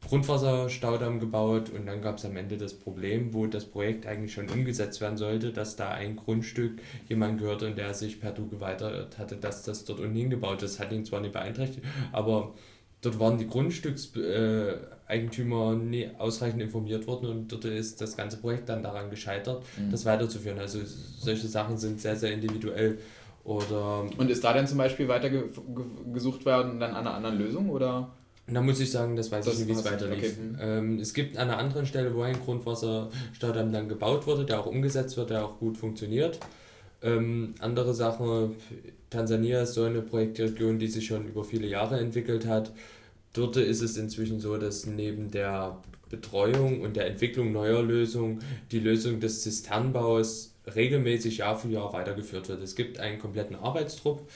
Grundwasserstaudamm 0.06 1.20
gebaut 1.20 1.70
und 1.70 1.86
dann 1.86 2.00
gab 2.00 2.18
es 2.18 2.24
am 2.24 2.36
Ende 2.36 2.56
das 2.56 2.74
Problem, 2.74 3.34
wo 3.34 3.46
das 3.46 3.64
Projekt 3.64 4.06
eigentlich 4.06 4.32
schon 4.32 4.48
umgesetzt 4.48 5.00
werden 5.00 5.16
sollte, 5.16 5.52
dass 5.52 5.76
da 5.76 5.90
ein 5.90 6.16
Grundstück 6.16 6.80
jemand 7.08 7.38
gehört 7.38 7.62
und 7.62 7.76
der 7.76 7.94
sich 7.94 8.20
per 8.20 8.32
Du 8.32 8.48
geweitert 8.48 9.18
hatte, 9.18 9.36
dass 9.36 9.62
das 9.62 9.84
dort 9.84 10.00
unten 10.00 10.14
hingebaut 10.14 10.62
ist. 10.62 10.78
Das 10.78 10.86
hat 10.86 10.92
ihn 10.92 11.04
zwar 11.04 11.20
nicht 11.20 11.32
beeinträchtigt, 11.32 11.84
aber 12.12 12.54
dort 13.00 13.18
waren 13.18 13.38
die 13.38 13.48
Grundstückseigentümer 13.48 15.74
nie 15.74 16.10
ausreichend 16.18 16.62
informiert 16.62 17.06
worden 17.06 17.28
und 17.28 17.52
dort 17.52 17.64
ist 17.64 18.00
das 18.00 18.16
ganze 18.16 18.38
Projekt 18.38 18.68
dann 18.68 18.82
daran 18.82 19.10
gescheitert, 19.10 19.64
mhm. 19.76 19.90
das 19.90 20.04
weiterzuführen. 20.04 20.58
Also 20.58 20.80
solche 20.84 21.48
Sachen 21.48 21.78
sind 21.78 22.00
sehr, 22.00 22.16
sehr 22.16 22.32
individuell. 22.32 22.98
Oder 23.44 24.04
und 24.18 24.28
ist 24.28 24.42
da 24.42 24.52
denn 24.52 24.66
zum 24.66 24.78
Beispiel 24.78 25.06
weiter 25.06 25.30
gesucht 26.12 26.44
werden 26.44 26.80
dann 26.80 26.96
an 26.96 27.06
einer 27.06 27.14
anderen 27.14 27.38
Lösung 27.38 27.70
oder? 27.70 28.10
Da 28.48 28.60
muss 28.60 28.78
ich 28.78 28.90
sagen, 28.90 29.16
das 29.16 29.32
weiß 29.32 29.44
das 29.44 29.54
ich 29.54 29.66
nicht, 29.66 29.68
wie 29.68 29.80
es 29.80 29.84
weiterlief. 29.84 30.18
Okay. 30.18 30.60
Ähm, 30.60 30.98
es 31.00 31.14
gibt 31.14 31.36
an 31.36 31.48
einer 31.50 31.58
anderen 31.58 31.84
Stelle, 31.84 32.14
wo 32.14 32.22
ein 32.22 32.38
Grundwasserstaudamm 32.38 33.72
dann 33.72 33.88
gebaut 33.88 34.26
wurde, 34.26 34.44
der 34.44 34.60
auch 34.60 34.66
umgesetzt 34.66 35.16
wird, 35.16 35.30
der 35.30 35.44
auch 35.44 35.58
gut 35.58 35.76
funktioniert. 35.76 36.38
Ähm, 37.02 37.54
andere 37.58 37.92
Sachen, 37.92 38.54
Tansania 39.10 39.62
ist 39.62 39.74
so 39.74 39.82
eine 39.82 40.00
Projektregion, 40.00 40.78
die 40.78 40.86
sich 40.86 41.06
schon 41.06 41.26
über 41.26 41.44
viele 41.44 41.66
Jahre 41.66 41.98
entwickelt 41.98 42.46
hat. 42.46 42.72
Dort 43.32 43.56
ist 43.56 43.82
es 43.82 43.96
inzwischen 43.96 44.40
so, 44.40 44.56
dass 44.56 44.86
neben 44.86 45.30
der 45.30 45.78
Betreuung 46.08 46.80
und 46.82 46.96
der 46.96 47.06
Entwicklung 47.06 47.52
neuer 47.52 47.82
Lösungen 47.82 48.40
die 48.70 48.78
Lösung 48.78 49.18
des 49.18 49.42
Zisternbaus 49.42 50.54
regelmäßig 50.74 51.38
Jahr 51.38 51.58
für 51.58 51.68
Jahr 51.68 51.92
weitergeführt 51.92 52.48
wird. 52.48 52.62
Es 52.62 52.76
gibt 52.76 52.98
einen 52.98 53.18
kompletten 53.18 53.56
Arbeitstrupp, 53.56 54.28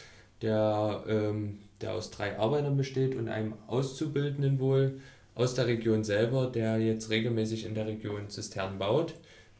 der 0.42 1.04
ähm, 1.08 1.58
der 1.80 1.94
aus 1.94 2.10
drei 2.10 2.38
Arbeitern 2.38 2.76
besteht 2.76 3.14
und 3.14 3.28
einem 3.28 3.54
Auszubildenden 3.66 4.60
wohl 4.60 5.00
aus 5.34 5.54
der 5.54 5.66
Region 5.66 6.04
selber, 6.04 6.46
der 6.46 6.78
jetzt 6.78 7.10
regelmäßig 7.10 7.64
in 7.64 7.74
der 7.74 7.86
Region 7.86 8.28
Zisternen 8.28 8.78
baut, 8.78 9.14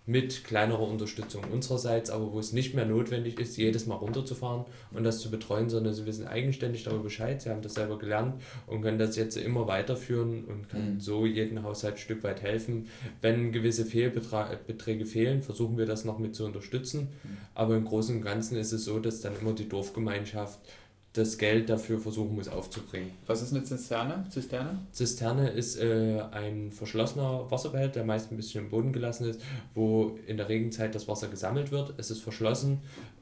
mit 0.06 0.44
kleinerer 0.44 0.82
Unterstützung 0.82 1.44
unsererseits, 1.52 2.10
aber 2.10 2.32
wo 2.32 2.40
es 2.40 2.52
nicht 2.52 2.74
mehr 2.74 2.86
notwendig 2.86 3.38
ist, 3.38 3.56
jedes 3.56 3.86
Mal 3.86 3.94
runterzufahren 3.94 4.64
und 4.92 5.04
das 5.04 5.20
zu 5.20 5.30
betreuen, 5.30 5.70
sondern 5.70 5.94
sie 5.94 6.04
wissen 6.04 6.26
eigenständig 6.26 6.82
darüber 6.82 7.04
Bescheid, 7.04 7.40
sie 7.40 7.50
haben 7.50 7.62
das 7.62 7.74
selber 7.74 7.96
gelernt 7.96 8.42
und 8.66 8.82
können 8.82 8.98
das 8.98 9.14
jetzt 9.16 9.36
immer 9.36 9.68
weiterführen 9.68 10.44
und 10.46 10.68
können 10.68 10.94
mhm. 10.94 11.00
so 11.00 11.26
jeden 11.26 11.62
Haushalt 11.62 11.94
ein 11.94 11.98
Stück 11.98 12.24
weit 12.24 12.42
helfen. 12.42 12.88
Wenn 13.20 13.52
gewisse 13.52 13.84
Fehlbeträge 13.84 15.06
fehlen, 15.06 15.42
versuchen 15.42 15.78
wir 15.78 15.86
das 15.86 16.04
noch 16.04 16.18
mit 16.18 16.34
zu 16.34 16.44
unterstützen, 16.44 17.10
mhm. 17.22 17.36
aber 17.54 17.76
im 17.76 17.84
Großen 17.84 18.16
und 18.16 18.22
Ganzen 18.22 18.56
ist 18.56 18.72
es 18.72 18.84
so, 18.84 18.98
dass 18.98 19.20
dann 19.20 19.38
immer 19.40 19.52
die 19.52 19.68
Dorfgemeinschaft 19.68 20.58
das 21.12 21.38
Geld 21.38 21.68
dafür 21.68 21.98
versuchen 21.98 22.36
muss 22.36 22.48
aufzubringen. 22.48 23.10
Was 23.26 23.42
ist 23.42 23.52
eine 23.52 23.64
Zisterne? 23.64 24.24
Zisterne? 24.30 24.78
Zisterne 24.92 25.50
ist 25.50 25.76
äh, 25.76 26.20
ein 26.30 26.70
verschlossener 26.70 27.50
Wasserbehälter, 27.50 27.94
der 27.94 28.04
meist 28.04 28.30
ein 28.30 28.36
bisschen 28.36 28.64
im 28.64 28.70
Boden 28.70 28.92
gelassen 28.92 29.28
ist, 29.28 29.40
wo 29.74 30.18
in 30.28 30.36
der 30.36 30.48
Regenzeit 30.48 30.94
das 30.94 31.08
Wasser 31.08 31.26
gesammelt 31.26 31.72
wird. 31.72 31.94
Es 31.96 32.12
ist 32.12 32.22
verschlossen, 32.22 32.78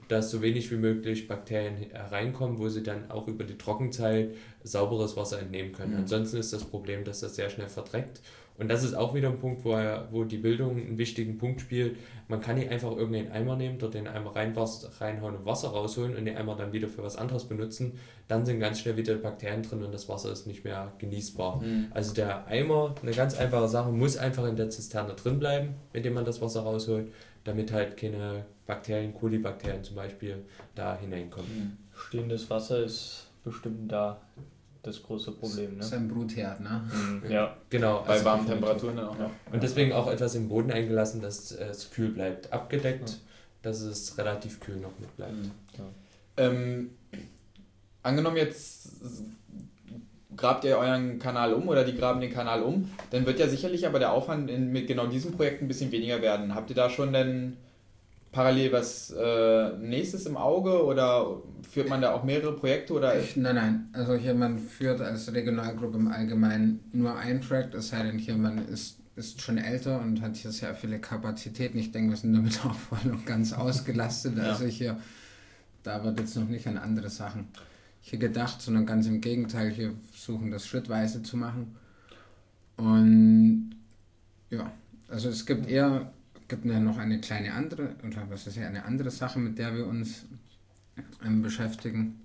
dass 0.09 0.31
so 0.31 0.43
wenig 0.43 0.71
wie 0.71 0.77
möglich 0.77 1.29
Bakterien 1.29 1.77
hereinkommen, 1.77 2.59
wo 2.59 2.69
sie 2.69 2.83
dann 2.83 3.11
auch 3.11 3.27
über 3.27 3.45
die 3.45 3.57
Trockenzeit 3.57 4.35
sauberes 4.65 5.17
Wasser 5.17 5.39
entnehmen 5.41 5.73
können. 5.73 5.93
Mhm. 5.93 6.01
Ansonsten 6.01 6.37
ist 6.37 6.53
das 6.53 6.65
Problem, 6.65 7.05
dass 7.05 7.21
das 7.21 7.37
sehr 7.37 7.49
schnell 7.49 7.69
verdreckt 7.69 8.21
und 8.59 8.69
das 8.69 8.83
ist 8.83 8.95
auch 8.95 9.15
wieder 9.15 9.29
ein 9.29 9.39
Punkt, 9.39 9.65
wo, 9.65 9.73
er, 9.73 10.09
wo 10.11 10.25
die 10.25 10.37
Bildung 10.37 10.77
einen 10.77 10.99
wichtigen 10.99 11.39
Punkt 11.39 11.61
spielt. 11.61 11.97
Man 12.27 12.41
kann 12.41 12.57
nicht 12.57 12.71
einfach 12.71 12.91
irgendeinen 12.91 13.31
Eimer 13.31 13.55
nehmen, 13.57 13.79
dort 13.79 13.95
den 13.95 14.09
Eimer 14.09 14.35
rein, 14.35 14.53
reinhauen 14.99 15.37
und 15.37 15.47
Wasser 15.47 15.69
rausholen 15.69 16.17
und 16.17 16.25
den 16.25 16.37
Eimer 16.37 16.57
dann 16.57 16.73
wieder 16.73 16.89
für 16.89 17.05
was 17.05 17.17
anderes 17.17 17.45
benutzen. 17.45 17.93
Dann 18.27 18.45
sind 18.45 18.59
ganz 18.59 18.81
schnell 18.81 18.97
wieder 18.97 19.15
Bakterien 19.15 19.63
drin 19.63 19.85
und 19.85 19.95
das 19.95 20.09
Wasser 20.09 20.33
ist 20.33 20.49
nicht 20.49 20.65
mehr 20.65 20.93
genießbar. 20.99 21.63
Mhm. 21.63 21.87
Also 21.91 22.13
der 22.15 22.49
Eimer, 22.49 22.97
eine 23.01 23.13
ganz 23.13 23.39
einfache 23.39 23.69
Sache, 23.69 23.93
muss 23.93 24.17
einfach 24.17 24.47
in 24.47 24.57
der 24.57 24.71
Zisterne 24.71 25.15
drin 25.15 25.39
bleiben, 25.39 25.75
mit 25.93 26.05
dem 26.05 26.15
man 26.15 26.25
das 26.25 26.41
Wasser 26.43 26.63
rausholt, 26.63 27.13
damit 27.45 27.73
halt 27.73 27.97
keine 27.97 28.45
Bakterien, 28.67 29.15
Kolibakterien 29.15 29.85
zum 29.85 29.95
Beispiel, 29.95 30.45
da 30.75 30.99
hineinkommen. 30.99 31.49
Mhm. 31.49 31.77
Stehendes 31.97 32.51
Wasser 32.51 32.83
ist 32.83 33.29
bestimmt 33.45 33.91
da 33.93 34.21
das 34.89 35.03
große 35.03 35.33
Problem. 35.33 35.73
Ne? 35.73 35.77
Das 35.79 35.87
ist 35.89 35.93
ein 35.95 36.09
Brutherd, 36.09 36.61
ne? 36.61 36.91
Mhm. 36.93 37.31
Ja, 37.31 37.57
genau. 37.71 38.03
Bei 38.07 38.15
also 38.15 38.25
warmen 38.25 38.47
Temperaturen 38.47 38.97
dann 38.97 39.09
auch. 39.09 39.19
Ja. 39.19 39.31
Und 39.53 39.63
deswegen 39.63 39.93
auch 39.93 40.11
etwas 40.11 40.35
im 40.35 40.49
Boden 40.49 40.71
eingelassen, 40.71 41.21
dass 41.21 41.53
es 41.53 41.91
kühl 41.91 42.09
bleibt. 42.09 42.53
Abgedeckt, 42.53 43.11
ja. 43.11 43.17
dass 43.63 43.81
es 43.81 44.19
relativ 44.19 44.61
kühl 44.61 44.77
noch 44.77 44.99
mit 44.99 45.15
bleibt. 45.17 45.37
Mhm. 45.37 45.51
Ja. 45.77 45.85
Ähm, 46.45 46.91
angenommen 48.03 48.37
jetzt 48.37 48.91
grabt 50.37 50.65
ihr 50.65 50.79
euren 50.79 51.19
Kanal 51.19 51.53
um 51.53 51.69
oder 51.69 51.85
die 51.85 51.97
graben 51.97 52.21
den 52.21 52.33
Kanal 52.33 52.63
um, 52.63 52.91
dann 53.11 53.27
wird 53.27 53.39
ja 53.39 53.49
sicherlich 53.49 53.87
aber 53.87 53.99
der 53.99 54.13
Aufwand 54.13 54.51
in, 54.51 54.73
mit 54.73 54.87
genau 54.87 55.07
diesem 55.07 55.33
Projekt 55.33 55.61
ein 55.61 55.69
bisschen 55.69 55.93
weniger 55.93 56.23
werden. 56.23 56.55
Habt 56.55 56.71
ihr 56.71 56.77
da 56.77 56.89
schon 56.89 57.13
denn 57.13 57.57
parallel 58.33 58.73
was 58.73 59.11
äh, 59.11 59.77
nächstes 59.79 60.27
im 60.27 60.37
Auge 60.37 60.85
oder 60.85 61.43
führt 61.69 61.89
man 61.89 62.01
da 62.01 62.13
auch 62.13 62.25
mehrere 62.25 62.55
Projekte? 62.55 62.93
Oder? 62.93 63.19
Ich, 63.21 63.37
nein, 63.37 63.55
nein. 63.55 63.89
Also 63.93 64.15
hier 64.15 64.35
man 64.35 64.59
führt 64.59 65.01
als 65.01 65.33
Regionalgruppe 65.33 65.97
im 65.97 66.09
Allgemeinen 66.09 66.81
nur 66.93 67.17
ein 67.17 67.41
Projekt, 67.41 67.75
es 67.75 67.89
sei 67.89 68.03
denn 68.03 68.19
hier 68.19 68.37
man 68.37 68.59
ist, 68.69 68.99
ist 69.17 69.41
schon 69.41 69.59
älter 69.59 70.01
und 70.01 70.21
hat 70.21 70.37
hier 70.37 70.53
sehr 70.53 70.75
viele 70.75 70.99
Kapazitäten. 70.99 71.79
Ich 71.79 71.93
denke, 71.93 72.11
wir 72.11 72.17
sind 72.17 72.35
damit 72.35 72.59
auch 72.65 72.75
voll 72.75 73.11
und 73.11 73.27
ganz 73.27 73.53
ausgelastet. 73.53 74.37
ja. 74.37 74.45
Also 74.45 74.67
hier, 74.67 74.99
da 75.83 76.05
wird 76.05 76.21
jetzt 76.21 76.37
noch 76.37 76.49
nicht 76.49 76.67
an 76.67 76.77
andere 76.77 77.09
Sachen 77.09 77.49
hier 78.01 78.19
gedacht, 78.19 78.61
sondern 78.63 78.87
ganz 78.87 79.07
im 79.07 79.21
Gegenteil, 79.21 79.71
hier 79.71 79.93
versuchen 80.11 80.51
das 80.51 80.67
schrittweise 80.67 81.23
zu 81.23 81.37
machen. 81.37 81.77
Und 82.77 83.71
ja, 84.51 84.71
also 85.09 85.29
es 85.29 85.45
gibt 85.45 85.69
eher 85.69 86.13
gibt 86.49 86.65
ja 86.65 86.81
noch 86.81 86.99
eine 86.99 87.21
kleine 87.21 87.53
andere, 87.53 87.91
oder 88.05 88.27
was 88.31 88.47
ist 88.47 88.57
ja 88.57 88.67
eine 88.67 88.85
andere 88.85 89.11
Sache, 89.11 89.39
mit 89.39 89.59
der 89.59 89.75
wir 89.75 89.87
uns 89.87 90.27
ähm, 91.25 91.43
beschäftigen. 91.43 92.21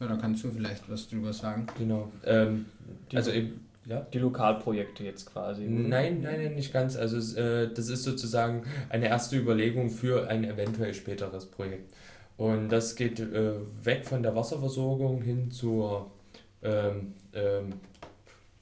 Ja, 0.00 0.06
da 0.06 0.16
kannst 0.16 0.44
du 0.44 0.50
vielleicht 0.50 0.90
was 0.90 1.08
drüber 1.08 1.32
sagen. 1.32 1.66
Genau. 1.76 2.10
Ähm, 2.24 2.66
also 3.12 3.30
eben, 3.30 3.66
ja? 3.84 4.06
Die 4.12 4.18
Lokalprojekte 4.18 5.04
jetzt 5.04 5.26
quasi. 5.26 5.64
Nein, 5.64 6.20
nein, 6.22 6.42
nein, 6.42 6.54
nicht 6.54 6.72
ganz. 6.72 6.96
Also 6.96 7.40
äh, 7.40 7.72
das 7.72 7.88
ist 7.88 8.04
sozusagen 8.04 8.62
eine 8.90 9.08
erste 9.08 9.36
Überlegung 9.36 9.90
für 9.90 10.28
ein 10.28 10.44
eventuell 10.44 10.94
späteres 10.94 11.46
Projekt. 11.46 11.92
Und 12.36 12.68
das 12.68 12.94
geht 12.94 13.18
äh, 13.18 13.54
weg 13.82 14.06
von 14.06 14.22
der 14.22 14.36
Wasserversorgung 14.36 15.22
hin 15.22 15.50
zur 15.50 16.12
ähm, 16.62 17.14
ähm, 17.32 17.72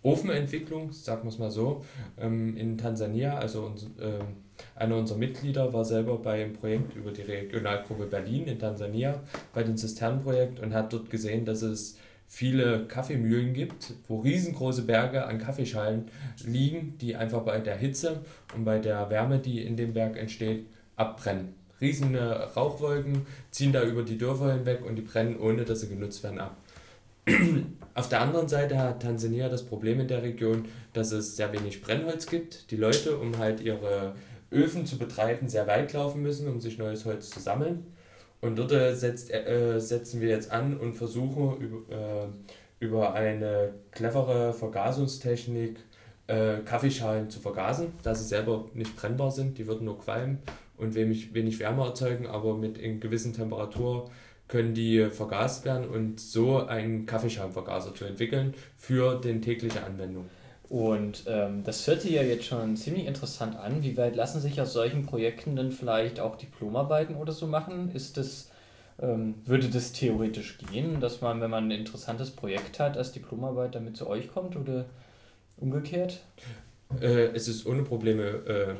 Ofenentwicklung, 0.02 0.92
sagen 0.92 1.24
wir 1.24 1.28
es 1.28 1.38
mal 1.38 1.50
so, 1.50 1.84
ähm, 2.18 2.56
in 2.56 2.78
Tansania. 2.78 3.36
Also 3.36 3.74
ähm, 4.00 4.45
einer 4.74 4.96
unserer 4.96 5.18
Mitglieder 5.18 5.72
war 5.72 5.84
selber 5.84 6.18
beim 6.18 6.52
Projekt 6.52 6.94
über 6.96 7.10
die 7.10 7.22
Regionalgruppe 7.22 8.06
Berlin 8.06 8.46
in 8.46 8.58
Tansania 8.58 9.22
bei 9.54 9.62
dem 9.62 9.76
Zisternenprojekt 9.76 10.60
und 10.60 10.74
hat 10.74 10.92
dort 10.92 11.10
gesehen, 11.10 11.44
dass 11.44 11.62
es 11.62 11.98
viele 12.28 12.86
Kaffeemühlen 12.86 13.54
gibt, 13.54 13.94
wo 14.08 14.20
riesengroße 14.20 14.82
Berge 14.82 15.24
an 15.26 15.38
Kaffeeschalen 15.38 16.06
liegen, 16.44 16.98
die 16.98 17.16
einfach 17.16 17.42
bei 17.42 17.58
der 17.58 17.76
Hitze 17.76 18.20
und 18.54 18.64
bei 18.64 18.78
der 18.78 19.08
Wärme, 19.10 19.38
die 19.38 19.62
in 19.62 19.76
dem 19.76 19.92
Berg 19.92 20.16
entsteht, 20.16 20.66
abbrennen. 20.96 21.54
Riesige 21.80 22.50
Rauchwolken 22.56 23.26
ziehen 23.50 23.72
da 23.72 23.82
über 23.82 24.02
die 24.02 24.16
Dörfer 24.16 24.54
hinweg 24.54 24.84
und 24.84 24.96
die 24.96 25.02
brennen, 25.02 25.38
ohne 25.38 25.64
dass 25.64 25.82
sie 25.82 25.88
genutzt 25.88 26.22
werden, 26.22 26.40
ab. 26.40 26.56
Auf 27.94 28.08
der 28.08 28.20
anderen 28.20 28.48
Seite 28.48 28.78
hat 28.78 29.02
Tansania 29.02 29.48
das 29.48 29.64
Problem 29.64 30.00
in 30.00 30.08
der 30.08 30.22
Region, 30.22 30.66
dass 30.92 31.12
es 31.12 31.36
sehr 31.36 31.52
wenig 31.52 31.82
Brennholz 31.82 32.26
gibt. 32.26 32.70
Die 32.70 32.76
Leute, 32.76 33.18
um 33.18 33.36
halt 33.38 33.60
ihre 33.60 34.14
Öfen 34.50 34.86
zu 34.86 34.98
betreiben, 34.98 35.48
sehr 35.48 35.66
weit 35.66 35.92
laufen 35.92 36.22
müssen, 36.22 36.48
um 36.48 36.60
sich 36.60 36.78
neues 36.78 37.04
Holz 37.04 37.30
zu 37.30 37.40
sammeln. 37.40 37.86
Und 38.40 38.56
dort 38.56 38.72
äh, 38.72 38.94
setzt, 38.94 39.32
äh, 39.32 39.80
setzen 39.80 40.20
wir 40.20 40.28
jetzt 40.28 40.50
an 40.50 40.76
und 40.76 40.94
versuchen 40.94 41.56
über, 41.58 41.94
äh, 41.94 42.28
über 42.80 43.14
eine 43.14 43.74
clevere 43.90 44.52
Vergasungstechnik 44.52 45.78
äh, 46.26 46.58
Kaffeeschalen 46.64 47.30
zu 47.30 47.40
vergasen, 47.40 47.92
da 48.02 48.14
sie 48.14 48.24
selber 48.24 48.66
nicht 48.74 48.96
brennbar 48.96 49.30
sind. 49.30 49.58
Die 49.58 49.66
würden 49.66 49.84
nur 49.84 49.98
qualmen 49.98 50.38
und 50.76 50.94
wenig, 50.94 51.34
wenig 51.34 51.58
Wärme 51.58 51.84
erzeugen, 51.84 52.26
aber 52.26 52.56
mit 52.56 52.78
in 52.78 53.00
gewissen 53.00 53.32
Temperatur 53.32 54.10
können 54.48 54.74
die 54.74 55.06
vergast 55.10 55.64
werden 55.64 55.88
und 55.88 56.20
so 56.20 56.64
einen 56.64 57.06
Kaffeeschaumvergaser 57.06 57.94
zu 57.94 58.04
entwickeln 58.04 58.54
für 58.76 59.20
den 59.20 59.42
tägliche 59.42 59.82
Anwendung. 59.82 60.28
Und 60.68 61.24
ähm, 61.28 61.62
das 61.64 61.86
hört 61.86 62.02
sich 62.02 62.12
ja 62.12 62.22
jetzt 62.22 62.44
schon 62.44 62.76
ziemlich 62.76 63.06
interessant 63.06 63.56
an. 63.56 63.82
Wie 63.82 63.96
weit 63.96 64.16
lassen 64.16 64.40
sich 64.40 64.60
aus 64.60 64.72
solchen 64.72 65.06
Projekten 65.06 65.54
dann 65.54 65.70
vielleicht 65.70 66.18
auch 66.18 66.36
Diplomarbeiten 66.36 67.16
oder 67.16 67.32
so 67.32 67.46
machen? 67.46 67.92
Ist 67.94 68.16
das, 68.16 68.50
ähm, 69.00 69.34
würde 69.44 69.68
das 69.68 69.92
theoretisch 69.92 70.58
gehen, 70.58 71.00
dass 71.00 71.20
man, 71.20 71.40
wenn 71.40 71.50
man 71.50 71.68
ein 71.68 71.78
interessantes 71.78 72.30
Projekt 72.30 72.80
hat, 72.80 72.96
als 72.96 73.12
Diplomarbeit 73.12 73.74
damit 73.76 73.96
zu 73.96 74.08
euch 74.08 74.28
kommt 74.28 74.56
oder 74.56 74.86
umgekehrt? 75.56 76.20
Äh, 77.00 77.26
es 77.34 77.46
ist 77.46 77.66
ohne 77.66 77.82
Probleme 77.82 78.24
äh, 78.24 78.74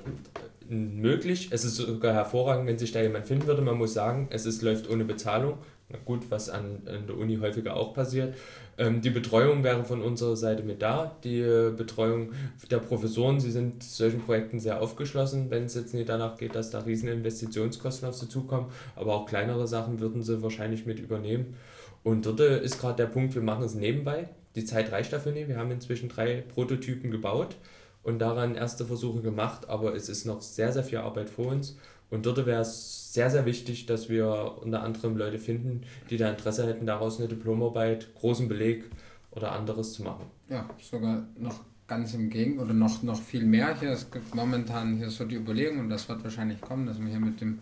möglich. 0.68 1.48
Es 1.52 1.64
ist 1.64 1.76
sogar 1.76 2.14
hervorragend, 2.14 2.66
wenn 2.66 2.78
sich 2.78 2.90
da 2.90 3.00
jemand 3.00 3.26
finden 3.26 3.46
würde. 3.46 3.62
Man 3.62 3.78
muss 3.78 3.94
sagen, 3.94 4.26
es 4.30 4.44
ist, 4.44 4.62
läuft 4.62 4.90
ohne 4.90 5.04
Bezahlung. 5.04 5.58
Gut, 6.04 6.30
was 6.30 6.50
an, 6.50 6.82
an 6.86 7.06
der 7.06 7.16
Uni 7.16 7.36
häufiger 7.36 7.76
auch 7.76 7.94
passiert. 7.94 8.34
Ähm, 8.76 9.02
die 9.02 9.10
Betreuung 9.10 9.62
wäre 9.62 9.84
von 9.84 10.02
unserer 10.02 10.34
Seite 10.34 10.64
mit 10.64 10.82
da. 10.82 11.16
Die 11.22 11.38
äh, 11.38 11.70
Betreuung 11.70 12.32
der 12.70 12.78
Professoren, 12.78 13.38
sie 13.38 13.52
sind 13.52 13.84
solchen 13.84 14.20
Projekten 14.20 14.58
sehr 14.58 14.80
aufgeschlossen, 14.82 15.48
wenn 15.50 15.66
es 15.66 15.76
jetzt 15.76 15.94
nicht 15.94 16.08
danach 16.08 16.38
geht, 16.38 16.56
dass 16.56 16.70
da 16.70 16.80
riesen 16.80 17.08
Investitionskosten 17.08 18.08
auf 18.08 18.16
sie 18.16 18.28
zukommen. 18.28 18.66
Aber 18.96 19.14
auch 19.14 19.26
kleinere 19.26 19.68
Sachen 19.68 20.00
würden 20.00 20.22
sie 20.22 20.42
wahrscheinlich 20.42 20.86
mit 20.86 20.98
übernehmen. 20.98 21.54
Und 22.02 22.26
dort 22.26 22.40
ist 22.40 22.80
gerade 22.80 22.96
der 22.96 23.06
Punkt, 23.06 23.36
wir 23.36 23.42
machen 23.42 23.64
es 23.64 23.74
nebenbei. 23.74 24.28
Die 24.56 24.64
Zeit 24.64 24.90
reicht 24.90 25.12
dafür 25.12 25.32
nicht. 25.32 25.48
Wir 25.48 25.56
haben 25.56 25.70
inzwischen 25.70 26.08
drei 26.08 26.40
Prototypen 26.40 27.12
gebaut 27.12 27.56
und 28.02 28.18
daran 28.18 28.56
erste 28.56 28.84
Versuche 28.86 29.20
gemacht, 29.20 29.68
aber 29.68 29.94
es 29.94 30.08
ist 30.08 30.24
noch 30.24 30.40
sehr, 30.42 30.72
sehr 30.72 30.84
viel 30.84 30.98
Arbeit 30.98 31.30
vor 31.30 31.46
uns. 31.46 31.76
Und 32.10 32.26
dort 32.26 32.44
wäre 32.46 32.62
es 32.62 33.05
sehr, 33.16 33.30
sehr 33.30 33.46
wichtig, 33.46 33.86
dass 33.86 34.08
wir 34.08 34.58
unter 34.62 34.82
anderem 34.82 35.16
Leute 35.16 35.38
finden, 35.38 35.82
die 36.10 36.18
da 36.18 36.30
Interesse 36.30 36.66
hätten, 36.66 36.86
daraus 36.86 37.18
eine 37.18 37.28
Diplomarbeit, 37.28 38.14
großen 38.14 38.46
Beleg 38.46 38.84
oder 39.30 39.52
anderes 39.52 39.94
zu 39.94 40.02
machen. 40.02 40.26
Ja, 40.50 40.68
sogar 40.78 41.26
noch 41.38 41.60
ganz 41.88 42.12
im 42.12 42.28
Gegenteil 42.28 42.66
oder 42.66 42.74
noch, 42.74 43.02
noch 43.02 43.20
viel 43.20 43.44
mehr. 43.44 43.78
Hier, 43.80 43.90
es 43.90 44.10
gibt 44.10 44.34
momentan 44.34 44.98
hier 44.98 45.08
so 45.08 45.24
die 45.24 45.36
Überlegung, 45.36 45.80
und 45.80 45.88
das 45.88 46.08
wird 46.10 46.22
wahrscheinlich 46.24 46.60
kommen, 46.60 46.86
dass 46.86 46.98
man 46.98 47.08
hier 47.08 47.20
mit 47.20 47.40
dem 47.40 47.60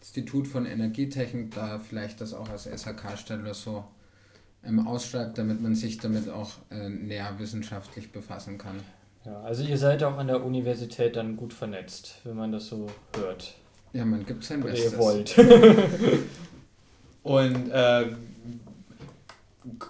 Institut 0.00 0.46
von 0.46 0.66
Energietechnik 0.66 1.54
da 1.54 1.78
vielleicht 1.78 2.20
das 2.20 2.34
auch 2.34 2.50
als 2.50 2.64
SHK-Stelle 2.64 3.54
so 3.54 3.84
ähm, 4.62 4.86
ausschreibt, 4.86 5.38
damit 5.38 5.62
man 5.62 5.74
sich 5.74 5.96
damit 5.96 6.28
auch 6.28 6.52
äh, 6.70 6.90
näher 6.90 7.38
wissenschaftlich 7.38 8.12
befassen 8.12 8.58
kann. 8.58 8.76
Ja, 9.24 9.40
also 9.40 9.62
ihr 9.64 9.78
seid 9.78 10.02
auch 10.02 10.18
an 10.18 10.26
der 10.26 10.44
Universität 10.44 11.16
dann 11.16 11.36
gut 11.36 11.54
vernetzt, 11.54 12.20
wenn 12.24 12.36
man 12.36 12.52
das 12.52 12.66
so 12.66 12.86
hört. 13.16 13.54
Ja, 13.92 14.04
man 14.04 14.24
gibt 14.24 14.44
sein 14.44 14.60
Bestes. 14.60 14.92
ihr 14.92 14.98
wollt. 14.98 15.36
Und 17.22 17.70
äh, 17.70 18.06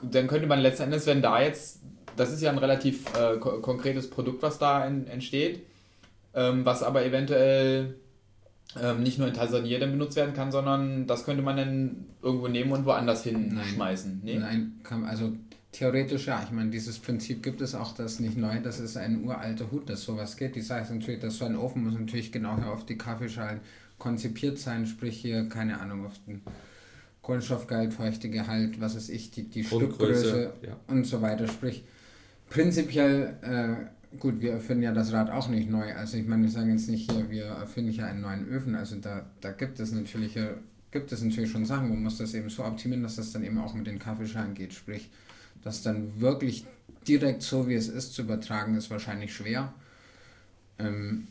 dann 0.02 0.26
könnte 0.26 0.46
man 0.46 0.60
letzten 0.60 0.84
Endes, 0.84 1.06
wenn 1.06 1.22
da 1.22 1.40
jetzt, 1.42 1.80
das 2.16 2.32
ist 2.32 2.42
ja 2.42 2.50
ein 2.50 2.58
relativ 2.58 3.04
äh, 3.16 3.38
ko 3.38 3.60
konkretes 3.60 4.10
Produkt, 4.10 4.42
was 4.42 4.58
da 4.58 4.84
in, 4.86 5.06
entsteht, 5.06 5.64
ähm, 6.34 6.64
was 6.64 6.82
aber 6.82 7.04
eventuell 7.04 7.94
ähm, 8.80 9.02
nicht 9.02 9.18
nur 9.18 9.28
in 9.28 9.34
Tansania 9.34 9.78
dann 9.78 9.92
benutzt 9.92 10.16
werden 10.16 10.34
kann, 10.34 10.52
sondern 10.52 11.06
das 11.06 11.24
könnte 11.24 11.42
man 11.42 11.56
dann 11.56 12.06
irgendwo 12.22 12.48
nehmen 12.48 12.72
und 12.72 12.84
woanders 12.84 13.24
hinschmeißen. 13.24 14.20
Nee? 14.24 14.38
Nein, 14.38 14.80
kann, 14.82 15.04
also 15.04 15.32
theoretisch 15.72 16.26
ja. 16.26 16.42
Ich 16.44 16.50
meine, 16.50 16.70
dieses 16.70 16.98
Prinzip 16.98 17.42
gibt 17.42 17.60
es 17.60 17.74
auch, 17.74 17.94
das 17.94 18.12
ist 18.12 18.20
nicht 18.20 18.36
neu, 18.36 18.60
das 18.62 18.80
ist 18.80 18.96
ein 18.96 19.24
uralter 19.24 19.70
Hut, 19.70 19.88
dass 19.88 20.02
sowas 20.02 20.36
geht. 20.36 20.54
Die 20.54 20.60
Sache 20.60 20.82
ist 20.82 20.90
natürlich, 20.90 21.20
dass 21.20 21.38
so 21.38 21.44
ein 21.44 21.56
Ofen 21.56 21.84
muss 21.84 21.98
natürlich 21.98 22.32
genau 22.32 22.56
auf 22.72 22.86
die 22.86 22.98
Kaffeeschalen 22.98 23.60
konzipiert 24.00 24.58
sein, 24.58 24.86
sprich 24.86 25.18
hier, 25.18 25.48
keine 25.48 25.80
Ahnung, 25.80 26.06
auf 26.06 26.14
den 26.26 26.42
Kohlenstoffgehalt, 27.22 27.94
Feuchtegehalt, 27.94 28.80
was 28.80 28.96
weiß 28.96 29.10
ich, 29.10 29.30
die, 29.30 29.44
die 29.44 29.62
Stückgröße 29.62 30.52
ja. 30.66 30.76
und 30.88 31.04
so 31.04 31.22
weiter. 31.22 31.46
Sprich, 31.46 31.84
prinzipiell, 32.48 33.36
äh, 33.42 34.16
gut, 34.18 34.40
wir 34.40 34.52
erfinden 34.52 34.82
ja 34.82 34.92
das 34.92 35.12
Rad 35.12 35.30
auch 35.30 35.46
nicht 35.46 35.70
neu. 35.70 35.94
Also 35.94 36.16
ich 36.16 36.26
meine, 36.26 36.42
wir 36.42 36.50
sagen 36.50 36.70
jetzt 36.70 36.88
nicht 36.88 37.08
hier, 37.08 37.30
wir 37.30 37.44
erfinden 37.44 37.92
ja 37.92 38.06
einen 38.06 38.22
neuen 38.22 38.48
Öfen. 38.48 38.74
Also 38.74 38.96
da, 38.96 39.26
da 39.40 39.52
gibt 39.52 39.78
es 39.78 39.92
natürlich 39.92 40.36
gibt 40.90 41.12
es 41.12 41.22
natürlich 41.22 41.50
schon 41.50 41.64
Sachen, 41.64 41.88
wo 41.88 41.94
man 41.94 42.04
muss 42.04 42.18
das 42.18 42.34
eben 42.34 42.50
so 42.50 42.64
optimieren, 42.64 43.02
dass 43.02 43.16
das 43.16 43.32
dann 43.32 43.44
eben 43.44 43.58
auch 43.58 43.74
mit 43.74 43.86
den 43.86 43.98
Kaffeeschalen 43.98 44.54
geht. 44.54 44.72
Sprich, 44.72 45.08
das 45.62 45.82
dann 45.82 46.20
wirklich 46.20 46.64
direkt 47.06 47.42
so, 47.42 47.68
wie 47.68 47.74
es 47.74 47.88
ist, 47.88 48.14
zu 48.14 48.22
übertragen, 48.22 48.74
ist 48.74 48.90
wahrscheinlich 48.90 49.34
schwer. 49.34 49.72
Ähm, 50.78 51.28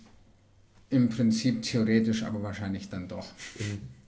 Im 0.89 1.09
Prinzip 1.09 1.61
theoretisch, 1.61 2.23
aber 2.23 2.41
wahrscheinlich 2.41 2.89
dann 2.89 3.07
doch. 3.07 3.27
Mhm 3.59 3.98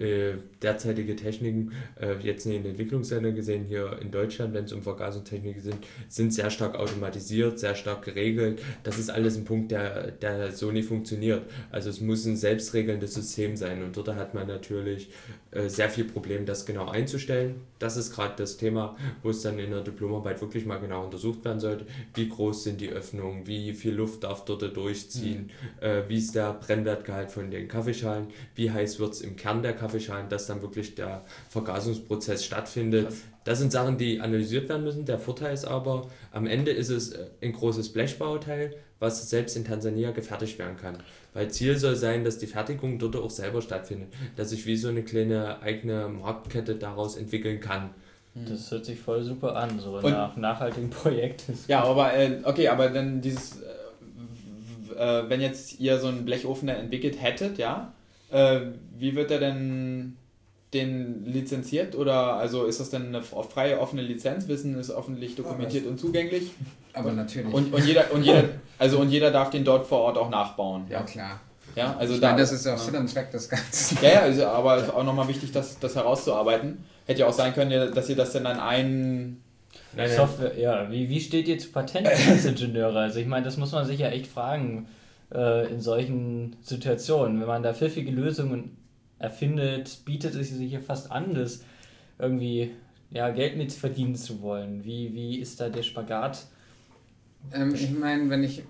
äh, 0.00 0.34
derzeitige 0.62 1.14
Techniken, 1.16 1.72
äh, 2.00 2.16
jetzt 2.22 2.46
in 2.46 2.52
den 2.52 2.66
Entwicklungsländern 2.66 3.34
gesehen, 3.34 3.64
hier 3.64 3.98
in 4.00 4.10
Deutschland, 4.10 4.54
wenn 4.54 4.64
es 4.64 4.72
um 4.72 4.82
Vergasungstechniken 4.82 5.62
sind, 5.62 5.78
sind 6.08 6.32
sehr 6.32 6.50
stark 6.50 6.74
automatisiert, 6.74 7.58
sehr 7.58 7.74
stark 7.74 8.04
geregelt. 8.04 8.60
Das 8.82 8.98
ist 8.98 9.10
alles 9.10 9.36
ein 9.36 9.44
Punkt, 9.44 9.70
der, 9.70 10.10
der 10.12 10.52
so 10.52 10.70
nicht 10.72 10.88
funktioniert. 10.88 11.42
Also 11.70 11.90
es 11.90 12.00
muss 12.00 12.24
ein 12.24 12.36
selbstregelndes 12.36 13.14
System 13.14 13.56
sein 13.56 13.82
und 13.82 13.96
dort 13.96 14.08
hat 14.14 14.34
man 14.34 14.46
natürlich 14.46 15.10
äh, 15.52 15.68
sehr 15.68 15.90
viel 15.90 16.04
Problem, 16.04 16.46
das 16.46 16.64
genau 16.64 16.88
einzustellen. 16.88 17.56
Das 17.78 17.96
ist 17.96 18.14
gerade 18.14 18.34
das 18.36 18.56
Thema, 18.56 18.96
wo 19.22 19.30
es 19.30 19.42
dann 19.42 19.58
in 19.58 19.70
der 19.70 19.82
Diplomarbeit 19.82 20.40
wirklich 20.40 20.64
mal 20.64 20.78
genau 20.78 21.04
untersucht 21.04 21.44
werden 21.44 21.60
sollte. 21.60 21.86
Wie 22.14 22.28
groß 22.28 22.64
sind 22.64 22.80
die 22.80 22.90
Öffnungen, 22.90 23.46
wie 23.46 23.72
viel 23.72 23.94
Luft 23.94 24.24
darf 24.24 24.44
dort 24.44 24.76
durchziehen, 24.76 25.50
mhm. 25.80 25.84
äh, 25.84 26.08
wie 26.08 26.18
ist 26.18 26.34
der 26.34 26.52
Brennwertgehalt 26.52 27.30
von 27.30 27.50
den 27.50 27.68
Kaffeeschalen, 27.68 28.28
wie 28.54 28.70
heiß 28.70 29.00
wird 29.00 29.14
es 29.14 29.20
im 29.22 29.36
Kern 29.36 29.62
der 29.62 29.72
Kaffeeschalen, 29.72 29.89
dass 30.28 30.46
dann 30.46 30.62
wirklich 30.62 30.94
der 30.94 31.22
Vergasungsprozess 31.48 32.44
stattfindet. 32.44 33.06
Krass. 33.06 33.22
Das 33.44 33.58
sind 33.58 33.72
Sachen, 33.72 33.96
die 33.96 34.20
analysiert 34.20 34.68
werden 34.68 34.84
müssen. 34.84 35.04
Der 35.06 35.18
Vorteil 35.18 35.54
ist 35.54 35.64
aber, 35.64 36.06
am 36.30 36.46
Ende 36.46 36.70
ist 36.70 36.90
es 36.90 37.12
äh, 37.12 37.26
ein 37.42 37.52
großes 37.52 37.92
Blechbauteil, 37.92 38.74
was 38.98 39.30
selbst 39.30 39.56
in 39.56 39.64
Tansania 39.64 40.10
gefertigt 40.10 40.58
werden 40.58 40.76
kann. 40.76 40.98
Weil 41.32 41.50
Ziel 41.50 41.78
soll 41.78 41.96
sein, 41.96 42.22
dass 42.22 42.38
die 42.38 42.46
Fertigung 42.46 42.98
dort 42.98 43.16
auch 43.16 43.30
selber 43.30 43.62
stattfindet, 43.62 44.08
dass 44.36 44.52
ich 44.52 44.66
wie 44.66 44.76
so 44.76 44.88
eine 44.88 45.02
kleine 45.02 45.62
eigene 45.62 46.08
Marktkette 46.08 46.74
daraus 46.74 47.16
entwickeln 47.16 47.60
kann. 47.60 47.90
Hm. 48.34 48.46
Das 48.46 48.70
hört 48.70 48.84
sich 48.84 49.00
voll 49.00 49.22
super 49.22 49.56
an, 49.56 49.78
so 49.78 49.96
Und, 49.96 50.04
nach 50.04 50.36
nachhaltigen 50.36 50.90
Projekten. 50.90 51.58
Ja, 51.66 51.82
aber 51.84 52.14
äh, 52.14 52.40
okay, 52.44 52.68
aber 52.68 52.90
dann 52.90 53.20
dieses, 53.20 53.60
äh, 53.62 55.00
äh, 55.00 55.28
wenn 55.28 55.40
jetzt 55.40 55.80
ihr 55.80 55.98
so 55.98 56.08
einen 56.08 56.24
Blechofen 56.24 56.68
entwickelt 56.68 57.20
hättet, 57.20 57.58
ja, 57.58 57.92
äh, 58.30 58.60
wie 58.98 59.14
wird 59.14 59.30
er 59.30 59.38
denn 59.38 60.16
den 60.72 61.24
lizenziert 61.24 61.96
oder 61.96 62.34
also 62.34 62.64
ist 62.64 62.78
das 62.78 62.90
denn 62.90 63.08
eine 63.08 63.22
freie 63.22 63.80
offene 63.80 64.02
Lizenz? 64.02 64.46
Wissen 64.46 64.78
ist 64.78 64.90
öffentlich 64.90 65.34
dokumentiert 65.34 65.86
und 65.86 65.98
zugänglich? 65.98 66.52
Aber 66.92 67.12
natürlich. 67.12 67.52
Und, 67.52 67.74
und 67.74 67.84
jeder 67.84 68.12
und 68.12 68.22
jeder 68.22 68.44
also 68.78 68.98
und 68.98 69.10
jeder 69.10 69.30
darf 69.30 69.50
den 69.50 69.64
dort 69.64 69.86
vor 69.86 70.00
Ort 70.00 70.16
auch 70.16 70.30
nachbauen. 70.30 70.86
Ja 70.88 71.02
klar. 71.02 71.40
Ja, 71.76 71.96
also 71.98 72.14
ich 72.14 72.20
da, 72.20 72.28
meine, 72.28 72.40
das 72.40 72.52
ist 72.52 72.66
auch 72.66 72.78
Sinn 72.78 72.96
und 72.96 73.08
Zweck 73.08 73.30
des 73.30 73.48
Ganzen. 73.48 73.98
Ja, 74.02 74.10
ja, 74.10 74.20
also, 74.22 74.46
aber 74.46 74.76
es 74.76 74.82
ist 74.84 74.90
auch 74.90 75.04
nochmal 75.04 75.28
wichtig, 75.28 75.52
das, 75.52 75.78
das 75.78 75.94
herauszuarbeiten. 75.94 76.84
Hätte 77.06 77.20
ja 77.20 77.26
auch 77.26 77.32
sein 77.32 77.54
können, 77.54 77.94
dass 77.94 78.08
ihr 78.08 78.16
das 78.16 78.32
dann 78.32 78.46
an 78.46 78.58
einen 78.58 79.42
Nein, 79.94 80.10
Software, 80.10 80.58
ja, 80.58 80.90
wie, 80.90 81.08
wie 81.08 81.20
steht 81.20 81.46
ihr 81.46 81.58
zu 81.58 81.70
Patentingenieure? 81.70 82.98
Also 82.98 83.20
ich 83.20 83.26
meine, 83.26 83.44
das 83.44 83.56
muss 83.56 83.70
man 83.72 83.86
sich 83.86 84.00
ja 84.00 84.08
echt 84.08 84.26
fragen 84.26 84.88
äh, 85.32 85.72
in 85.72 85.80
solchen 85.80 86.56
Situationen. 86.62 87.40
Wenn 87.40 87.46
man 87.46 87.62
da 87.62 87.74
pfiffige 87.74 88.10
Lösungen 88.10 88.76
erfindet, 89.18 90.00
bietet 90.04 90.34
es 90.34 90.50
sich 90.50 90.72
ja 90.72 90.80
fast 90.80 91.10
an, 91.10 91.34
das 91.34 91.64
irgendwie 92.18 92.72
ja, 93.10 93.30
Geld 93.30 93.56
mit 93.56 93.72
verdienen 93.72 94.14
zu 94.14 94.40
wollen. 94.40 94.84
Wie, 94.84 95.12
wie 95.14 95.38
ist 95.38 95.60
da 95.60 95.68
der 95.68 95.82
Spagat? 95.82 96.46
Ähm, 97.52 97.74
ich 97.74 97.90
meine, 97.90 98.30
wenn 98.30 98.42
ich, 98.42 98.62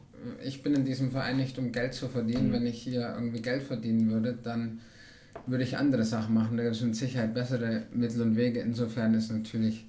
ich 0.42 0.62
bin 0.62 0.74
in 0.74 0.84
diesem 0.84 1.10
Verein 1.10 1.36
nicht, 1.36 1.58
um 1.58 1.72
Geld 1.72 1.94
zu 1.94 2.08
verdienen. 2.08 2.48
Mhm. 2.48 2.52
Wenn 2.52 2.66
ich 2.66 2.82
hier 2.82 3.12
irgendwie 3.14 3.42
Geld 3.42 3.62
verdienen 3.62 4.10
würde, 4.10 4.38
dann 4.42 4.80
würde 5.46 5.64
ich 5.64 5.76
andere 5.76 6.04
Sachen 6.04 6.34
machen. 6.34 6.56
Da 6.56 6.62
gibt 6.62 6.76
es 6.76 6.82
mit 6.82 6.96
Sicherheit 6.96 7.34
bessere 7.34 7.84
Mittel 7.92 8.22
und 8.22 8.36
Wege. 8.36 8.60
Insofern 8.60 9.14
ist 9.14 9.30
natürlich 9.30 9.86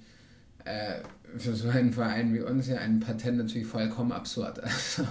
äh, 0.64 1.00
für 1.36 1.54
so 1.54 1.68
einen 1.68 1.92
Verein 1.92 2.34
wie 2.34 2.40
uns 2.40 2.68
ja 2.68 2.78
ein 2.78 3.00
Patent 3.00 3.38
natürlich 3.38 3.66
vollkommen 3.66 4.12
absurd. 4.12 4.60
Also, 4.62 5.02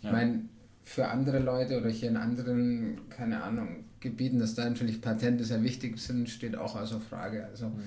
ich 0.00 0.04
ja. 0.04 0.12
meine, 0.12 0.42
für 0.88 1.06
andere 1.06 1.38
Leute 1.38 1.78
oder 1.78 1.90
hier 1.90 2.08
in 2.08 2.16
anderen, 2.16 2.98
keine 3.10 3.42
Ahnung, 3.42 3.84
Gebieten, 4.00 4.38
dass 4.38 4.54
da 4.54 4.64
natürlich 4.64 5.02
Patente 5.02 5.44
sehr 5.44 5.62
wichtig 5.62 5.98
sind, 5.98 6.30
steht 6.30 6.56
auch 6.56 6.80
außer 6.80 6.98
Frage. 6.98 7.44
Also, 7.44 7.66
mhm. 7.66 7.82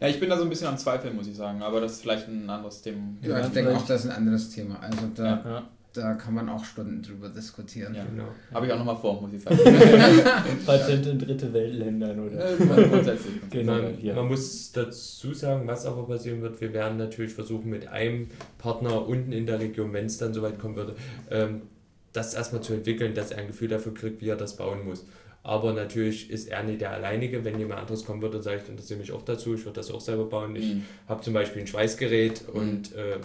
ja, 0.00 0.06
ich 0.06 0.20
bin 0.20 0.30
da 0.30 0.36
so 0.36 0.44
ein 0.44 0.48
bisschen 0.48 0.68
am 0.68 0.78
Zweifeln, 0.78 1.16
muss 1.16 1.26
ich 1.26 1.36
sagen, 1.36 1.60
aber 1.62 1.80
das 1.80 1.94
ist 1.94 2.02
vielleicht 2.02 2.28
ein 2.28 2.48
anderes 2.48 2.82
Thema. 2.82 3.02
Ja, 3.20 3.40
ich 3.40 3.48
denke 3.48 3.76
auch, 3.76 3.84
das 3.84 4.04
ist 4.04 4.10
ein 4.10 4.16
anderes 4.16 4.48
Thema. 4.50 4.78
Also 4.80 4.98
da, 5.12 5.24
ja. 5.24 5.62
da 5.92 6.14
kann 6.14 6.34
man 6.34 6.48
auch 6.50 6.64
Stunden 6.64 7.02
drüber 7.02 7.30
diskutieren. 7.30 7.94
Ja, 7.96 8.04
genau. 8.04 8.28
Habe 8.52 8.66
ich 8.66 8.72
auch 8.72 8.78
nochmal 8.78 8.96
vor, 8.96 9.20
muss 9.20 9.32
ich 9.32 9.42
sagen. 9.42 9.58
Patente 10.66 11.10
in 11.10 11.18
dritte 11.18 11.52
Weltländern, 11.52 12.20
oder? 12.20 12.54
grundsätzlich. 12.56 13.34
Genau. 13.50 13.72
Man, 13.72 14.00
ja. 14.00 14.14
man 14.14 14.28
muss 14.28 14.70
dazu 14.70 15.34
sagen, 15.34 15.66
was 15.66 15.84
aber 15.84 16.06
passieren 16.06 16.42
wird, 16.42 16.60
wir 16.60 16.72
werden 16.72 16.96
natürlich 16.96 17.34
versuchen, 17.34 17.70
mit 17.70 17.88
einem 17.88 18.28
Partner 18.58 19.04
unten 19.04 19.32
in 19.32 19.46
der 19.46 19.58
Region, 19.58 19.92
wenn 19.92 20.06
es 20.06 20.18
dann 20.18 20.32
soweit 20.32 20.60
kommen 20.60 20.76
würde, 20.76 20.94
ähm, 21.30 21.62
das 22.14 22.32
erstmal 22.32 22.62
zu 22.62 22.72
entwickeln, 22.72 23.12
dass 23.12 23.30
er 23.30 23.38
ein 23.38 23.48
Gefühl 23.48 23.68
dafür 23.68 23.92
kriegt, 23.92 24.22
wie 24.22 24.30
er 24.30 24.36
das 24.36 24.56
bauen 24.56 24.86
muss. 24.86 25.04
Aber 25.42 25.74
natürlich 25.74 26.30
ist 26.30 26.48
er 26.48 26.62
nicht 26.62 26.80
der 26.80 26.92
Alleinige. 26.92 27.44
Wenn 27.44 27.58
jemand 27.58 27.80
anderes 27.80 28.06
kommen 28.06 28.22
würde 28.22 28.38
und 28.38 28.42
sagt, 28.42 28.62
ich 28.62 28.68
interessiere 28.70 28.98
mich 28.98 29.12
auch 29.12 29.22
dazu, 29.22 29.54
ich 29.54 29.64
würde 29.66 29.76
das 29.76 29.90
auch 29.90 30.00
selber 30.00 30.24
bauen. 30.24 30.56
Ich 30.56 30.74
mhm. 30.74 30.84
habe 31.06 31.22
zum 31.22 31.34
Beispiel 31.34 31.60
ein 31.62 31.66
Schweißgerät 31.66 32.48
mhm. 32.48 32.60
und 32.60 32.94
äh, 32.94 33.18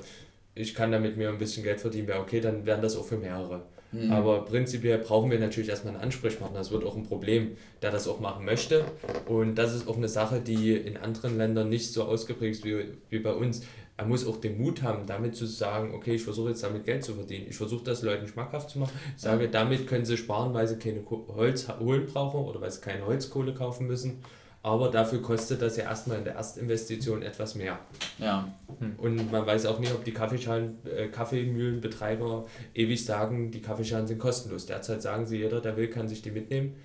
ich 0.55 0.75
kann 0.75 0.91
damit 0.91 1.15
mir 1.15 1.29
ein 1.29 1.37
bisschen 1.37 1.63
Geld 1.63 1.79
verdienen, 1.79 2.07
wäre 2.07 2.19
okay, 2.19 2.41
dann 2.41 2.65
wären 2.65 2.81
das 2.81 2.97
auch 2.97 3.05
für 3.05 3.17
mehrere. 3.17 3.61
Mhm. 3.91 4.11
Aber 4.11 4.43
prinzipiell 4.43 4.97
brauchen 4.97 5.31
wir 5.31 5.39
natürlich 5.39 5.69
erstmal 5.69 5.93
einen 5.93 6.03
Ansprechpartner. 6.03 6.57
Das 6.57 6.71
wird 6.71 6.83
auch 6.83 6.97
ein 6.97 7.03
Problem, 7.03 7.51
der 7.81 7.91
das 7.91 8.07
auch 8.07 8.19
machen 8.19 8.43
möchte. 8.43 8.83
Und 9.27 9.55
das 9.55 9.73
ist 9.73 9.87
auch 9.87 9.97
eine 9.97 10.09
Sache, 10.09 10.41
die 10.41 10.73
in 10.73 10.97
anderen 10.97 11.37
Ländern 11.37 11.69
nicht 11.69 11.93
so 11.93 12.03
ausgeprägt 12.03 12.57
ist 12.57 12.65
wie, 12.65 12.85
wie 13.09 13.19
bei 13.19 13.33
uns 13.33 13.61
er 13.99 14.05
muss 14.05 14.25
auch 14.25 14.37
den 14.37 14.57
Mut 14.57 14.81
haben, 14.81 15.05
damit 15.05 15.35
zu 15.35 15.45
sagen, 15.45 15.93
okay, 15.93 16.15
ich 16.15 16.23
versuche 16.23 16.51
jetzt 16.51 16.63
damit 16.63 16.85
Geld 16.85 17.03
zu 17.03 17.15
verdienen. 17.15 17.47
Ich 17.49 17.57
versuche 17.57 17.83
das 17.83 18.01
Leuten 18.01 18.29
schmackhaft 18.29 18.69
zu 18.69 18.79
machen. 18.79 18.97
Ich 19.13 19.21
sage, 19.21 19.49
damit 19.49 19.87
können 19.87 20.05
sie 20.05 20.15
sparen, 20.15 20.53
weil 20.53 20.69
sie 20.69 20.77
keine 20.77 21.03
Holz 21.09 21.67
holen 21.67 22.05
brauchen 22.05 22.45
oder 22.45 22.61
weil 22.61 22.71
sie 22.71 22.79
keine 22.79 23.05
Holzkohle 23.05 23.53
kaufen 23.53 23.87
müssen. 23.87 24.23
Aber 24.63 24.89
dafür 24.89 25.21
kostet 25.21 25.61
das 25.61 25.75
ja 25.75 25.83
erstmal 25.83 26.19
in 26.19 26.23
der 26.23 26.35
Erstinvestition 26.35 27.23
etwas 27.23 27.55
mehr. 27.55 27.77
Ja. 28.19 28.47
Hm. 28.79 28.95
Und 28.97 29.31
man 29.33 29.45
weiß 29.45 29.65
auch 29.65 29.79
nicht, 29.79 29.93
ob 29.93 30.05
die 30.05 30.13
Kaffeeschalen, 30.13 30.77
äh, 30.85 31.07
Kaffeemühlenbetreiber 31.07 32.45
ewig 32.73 33.03
sagen, 33.03 33.51
die 33.51 33.61
Kaffeeschalen 33.61 34.07
sind 34.07 34.19
kostenlos. 34.19 34.65
Derzeit 34.65 35.01
sagen 35.01 35.25
sie, 35.25 35.39
jeder, 35.39 35.59
der 35.59 35.75
will, 35.75 35.89
kann 35.89 36.07
sich 36.07 36.21
die 36.21 36.31
mitnehmen. 36.31 36.77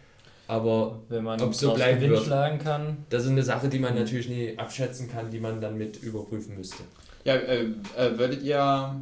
Aber 0.47 1.01
wenn 1.09 1.25
man 1.25 1.41
ob 1.41 1.55
so 1.55 1.75
bleiben 1.75 2.01
wird, 2.01 2.25
schlagen 2.25 2.59
kann. 2.59 2.99
Das 3.09 3.25
ist 3.25 3.31
eine 3.31 3.43
Sache, 3.43 3.69
die 3.69 3.79
man 3.79 3.95
natürlich 3.95 4.29
nie 4.29 4.59
abschätzen 4.59 5.09
kann, 5.09 5.31
die 5.31 5.41
man 5.41 5.61
dann 5.61 5.79
mit 5.79 6.03
überprüfen 6.03 6.57
müsste. 6.57 6.83
Ja, 7.25 7.35
äh, 7.37 7.65
äh, 7.97 8.19
würdet 8.19 8.43
ihr, 8.43 8.95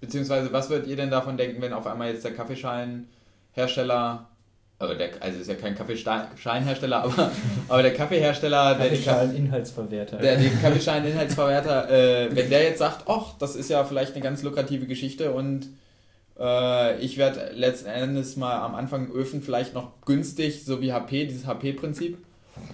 beziehungsweise 0.00 0.52
was 0.52 0.70
würdet 0.70 0.88
ihr 0.88 0.96
denn 0.96 1.10
davon 1.10 1.36
denken, 1.36 1.60
wenn 1.60 1.72
auf 1.72 1.86
einmal 1.86 2.10
jetzt 2.10 2.24
der 2.24 2.32
Kaffeescheinhersteller, 2.32 4.26
also, 4.78 4.94
der, 4.94 5.10
also 5.20 5.38
ist 5.38 5.48
ja 5.48 5.54
kein 5.54 5.74
Kaffeescheinhersteller, 5.74 7.04
aber, 7.04 7.30
aber 7.68 7.82
der 7.82 7.92
Kaffeehersteller, 7.92 8.76
der 8.76 8.88
Kaffeeschein-Inhaltsverwerter, 8.88 10.16
der 10.16 10.36
den 10.36 10.60
Kaffeeschein-Inhaltsverwerter, 10.60 11.90
äh, 11.90 12.34
wenn 12.34 12.48
der 12.48 12.62
jetzt 12.62 12.78
sagt, 12.78 13.04
ach, 13.08 13.34
das 13.38 13.56
ist 13.56 13.68
ja 13.68 13.84
vielleicht 13.84 14.14
eine 14.14 14.22
ganz 14.22 14.42
lukrative 14.42 14.86
Geschichte 14.86 15.32
und 15.32 15.68
äh, 16.38 16.98
ich 17.00 17.18
werde 17.18 17.50
letzten 17.54 17.88
Endes 17.88 18.36
mal 18.36 18.58
am 18.60 18.74
Anfang 18.74 19.10
Öfen 19.10 19.42
vielleicht 19.42 19.74
noch 19.74 19.92
günstig, 20.04 20.64
so 20.64 20.80
wie 20.80 20.92
HP, 20.92 21.26
dieses 21.26 21.46
HP-Prinzip, 21.46 22.18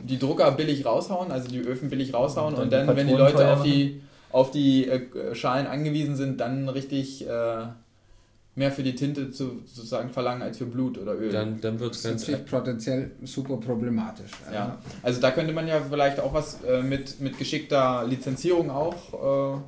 die 0.05 0.19
Drucker 0.19 0.51
billig 0.53 0.85
raushauen, 0.85 1.31
also 1.32 1.49
die 1.49 1.61
Öfen 1.61 1.90
billig 1.90 2.15
raushauen 2.15 2.55
und 2.55 2.62
und 2.62 2.73
dann 2.73 2.97
wenn 2.97 3.07
die 3.07 3.15
Leute 3.15 3.53
auf 3.53 3.62
die 3.62 4.01
auf 4.33 4.51
die 4.51 4.89
äh, 4.89 5.35
Schalen 5.35 5.67
angewiesen 5.67 6.17
sind, 6.17 6.41
dann 6.41 6.69
richtig 6.69 7.27
äh, 7.29 7.67
mehr 8.55 8.73
für 8.73 8.83
die 8.83 8.95
Tinte 8.95 9.31
zu, 9.31 9.63
sozusagen 9.65 10.11
verlangen 10.11 10.43
als 10.43 10.59
für 10.59 10.67
Blut 10.67 10.99
oder 10.99 11.15
Öl. 11.15 11.31
Dann, 11.31 11.61
dann 11.61 11.81
wird 11.81 11.95
es 11.95 12.03
ganz 12.03 12.31
potenziell 12.51 13.13
super 13.23 13.57
problematisch. 13.57 14.31
Also. 14.45 14.55
Ja. 14.55 14.79
also 15.03 15.21
da 15.21 15.31
könnte 15.31 15.53
man 15.53 15.67
ja 15.69 15.81
vielleicht 15.81 16.21
auch 16.21 16.35
was 16.35 16.63
äh, 16.65 16.83
mit, 16.83 17.21
mit 17.21 17.39
geschickter 17.39 18.05
Lizenzierung 18.07 18.71
auch 18.71 19.63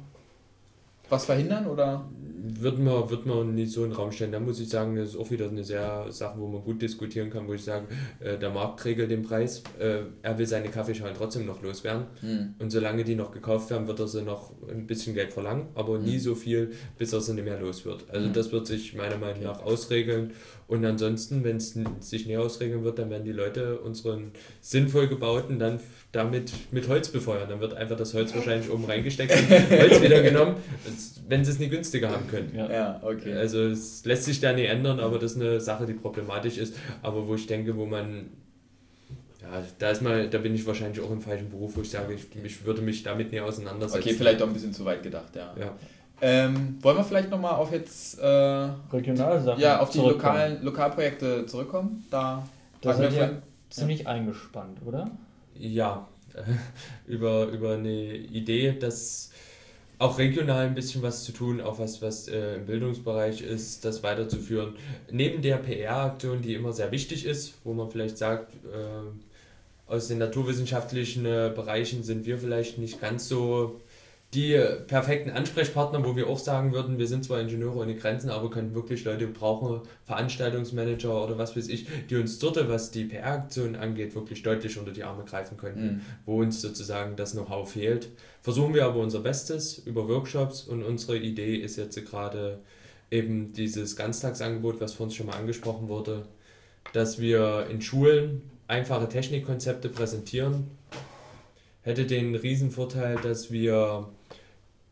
was 1.09 1.25
verhindern 1.27 1.67
oder? 1.67 2.05
wird 2.47 2.79
man, 2.79 3.09
wird 3.09 3.25
man 3.27 3.55
nicht 3.55 3.73
so 3.73 3.85
in 3.85 3.91
den 3.91 3.97
Raum 3.97 4.13
stellen. 4.13 4.33
Da 4.33 4.41
muss 4.41 4.61
ich 4.61 4.69
sagen, 4.69 4.97
das 4.97 5.11
ist 5.11 5.17
auch 5.17 5.31
wieder 5.31 5.49
eine 5.49 5.65
sehr 5.65 6.07
Sache, 6.11 6.39
wo 6.39 6.47
man 6.47 6.63
gut 6.63 6.83
diskutieren 6.83 7.31
kann, 7.31 7.49
wo 7.49 7.55
ich 7.55 7.65
sage, 7.65 7.87
äh, 8.21 8.39
der 8.39 8.51
Markt 8.51 8.85
regelt 8.85 9.11
den 9.11 9.23
Preis, 9.23 9.63
äh, 9.79 10.01
er 10.23 10.39
will 10.39 10.47
seine 10.47 10.69
Kaffeeschalen 10.69 11.15
trotzdem 11.17 11.47
noch 11.47 11.63
loswerden. 11.63 12.05
Mhm. 12.21 12.55
Und 12.59 12.71
solange 12.71 13.05
die 13.05 13.15
noch 13.15 13.33
gekauft 13.33 13.71
werden, 13.71 13.87
wird 13.87 13.99
er 13.99 14.09
sie 14.09 14.23
noch 14.23 14.53
ein 14.69 14.87
bisschen 14.87 15.15
Geld 15.15 15.33
verlangen, 15.33 15.69
aber 15.75 15.99
mhm. 15.99 16.05
nie 16.05 16.19
so 16.19 16.35
viel, 16.35 16.73
bis 16.99 17.13
er 17.13 17.21
sie 17.21 17.33
nicht 17.33 17.45
mehr 17.45 17.59
los 17.59 17.85
wird. 17.87 18.05
Also 18.11 18.29
mhm. 18.29 18.33
das 18.35 18.53
wird 18.53 18.67
sich 18.67 18.95
meiner 18.95 19.17
Meinung 19.17 19.43
nach 19.43 19.63
ausregeln. 19.63 20.33
Und 20.67 20.85
ansonsten, 20.85 21.45
wenn 21.45 21.59
es 21.59 21.79
sich 22.01 22.27
nicht 22.27 22.39
ausregeln 22.39 22.85
wird, 22.85 22.99
dann 22.99 23.11
werden 23.11 23.25
die 23.25 23.33
Leute 23.33 23.79
unseren 23.81 24.33
sinnvoll 24.61 25.09
gebauten 25.09 25.59
dann 25.59 25.81
damit 26.13 26.53
mit 26.71 26.89
Holz 26.89 27.09
befeuern. 27.09 27.49
Dann 27.49 27.61
wird 27.61 27.75
einfach 27.75 27.97
das 27.97 28.15
Holz 28.15 28.35
wahrscheinlich 28.35 28.71
oben 28.71 28.85
reingesteckt 28.85 29.33
und 29.33 29.79
Holz 29.79 30.03
wieder 30.03 30.23
genommen, 30.23 30.57
wenn 31.29 31.45
sie 31.45 31.51
es 31.51 31.59
nicht 31.59 31.71
günstiger 31.71 32.11
haben 32.11 32.27
können. 32.29 32.53
Ja, 32.57 32.71
ja 32.71 33.01
okay. 33.03 33.35
Also 33.35 33.61
es 33.63 34.05
lässt 34.05 34.25
sich 34.25 34.41
da 34.41 34.53
nicht 34.53 34.69
ändern, 34.69 35.01
aber 35.01 35.19
das 35.19 35.33
ist 35.33 35.41
eine 35.41 35.61
Sache, 35.61 35.87
die 35.87 35.95
problematisch 35.95 36.57
ist, 36.57 36.77
aber 37.03 37.29
wo 37.29 37.35
ich 37.35 37.47
denke, 37.47 37.77
wo 37.77 37.85
man 37.85 38.31
ja, 39.43 39.63
da 39.79 39.91
ist 39.91 40.01
mal, 40.01 40.29
da 40.31 40.39
bin 40.39 40.55
ich 40.55 40.67
wahrscheinlich 40.67 41.05
auch 41.05 41.11
im 41.11 41.21
falschen 41.21 41.51
Beruf, 41.51 41.77
wo 41.77 41.83
ich 41.83 41.91
sage, 41.91 42.15
ich, 42.15 42.27
ich 42.43 42.65
würde 42.65 42.81
mich 42.81 43.03
damit 43.03 43.31
nicht 43.31 43.43
auseinandersetzen. 43.43 44.03
Okay, 44.03 44.15
vielleicht 44.15 44.41
auch 44.41 44.47
ein 44.47 44.55
bisschen 44.55 44.73
zu 44.73 44.87
weit 44.87 45.03
gedacht, 45.03 45.37
ja. 45.37 45.55
ja. 45.59 45.77
Ähm, 46.27 46.79
wollen 46.81 46.97
wir 46.97 47.05
vielleicht 47.05 47.29
nochmal 47.29 47.55
auf 47.55 47.71
jetzt 47.71 48.19
äh, 48.19 48.27
Regionalsachen 48.27 49.61
ja, 49.61 49.81
auf 49.81 49.91
die 49.91 49.99
lokalen 49.99 50.63
Lokalprojekte 50.63 51.45
zurückkommen? 51.45 52.07
Da, 52.11 52.49
da 52.81 52.95
sind 52.95 53.15
wir 53.15 53.43
ziemlich 53.69 54.01
ja. 54.01 54.07
eingespannt, 54.07 54.79
oder? 54.87 55.11
ja, 55.59 56.09
über, 57.07 57.47
über 57.49 57.75
eine 57.75 58.15
Idee, 58.15 58.73
dass 58.73 59.31
auch 59.99 60.19
regional 60.19 60.67
ein 60.67 60.75
bisschen 60.75 61.03
was 61.03 61.25
zu 61.25 61.33
tun, 61.33 61.61
auch 61.61 61.79
was, 61.79 62.03
was 62.03 62.29
äh, 62.29 62.57
im 62.57 62.67
Bildungsbereich 62.67 63.43
ist, 63.43 63.85
das 63.85 64.03
weiterzuführen. 64.03 64.75
Neben 65.11 65.41
der 65.41 65.59
PR-Aktion, 65.59 66.43
die 66.43 66.55
immer 66.55 66.73
sehr 66.73 66.91
wichtig 66.91 67.25
ist, 67.25 67.55
wo 67.63 67.73
man 67.73 67.91
vielleicht 67.91 68.19
sagt, 68.19 68.53
äh, 68.65 69.91
aus 69.91 70.09
den 70.09 70.19
naturwissenschaftlichen 70.19 71.25
äh, 71.27 71.53
Bereichen 71.55 72.03
sind 72.03 72.27
wir 72.27 72.39
vielleicht 72.39 72.79
nicht 72.79 73.01
ganz 73.01 73.29
so 73.29 73.81
die 74.35 74.61
perfekten 74.87 75.31
Ansprechpartner, 75.31 76.05
wo 76.05 76.17
wir 76.17 76.29
auch 76.29 76.39
sagen 76.39 76.73
würden, 76.73 76.99
wir 76.99 77.07
sind 77.07 77.25
zwar 77.25 77.41
Ingenieure 77.41 77.79
ohne 77.79 77.95
Grenzen, 77.95 78.31
aber 78.31 78.51
können 78.51 78.75
wirklich 78.75 79.05
Leute 79.05 79.27
brauchen, 79.27 79.83
Veranstaltungsmanager 80.05 81.25
oder 81.25 81.39
was 81.39 81.57
weiß 81.57 81.69
ich, 81.69 81.87
die 82.11 82.17
uns 82.17 82.39
dort, 82.39 82.69
was 82.69 82.91
die 82.91 83.05
PR-Aktion 83.05 83.77
angeht, 83.77 84.15
wirklich 84.15 84.43
deutlich 84.43 84.79
unter 84.79 84.93
die 84.93 85.05
Arme 85.05 85.25
greifen 85.25 85.57
könnten, 85.57 85.85
mhm. 85.85 86.01
wo 86.27 86.41
uns 86.41 86.61
sozusagen 86.61 87.17
das 87.17 87.33
Know-how 87.33 87.71
fehlt. 87.71 88.09
Versuchen 88.43 88.75
wir 88.75 88.85
aber 88.85 89.01
unser 89.01 89.21
Bestes 89.21 89.79
über 89.79 90.09
Workshops 90.09 90.63
und 90.63 90.83
unsere 90.83 91.17
Idee 91.17 91.57
ist 91.57 91.77
jetzt 91.77 91.97
gerade 92.05 92.59
eben 93.11 93.53
dieses 93.53 93.97
Ganztagsangebot, 93.97 94.81
was 94.81 94.95
vor 94.95 95.05
uns 95.05 95.15
schon 95.15 95.27
mal 95.27 95.37
angesprochen 95.37 95.89
wurde, 95.89 96.27
dass 96.93 97.21
wir 97.21 97.67
in 97.71 97.81
Schulen 97.81 98.43
einfache 98.67 99.09
Technikkonzepte 99.09 99.89
präsentieren, 99.89 100.71
hätte 101.83 102.07
den 102.07 102.35
Riesenvorteil, 102.35 103.17
dass 103.23 103.51
wir 103.51 104.09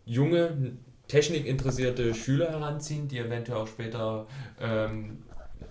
junge, 0.04 0.76
technikinteressierte 1.08 2.14
Schüler 2.14 2.50
heranziehen, 2.50 3.08
die 3.08 3.18
eventuell 3.18 3.58
auch 3.58 3.66
später 3.68 4.26
ähm, 4.60 5.18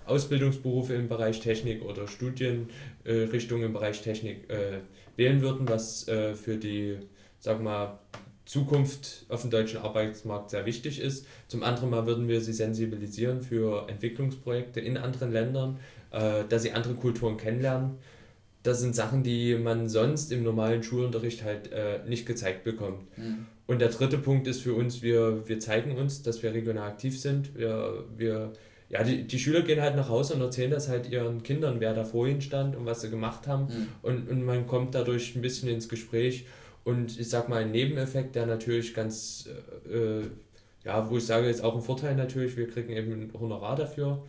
Ausbildungsberufe 0.05 0.93
im 0.93 1.07
Bereich 1.07 1.39
Technik 1.39 1.83
oder 1.83 2.07
Studienrichtungen 2.07 3.63
äh, 3.63 3.65
im 3.65 3.73
Bereich 3.73 4.01
Technik 4.01 4.49
äh, 4.49 4.79
wählen 5.15 5.41
würden, 5.41 5.67
was 5.67 6.07
äh, 6.07 6.35
für 6.35 6.57
die, 6.57 6.97
sag 7.39 7.61
mal, 7.61 7.99
Zukunft 8.45 9.25
auf 9.29 9.41
dem 9.41 9.51
deutschen 9.51 9.79
Arbeitsmarkt 9.79 10.49
sehr 10.49 10.65
wichtig 10.65 10.99
ist. 10.99 11.25
Zum 11.47 11.63
anderen 11.63 11.89
mal 11.89 12.05
würden 12.05 12.27
wir 12.27 12.41
sie 12.41 12.53
sensibilisieren 12.53 13.41
für 13.41 13.87
Entwicklungsprojekte 13.87 14.79
in 14.79 14.97
anderen 14.97 15.31
Ländern, 15.31 15.79
äh, 16.11 16.43
dass 16.49 16.63
sie 16.63 16.71
andere 16.71 16.95
Kulturen 16.95 17.37
kennenlernen. 17.37 17.97
Das 18.63 18.79
sind 18.79 18.95
Sachen, 18.95 19.23
die 19.23 19.55
man 19.55 19.89
sonst 19.89 20.31
im 20.31 20.43
normalen 20.43 20.83
Schulunterricht 20.83 21.43
halt 21.43 21.71
äh, 21.71 21.99
nicht 22.07 22.25
gezeigt 22.25 22.63
bekommt. 22.63 23.17
Mhm. 23.17 23.47
Und 23.72 23.80
der 23.80 23.88
dritte 23.88 24.18
Punkt 24.18 24.48
ist 24.48 24.64
für 24.64 24.73
uns, 24.73 25.02
wir, 25.02 25.48
wir 25.48 25.57
zeigen 25.61 25.95
uns, 25.95 26.23
dass 26.23 26.43
wir 26.43 26.53
regional 26.53 26.89
aktiv 26.89 27.18
sind. 27.18 27.57
Wir, 27.57 28.03
wir, 28.18 28.52
ja, 28.89 29.02
die, 29.02 29.23
die 29.23 29.39
Schüler 29.39 29.61
gehen 29.61 29.80
halt 29.80 29.95
nach 29.95 30.10
Hause 30.10 30.34
und 30.34 30.41
erzählen 30.41 30.72
das 30.72 30.89
halt 30.89 31.10
ihren 31.10 31.41
Kindern, 31.41 31.80
wer 31.80 31.93
da 31.93 32.03
vorhin 32.03 32.41
stand 32.41 32.76
und 32.76 32.85
was 32.85 32.99
sie 32.99 33.10
gemacht 33.10 33.48
haben. 33.48 33.68
Mhm. 33.68 33.88
Und, 34.02 34.30
und 34.30 34.43
man 34.43 34.68
kommt 34.68 34.93
dadurch 34.93 35.38
ein 35.38 35.41
bisschen 35.41 35.69
ins 35.69 35.88
Gespräch. 35.88 36.48
Und 36.84 37.18
ich 37.18 37.30
sag 37.30 37.48
mal, 37.48 37.61
ein 37.61 37.72
Nebeneffekt, 37.72 38.35
der 38.35 38.45
natürlich 38.45 38.93
ganz, 38.93 39.48
äh, 39.89 40.23
ja, 40.84 41.10
wo 41.10 41.15
ich 41.15 41.26
sage, 41.26 41.48
ist 41.48 41.64
auch 41.64 41.73
ein 41.73 41.81
Vorteil 41.81 42.18
natürlich, 42.18 42.57
wir 42.57 42.68
kriegen 42.68 42.91
eben 42.91 43.14
ein 43.14 43.31
Honorar 43.39 43.77
dafür, 43.77 44.22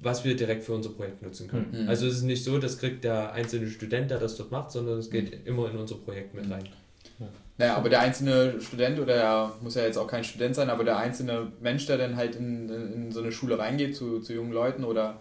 was 0.00 0.24
wir 0.24 0.34
direkt 0.34 0.64
für 0.64 0.72
unser 0.72 0.90
Projekt 0.90 1.22
nutzen 1.22 1.46
können. 1.46 1.82
Mhm. 1.84 1.88
Also 1.88 2.08
es 2.08 2.14
ist 2.14 2.22
nicht 2.24 2.42
so, 2.42 2.58
das 2.58 2.78
kriegt 2.78 3.04
der 3.04 3.32
einzelne 3.32 3.68
Student, 3.68 4.10
der 4.10 4.18
das 4.18 4.36
dort 4.36 4.50
macht, 4.50 4.72
sondern 4.72 4.98
es 4.98 5.08
geht 5.08 5.30
mhm. 5.30 5.46
immer 5.46 5.70
in 5.70 5.76
unser 5.76 5.94
Projekt 5.94 6.34
mit 6.34 6.50
rein. 6.50 6.64
Naja, 7.62 7.76
aber 7.76 7.88
der 7.88 8.00
einzelne 8.00 8.60
Student 8.60 8.98
oder 8.98 9.14
der 9.14 9.52
muss 9.60 9.76
ja 9.76 9.82
jetzt 9.82 9.96
auch 9.96 10.08
kein 10.08 10.24
Student 10.24 10.56
sein, 10.56 10.68
aber 10.68 10.82
der 10.82 10.96
einzelne 10.96 11.52
Mensch, 11.60 11.86
der 11.86 11.96
dann 11.96 12.16
halt 12.16 12.34
in, 12.34 12.68
in 12.68 13.12
so 13.12 13.20
eine 13.20 13.30
Schule 13.30 13.56
reingeht 13.56 13.94
zu, 13.94 14.18
zu 14.18 14.32
jungen 14.32 14.50
Leuten 14.50 14.82
oder 14.82 15.18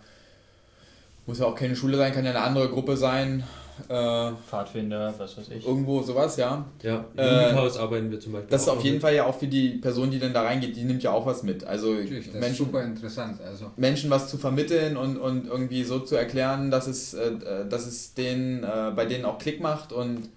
muss 1.28 1.38
ja 1.38 1.46
auch 1.46 1.54
keine 1.54 1.76
Schule 1.76 1.98
sein, 1.98 2.12
kann 2.12 2.26
ja 2.26 2.32
eine 2.32 2.42
andere 2.42 2.70
Gruppe 2.70 2.98
sein. 2.98 3.44
Äh, 3.88 4.32
Pfadfinder, 4.50 5.14
was 5.20 5.38
weiß 5.38 5.50
ich. 5.50 5.68
Irgendwo 5.68 6.02
sowas, 6.02 6.36
ja. 6.38 6.66
Ja, 6.82 7.06
im 7.16 7.24
Jugendhaus 7.24 7.78
äh, 7.78 7.80
arbeiten 7.80 8.10
wir 8.10 8.20
zum 8.20 8.34
Beispiel. 8.34 8.50
Das 8.50 8.64
ist 8.64 8.70
auf 8.70 8.84
jeden 8.84 8.96
mit. 8.96 9.04
Fall 9.04 9.14
ja 9.14 9.28
auch 9.28 9.38
für 9.38 9.48
die 9.48 9.78
Person, 9.78 10.10
die 10.10 10.18
dann 10.18 10.34
da 10.34 10.42
reingeht, 10.42 10.76
die 10.76 10.84
nimmt 10.84 11.04
ja 11.04 11.12
auch 11.12 11.28
was 11.28 11.44
mit. 11.44 11.64
Also 11.64 11.94
Natürlich, 11.94 12.34
Menschen, 12.34 12.56
super 12.56 12.84
interessant. 12.84 13.40
Also. 13.40 13.70
Menschen 13.78 14.10
was 14.10 14.30
zu 14.30 14.40
vermitteln 14.40 14.98
und, 14.98 15.18
und 15.18 15.46
irgendwie 15.46 15.84
so 15.84 16.00
zu 16.00 16.16
erklären, 16.16 16.72
dass 16.72 16.88
es, 16.88 17.14
äh, 17.14 17.34
dass 17.70 17.86
es 17.86 18.16
denen, 18.16 18.64
äh, 18.64 18.92
bei 18.96 19.06
denen 19.06 19.26
auch 19.26 19.38
Klick 19.38 19.62
macht 19.62 19.94
und 19.94 20.28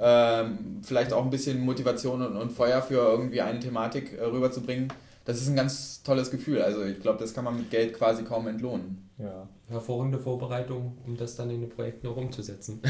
ähm, 0.00 0.80
vielleicht 0.82 1.12
auch 1.12 1.24
ein 1.24 1.30
bisschen 1.30 1.60
Motivation 1.60 2.22
und, 2.22 2.36
und, 2.36 2.52
Feuer 2.52 2.82
für 2.82 2.94
irgendwie 2.94 3.40
eine 3.40 3.58
Thematik 3.58 4.16
äh, 4.18 4.24
rüberzubringen. 4.24 4.88
Das 5.24 5.40
ist 5.40 5.48
ein 5.48 5.56
ganz 5.56 6.02
tolles 6.02 6.30
Gefühl. 6.30 6.62
Also 6.62 6.84
ich 6.84 7.00
glaube, 7.00 7.18
das 7.18 7.34
kann 7.34 7.44
man 7.44 7.56
mit 7.56 7.70
Geld 7.70 7.94
quasi 7.94 8.24
kaum 8.24 8.46
entlohnen. 8.46 9.10
Ja, 9.18 9.48
hervorragende 9.68 10.18
Vorbereitung, 10.18 10.96
um 11.04 11.16
das 11.16 11.34
dann 11.34 11.50
in 11.50 11.60
den 11.60 11.68
Projekten 11.68 12.06
auch 12.06 12.16
umzusetzen. 12.16 12.80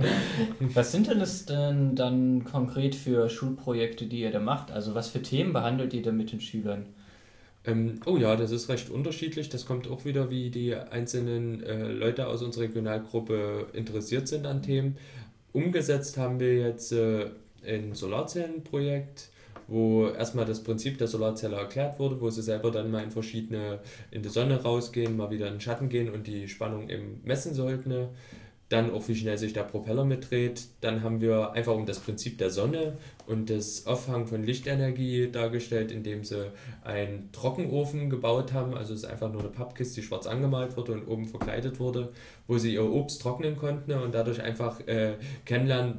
was 0.60 0.92
sind 0.92 1.08
denn 1.08 1.18
das 1.18 1.46
denn 1.46 1.96
dann 1.96 2.44
konkret 2.44 2.94
für 2.94 3.28
Schulprojekte, 3.30 4.06
die 4.06 4.20
ihr 4.20 4.30
da 4.30 4.38
macht? 4.38 4.70
Also 4.70 4.94
was 4.94 5.08
für 5.08 5.22
Themen 5.22 5.52
behandelt 5.52 5.94
ihr 5.94 6.02
da 6.02 6.12
mit 6.12 6.30
den 6.30 6.40
Schülern? 6.40 6.86
Ähm, 7.64 8.00
oh 8.06 8.16
ja, 8.16 8.34
das 8.36 8.50
ist 8.50 8.68
recht 8.68 8.90
unterschiedlich. 8.90 9.48
Das 9.48 9.66
kommt 9.66 9.88
auch 9.88 10.04
wieder, 10.04 10.30
wie 10.30 10.50
die 10.50 10.74
einzelnen 10.74 11.62
äh, 11.62 11.90
Leute 11.92 12.26
aus 12.26 12.42
unserer 12.42 12.64
Regionalgruppe 12.64 13.68
interessiert 13.72 14.26
sind 14.26 14.46
an 14.46 14.62
Themen. 14.62 14.96
Umgesetzt 15.52 16.16
haben 16.16 16.40
wir 16.40 16.56
jetzt 16.56 16.92
äh, 16.92 17.26
ein 17.66 17.94
Solarzellenprojekt, 17.94 19.28
wo 19.68 20.08
erstmal 20.08 20.44
das 20.44 20.62
Prinzip 20.62 20.98
der 20.98 21.08
Solarzelle 21.08 21.56
erklärt 21.56 21.98
wurde, 21.98 22.20
wo 22.20 22.30
sie 22.30 22.42
selber 22.42 22.70
dann 22.70 22.90
mal 22.90 23.02
in 23.02 23.10
verschiedene, 23.10 23.80
in 24.10 24.22
die 24.22 24.28
Sonne 24.28 24.62
rausgehen, 24.62 25.16
mal 25.16 25.30
wieder 25.30 25.46
in 25.46 25.54
den 25.54 25.60
Schatten 25.60 25.88
gehen 25.88 26.10
und 26.10 26.26
die 26.26 26.48
Spannung 26.48 26.88
eben 26.88 27.20
messen 27.24 27.54
sollten 27.54 28.08
dann 28.72 28.90
auch 28.90 29.06
wie 29.08 29.14
schnell 29.14 29.36
sich 29.36 29.52
der 29.52 29.64
Propeller 29.64 30.04
mitdreht. 30.04 30.68
Dann 30.80 31.02
haben 31.02 31.20
wir 31.20 31.52
einfach 31.52 31.74
um 31.74 31.84
das 31.84 32.00
Prinzip 32.00 32.38
der 32.38 32.50
Sonne 32.50 32.94
und 33.26 33.50
das 33.50 33.86
Auffangen 33.86 34.26
von 34.26 34.42
Lichtenergie 34.42 35.30
dargestellt, 35.30 35.92
indem 35.92 36.24
sie 36.24 36.50
einen 36.82 37.30
Trockenofen 37.32 38.08
gebaut 38.08 38.52
haben. 38.52 38.74
Also 38.74 38.94
es 38.94 39.02
ist 39.02 39.10
einfach 39.10 39.30
nur 39.30 39.42
eine 39.42 39.50
Pappkiste, 39.50 40.00
die 40.00 40.06
schwarz 40.06 40.26
angemalt 40.26 40.76
wurde 40.76 40.92
und 40.92 41.06
oben 41.06 41.26
verkleidet 41.26 41.80
wurde, 41.80 42.12
wo 42.46 42.56
sie 42.56 42.74
ihr 42.74 42.84
Obst 42.84 43.20
trocknen 43.20 43.56
konnten 43.56 43.92
und 43.92 44.14
dadurch 44.14 44.40
einfach 44.42 44.80
äh, 44.86 45.14
kennenlernen, 45.44 45.98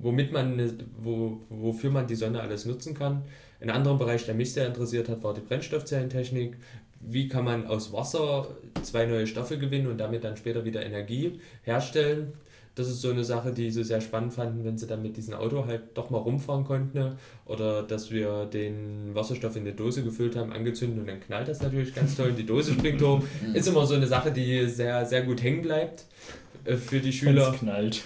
womit 0.00 0.32
man, 0.32 0.60
wo, 1.02 1.40
wofür 1.48 1.90
man 1.90 2.06
die 2.06 2.14
Sonne 2.14 2.40
alles 2.40 2.66
nutzen 2.66 2.94
kann. 2.94 3.22
Ein 3.60 3.70
anderer 3.70 3.96
Bereich, 3.96 4.26
der 4.26 4.34
mich 4.34 4.52
sehr 4.52 4.66
interessiert 4.66 5.08
hat, 5.08 5.22
war 5.22 5.34
die 5.34 5.40
Brennstoffzellentechnik 5.40 6.56
wie 7.02 7.28
kann 7.28 7.44
man 7.44 7.66
aus 7.66 7.92
Wasser 7.92 8.48
zwei 8.82 9.06
neue 9.06 9.26
Stoffe 9.26 9.58
gewinnen 9.58 9.88
und 9.88 9.98
damit 9.98 10.24
dann 10.24 10.36
später 10.36 10.64
wieder 10.64 10.84
Energie 10.84 11.40
herstellen. 11.62 12.32
Das 12.74 12.88
ist 12.88 13.02
so 13.02 13.10
eine 13.10 13.22
Sache, 13.22 13.52
die 13.52 13.70
sie 13.70 13.84
sehr 13.84 14.00
spannend 14.00 14.32
fanden, 14.32 14.64
wenn 14.64 14.78
sie 14.78 14.86
dann 14.86 15.02
mit 15.02 15.18
diesem 15.18 15.34
Auto 15.34 15.66
halt 15.66 15.82
doch 15.92 16.08
mal 16.08 16.18
rumfahren 16.18 16.64
konnten. 16.64 17.16
Oder 17.44 17.82
dass 17.82 18.10
wir 18.10 18.46
den 18.46 19.14
Wasserstoff 19.14 19.56
in 19.56 19.62
eine 19.62 19.74
Dose 19.74 20.02
gefüllt 20.02 20.36
haben, 20.36 20.52
angezündet 20.52 21.00
und 21.00 21.06
dann 21.06 21.20
knallt 21.20 21.48
das 21.48 21.60
natürlich 21.60 21.94
ganz 21.94 22.16
toll. 22.16 22.32
Die 22.32 22.46
Dose 22.46 22.72
springt 22.72 23.02
hoch. 23.02 23.22
Ist 23.54 23.68
immer 23.68 23.84
so 23.84 23.94
eine 23.94 24.06
Sache, 24.06 24.32
die 24.32 24.66
sehr, 24.68 25.04
sehr 25.04 25.22
gut 25.22 25.42
hängen 25.42 25.60
bleibt. 25.60 26.06
Äh, 26.64 26.76
für 26.76 27.00
die 27.00 27.12
Schüler. 27.12 27.52
knallt. 27.58 28.02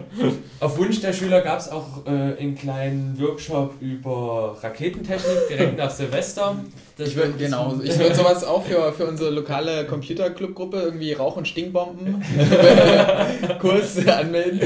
Auf 0.60 0.78
Wunsch 0.78 1.00
der 1.00 1.12
Schüler 1.12 1.40
gab 1.40 1.58
es 1.58 1.68
auch 1.68 2.06
äh, 2.06 2.10
einen 2.10 2.54
kleinen 2.54 3.18
Workshop 3.18 3.74
über 3.80 4.58
Raketentechnik 4.60 5.48
direkt 5.48 5.78
nach 5.78 5.90
Silvester. 5.90 6.56
Das 6.96 7.08
ich 7.08 7.16
würde 7.16 7.32
genau, 7.36 7.80
ich 7.82 7.98
würde 7.98 8.14
sowas 8.14 8.44
auch 8.44 8.64
für, 8.64 8.92
für 8.92 9.06
unsere 9.06 9.30
lokale 9.30 9.84
Computerclub-Gruppe 9.86 10.80
irgendwie 10.80 11.12
Rauch- 11.12 11.36
und 11.36 11.48
Stinkbomben 11.48 12.22
Kurs 13.60 14.06
anmelden. 14.06 14.60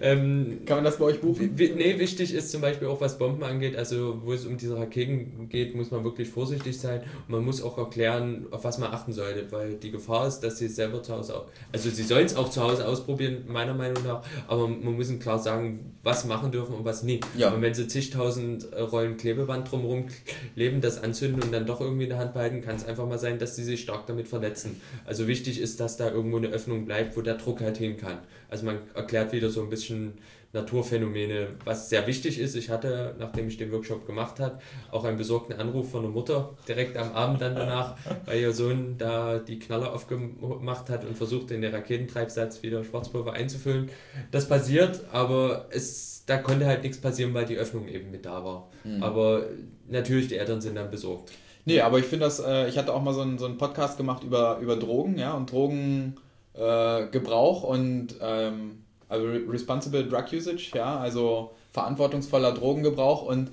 ähm, 0.00 0.60
Kann 0.66 0.78
man 0.78 0.84
das 0.84 0.98
bei 0.98 1.06
euch 1.06 1.20
buchen? 1.20 1.54
Nee, 1.56 1.98
wichtig 1.98 2.32
ist 2.32 2.50
zum 2.52 2.60
Beispiel 2.60 2.86
auch, 2.88 3.00
was 3.00 3.18
Bomben 3.18 3.42
angeht, 3.42 3.76
also 3.76 4.20
wo 4.24 4.32
es 4.32 4.46
um 4.46 4.56
diese 4.56 4.76
Raketen 4.76 5.48
geht, 5.48 5.74
muss 5.74 5.90
man 5.90 6.04
wirklich 6.04 6.28
vorsichtig 6.28 6.78
sein 6.78 7.00
und 7.26 7.34
man 7.34 7.44
muss 7.44 7.62
auch 7.62 7.76
erklären, 7.76 8.46
auf 8.52 8.64
was 8.64 8.78
man 8.78 8.92
achten 8.92 9.12
sollte, 9.12 9.50
weil 9.50 9.74
die 9.74 9.90
Gefahr 9.90 10.28
ist, 10.28 10.40
dass 10.40 10.58
sie 10.58 10.66
es 10.66 10.76
selber 10.76 11.02
zu 11.02 11.14
Hause, 11.14 11.42
also 11.72 11.90
sie 11.90 12.02
sollen 12.02 12.26
es 12.26 12.36
auch 12.36 12.50
zu 12.50 12.62
Hause 12.62 12.86
ausprobieren, 12.86 13.44
meiner 13.48 13.74
Meinung 13.74 14.04
nach, 14.04 14.22
aber 14.46 14.68
man 14.68 14.94
muss 14.94 15.10
ihnen 15.10 15.18
klar 15.18 15.38
sagen, 15.38 15.94
was 16.04 16.24
machen 16.26 16.52
dürfen 16.52 16.74
und 16.74 16.84
was 16.84 17.02
nicht. 17.02 17.24
Ja. 17.36 17.50
Und 17.50 17.62
wenn 17.62 17.74
sie 17.74 17.88
zigtausend 17.88 18.68
Rollen 18.92 19.16
Klebeband 19.16 19.70
drumherum 19.70 20.06
leben, 20.54 20.80
das 20.80 21.02
anzünden 21.02 21.42
und 21.42 21.52
dann 21.52 21.63
doch 21.64 21.80
irgendwie 21.80 22.04
in 22.04 22.10
der 22.10 22.18
Hand 22.18 22.34
behalten, 22.34 22.60
kann 22.62 22.76
es 22.76 22.84
einfach 22.84 23.06
mal 23.06 23.18
sein, 23.18 23.38
dass 23.38 23.56
sie 23.56 23.64
sich 23.64 23.82
stark 23.82 24.06
damit 24.06 24.28
verletzen. 24.28 24.80
Also 25.04 25.26
wichtig 25.26 25.60
ist, 25.60 25.80
dass 25.80 25.96
da 25.96 26.10
irgendwo 26.10 26.36
eine 26.36 26.48
Öffnung 26.48 26.84
bleibt, 26.84 27.16
wo 27.16 27.22
der 27.22 27.34
Druck 27.34 27.60
halt 27.60 27.76
hin 27.76 27.96
kann. 27.96 28.18
Also 28.48 28.66
man 28.66 28.78
erklärt 28.94 29.32
wieder 29.32 29.50
so 29.50 29.62
ein 29.62 29.70
bisschen 29.70 30.14
Naturphänomene, 30.54 31.48
was 31.64 31.90
sehr 31.90 32.06
wichtig 32.06 32.38
ist. 32.38 32.54
Ich 32.54 32.70
hatte, 32.70 33.16
nachdem 33.18 33.48
ich 33.48 33.56
den 33.56 33.72
Workshop 33.72 34.06
gemacht 34.06 34.38
habe, 34.38 34.60
auch 34.92 35.04
einen 35.04 35.18
besorgten 35.18 35.58
Anruf 35.58 35.90
von 35.90 36.02
der 36.02 36.12
Mutter 36.12 36.56
direkt 36.68 36.96
am 36.96 37.12
Abend 37.12 37.40
dann 37.42 37.56
danach, 37.56 37.96
weil 38.24 38.40
ihr 38.40 38.52
Sohn 38.52 38.94
da 38.96 39.38
die 39.40 39.58
Knaller 39.58 39.92
aufgemacht 39.92 40.88
hat 40.90 41.04
und 41.04 41.16
versucht, 41.16 41.50
in 41.50 41.60
den 41.60 41.74
Raketentreibsatz 41.74 42.62
wieder 42.62 42.84
Schwarzpulver 42.84 43.32
einzufüllen. 43.32 43.90
Das 44.30 44.48
passiert, 44.48 45.00
aber 45.10 45.66
es, 45.70 46.22
da 46.26 46.38
konnte 46.38 46.66
halt 46.66 46.84
nichts 46.84 46.98
passieren, 46.98 47.34
weil 47.34 47.46
die 47.46 47.56
Öffnung 47.56 47.88
eben 47.88 48.12
mit 48.12 48.24
da 48.24 48.44
war. 48.44 48.70
Mhm. 48.84 49.02
Aber 49.02 49.46
natürlich, 49.88 50.28
die 50.28 50.36
Eltern 50.36 50.60
sind 50.60 50.76
dann 50.76 50.90
besorgt. 50.90 51.32
Nee, 51.64 51.80
aber 51.80 51.98
ich 51.98 52.04
finde 52.04 52.26
das, 52.26 52.40
äh, 52.40 52.68
ich 52.68 52.76
hatte 52.76 52.92
auch 52.92 53.02
mal 53.02 53.14
so 53.14 53.22
einen, 53.22 53.38
so 53.38 53.52
Podcast 53.56 53.96
gemacht 53.96 54.22
über, 54.22 54.58
über 54.60 54.76
Drogen, 54.76 55.18
ja, 55.18 55.32
und 55.32 55.50
Drogengebrauch 55.50 57.64
äh, 57.64 57.66
und 57.66 58.08
ähm, 58.20 58.82
also 59.08 59.26
Responsible 59.26 60.06
Drug 60.06 60.26
Usage, 60.32 60.72
ja, 60.74 60.98
also 60.98 61.52
verantwortungsvoller 61.72 62.52
Drogengebrauch 62.52 63.22
und 63.22 63.50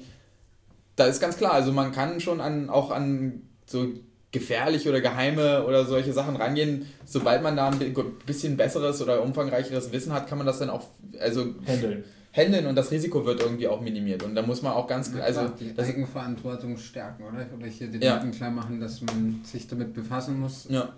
da 0.95 1.05
ist 1.05 1.21
ganz 1.21 1.38
klar, 1.38 1.53
also 1.53 1.71
man 1.71 1.91
kann 1.91 2.19
schon 2.19 2.41
an, 2.41 2.69
auch 2.69 2.91
an 2.91 3.43
so 3.65 3.88
gefährlich 4.31 4.88
oder 4.88 5.01
geheime 5.01 5.65
oder 5.65 5.85
solche 5.85 6.13
Sachen 6.13 6.35
rangehen. 6.35 6.85
Sobald 7.05 7.41
man 7.41 7.55
da 7.55 7.69
ein 7.69 7.79
bisschen 8.25 8.57
besseres 8.57 9.01
oder 9.01 9.23
umfangreicheres 9.23 9.91
Wissen 9.91 10.13
hat, 10.13 10.27
kann 10.27 10.38
man 10.38 10.47
das 10.47 10.59
dann 10.59 10.69
auch 10.69 10.88
also 11.19 11.45
handeln 11.65 12.03
handeln 12.34 12.66
und 12.66 12.76
das 12.76 12.91
Risiko 12.91 13.26
wird 13.26 13.41
irgendwie 13.41 13.68
auch 13.68 13.82
minimiert. 13.82 14.24
Und 14.24 14.36
da 14.36 14.41
muss 14.41 14.62
man 14.62 14.74
auch 14.74 14.88
ganz 14.88 15.12
klar, 15.12 15.26
also 15.26 15.49
die 15.49 15.78
Eigenverantwortung 15.78 16.78
stärken, 16.78 17.24
oder? 17.24 17.45
Oder 17.58 17.68
hier 17.68 17.88
den 17.88 18.02
ja. 18.02 18.16
Leuten 18.16 18.32
klar 18.32 18.52
machen, 18.52 18.80
dass 18.80 19.02
man 19.02 19.41
sich 19.44 19.68
damit 19.68 19.94
befassen 19.94 20.40
muss, 20.40 20.68
ja. 20.70 20.94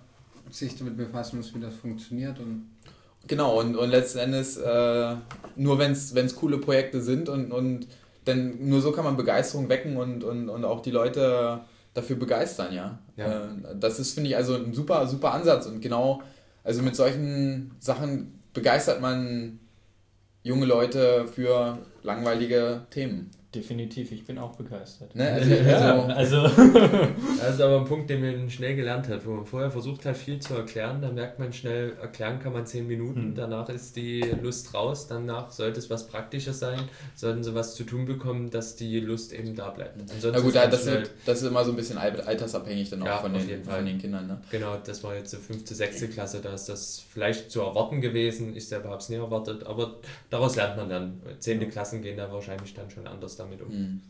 sich 0.51 0.77
damit 0.77 0.97
befassen 0.97 1.37
muss, 1.37 1.53
wie 1.55 1.59
das 1.59 1.73
funktioniert 1.73 2.39
und 2.39 2.69
Genau, 3.25 3.57
und, 3.59 3.77
und 3.77 3.89
letzten 3.89 4.17
Endes, 4.17 4.57
äh, 4.57 5.15
nur 5.55 5.79
wenn 5.79 5.91
es 5.93 6.35
coole 6.35 6.57
Projekte 6.57 7.01
sind 7.01 7.29
und, 7.29 7.53
und 7.53 7.87
denn 8.27 8.67
nur 8.67 8.81
so 8.81 8.91
kann 8.91 9.05
man 9.05 9.15
Begeisterung 9.15 9.69
wecken 9.69 9.95
und, 9.95 10.25
und, 10.25 10.49
und 10.49 10.65
auch 10.65 10.81
die 10.81 10.91
Leute 10.91 11.61
dafür 11.93 12.17
begeistern, 12.17 12.73
ja. 12.73 12.99
ja. 13.15 13.45
Äh, 13.45 13.75
das 13.79 13.99
ist, 13.99 14.13
finde 14.13 14.29
ich, 14.29 14.35
also 14.35 14.55
ein 14.55 14.73
super, 14.73 15.07
super 15.07 15.33
Ansatz 15.33 15.67
und 15.67 15.81
genau, 15.81 16.21
also 16.65 16.81
mit 16.81 16.97
solchen 16.97 17.71
Sachen 17.79 18.39
begeistert 18.53 19.01
man 19.01 19.59
junge 20.43 20.65
Leute 20.65 21.27
für 21.27 21.79
langweilige 22.03 22.85
Themen. 22.89 23.31
Definitiv, 23.53 24.11
ich 24.11 24.25
bin 24.25 24.39
auch 24.39 24.55
begeistert. 24.55 25.15
Ne? 25.15 25.31
Also, 25.31 25.53
ja, 25.53 26.05
also, 26.07 26.39
also 26.39 26.63
das 27.39 27.55
ist 27.55 27.61
aber 27.61 27.79
ein 27.79 27.85
Punkt, 27.85 28.09
den 28.09 28.21
man 28.21 28.49
schnell 28.49 28.75
gelernt 28.75 29.07
hat. 29.09 29.25
Wo 29.27 29.31
man 29.31 29.45
vorher 29.45 29.69
versucht 29.69 30.05
hat, 30.05 30.17
viel 30.17 30.39
zu 30.39 30.55
erklären, 30.55 31.03
dann 31.03 31.13
merkt 31.13 31.37
man 31.37 31.53
schnell, 31.53 31.93
erklären 32.01 32.39
kann 32.39 32.53
man 32.53 32.65
zehn 32.65 32.87
Minuten, 32.87 33.21
hm. 33.21 33.35
danach 33.35 33.69
ist 33.69 33.95
die 33.95 34.21
Lust 34.41 34.73
raus, 34.73 35.05
danach 35.07 35.51
sollte 35.51 35.77
es 35.79 35.89
was 35.91 36.07
Praktisches 36.07 36.57
sein, 36.57 36.79
sollten 37.13 37.43
sie 37.43 37.53
was 37.53 37.75
zu 37.75 37.83
tun 37.83 38.05
bekommen, 38.05 38.49
dass 38.49 38.75
die 38.75 38.99
Lust 38.99 39.33
eben 39.33 39.55
da 39.55 39.69
bleibt. 39.69 40.01
Ansonsten 40.01 40.31
Na 40.33 40.39
gut, 40.39 40.55
das, 40.55 40.85
wird, 40.87 41.11
das 41.25 41.43
ist 41.43 41.47
immer 41.47 41.63
so 41.63 41.71
ein 41.71 41.75
bisschen 41.75 41.99
altersabhängig 41.99 42.89
dann 42.89 43.03
auch 43.03 43.05
ja, 43.05 43.17
von, 43.17 43.33
den, 43.33 43.63
von 43.63 43.85
den 43.85 43.99
Kindern. 43.99 44.25
Ne? 44.25 44.41
Genau, 44.49 44.77
das 44.83 45.03
war 45.03 45.15
jetzt 45.15 45.29
so 45.29 45.37
fünfte, 45.37 45.75
sechste 45.75 46.07
Klasse, 46.07 46.39
da 46.41 46.55
ist 46.55 46.69
das 46.69 47.03
vielleicht 47.07 47.51
zu 47.51 47.61
erwarten 47.61 48.01
gewesen. 48.01 48.55
Ich 48.55 48.67
selber 48.67 48.89
habe 48.89 48.99
es 48.99 49.09
nie 49.09 49.17
erwartet, 49.17 49.63
aber 49.67 49.97
daraus 50.31 50.55
lernt 50.55 50.77
man 50.77 50.89
dann. 50.89 51.21
Zehnte 51.37 51.67
Klassen 51.67 52.01
gehen 52.01 52.17
da 52.17 52.31
wahrscheinlich 52.31 52.73
dann 52.73 52.89
schon 52.89 53.05
anders 53.05 53.35
damit 53.43 53.61
um. 53.61 53.69
Mhm. 53.69 54.01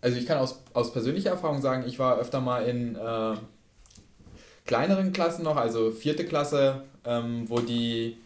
Also 0.00 0.18
ich 0.18 0.26
kann 0.26 0.38
aus, 0.38 0.62
aus 0.72 0.92
persönlicher 0.92 1.30
Erfahrung 1.30 1.60
sagen, 1.60 1.84
ich 1.86 1.98
war 1.98 2.18
öfter 2.18 2.40
mal 2.40 2.60
in 2.60 2.96
äh, 2.96 3.34
kleineren 4.66 5.12
Klassen 5.12 5.44
noch, 5.44 5.56
also 5.56 5.90
vierte 5.90 6.24
Klasse, 6.24 6.82
ähm, 7.04 7.48
wo 7.48 7.60
die, 7.60 8.18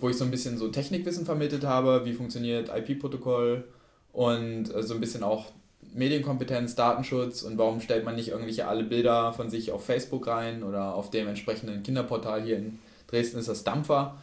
wo 0.00 0.08
ich 0.08 0.16
so 0.16 0.24
ein 0.24 0.30
bisschen 0.30 0.56
so 0.56 0.68
Technikwissen 0.68 1.26
vermittelt 1.26 1.64
habe, 1.64 2.04
wie 2.04 2.12
funktioniert 2.12 2.70
IP-Protokoll 2.74 3.64
und 4.12 4.74
äh, 4.74 4.82
so 4.82 4.94
ein 4.94 5.00
bisschen 5.00 5.22
auch 5.22 5.46
Medienkompetenz, 5.94 6.74
Datenschutz 6.74 7.42
und 7.42 7.58
warum 7.58 7.80
stellt 7.80 8.04
man 8.04 8.16
nicht 8.16 8.28
irgendwelche 8.28 8.68
alle 8.68 8.84
Bilder 8.84 9.32
von 9.32 9.50
sich 9.50 9.72
auf 9.72 9.84
Facebook 9.84 10.26
rein 10.26 10.62
oder 10.62 10.94
auf 10.94 11.10
dem 11.10 11.26
entsprechenden 11.26 11.82
Kinderportal 11.82 12.42
hier 12.42 12.58
in 12.58 12.78
Dresden 13.08 13.38
ist 13.38 13.48
das 13.48 13.64
Dampfer. 13.64 14.16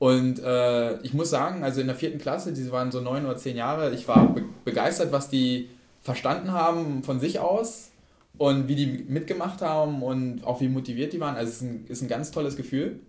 Und 0.00 0.42
äh, 0.42 0.98
ich 1.02 1.12
muss 1.12 1.28
sagen, 1.28 1.62
also 1.62 1.82
in 1.82 1.86
der 1.86 1.94
vierten 1.94 2.18
Klasse, 2.18 2.54
die 2.54 2.72
waren 2.72 2.90
so 2.90 3.02
neun 3.02 3.26
oder 3.26 3.36
zehn 3.36 3.54
Jahre, 3.54 3.92
ich 3.92 4.08
war 4.08 4.32
be 4.32 4.42
begeistert, 4.64 5.12
was 5.12 5.28
die 5.28 5.68
verstanden 6.00 6.52
haben 6.52 7.02
von 7.02 7.20
sich 7.20 7.38
aus 7.38 7.90
und 8.38 8.66
wie 8.66 8.76
die 8.76 8.86
mitgemacht 8.86 9.60
haben 9.60 10.02
und 10.02 10.42
auch 10.44 10.62
wie 10.62 10.68
motiviert 10.68 11.12
die 11.12 11.20
waren. 11.20 11.36
Also 11.36 11.50
es 11.50 11.56
ist 11.56 11.62
ein, 11.62 11.84
ist 11.88 12.00
ein 12.00 12.08
ganz 12.08 12.30
tolles 12.30 12.56
Gefühl. 12.56 13.00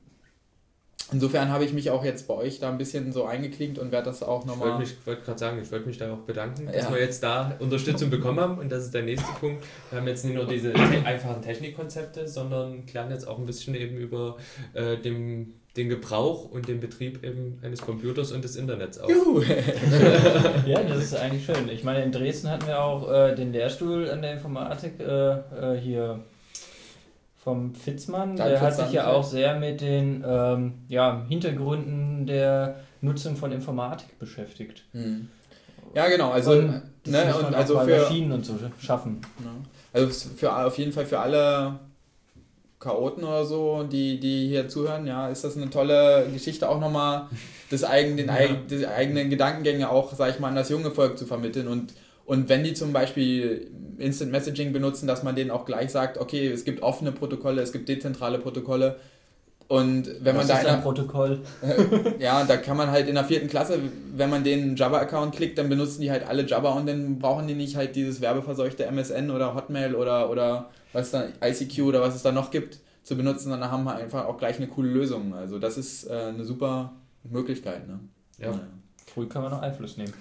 Insofern 1.14 1.48
habe 1.48 1.64
ich 1.64 1.72
mich 1.72 1.92
auch 1.92 2.04
jetzt 2.04 2.28
bei 2.28 2.34
euch 2.34 2.60
da 2.60 2.70
ein 2.70 2.78
bisschen 2.78 3.14
so 3.14 3.24
eingeklinkt 3.24 3.80
und 3.80 3.94
werde 3.94 4.08
das 4.08 4.22
auch 4.22 4.46
nochmal. 4.46 4.84
Ich 4.84 4.96
wollte 5.06 5.22
gerade 5.22 5.40
sagen, 5.40 5.62
ich 5.62 5.72
wollte 5.72 5.88
mich 5.88 5.98
da 5.98 6.14
auch 6.14 6.20
bedanken, 6.20 6.66
dass 6.66 6.76
ja. 6.76 6.92
wir 6.92 7.00
jetzt 7.00 7.24
da 7.24 7.56
Unterstützung 7.60 8.10
bekommen 8.10 8.40
haben 8.42 8.58
und 8.60 8.70
das 8.70 8.84
ist 8.84 8.94
der 8.94 9.04
nächste 9.04 9.32
Punkt. 9.40 9.64
Wir 9.90 10.00
haben 10.00 10.08
jetzt 10.08 10.26
nicht 10.26 10.36
nur 10.36 10.46
diese 10.46 10.74
te 10.74 11.06
einfachen 11.06 11.42
Technikkonzepte, 11.42 12.28
sondern 12.28 12.84
lernen 12.94 13.12
jetzt 13.12 13.26
auch 13.26 13.38
ein 13.38 13.46
bisschen 13.46 13.76
eben 13.76 13.96
über 13.96 14.36
äh, 14.74 14.98
dem 14.98 15.54
den 15.78 15.88
Gebrauch 15.88 16.52
und 16.52 16.68
den 16.68 16.82
Betrieb 16.82 17.24
eben 17.24 17.60
eines 17.64 17.82
Computers 17.82 18.32
und 18.32 18.44
des 18.44 18.58
Internets 18.58 19.00
auch. 19.00 19.10
Juhu. 19.10 19.42
ja, 20.66 20.84
das 20.84 21.04
ist 21.04 21.16
eigentlich 21.16 21.46
schön. 21.46 21.70
Ich 21.70 21.84
meine, 21.84 22.04
in 22.04 22.12
Dresden 22.12 22.50
hatten 22.50 22.68
wir 22.68 22.84
auch 22.84 23.10
äh, 23.10 23.36
den 23.36 23.54
Lehrstuhl 23.54 24.10
an 24.10 24.22
der 24.22 24.34
Informatik 24.34 25.00
äh, 25.00 25.32
äh, 25.32 25.80
hier 25.80 26.20
vom 27.42 27.74
Fitzmann. 27.74 28.36
Der 28.36 28.60
hat 28.60 28.76
sich 28.76 28.92
ja 28.92 29.08
auch 29.08 29.24
sehr 29.24 29.58
mit 29.58 29.80
den 29.80 30.24
ähm, 30.28 30.74
ja, 30.90 31.26
Hintergründen 31.30 32.26
der 32.26 32.82
Nutzung 33.00 33.38
von 33.38 33.54
Informatik 33.54 34.20
beschäftigt. 34.20 34.84
Hm. 34.92 35.30
Ja, 35.96 36.08
genau. 36.10 36.32
Also, 36.32 36.52
und, 36.52 36.82
ne, 37.08 37.34
und 37.36 37.56
also 37.56 37.80
für 37.80 38.02
Maschinen 38.02 38.32
und 38.34 38.46
so 38.46 38.56
schaffen. 38.80 39.22
Also 39.94 40.30
für, 40.36 40.56
auf 40.66 40.78
jeden 40.78 40.92
Fall 40.92 41.06
für 41.06 41.20
alle 41.20 41.80
Chaoten 42.82 43.24
oder 43.24 43.46
so, 43.46 43.84
die, 43.84 44.20
die 44.20 44.48
hier 44.48 44.68
zuhören, 44.68 45.06
ja, 45.06 45.30
ist 45.30 45.44
das 45.44 45.56
eine 45.56 45.70
tolle 45.70 46.28
Geschichte, 46.34 46.68
auch 46.68 46.80
nochmal 46.80 47.28
das 47.70 47.84
eigen, 47.84 48.18
den 48.18 48.28
ja. 48.28 48.34
eigen, 48.34 48.68
die 48.68 48.88
eigenen 48.88 49.30
Gedankengänge 49.30 49.90
auch, 49.90 50.14
sag 50.14 50.32
ich 50.32 50.40
mal, 50.40 50.48
an 50.48 50.56
das 50.56 50.70
junge 50.70 50.90
Volk 50.90 51.18
zu 51.18 51.26
vermitteln. 51.26 51.68
Und, 51.68 51.94
und 52.26 52.50
wenn 52.50 52.64
die 52.64 52.74
zum 52.74 52.92
Beispiel 52.92 53.70
Instant 54.00 54.32
Messaging 54.32 54.74
benutzen, 54.74 55.06
dass 55.06 55.22
man 55.22 55.36
denen 55.36 55.52
auch 55.52 55.66
gleich 55.66 55.92
sagt, 55.92 56.18
okay, 56.18 56.48
es 56.48 56.66
gibt 56.66 56.82
offene 56.82 57.12
Protokolle, 57.12 57.62
es 57.62 57.72
gibt 57.72 57.88
dezentrale 57.88 58.40
Protokolle. 58.40 58.98
Und 59.68 60.08
wenn 60.20 60.36
Was 60.36 60.48
man 60.48 60.58
da 60.58 60.62
ist 60.62 60.68
ein 60.68 60.82
Protokoll? 60.82 61.40
ja, 62.20 62.44
da 62.44 62.58
kann 62.58 62.76
man 62.76 62.92
halt 62.92 63.08
in 63.08 63.16
der 63.16 63.24
vierten 63.24 63.48
Klasse, 63.48 63.80
wenn 64.18 64.30
man 64.30 64.44
den 64.44 64.76
Java-Account 64.76 65.36
klickt, 65.36 65.58
dann 65.58 65.70
benutzen 65.70 66.02
die 66.02 66.12
halt 66.12 66.28
alle 66.28 66.46
Java 66.46 66.72
und 66.72 66.88
dann 66.88 67.20
brauchen 67.20 67.48
die 67.48 67.54
nicht 67.54 67.78
halt 67.78 67.96
dieses 67.96 68.20
werbeverseuchte 68.22 68.86
MSN 68.86 69.30
oder 69.30 69.56
Hotmail 69.56 69.96
oder, 69.96 70.30
oder 70.30 70.72
was 70.94 71.12
da, 71.12 71.28
ICQ 71.44 71.82
oder 71.84 72.02
was 72.02 72.16
es 72.16 72.24
da 72.24 72.32
noch 72.32 72.52
gibt, 72.52 72.80
zu 73.04 73.18
benutzen, 73.18 73.50
dann 73.50 73.64
haben 73.70 73.84
wir 73.84 73.96
einfach 73.96 74.26
auch 74.26 74.38
gleich 74.38 74.58
eine 74.58 74.68
coole 74.68 74.90
Lösung. 74.90 75.34
Also 75.34 75.60
das 75.60 75.78
ist 75.78 76.06
äh, 76.06 76.14
eine 76.14 76.44
super 76.44 76.94
Möglichkeit. 77.24 77.88
Ne? 77.88 78.00
Ja. 78.38 78.60
Früh 79.14 79.28
kann 79.28 79.42
man 79.42 79.52
noch 79.52 79.62
Einfluss 79.62 79.98
nehmen. 79.98 80.14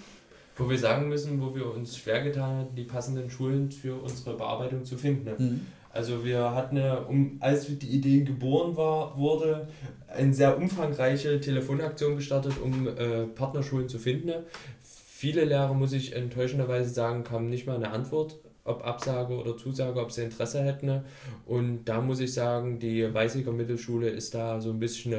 Wo 0.56 0.68
wir 0.68 0.78
sagen 0.78 1.08
müssen, 1.08 1.40
wo 1.40 1.54
wir 1.54 1.72
uns 1.72 1.96
schwer 1.96 2.22
getan 2.22 2.56
haben, 2.58 2.74
die 2.74 2.84
passenden 2.84 3.30
Schulen 3.30 3.70
für 3.70 3.94
unsere 4.02 4.36
Bearbeitung 4.36 4.84
zu 4.84 4.96
finden. 4.96 5.24
Ne? 5.24 5.34
Mhm. 5.38 5.66
Also 5.92 6.24
wir 6.24 6.54
hatten, 6.54 6.78
eine, 6.78 7.00
um, 7.06 7.36
als 7.40 7.66
die 7.66 7.88
Idee 7.88 8.20
geboren 8.20 8.76
war, 8.76 9.16
wurde, 9.18 9.68
eine 10.08 10.32
sehr 10.32 10.56
umfangreiche 10.56 11.40
Telefonaktion 11.40 12.16
gestartet, 12.16 12.54
um 12.62 12.86
äh, 12.86 13.26
Partnerschulen 13.26 13.88
zu 13.88 13.98
finden. 13.98 14.44
Viele 14.82 15.44
Lehrer, 15.44 15.74
muss 15.74 15.92
ich 15.92 16.14
enttäuschenderweise 16.14 16.90
sagen, 16.90 17.24
kamen 17.24 17.50
nicht 17.50 17.66
mal 17.66 17.76
eine 17.76 17.90
Antwort 17.90 18.38
ob 18.64 18.84
Absage 18.84 19.34
oder 19.34 19.56
Zusage, 19.56 20.00
ob 20.00 20.12
sie 20.12 20.24
Interesse 20.24 20.62
hätten. 20.62 21.02
Und 21.46 21.84
da 21.84 22.00
muss 22.00 22.20
ich 22.20 22.32
sagen, 22.32 22.78
die 22.78 23.12
Weißiger 23.12 23.52
Mittelschule 23.52 24.08
ist 24.08 24.34
da 24.34 24.60
so 24.60 24.70
ein 24.70 24.78
bisschen, 24.78 25.12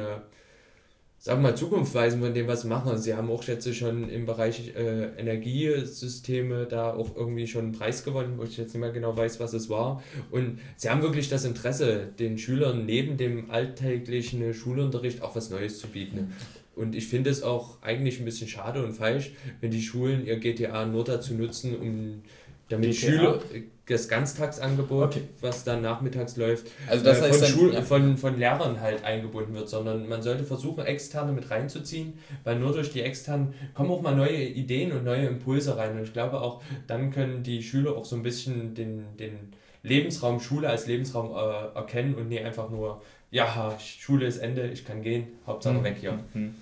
sagen 1.18 1.42
wir 1.42 1.50
mal, 1.50 1.56
zukunftsweisend 1.56 2.22
von 2.22 2.34
dem, 2.34 2.46
was 2.46 2.62
sie 2.62 2.68
machen. 2.68 2.98
sie 2.98 3.14
haben 3.14 3.30
auch 3.30 3.42
jetzt 3.44 3.74
schon 3.74 4.08
im 4.08 4.26
Bereich 4.26 4.74
äh, 4.76 5.18
Energiesysteme 5.18 6.66
da 6.66 6.92
auch 6.92 7.16
irgendwie 7.16 7.46
schon 7.46 7.64
einen 7.66 7.72
Preis 7.72 8.04
gewonnen, 8.04 8.34
wo 8.38 8.44
ich 8.44 8.56
jetzt 8.56 8.74
nicht 8.74 8.80
mehr 8.80 8.92
genau 8.92 9.16
weiß, 9.16 9.40
was 9.40 9.52
es 9.52 9.68
war. 9.68 10.02
Und 10.30 10.60
sie 10.76 10.88
haben 10.88 11.02
wirklich 11.02 11.28
das 11.28 11.44
Interesse, 11.44 12.08
den 12.18 12.38
Schülern 12.38 12.86
neben 12.86 13.16
dem 13.16 13.50
alltäglichen 13.50 14.54
Schulunterricht 14.54 15.22
auch 15.22 15.36
was 15.36 15.50
Neues 15.50 15.78
zu 15.78 15.88
bieten. 15.88 16.32
Und 16.74 16.94
ich 16.94 17.06
finde 17.06 17.30
es 17.30 17.42
auch 17.42 17.82
eigentlich 17.82 18.18
ein 18.18 18.24
bisschen 18.24 18.48
schade 18.48 18.82
und 18.82 18.94
falsch, 18.94 19.32
wenn 19.60 19.70
die 19.70 19.82
Schulen 19.82 20.24
ihr 20.24 20.38
GTA 20.38 20.86
nur 20.86 21.04
dazu 21.04 21.34
nutzen, 21.34 21.76
um 21.76 22.22
damit 22.68 22.92
GTA? 22.92 23.06
Schüler 23.06 23.40
das 23.86 24.08
Ganztagsangebot, 24.08 25.06
okay. 25.06 25.22
was 25.40 25.64
dann 25.64 25.82
nachmittags 25.82 26.36
läuft, 26.36 26.68
also 26.88 27.04
das 27.04 27.18
äh, 27.18 27.22
heißt 27.22 27.32
von, 27.32 27.40
dann, 27.40 27.50
Schul 27.50 27.74
ja. 27.74 27.82
von, 27.82 28.16
von 28.16 28.38
Lehrern 28.38 28.80
halt 28.80 29.04
eingebunden 29.04 29.54
wird, 29.54 29.68
sondern 29.68 30.08
man 30.08 30.22
sollte 30.22 30.44
versuchen, 30.44 30.84
externe 30.84 31.32
mit 31.32 31.50
reinzuziehen, 31.50 32.14
weil 32.44 32.58
nur 32.58 32.72
durch 32.72 32.92
die 32.92 33.02
externen 33.02 33.54
kommen 33.74 33.90
auch 33.90 34.00
mal 34.00 34.14
neue 34.14 34.42
Ideen 34.42 34.92
und 34.92 35.04
neue 35.04 35.26
Impulse 35.26 35.76
rein. 35.76 35.96
Und 35.96 36.04
ich 36.04 36.12
glaube 36.12 36.40
auch, 36.40 36.62
dann 36.86 37.10
können 37.10 37.42
die 37.42 37.62
Schüler 37.62 37.96
auch 37.96 38.04
so 38.04 38.14
ein 38.14 38.22
bisschen 38.22 38.74
den, 38.74 39.04
den 39.18 39.52
Lebensraum 39.82 40.38
Schule 40.38 40.68
als 40.68 40.86
Lebensraum 40.86 41.32
äh, 41.32 41.76
erkennen 41.76 42.14
und 42.14 42.28
nicht 42.28 42.44
einfach 42.44 42.70
nur, 42.70 43.02
ja, 43.32 43.76
Schule 43.80 44.26
ist 44.26 44.38
Ende, 44.38 44.68
ich 44.68 44.84
kann 44.84 45.02
gehen, 45.02 45.26
Hauptsache 45.46 45.74
mhm. 45.74 45.84
weg 45.84 45.96
hier. 46.00 46.18
Mhm. 46.34 46.54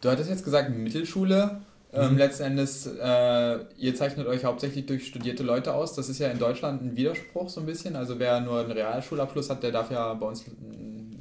Du 0.00 0.08
hattest 0.08 0.30
jetzt 0.30 0.44
gesagt, 0.44 0.70
Mittelschule. 0.70 1.60
Ähm, 1.92 2.12
mhm. 2.12 2.18
letzten 2.18 2.44
Endes, 2.44 2.86
äh, 2.86 3.58
ihr 3.76 3.94
zeichnet 3.96 4.26
euch 4.26 4.44
hauptsächlich 4.44 4.86
durch 4.86 5.06
studierte 5.06 5.42
Leute 5.42 5.74
aus. 5.74 5.94
Das 5.94 6.08
ist 6.08 6.20
ja 6.20 6.28
in 6.28 6.38
Deutschland 6.38 6.82
ein 6.82 6.96
Widerspruch 6.96 7.48
so 7.48 7.60
ein 7.60 7.66
bisschen. 7.66 7.96
Also 7.96 8.18
wer 8.18 8.40
nur 8.40 8.60
einen 8.60 8.70
Realschulabschluss 8.70 9.50
hat, 9.50 9.62
der 9.62 9.72
darf 9.72 9.90
ja 9.90 10.14
bei 10.14 10.26
uns 10.26 10.44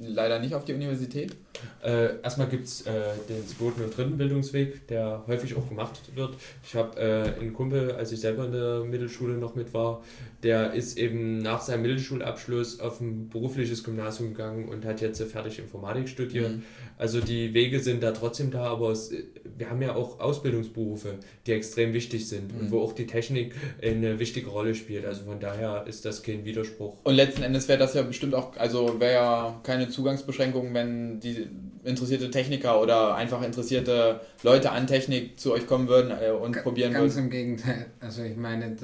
leider 0.02 0.40
nicht 0.40 0.54
auf 0.54 0.66
die 0.66 0.74
Universität. 0.74 1.36
Äh, 1.84 2.22
erstmal 2.22 2.48
gibt 2.48 2.66
es 2.66 2.82
äh, 2.82 2.92
den 3.28 3.48
zweiten 3.48 3.84
und 3.84 3.96
dritten 3.96 4.18
Bildungsweg, 4.18 4.88
der 4.88 5.24
häufig 5.28 5.56
auch 5.56 5.68
gemacht 5.68 6.00
wird. 6.16 6.36
Ich 6.64 6.76
habe 6.76 7.00
äh, 7.00 7.40
einen 7.40 7.54
Kumpel, 7.54 7.94
als 7.94 8.12
ich 8.12 8.22
selber 8.22 8.46
in 8.46 8.52
der 8.52 8.84
Mittelschule 8.84 9.36
noch 9.36 9.56
mit 9.56 9.74
war, 9.74 10.04
der 10.44 10.74
ist 10.74 10.98
eben 10.98 11.40
nach 11.40 11.62
seinem 11.62 11.82
Mittelschulabschluss 11.82 12.80
auf 12.80 13.02
ein 13.02 13.30
berufliches 13.30 13.84
Gymnasium 13.84 14.30
gegangen 14.30 14.70
und 14.70 14.86
hat 14.86 15.02
jetzt 15.02 15.22
fertig 15.24 15.60
Informatik 15.60 16.08
studiert. 16.08 16.52
Mhm. 16.52 16.64
Also 16.98 17.20
die 17.20 17.54
Wege 17.54 17.80
sind 17.80 18.02
da 18.04 18.12
trotzdem 18.12 18.50
da, 18.50 18.64
aber 18.66 18.92
es, 18.92 19.12
wir 19.58 19.70
haben 19.70 19.82
ja 19.82 19.96
auch 19.96 20.20
Ausbildungsberufe, 20.20 21.16
die 21.46 21.52
extrem 21.52 21.94
wichtig 21.94 22.28
sind 22.28 22.54
mhm. 22.54 22.60
und 22.60 22.72
wo 22.72 22.82
auch 22.82 22.94
die 22.94 23.06
Technik 23.06 23.54
eine 23.82 24.20
wichtige 24.20 24.50
Rolle 24.50 24.76
spielt. 24.76 25.06
Also 25.06 25.26
von 25.26 25.40
daher 25.40 25.86
ist 25.88 26.06
das 26.06 26.24
kein 26.24 26.46
Widerspruch. 26.46 26.98
Und 27.04 27.16
letzten 27.16 27.44
Endes 27.44 27.68
wäre 27.68 27.80
das 27.80 27.94
ja 27.94 28.04
bestimmt 28.04 28.34
auch, 28.34 28.56
also 28.56 29.00
wäre 29.00 29.14
ja 29.14 29.62
keine 29.64 29.90
Zugangsbeschränkung, 29.90 30.74
wenn 30.74 31.20
die 31.20 31.48
interessierte 31.84 32.32
Techniker 32.32 32.82
oder 32.82 33.16
einfach 33.16 33.42
interessierte 33.42 34.22
Leute 34.44 34.72
an 34.72 34.88
Technik 34.88 35.40
zu 35.40 35.54
euch 35.54 35.68
kommen 35.68 35.88
würden 35.88 36.12
äh, 36.12 36.32
und 36.32 36.54
G 36.54 36.62
probieren 36.62 36.94
ganz 36.94 37.16
würden. 37.16 37.16
Ganz 37.16 37.26
im 37.26 37.30
Gegenteil. 37.30 37.86
Also 38.00 38.24
ich 38.24 38.38
meine, 38.38 38.76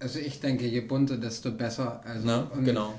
also 0.00 0.18
ich 0.18 0.40
denke, 0.40 0.66
je 0.66 0.80
bunter, 0.80 1.16
desto 1.16 1.52
besser. 1.52 2.00
Also 2.04 2.26
Na, 2.26 2.50
genau. 2.64 2.94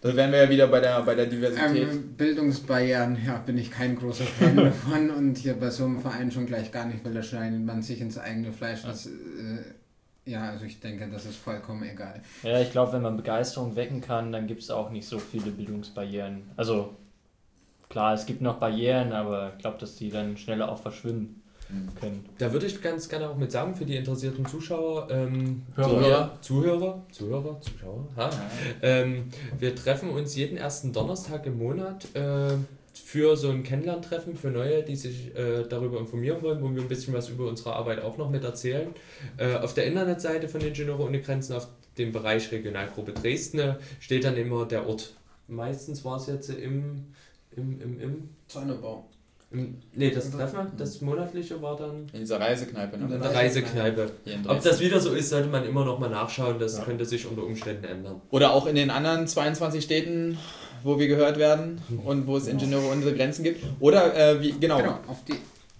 Da 0.00 0.14
wären 0.14 0.30
wir 0.30 0.44
ja 0.44 0.50
wieder 0.50 0.68
bei 0.68 0.78
der, 0.78 1.02
bei 1.02 1.14
der 1.16 1.26
Diversität. 1.26 1.88
Ähm, 1.90 2.14
Bildungsbarrieren, 2.16 3.18
ja, 3.26 3.38
bin 3.38 3.58
ich 3.58 3.70
kein 3.70 3.96
großer 3.96 4.24
Fan 4.24 4.56
davon 4.64 5.10
und 5.10 5.38
hier 5.38 5.54
bei 5.54 5.70
so 5.70 5.84
einem 5.84 6.00
Verein 6.00 6.30
schon 6.30 6.46
gleich 6.46 6.70
gar 6.70 6.86
nicht, 6.86 7.04
weil 7.04 7.14
da 7.14 7.22
schneidet 7.22 7.64
man 7.64 7.82
sich 7.82 8.00
ins 8.00 8.16
eigene 8.16 8.52
Fleisch. 8.52 8.82
Das, 8.82 9.06
äh, 9.06 10.30
ja, 10.30 10.50
also 10.50 10.66
ich 10.66 10.78
denke, 10.78 11.08
das 11.10 11.24
ist 11.24 11.36
vollkommen 11.36 11.82
egal. 11.82 12.20
Ja, 12.44 12.60
ich 12.60 12.70
glaube, 12.70 12.92
wenn 12.92 13.02
man 13.02 13.16
Begeisterung 13.16 13.74
wecken 13.74 14.00
kann, 14.00 14.30
dann 14.30 14.46
gibt 14.46 14.62
es 14.62 14.70
auch 14.70 14.90
nicht 14.90 15.08
so 15.08 15.18
viele 15.18 15.50
Bildungsbarrieren. 15.50 16.42
Also 16.56 16.94
klar, 17.88 18.14
es 18.14 18.24
gibt 18.24 18.40
noch 18.40 18.60
Barrieren, 18.60 19.12
aber 19.12 19.54
ich 19.56 19.62
glaube, 19.62 19.78
dass 19.78 19.96
die 19.96 20.10
dann 20.10 20.36
schneller 20.36 20.70
auch 20.70 20.80
verschwimmen 20.80 21.37
können. 22.00 22.24
Da 22.38 22.52
würde 22.52 22.66
ich 22.66 22.80
ganz 22.80 23.08
gerne 23.08 23.28
auch 23.28 23.36
mit 23.36 23.52
sagen 23.52 23.74
für 23.74 23.84
die 23.84 23.96
interessierten 23.96 24.46
Zuschauer, 24.46 25.08
ähm, 25.10 25.62
Zuhörer, 25.74 26.38
Zuhörer, 26.40 27.06
Zuhörer, 27.12 27.60
Zuschauer. 27.60 28.08
Ha? 28.16 28.30
Ähm, 28.82 29.28
wir 29.58 29.74
treffen 29.74 30.10
uns 30.10 30.34
jeden 30.34 30.56
ersten 30.56 30.92
Donnerstag 30.92 31.46
im 31.46 31.58
Monat 31.58 32.06
äh, 32.14 32.54
für 32.92 33.36
so 33.36 33.50
ein 33.50 33.62
Kennenlerntreffen 33.62 34.36
für 34.36 34.50
Neue, 34.50 34.82
die 34.82 34.96
sich 34.96 35.34
äh, 35.36 35.64
darüber 35.68 35.98
informieren 35.98 36.42
wollen, 36.42 36.62
wo 36.62 36.74
wir 36.74 36.82
ein 36.82 36.88
bisschen 36.88 37.14
was 37.14 37.28
über 37.28 37.46
unsere 37.46 37.74
Arbeit 37.74 38.02
auch 38.02 38.16
noch 38.16 38.30
mit 38.30 38.44
erzählen. 38.44 38.88
Äh, 39.36 39.56
auf 39.56 39.74
der 39.74 39.86
Internetseite 39.86 40.48
von 40.48 40.60
Ingenieure 40.60 41.04
ohne 41.04 41.20
Grenzen, 41.20 41.54
auf 41.54 41.68
dem 41.96 42.12
Bereich 42.12 42.50
Regionalgruppe 42.52 43.12
Dresden, 43.12 43.76
steht 44.00 44.24
dann 44.24 44.36
immer 44.36 44.66
der 44.66 44.86
Ort. 44.86 45.14
Meistens 45.48 46.04
war 46.04 46.16
es 46.16 46.26
jetzt 46.26 46.50
im, 46.50 47.06
im, 47.56 47.80
im, 47.80 48.00
im 48.00 48.28
Zäunebau. 48.46 49.08
Nee, 49.50 50.10
das 50.10 50.30
Treffen, 50.30 50.72
das 50.76 51.00
monatliche 51.00 51.60
war 51.62 51.74
dann. 51.76 52.06
In 52.12 52.20
dieser 52.20 52.38
Reisekneipe, 52.38 52.98
ne? 52.98 53.14
In 53.14 53.20
der 53.22 53.34
Reisekneipe. 53.34 54.10
Ob 54.46 54.62
das 54.62 54.78
wieder 54.80 55.00
so 55.00 55.14
ist, 55.14 55.30
sollte 55.30 55.48
man 55.48 55.64
immer 55.64 55.86
noch 55.86 55.98
mal 55.98 56.10
nachschauen. 56.10 56.58
Das 56.58 56.76
ja. 56.76 56.84
könnte 56.84 57.06
sich 57.06 57.26
unter 57.26 57.44
Umständen 57.44 57.84
ändern. 57.84 58.20
Oder 58.30 58.52
auch 58.52 58.66
in 58.66 58.74
den 58.74 58.90
anderen 58.90 59.26
22 59.26 59.82
Städten, 59.82 60.36
wo 60.82 60.98
wir 60.98 61.08
gehört 61.08 61.38
werden 61.38 61.80
und 62.04 62.26
wo 62.26 62.36
es 62.36 62.46
Ingenieure 62.46 62.88
ohne 62.92 63.14
Grenzen 63.14 63.42
gibt. 63.42 63.64
Oder 63.80 64.14
äh, 64.14 64.42
wie, 64.42 64.52
genau. 64.52 64.78
genau. 64.78 64.98
Auf 65.06 65.24
die 65.24 65.36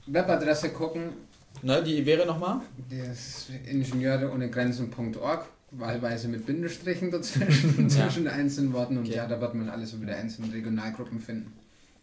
Webadresse 0.06 0.70
gucken. 0.70 1.12
Ne, 1.60 1.82
die 1.82 2.06
wäre 2.06 2.24
nochmal? 2.24 2.60
Das 2.88 3.48
Ingenieure 3.66 4.32
ohne 4.32 4.48
Grenzen.org 4.48 5.46
wahlweise 5.72 6.28
mit 6.28 6.46
Bindestrichen 6.46 7.10
dazwischen, 7.10 7.90
zwischen 7.90 8.24
ja. 8.24 8.32
einzelnen 8.32 8.72
Worten 8.72 8.96
und 8.96 9.06
okay. 9.06 9.16
ja, 9.16 9.26
da 9.26 9.40
wird 9.40 9.54
man 9.54 9.68
alles 9.68 9.92
über 9.92 10.06
die 10.06 10.12
einzelnen 10.12 10.50
Regionalgruppen 10.52 11.18
finden. 11.18 11.52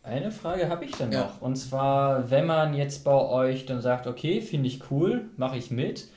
Eine 0.06 0.30
Frage 0.30 0.70
habe 0.70 0.86
ich 0.86 0.92
dann 0.92 1.12
ja. 1.12 1.22
noch. 1.22 1.42
Und 1.42 1.56
zwar, 1.56 2.30
wenn 2.30 2.46
man 2.46 2.76
jetzt 2.76 3.04
bei 3.04 3.20
euch 3.20 3.66
dann 3.66 3.82
sagt, 3.82 4.06
okay, 4.06 4.40
finde 4.40 4.68
ich 4.68 4.92
cool, 4.92 5.30
mache 5.36 5.58
ich 5.58 5.72
mit. 5.72 6.08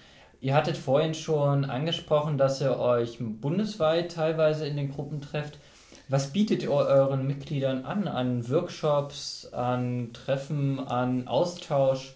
Ihr 0.40 0.55
hattet 0.55 0.77
vorhin 0.77 1.15
schon 1.15 1.65
angesprochen, 1.65 2.36
dass 2.36 2.60
ihr 2.60 2.78
euch 2.78 3.19
bundesweit 3.19 4.12
teilweise 4.12 4.66
in 4.66 4.77
den 4.77 4.93
Gruppen 4.93 5.23
trefft. 5.23 5.59
Was 6.09 6.32
bietet 6.32 6.62
ihr 6.62 6.70
euren 6.70 7.27
Mitgliedern 7.27 7.86
an? 7.86 8.09
An 8.09 8.48
Workshops, 8.51 9.48
an 9.52 10.10
Treffen, 10.12 10.78
an 10.81 11.27
Austausch? 11.27 12.15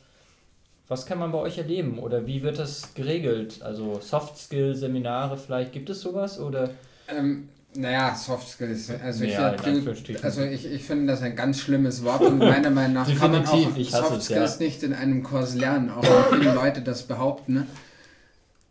Was 0.88 1.06
kann 1.06 1.18
man 1.18 1.32
bei 1.32 1.38
euch 1.38 1.56
erleben? 1.56 1.98
Oder 1.98 2.26
wie 2.26 2.42
wird 2.42 2.58
das 2.58 2.92
geregelt? 2.92 3.62
Also 3.62 3.98
Soft 4.00 4.36
Skill 4.36 4.74
Seminare 4.74 5.38
vielleicht, 5.38 5.72
gibt 5.72 5.88
es 5.88 6.02
sowas? 6.02 6.38
Oder? 6.38 6.70
Ähm, 7.08 7.48
naja, 7.74 8.14
Soft 8.14 8.48
Skills. 8.48 8.90
Also, 9.02 9.24
ja, 9.24 9.54
ich, 9.54 10.24
also 10.24 10.42
ich, 10.42 10.70
ich 10.70 10.84
finde 10.84 11.06
das 11.06 11.22
ein 11.22 11.34
ganz 11.36 11.60
schlimmes 11.60 12.04
Wort 12.04 12.22
und 12.22 12.38
meiner 12.38 12.70
Meinung 12.70 12.94
nach 12.94 13.18
kann 13.18 13.30
man 13.30 13.46
auch 13.46 13.76
Soft 13.78 14.22
Skills 14.22 14.58
ja. 14.58 14.66
nicht 14.66 14.82
in 14.82 14.92
einem 14.92 15.22
Kurs 15.22 15.54
lernen, 15.54 15.90
auch 15.90 16.02
wenn 16.02 16.40
viele 16.40 16.54
Leute 16.54 16.82
das 16.82 17.02
behaupten. 17.04 17.54
Ne? 17.54 17.66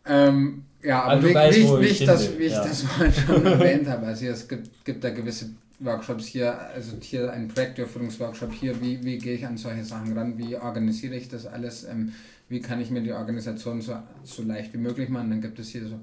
Ähm, 0.06 0.64
ja, 0.82 1.02
aber, 1.02 1.12
aber 1.12 1.28
wie, 1.28 1.34
weißt, 1.34 1.58
wie, 1.58 1.80
wie, 1.80 1.86
ich, 1.86 2.04
das, 2.04 2.38
wie 2.38 2.44
ich 2.44 2.52
ja. 2.52 2.64
das 2.64 2.82
vorhin 2.82 3.12
schon 3.12 3.46
erwähnt 3.46 3.88
habe, 3.88 4.06
also 4.06 4.26
es 4.26 4.48
gibt, 4.48 4.84
gibt 4.84 5.04
da 5.04 5.10
gewisse 5.10 5.50
Workshops 5.80 6.26
hier, 6.26 6.58
also 6.74 6.96
hier 7.00 7.32
ein 7.32 7.48
Projektdurchführungsworkshop 7.48 8.52
hier, 8.52 8.80
wie, 8.80 9.04
wie 9.04 9.18
gehe 9.18 9.34
ich 9.34 9.46
an 9.46 9.56
solche 9.56 9.84
Sachen 9.84 10.16
ran, 10.16 10.38
wie 10.38 10.56
organisiere 10.56 11.14
ich 11.14 11.28
das 11.28 11.46
alles, 11.46 11.84
ähm, 11.84 12.12
wie 12.48 12.60
kann 12.60 12.80
ich 12.80 12.90
mir 12.90 13.00
die 13.00 13.12
Organisation 13.12 13.80
so, 13.80 13.96
so 14.24 14.42
leicht 14.42 14.72
wie 14.74 14.78
möglich 14.78 15.08
machen, 15.08 15.30
dann 15.30 15.40
gibt 15.40 15.58
es 15.58 15.68
hier 15.68 15.86
so 15.86 15.98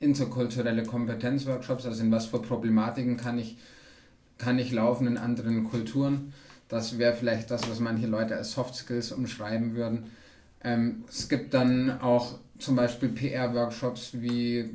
interkulturelle 0.00 0.84
Kompetenzworkshops, 0.84 1.86
also 1.86 2.02
in 2.02 2.12
was 2.12 2.26
für 2.26 2.40
Problematiken 2.40 3.16
kann 3.16 3.38
ich, 3.38 3.56
kann 4.38 4.58
ich 4.58 4.72
laufen 4.72 5.06
in 5.06 5.18
anderen 5.18 5.64
Kulturen. 5.64 6.32
Das 6.68 6.98
wäre 6.98 7.14
vielleicht 7.14 7.50
das, 7.50 7.68
was 7.70 7.80
manche 7.80 8.06
Leute 8.06 8.36
als 8.36 8.52
Soft 8.52 8.74
Skills 8.74 9.12
umschreiben 9.12 9.74
würden. 9.74 10.04
Ähm, 10.62 11.04
es 11.08 11.28
gibt 11.28 11.54
dann 11.54 12.00
auch 12.00 12.38
zum 12.58 12.76
Beispiel 12.76 13.08
PR-Workshops, 13.10 14.10
wie, 14.14 14.70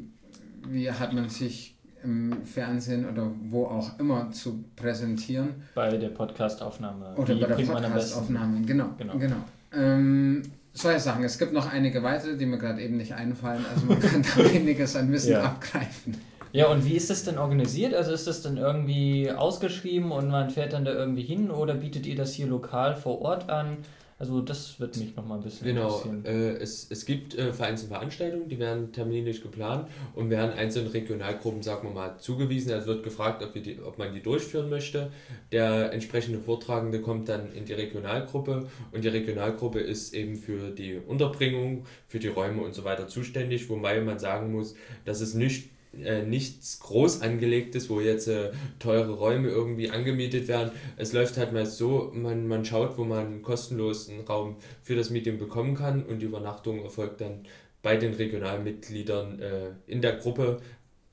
wie 0.68 0.92
hat 0.92 1.14
man 1.14 1.30
sich 1.30 1.76
im 2.04 2.46
Fernsehen 2.46 3.08
oder 3.10 3.32
wo 3.44 3.66
auch 3.66 3.98
immer 4.00 4.32
zu 4.32 4.64
präsentieren. 4.76 5.50
Bei 5.76 5.96
der 5.96 6.10
Podcastaufnahme. 6.10 7.16
Oder 7.16 7.36
wie 7.36 7.42
bei 7.42 7.48
der 7.48 7.66
Podcastaufnahme, 7.66 8.62
genau. 8.62 8.90
genau. 8.98 9.18
genau. 9.18 9.38
Ähm, 9.74 10.42
solche 10.74 11.00
Sachen. 11.00 11.24
Es 11.24 11.38
gibt 11.38 11.54
noch 11.54 11.72
einige 11.72 12.04
weitere, 12.04 12.36
die 12.36 12.46
mir 12.46 12.58
gerade 12.58 12.82
eben 12.82 12.98
nicht 12.98 13.14
einfallen. 13.14 13.66
Also 13.74 13.86
man 13.86 14.00
kann 14.00 14.24
da 14.24 14.44
einiges 14.54 14.96
an 14.96 15.12
Wissen 15.12 15.32
ja. 15.32 15.44
abgreifen. 15.44 16.18
Ja, 16.52 16.68
und 16.68 16.86
wie 16.86 16.96
ist 16.96 17.10
das 17.10 17.24
denn 17.24 17.40
organisiert? 17.40 17.96
Also 17.96 18.12
ist 18.12 18.28
das 18.28 18.44
dann 18.44 18.58
irgendwie 18.58 19.32
ausgeschrieben 19.32 20.12
und 20.12 20.30
man 20.30 20.52
fährt 20.52 20.74
dann 20.74 20.86
da 20.86 20.94
irgendwie 20.94 21.24
hin 21.24 21.50
oder 21.50 21.74
bietet 21.74 22.06
ihr 22.06 22.16
das 22.16 22.34
hier 22.34 22.46
lokal 22.46 22.96
vor 22.96 23.22
Ort 23.22 23.50
an? 23.50 23.78
Also 24.24 24.40
das 24.40 24.80
wird 24.80 24.96
mich 24.96 25.14
noch 25.18 25.26
mal 25.26 25.36
ein 25.36 25.44
bisschen 25.44 25.68
genau, 25.68 25.98
interessieren. 25.98 26.24
Genau, 26.24 26.38
äh, 26.38 26.56
es, 26.62 26.88
es 26.90 27.06
gibt 27.06 27.36
äh, 27.36 27.52
vereinzelte 27.52 27.94
Veranstaltungen, 27.94 28.48
die 28.48 28.58
werden 28.58 28.94
terminlich 28.94 29.44
geplant 29.44 29.90
und 30.16 30.30
werden 30.30 30.54
einzelnen 30.54 30.92
Regionalgruppen, 30.92 31.62
sagen 31.62 31.90
wir 31.90 31.94
mal, 31.94 32.18
zugewiesen. 32.20 32.72
Also 32.72 32.88
wird 32.88 33.04
gefragt, 33.04 33.44
ob, 33.44 33.54
wir 33.54 33.62
die, 33.62 33.82
ob 33.82 33.98
man 33.98 34.14
die 34.14 34.22
durchführen 34.22 34.70
möchte. 34.70 35.12
Der 35.52 35.92
entsprechende 35.92 36.40
Vortragende 36.40 37.02
kommt 37.02 37.28
dann 37.28 37.52
in 37.52 37.66
die 37.66 37.74
Regionalgruppe 37.74 38.70
und 38.94 39.04
die 39.04 39.10
Regionalgruppe 39.10 39.82
ist 39.82 40.14
eben 40.14 40.38
für 40.38 40.72
die 40.72 41.02
Unterbringung, 41.06 41.86
für 42.08 42.20
die 42.20 42.30
Räume 42.30 42.62
und 42.62 42.74
so 42.74 42.86
weiter 42.86 43.10
zuständig, 43.10 43.68
wobei 43.68 44.00
man 44.00 44.20
sagen 44.20 44.54
muss, 44.54 44.74
dass 45.04 45.20
es 45.20 45.34
nicht 45.34 45.73
äh, 46.02 46.24
nichts 46.24 46.80
groß 46.80 47.22
angelegtes, 47.22 47.90
wo 47.90 48.00
jetzt 48.00 48.28
äh, 48.28 48.52
teure 48.80 49.14
Räume 49.14 49.50
irgendwie 49.50 49.90
angemietet 49.90 50.48
werden. 50.48 50.72
Es 50.98 51.14
läuft 51.14 51.38
halt 51.38 51.54
mal 51.54 51.66
so, 51.66 52.12
man, 52.14 52.48
man 52.48 52.66
schaut, 52.66 52.98
wo 52.98 53.04
man 53.04 53.42
kostenlos 53.42 54.10
einen 54.10 54.22
Raum 54.22 54.58
für 54.82 54.96
das 54.96 55.10
Medium 55.10 55.38
bekommen 55.38 55.76
kann 55.76 56.04
und 56.04 56.20
die 56.20 56.26
Übernachtung 56.26 56.84
erfolgt 56.84 57.22
dann 57.22 57.46
bei 57.82 57.98
den 57.98 58.14
Regionalmitgliedern 58.14 59.40
äh, 59.40 59.70
in 59.88 60.02
der 60.02 60.14
Gruppe 60.14 60.62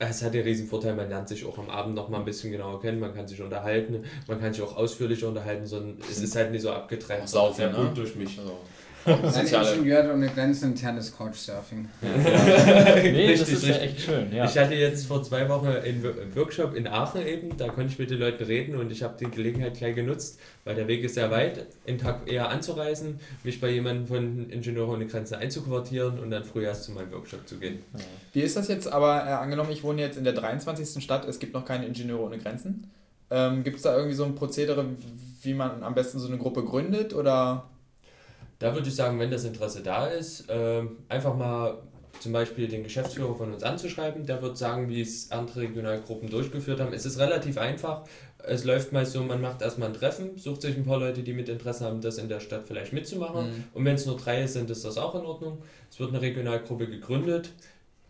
es 0.09 0.23
hat 0.23 0.33
den 0.33 0.43
riesen 0.43 0.67
Vorteil, 0.67 0.95
man 0.95 1.09
lernt 1.09 1.29
sich 1.29 1.45
auch 1.45 1.57
am 1.59 1.69
Abend 1.69 1.95
noch 1.95 2.09
mal 2.09 2.19
ein 2.19 2.25
bisschen 2.25 2.51
genauer 2.51 2.81
kennen, 2.81 2.99
man 2.99 3.13
kann 3.13 3.27
sich 3.27 3.39
unterhalten, 3.41 4.03
man 4.27 4.39
kann 4.39 4.51
sich 4.51 4.63
auch 4.63 4.75
ausführlicher 4.75 5.27
unterhalten, 5.27 5.67
sondern 5.67 5.97
es 6.09 6.19
ist 6.21 6.35
halt 6.35 6.51
nicht 6.51 6.63
so 6.63 6.71
abgetrennt, 6.71 7.29
Saufen, 7.29 7.57
sehr 7.57 7.71
ne? 7.71 7.77
gut 7.77 7.97
durch 7.97 8.15
mich. 8.15 8.39
Also, 8.39 8.57
Ein 9.05 9.47
Ingenieur 9.47 10.13
ohne 10.13 10.27
Grenzen 10.27 10.71
internes 10.71 11.15
Couchsurfing. 11.15 11.87
Nee, 12.01 13.35
das 13.35 13.49
ist 13.49 13.65
ja 13.65 13.75
echt 13.75 14.01
schön, 14.01 14.33
ja. 14.33 14.45
Ich 14.45 14.57
hatte 14.57 14.75
jetzt 14.75 15.05
vor 15.05 15.23
zwei 15.23 15.47
Wochen 15.49 15.67
einen 15.67 16.03
Workshop 16.35 16.75
in 16.75 16.87
Aachen 16.87 17.25
eben, 17.25 17.57
da 17.57 17.67
konnte 17.67 17.91
ich 17.91 17.99
mit 17.99 18.09
den 18.09 18.19
Leuten 18.19 18.43
reden 18.43 18.75
und 18.75 18.91
ich 18.91 19.03
habe 19.03 19.15
die 19.19 19.29
Gelegenheit 19.29 19.75
gleich 19.75 19.95
genutzt, 19.95 20.39
weil 20.65 20.75
der 20.75 20.87
Weg 20.87 21.03
ist 21.03 21.15
sehr 21.15 21.31
weit, 21.31 21.65
einen 21.87 21.97
Tag 21.97 22.31
eher 22.31 22.49
anzureisen, 22.49 23.19
mich 23.43 23.59
bei 23.59 23.69
jemandem 23.69 24.07
von 24.07 24.49
Ingenieure 24.49 24.91
ohne 24.91 25.07
Grenzen 25.07 25.35
einzuquartieren 25.35 26.19
und 26.19 26.31
dann 26.31 26.43
früh 26.43 26.63
erst 26.63 26.83
zu 26.83 26.91
meinem 26.91 27.11
Workshop 27.11 27.47
zu 27.47 27.57
gehen. 27.57 27.79
Wie 28.33 28.41
ist 28.41 28.55
das 28.55 28.67
jetzt 28.67 28.91
aber, 28.91 29.25
äh, 29.25 29.29
angenommen, 29.31 29.71
ich 29.71 29.83
wohne 29.83 30.01
jetzt 30.01 30.17
in 30.17 30.23
der 30.23 30.33
23. 30.33 31.03
Stadt, 31.03 31.27
es 31.27 31.39
gibt 31.39 31.53
noch 31.53 31.65
keine 31.65 31.85
Ingenieure 31.85 32.23
ohne 32.23 32.37
Grenzen. 32.37 32.91
Ähm, 33.29 33.63
gibt 33.63 33.77
es 33.77 33.83
da 33.83 33.95
irgendwie 33.95 34.15
so 34.15 34.25
ein 34.25 34.35
Prozedere, 34.35 34.85
wie 35.41 35.53
man 35.53 35.83
am 35.83 35.95
besten 35.95 36.19
so 36.19 36.27
eine 36.27 36.37
Gruppe 36.37 36.63
gründet 36.63 37.13
oder? 37.13 37.65
Da 38.61 38.75
würde 38.75 38.87
ich 38.87 38.95
sagen, 38.95 39.19
wenn 39.19 39.31
das 39.31 39.43
Interesse 39.43 39.81
da 39.81 40.05
ist, 40.05 40.45
ähm, 40.49 40.97
einfach 41.09 41.35
mal 41.35 41.79
zum 42.19 42.31
Beispiel 42.31 42.67
den 42.67 42.83
Geschäftsführer 42.83 43.33
von 43.35 43.51
uns 43.51 43.63
anzuschreiben. 43.63 44.27
Der 44.27 44.39
wird 44.43 44.55
sagen, 44.55 44.87
wie 44.87 45.01
es 45.01 45.31
andere 45.31 45.61
Regionalgruppen 45.61 46.29
durchgeführt 46.29 46.79
haben. 46.79 46.93
Es 46.93 47.07
ist 47.07 47.17
relativ 47.17 47.57
einfach. 47.57 48.03
Es 48.37 48.63
läuft 48.63 48.91
meist 48.91 49.13
so, 49.13 49.23
man 49.23 49.41
macht 49.41 49.63
erstmal 49.63 49.89
ein 49.89 49.95
Treffen, 49.95 50.37
sucht 50.37 50.61
sich 50.61 50.77
ein 50.77 50.85
paar 50.85 50.99
Leute, 50.99 51.23
die 51.23 51.33
mit 51.33 51.49
Interesse 51.49 51.85
haben, 51.85 52.01
das 52.01 52.19
in 52.19 52.29
der 52.29 52.39
Stadt 52.39 52.63
vielleicht 52.67 52.93
mitzumachen. 52.93 53.47
Mhm. 53.47 53.63
Und 53.73 53.85
wenn 53.85 53.95
es 53.95 54.05
nur 54.05 54.17
drei 54.17 54.45
sind, 54.45 54.69
ist 54.69 54.85
das 54.85 54.99
auch 54.99 55.15
in 55.15 55.21
Ordnung. 55.21 55.57
Es 55.89 55.99
wird 55.99 56.09
eine 56.09 56.21
Regionalgruppe 56.21 56.87
gegründet. 56.87 57.49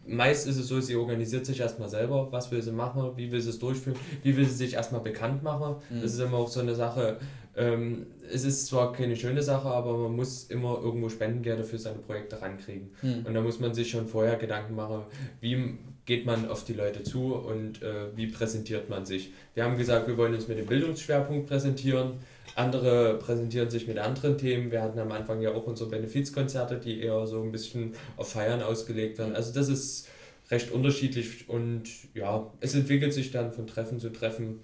Meist 0.06 0.48
ist 0.48 0.58
es 0.58 0.68
so, 0.68 0.82
sie 0.82 0.98
organisiert 0.98 1.46
sich 1.46 1.62
erstmal 1.62 1.88
selber, 1.88 2.28
was 2.32 2.52
will 2.52 2.62
sie 2.62 2.74
machen, 2.74 3.12
wie 3.16 3.32
will 3.32 3.40
sie 3.40 3.52
es 3.52 3.60
durchführen, 3.60 3.98
wie 4.24 4.36
will 4.36 4.46
sie 4.46 4.56
sich 4.56 4.74
erstmal 4.74 5.02
bekannt 5.02 5.44
machen. 5.44 5.76
Mhm. 5.90 6.02
Das 6.02 6.12
ist 6.12 6.20
immer 6.20 6.38
auch 6.38 6.50
so 6.50 6.60
eine 6.60 6.76
Sache. 6.76 7.18
Ähm, 7.56 8.08
es 8.34 8.44
ist 8.44 8.68
zwar 8.68 8.94
keine 8.94 9.16
schöne 9.16 9.44
Sache, 9.44 9.68
aber 9.68 9.98
man 9.98 10.16
muss 10.16 10.46
immer 10.46 10.80
irgendwo 10.82 11.10
Spendengelder 11.10 11.64
für 11.64 11.78
seine 11.78 12.00
Projekte 12.00 12.42
rankriegen. 12.42 12.92
Hm. 13.02 13.26
Und 13.26 13.34
da 13.34 13.42
muss 13.42 13.60
man 13.60 13.74
sich 13.74 13.90
schon 13.90 14.08
vorher 14.08 14.38
Gedanken 14.38 14.76
machen, 14.76 15.04
wie 15.40 15.78
geht 16.06 16.26
man 16.26 16.50
auf 16.50 16.66
die 16.66 16.74
Leute 16.74 17.04
zu 17.04 17.36
und 17.36 17.82
äh, 17.82 18.16
wie 18.16 18.28
präsentiert 18.28 18.90
man 18.90 19.06
sich. 19.06 19.34
Wir 19.54 19.64
haben 19.64 19.78
gesagt, 19.78 20.08
wir 20.08 20.18
wollen 20.18 20.34
uns 20.34 20.48
mit 20.48 20.58
dem 20.58 20.66
Bildungsschwerpunkt 20.66 21.48
präsentieren. 21.48 22.14
Andere 22.56 23.18
präsentieren 23.18 23.70
sich 23.70 23.88
mit 23.88 23.98
anderen 23.98 24.38
Themen. 24.38 24.72
Wir 24.72 24.82
hatten 24.82 25.00
am 25.00 25.12
Anfang 25.12 25.42
ja 25.42 25.54
auch 25.54 25.68
unsere 25.68 25.90
Benefizkonzerte, 25.90 26.78
die 26.78 27.02
eher 27.02 27.28
so 27.28 27.42
ein 27.42 27.52
bisschen 27.52 27.94
auf 28.18 28.32
Feiern 28.32 28.62
ausgelegt 28.62 29.20
werden. 29.20 29.36
Also 29.36 29.54
das 29.54 29.70
ist 29.70 30.08
recht 30.50 30.72
unterschiedlich 30.72 31.48
und 31.48 31.84
ja, 32.14 32.52
es 32.60 32.76
entwickelt 32.76 33.14
sich 33.14 33.32
dann 33.32 33.54
von 33.54 33.68
Treffen 33.68 34.00
zu 34.00 34.10
Treffen. 34.10 34.62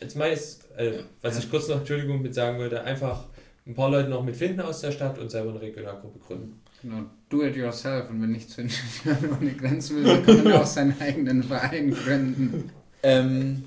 Jetzt 0.00 0.16
meist, 0.16 0.70
äh, 0.76 1.00
was 1.22 1.38
ich 1.38 1.50
kurz 1.50 1.68
noch, 1.68 1.78
Entschuldigung, 1.78 2.22
mit 2.22 2.34
sagen 2.34 2.58
wollte, 2.58 2.82
einfach 2.82 3.24
ein 3.66 3.74
paar 3.74 3.90
Leute 3.90 4.08
noch 4.08 4.24
mitfinden 4.24 4.60
aus 4.62 4.80
der 4.80 4.92
Stadt 4.92 5.18
und 5.18 5.30
selber 5.30 5.50
eine 5.50 5.60
Regionalgruppe 5.60 6.18
gründen. 6.18 6.60
Genau, 6.82 7.02
do 7.28 7.42
it 7.42 7.56
yourself. 7.56 8.08
Und 8.08 8.22
wenn 8.22 8.32
nicht 8.32 8.48
zu 8.48 8.62
Ingenieuren 8.62 9.38
ohne 9.38 9.52
Grenzen 9.52 9.96
will, 9.96 10.04
dann 10.04 10.24
kann 10.24 10.44
man 10.44 10.52
auch 10.54 10.66
seinen 10.66 10.98
eigenen 11.00 11.42
Verein 11.42 11.90
gründen. 11.90 12.70
Ähm, 13.02 13.64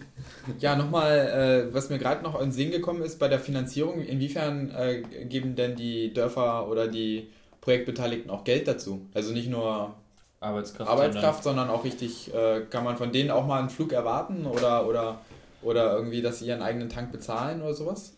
ja, 0.60 0.76
nochmal, 0.76 1.68
äh, 1.69 1.73
was 1.73 1.89
mir 1.89 1.99
gerade 1.99 2.23
noch 2.23 2.35
in 2.39 2.47
den 2.47 2.51
Sinn 2.51 2.72
gekommen 2.72 3.01
ist 3.03 3.19
bei 3.19 3.27
der 3.27 3.39
Finanzierung, 3.39 4.01
inwiefern 4.01 4.72
äh, 4.72 5.01
geben 5.26 5.55
denn 5.55 5.76
die 5.76 6.14
Dörfer 6.14 6.68
oder 6.68 6.88
die 6.88 7.30
Projektbeteiligten 7.61 8.30
auch 8.30 8.43
Geld 8.43 8.68
dazu? 8.68 9.07
Also 9.14 9.34
nicht 9.34 9.49
nur 9.49 9.95
Arbeitskraft. 10.39 10.89
Arbeitskraft, 10.89 11.43
sondern 11.43 11.69
auch 11.69 11.84
richtig, 11.84 12.34
äh, 12.34 12.61
kann 12.69 12.84
man 12.84 12.97
von 12.97 13.11
denen 13.11 13.31
auch 13.31 13.47
mal 13.47 13.60
einen 13.60 13.69
Flug 13.69 13.93
erwarten 13.93 14.45
oder, 14.45 14.88
oder, 14.88 15.22
oder 15.64 15.95
irgendwie, 15.95 16.22
dass 16.22 16.40
sie 16.40 16.48
ihren 16.48 16.61
eigenen 16.61 16.90
Tank 16.90 17.11
bezahlen 17.11 17.61
oder 17.61 17.73
sowas? 17.73 18.14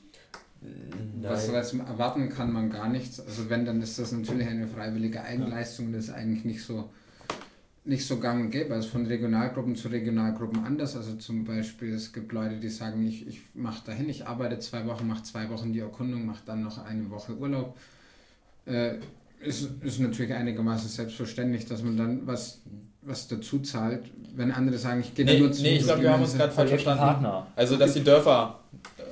Was, 1.22 1.51
was 1.51 1.73
erwarten 1.73 2.30
kann 2.30 2.51
man 2.51 2.69
gar 2.69 2.89
nichts. 2.89 3.19
Also 3.19 3.49
wenn, 3.49 3.65
dann 3.65 3.81
ist 3.81 3.97
das 3.99 4.11
natürlich 4.11 4.47
eine 4.47 4.67
freiwillige 4.67 5.22
Eigenleistung. 5.22 5.91
Das 5.91 6.05
ist 6.05 6.09
eigentlich 6.11 6.45
nicht 6.45 6.63
so, 6.63 6.89
nicht 7.84 8.05
so 8.05 8.19
gang 8.19 8.45
und 8.45 8.51
gäbe. 8.51 8.73
Also 8.73 8.89
von 8.89 9.05
Regionalgruppen 9.05 9.76
zu 9.76 9.88
Regionalgruppen 9.88 10.63
anders. 10.63 10.95
Also 10.95 11.15
zum 11.15 11.45
Beispiel, 11.45 11.93
es 11.93 12.13
gibt 12.13 12.31
Leute, 12.31 12.57
die 12.57 12.69
sagen, 12.69 13.05
ich, 13.07 13.27
ich 13.27 13.41
mache 13.53 13.85
dahin, 13.85 14.09
ich 14.09 14.27
arbeite 14.27 14.59
zwei 14.59 14.85
Wochen, 14.85 15.07
mache 15.07 15.23
zwei 15.23 15.49
Wochen 15.49 15.73
die 15.73 15.80
Erkundung, 15.80 16.26
mache 16.26 16.43
dann 16.45 16.63
noch 16.63 16.84
eine 16.84 17.09
Woche 17.09 17.35
Urlaub. 17.35 17.77
Äh, 18.65 18.97
ist, 19.41 19.69
ist 19.84 19.99
natürlich 19.99 20.34
einigermaßen 20.34 20.89
selbstverständlich, 20.89 21.65
dass 21.65 21.84
man 21.84 21.97
dann 21.97 22.27
was, 22.27 22.61
was 23.06 23.27
dazu 23.27 23.60
zahlt. 23.60 24.03
Wenn 24.36 24.52
andere 24.52 24.77
sagen, 24.77 24.99
ich 24.99 25.14
gehe 25.14 25.26
Nee, 25.26 25.40
nur 25.40 25.52
zu 25.52 25.61
nee, 25.61 25.77
ich 25.77 25.84
glaube, 25.84 26.02
wir 26.02 26.11
haben 26.11 26.22
uns 26.23 26.36
gerade 26.36 26.52
falsch 26.52 26.69
verstanden. 26.69 26.99
Partner. 27.03 27.48
Also, 27.56 27.77
dass 27.77 27.94
die 27.94 28.03
Dörfer, 28.03 28.60
äh, 28.98 29.03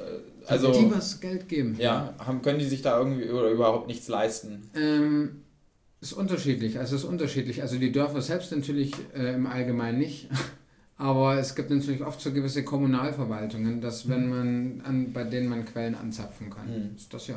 also, 0.48 0.72
die 0.72 0.91
was 0.94 1.20
Geld 1.22 1.48
geben. 1.48 1.76
ja, 1.80 2.14
haben, 2.20 2.41
können 2.41 2.60
die 2.60 2.65
sich 2.65 2.82
da 2.82 2.98
irgendwie 2.98 3.30
oder 3.30 3.49
überhaupt 3.49 3.88
nichts 3.88 4.07
leisten? 4.07 4.70
Ähm, 4.76 5.44
ist 6.02 6.14
unterschiedlich. 6.14 6.80
Also 6.80 6.98
ist 6.98 7.06
unterschiedlich. 7.06 7.61
Also 7.61 7.78
die 7.78 7.94
Dörfer 7.94 8.22
selbst 8.22 8.52
natürlich 8.52 8.91
äh, 9.15 9.36
im 9.36 9.48
Allgemeinen 9.48 9.99
nicht. 9.99 10.28
Aber 10.98 11.38
es 11.38 11.56
gibt 11.56 11.72
natürlich 11.72 12.03
oft 12.03 12.22
so 12.22 12.32
gewisse 12.32 12.64
Kommunalverwaltungen, 12.64 13.82
dass 13.82 14.07
wenn 14.07 14.30
man 14.30 14.82
an, 14.86 15.11
bei 15.11 15.24
denen 15.24 15.49
man 15.49 15.65
Quellen 15.65 15.95
anzapfen 15.95 16.49
kann. 16.49 16.68
Mhm. 16.68 16.95
Ist 16.95 17.14
das 17.14 17.28
ja. 17.28 17.36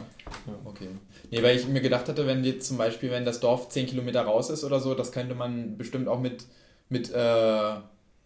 Okay. 0.64 0.88
Nee, 1.30 1.42
weil 1.42 1.56
ich 1.56 1.66
mir 1.66 1.80
gedacht 1.80 2.08
hatte, 2.08 2.26
wenn 2.26 2.44
jetzt 2.44 2.68
zum 2.68 2.76
Beispiel, 2.76 3.10
wenn 3.10 3.24
das 3.24 3.40
Dorf 3.40 3.70
10 3.70 3.86
Kilometer 3.86 4.22
raus 4.22 4.50
ist 4.50 4.62
oder 4.62 4.78
so, 4.78 4.94
das 4.94 5.10
könnte 5.10 5.34
man 5.34 5.78
bestimmt 5.78 6.06
auch 6.06 6.20
mit, 6.20 6.44
mit, 6.90 7.10
äh, 7.14 7.74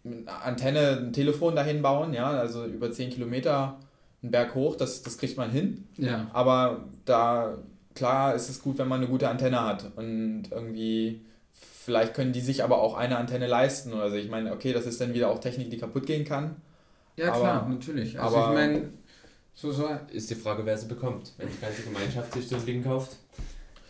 mit 0.03 0.27
Antenne 0.27 0.97
ein 0.97 1.13
Telefon 1.13 1.55
dahin 1.55 1.81
bauen, 1.81 2.13
ja, 2.13 2.29
also 2.29 2.65
über 2.65 2.91
10 2.91 3.11
Kilometer 3.11 3.79
einen 4.21 4.31
Berg 4.31 4.53
hoch, 4.53 4.75
das, 4.75 5.01
das 5.01 5.17
kriegt 5.17 5.37
man 5.37 5.49
hin. 5.49 5.87
Ja. 5.97 6.29
Aber 6.33 6.89
da, 7.05 7.57
klar, 7.95 8.35
ist 8.35 8.49
es 8.49 8.61
gut, 8.61 8.77
wenn 8.77 8.87
man 8.87 8.99
eine 8.99 9.09
gute 9.09 9.29
Antenne 9.29 9.61
hat 9.61 9.91
und 9.95 10.49
irgendwie, 10.51 11.21
vielleicht 11.83 12.13
können 12.13 12.31
die 12.31 12.41
sich 12.41 12.63
aber 12.63 12.81
auch 12.81 12.95
eine 12.95 13.17
Antenne 13.17 13.47
leisten 13.47 13.93
oder 13.93 14.09
so. 14.09 14.15
Ich 14.15 14.29
meine, 14.29 14.53
okay, 14.53 14.71
das 14.71 14.85
ist 14.85 15.01
dann 15.01 15.13
wieder 15.13 15.29
auch 15.29 15.39
Technik, 15.39 15.71
die 15.71 15.77
kaputt 15.77 16.05
gehen 16.05 16.25
kann. 16.25 16.55
Ja, 17.17 17.31
Aber- 17.31 17.39
klar, 17.39 17.69
natürlich. 17.69 18.19
Also 18.19 18.37
aber- 18.37 18.49
ich 18.49 18.53
meine, 18.53 18.89
so, 19.53 19.71
so, 19.71 19.89
Ist 20.11 20.29
die 20.29 20.35
Frage, 20.35 20.65
wer 20.65 20.77
sie 20.77 20.87
bekommt. 20.87 21.33
Wenn 21.37 21.49
die 21.49 21.59
ganze 21.59 21.81
Gemeinschaft 21.83 22.33
sich 22.33 22.47
so 22.47 22.55
ein 22.55 22.65
Ding 22.65 22.83
kauft, 22.83 23.17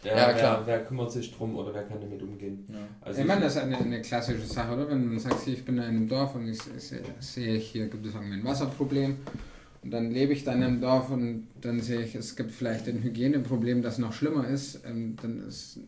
der, 0.04 0.18
Ja, 0.18 0.34
klar. 0.34 0.64
Wer, 0.66 0.80
wer 0.80 0.86
kümmert 0.86 1.12
sich 1.12 1.32
drum 1.36 1.56
oder 1.56 1.74
wer 1.74 1.84
kann 1.84 2.02
damit 2.02 2.22
umgehen? 2.24 2.66
Ja. 2.70 2.80
Also 3.02 3.22
ich 3.22 3.28
meine, 3.28 3.42
das 3.42 3.56
ist 3.56 3.62
eine, 3.62 3.78
eine 3.78 4.02
klassische 4.02 4.42
Sache, 4.46 4.74
oder? 4.74 4.90
Wenn 4.90 5.12
du 5.12 5.20
sagst, 5.20 5.44
hier, 5.46 5.54
ich 5.54 5.64
bin 5.64 5.78
in 5.78 5.84
einem 5.84 6.08
Dorf 6.10 6.34
und 6.34 6.48
ich 6.48 6.60
sehe, 7.20 7.58
hier 7.58 7.88
gibt 7.88 8.06
es 8.08 8.16
irgendwie 8.16 8.36
ein 8.40 8.44
Wasserproblem 8.44 9.18
und 9.84 9.92
dann 9.92 10.10
lebe 10.10 10.34
ich 10.34 10.44
dann 10.44 10.64
im 10.64 10.82
Dorf 10.82 11.12
und 11.12 11.48
dann 11.62 11.80
sehe 11.80 12.02
ich, 12.02 12.16
es 12.16 12.36
gibt 12.36 12.52
vielleicht 12.52 12.88
ein 12.88 13.04
Hygieneproblem, 13.04 13.84
das 13.84 14.00
noch 14.00 14.14
schlimmer 14.14 14.48
ist, 14.48 14.82
ähm, 14.86 15.16
dann 15.22 15.48
ist 15.48 15.80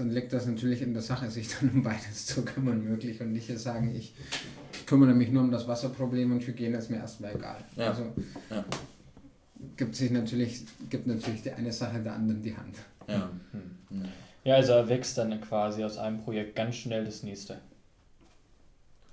dann 0.00 0.10
liegt 0.10 0.32
das 0.32 0.46
natürlich 0.46 0.80
in 0.82 0.94
der 0.94 1.02
Sache, 1.02 1.30
sich 1.30 1.48
dann 1.60 1.70
um 1.70 1.82
beides 1.82 2.26
zu 2.26 2.42
kümmern 2.44 2.82
möglich 2.82 3.20
und 3.20 3.32
nicht 3.32 3.48
jetzt 3.48 3.62
sagen, 3.62 3.94
ich 3.94 4.14
kümmere 4.86 5.12
mich 5.14 5.30
nur 5.30 5.42
um 5.42 5.50
das 5.50 5.68
Wasserproblem 5.68 6.32
und 6.32 6.46
Hygiene 6.46 6.78
ist 6.78 6.90
mir 6.90 6.96
erstmal 6.96 7.34
egal. 7.36 7.58
Ja. 7.76 7.88
Also 7.90 8.04
Ja. 8.50 8.64
gibt 9.76 9.94
sich 9.94 10.10
natürlich, 10.10 10.64
gibt 10.88 11.06
natürlich 11.06 11.42
die 11.42 11.52
eine 11.52 11.70
Sache 11.72 12.00
der 12.00 12.14
anderen 12.14 12.42
die 12.42 12.56
Hand. 12.56 12.76
Ja. 13.06 13.30
Ja, 14.42 14.54
also 14.54 14.72
erwächst 14.72 15.18
dann 15.18 15.38
quasi 15.42 15.84
aus 15.84 15.98
einem 15.98 16.22
Projekt 16.22 16.56
ganz 16.56 16.76
schnell 16.76 17.04
das 17.04 17.22
nächste. 17.22 17.58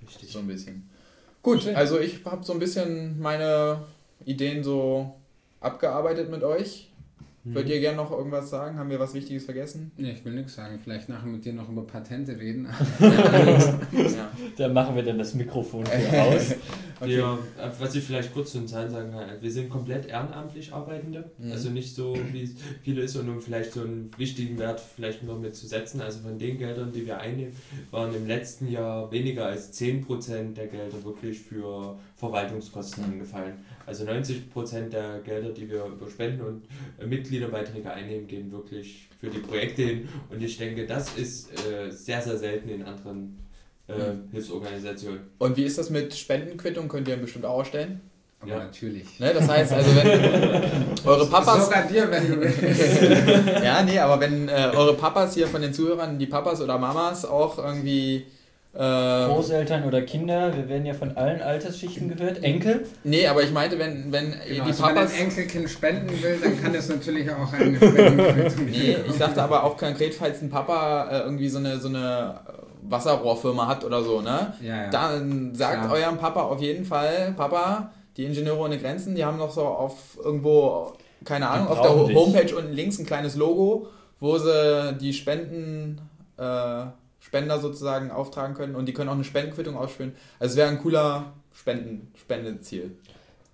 Richtig. 0.02 0.30
So 0.32 0.38
ein 0.38 0.46
bisschen. 0.46 0.88
Gut, 1.42 1.62
Schön. 1.62 1.76
also 1.76 1.98
ich 2.00 2.24
habe 2.24 2.44
so 2.44 2.54
ein 2.54 2.58
bisschen 2.58 3.20
meine 3.20 3.84
Ideen 4.24 4.64
so 4.64 5.14
abgearbeitet 5.60 6.30
mit 6.30 6.42
euch. 6.42 6.90
Mhm. 7.44 7.54
Wollt 7.54 7.68
ihr 7.68 7.80
gerne 7.80 7.96
noch 7.96 8.10
irgendwas 8.10 8.50
sagen? 8.50 8.78
Haben 8.78 8.90
wir 8.90 8.98
was 8.98 9.14
Wichtiges 9.14 9.44
vergessen? 9.44 9.92
Nee, 9.96 10.12
ich 10.12 10.24
will 10.24 10.32
nichts 10.32 10.54
sagen. 10.54 10.78
Vielleicht 10.82 11.08
nachher 11.08 11.26
mit 11.26 11.44
dir 11.44 11.52
noch 11.52 11.68
über 11.68 11.86
Patente 11.86 12.38
reden. 12.38 12.68
ja. 13.00 14.30
Da 14.56 14.68
machen 14.68 14.96
wir 14.96 15.02
dann 15.02 15.18
das 15.18 15.34
Mikrofon 15.34 15.86
für 15.86 16.22
aus. 16.22 16.54
Okay. 17.00 17.10
Wir, 17.16 17.38
äh, 17.58 17.70
was 17.78 17.94
ich 17.94 18.02
vielleicht 18.04 18.32
kurz 18.34 18.52
zu 18.52 18.58
den 18.58 18.66
Zahlen 18.68 18.90
sagen 18.90 19.12
kann, 19.12 19.28
wir 19.40 19.50
sind 19.52 19.70
komplett 19.70 20.06
ehrenamtlich 20.06 20.72
Arbeitende, 20.72 21.30
Mhm. 21.38 21.52
also 21.52 21.70
nicht 21.70 21.94
so 21.94 22.16
wie 22.32 22.42
es 22.42 22.50
viele 22.82 23.02
ist 23.02 23.14
und 23.16 23.28
um 23.28 23.40
vielleicht 23.40 23.72
so 23.72 23.82
einen 23.82 24.10
wichtigen 24.16 24.58
Wert 24.58 24.80
vielleicht 24.80 25.22
noch 25.22 25.38
mit 25.38 25.54
zu 25.54 25.66
setzen, 25.66 26.00
also 26.00 26.20
von 26.20 26.38
den 26.38 26.58
Geldern, 26.58 26.90
die 26.92 27.06
wir 27.06 27.18
einnehmen, 27.18 27.52
waren 27.92 28.12
im 28.14 28.26
letzten 28.26 28.68
Jahr 28.68 29.10
weniger 29.12 29.46
als 29.46 29.72
10% 29.72 30.54
der 30.56 30.66
Gelder 30.66 31.04
wirklich 31.04 31.38
für 31.38 31.98
Verwaltungskosten 32.16 33.04
Mhm. 33.06 33.12
angefallen. 33.12 33.52
Also 33.86 34.04
90% 34.04 34.92
der 34.92 35.20
Gelder, 35.20 35.50
die 35.50 35.70
wir 35.70 35.84
über 35.86 36.10
Spenden 36.10 36.40
und 36.42 36.62
äh, 36.98 37.06
Mitgliederbeiträge 37.06 37.90
einnehmen, 37.92 38.26
gehen 38.26 38.50
wirklich 38.52 39.08
für 39.20 39.28
die 39.30 39.38
Projekte 39.38 39.82
hin 39.82 40.08
und 40.30 40.42
ich 40.42 40.58
denke, 40.58 40.86
das 40.86 41.16
ist 41.16 41.50
äh, 41.66 41.90
sehr, 41.90 42.20
sehr 42.22 42.36
selten 42.38 42.68
in 42.68 42.82
anderen 42.82 43.36
äh. 43.88 43.94
Hilfsorganisationen. 44.32 45.20
Und 45.38 45.56
wie 45.56 45.64
ist 45.64 45.78
das 45.78 45.90
mit 45.90 46.14
Spendenquittung? 46.14 46.88
Könnt 46.88 47.08
ihr 47.08 47.16
bestimmt 47.16 47.44
auch 47.44 47.58
erstellen? 47.60 48.00
Aber 48.40 48.50
Ja. 48.52 48.58
natürlich. 48.58 49.18
Ne? 49.18 49.32
Das 49.34 49.48
heißt 49.48 49.72
also, 49.72 49.90
wenn 49.96 50.06
eure 51.04 51.26
Papas. 51.26 51.64
Sogar 51.64 51.82
dir, 51.88 52.08
wenn 52.10 52.28
du 52.30 52.40
willst. 52.40 52.60
Ja, 53.64 53.82
nee, 53.82 53.98
aber 53.98 54.20
wenn 54.20 54.48
äh, 54.48 54.70
eure 54.74 54.94
Papas 54.94 55.34
hier 55.34 55.48
von 55.48 55.60
den 55.60 55.72
Zuhörern, 55.74 56.18
die 56.18 56.26
Papas 56.26 56.60
oder 56.60 56.78
Mamas 56.78 57.24
auch 57.24 57.58
irgendwie 57.58 58.26
Ähm, 58.76 59.30
Großeltern 59.30 59.84
oder 59.84 60.02
Kinder, 60.02 60.54
wir 60.56 60.68
werden 60.68 60.86
ja 60.86 60.94
von 60.94 61.16
allen 61.16 61.40
Altersschichten 61.42 62.14
gehört. 62.14 62.44
Enkel? 62.44 62.86
Nee, 63.02 63.26
aber 63.26 63.42
ich 63.42 63.50
meinte, 63.50 63.76
wenn, 63.78 64.12
wenn 64.12 64.30
genau, 64.32 64.44
die 64.46 64.60
also 64.60 64.82
Papas. 64.84 65.10
Wenn 65.10 65.18
ein 65.20 65.24
Enkelkind 65.30 65.70
spenden 65.70 66.22
will, 66.22 66.38
dann 66.40 66.62
kann 66.62 66.74
es 66.74 66.88
natürlich 66.88 67.28
auch 67.30 67.52
eine 67.52 67.76
Spendenquittung 67.76 68.66
Nee, 68.66 68.96
ich 69.08 69.16
dachte 69.18 69.42
aber 69.42 69.64
auch 69.64 69.76
konkret, 69.76 70.14
falls 70.14 70.42
ein 70.42 70.50
Papa 70.50 71.08
äh, 71.10 71.20
irgendwie 71.24 71.48
so 71.48 71.58
eine, 71.58 71.80
so 71.80 71.88
eine 71.88 72.38
Wasserrohrfirma 72.90 73.66
hat 73.66 73.84
oder 73.84 74.02
so, 74.02 74.20
ne? 74.20 74.54
Ja, 74.60 74.84
ja. 74.84 74.90
Dann 74.90 75.54
sagt 75.54 75.84
ja. 75.84 75.90
eurem 75.90 76.18
Papa 76.18 76.42
auf 76.42 76.60
jeden 76.60 76.84
Fall, 76.84 77.34
Papa, 77.36 77.92
die 78.16 78.24
Ingenieure 78.24 78.58
ohne 78.58 78.78
Grenzen, 78.78 79.14
die 79.14 79.24
haben 79.24 79.38
noch 79.38 79.50
so 79.50 79.64
auf 79.64 80.18
irgendwo, 80.22 80.92
keine 81.24 81.48
Ahnung, 81.48 81.68
auf 81.68 81.80
der 81.80 81.90
Homepage 81.90 82.54
unten 82.56 82.72
links 82.72 82.98
ein 82.98 83.06
kleines 83.06 83.36
Logo, 83.36 83.88
wo 84.20 84.38
sie 84.38 84.96
die 85.00 85.12
Spenden. 85.12 86.00
Äh, 86.36 86.86
Spender 87.28 87.58
sozusagen 87.58 88.10
auftragen 88.10 88.54
können 88.54 88.74
und 88.74 88.86
die 88.86 88.94
können 88.94 89.10
auch 89.10 89.14
eine 89.14 89.24
Spendenquittung 89.24 89.76
ausfüllen. 89.76 90.16
Also 90.38 90.52
es 90.52 90.56
wäre 90.56 90.68
ein 90.68 90.80
cooler 90.80 91.32
Spenden, 91.52 92.10
Spendeziel. 92.16 92.96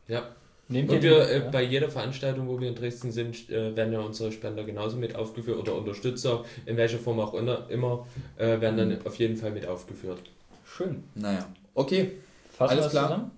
Ja. 0.06 0.22
Nehmt 0.68 0.90
und 0.90 1.02
wir 1.02 1.30
äh, 1.30 1.40
bei 1.52 1.62
jeder 1.62 1.90
Veranstaltung, 1.90 2.48
wo 2.48 2.58
wir 2.58 2.68
in 2.68 2.74
Dresden 2.74 3.12
sind, 3.12 3.50
äh, 3.50 3.76
werden 3.76 3.92
ja 3.92 4.00
unsere 4.00 4.32
Spender 4.32 4.64
genauso 4.64 4.96
mit 4.96 5.14
aufgeführt 5.14 5.58
oder 5.58 5.74
Unterstützer, 5.74 6.44
in 6.64 6.78
welcher 6.78 6.98
Form 6.98 7.20
auch 7.20 7.34
immer, 7.34 8.06
äh, 8.38 8.60
werden 8.60 8.76
dann 8.76 8.98
auf 9.06 9.16
jeden 9.16 9.36
Fall 9.36 9.50
mit 9.50 9.66
aufgeführt. 9.66 10.22
Schön. 10.64 11.04
Naja, 11.14 11.46
okay. 11.74 12.12
Fassen 12.50 12.78
Alles 12.78 12.90
klar. 12.90 13.08
Zusammen? 13.08 13.30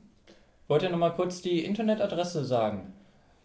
Wollt 0.68 0.82
ihr 0.82 0.90
nochmal 0.90 1.14
kurz 1.14 1.42
die 1.42 1.64
Internetadresse 1.64 2.44
sagen, 2.44 2.92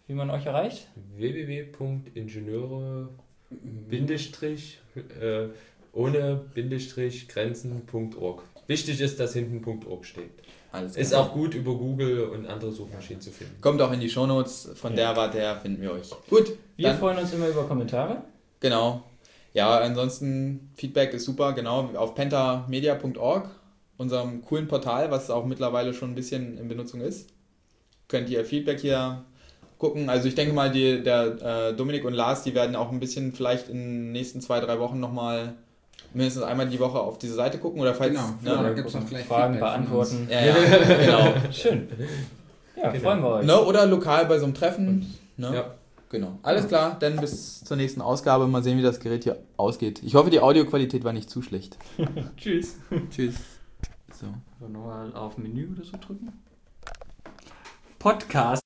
wie 0.08 0.14
man 0.14 0.30
euch 0.30 0.46
erreicht? 0.46 0.88
www.ingenieure- 1.18 3.10
äh, 5.20 5.48
ohne 5.94 6.42
Bindestrich 6.54 7.28
Grenzen.org. 7.28 8.44
Wichtig 8.68 9.02
ist, 9.02 9.20
dass 9.20 9.34
hinten 9.34 9.64
.org 9.88 10.06
steht. 10.06 10.32
Alles 10.72 10.96
ist 10.96 11.14
auch 11.14 11.34
gut 11.34 11.54
über 11.54 11.74
Google 11.74 12.26
und 12.26 12.48
andere 12.48 12.72
Suchmaschinen 12.72 13.22
zu 13.22 13.30
finden. 13.30 13.60
Kommt 13.60 13.82
auch 13.82 13.92
in 13.92 14.00
die 14.00 14.10
Shownotes, 14.10 14.72
von 14.76 14.92
ja. 14.92 15.08
der 15.08 15.16
Warte 15.18 15.38
her 15.38 15.58
finden 15.58 15.82
wir 15.82 15.92
euch. 15.92 16.10
Gut. 16.30 16.54
Wir 16.78 16.94
freuen 16.94 17.18
uns 17.18 17.34
immer 17.34 17.50
über 17.50 17.64
Kommentare. 17.64 18.24
Genau. 18.62 19.04
Ja, 19.54 19.80
ansonsten 19.80 20.72
Feedback 20.76 21.14
ist 21.14 21.26
super, 21.26 21.52
genau, 21.52 21.90
auf 21.96 22.16
pentamedia.org, 22.16 23.50
unserem 23.98 24.42
coolen 24.44 24.68
Portal, 24.70 25.12
was 25.12 25.30
auch 25.30 25.46
mittlerweile 25.46 25.94
schon 25.94 26.12
ein 26.12 26.16
bisschen 26.16 26.58
in 26.58 26.70
Benutzung 26.70 27.02
ist. 27.02 27.30
Könnt 28.08 28.30
ihr 28.30 28.46
Feedback 28.46 28.80
hier 28.80 29.26
gucken. 29.78 30.10
Also 30.10 30.28
ich 30.28 30.36
denke 30.36 30.54
mal, 30.54 30.72
die, 30.72 31.04
der 31.04 31.70
äh, 31.72 31.76
Dominik 31.76 32.06
und 32.06 32.14
Lars, 32.14 32.44
die 32.44 32.56
werden 32.56 32.76
auch 32.76 32.92
ein 32.92 33.00
bisschen 33.00 33.34
vielleicht 33.34 33.68
in 33.68 33.78
den 33.78 34.12
nächsten 34.14 34.40
zwei, 34.40 34.60
drei 34.60 34.80
Wochen 34.80 35.00
nochmal 35.00 35.56
mindestens 36.14 36.44
einmal 36.44 36.68
die 36.68 36.80
Woche 36.80 37.00
auf 37.00 37.18
diese 37.18 37.36
Seite 37.36 37.58
gucken 37.58 37.82
oder 37.82 37.94
falls 37.94 38.12
genau, 38.12 38.28
ne, 38.28 38.36
genau, 38.44 38.64
da 38.64 38.74
gibt 38.74 38.88
es 38.88 38.94
noch 38.94 39.08
gleich 39.08 39.26
Fragen 39.26 39.60
beantworten. 39.60 40.28
Ja, 40.30 40.46
ja, 40.46 40.54
genau. 40.98 41.52
Schön. 41.52 41.88
Ja, 42.76 42.90
genau. 42.90 43.04
freuen 43.04 43.22
wir 43.22 43.30
euch. 43.30 43.46
Ne, 43.46 43.60
oder 43.60 43.86
lokal 43.86 44.26
bei 44.26 44.38
so 44.40 44.46
einem 44.46 44.54
Treffen. 44.54 45.16
Ne? 45.38 45.56
Ja. 45.56 45.76
Genau. 46.12 46.40
Alles 46.44 46.68
klar, 46.68 46.98
dann 47.00 47.16
bis 47.16 47.64
zur 47.64 47.78
nächsten 47.78 48.02
Ausgabe. 48.02 48.46
Mal 48.46 48.62
sehen, 48.62 48.78
wie 48.78 48.82
das 48.82 49.00
Gerät 49.00 49.24
hier 49.24 49.38
ausgeht. 49.56 50.02
Ich 50.04 50.16
hoffe, 50.16 50.30
die 50.30 50.42
Audioqualität 50.42 51.06
war 51.06 51.14
nicht 51.14 51.30
zu 51.30 51.42
schlecht. 51.42 51.78
Tschüss. 52.38 52.80
Tschüss. 53.10 53.36
So. 54.14 54.28
Nochmal 54.68 55.16
auf 55.16 55.38
Menü 55.38 55.70
oder 55.74 55.86
so 55.86 55.94
drücken. 55.94 56.34
Podcast. 57.98 58.60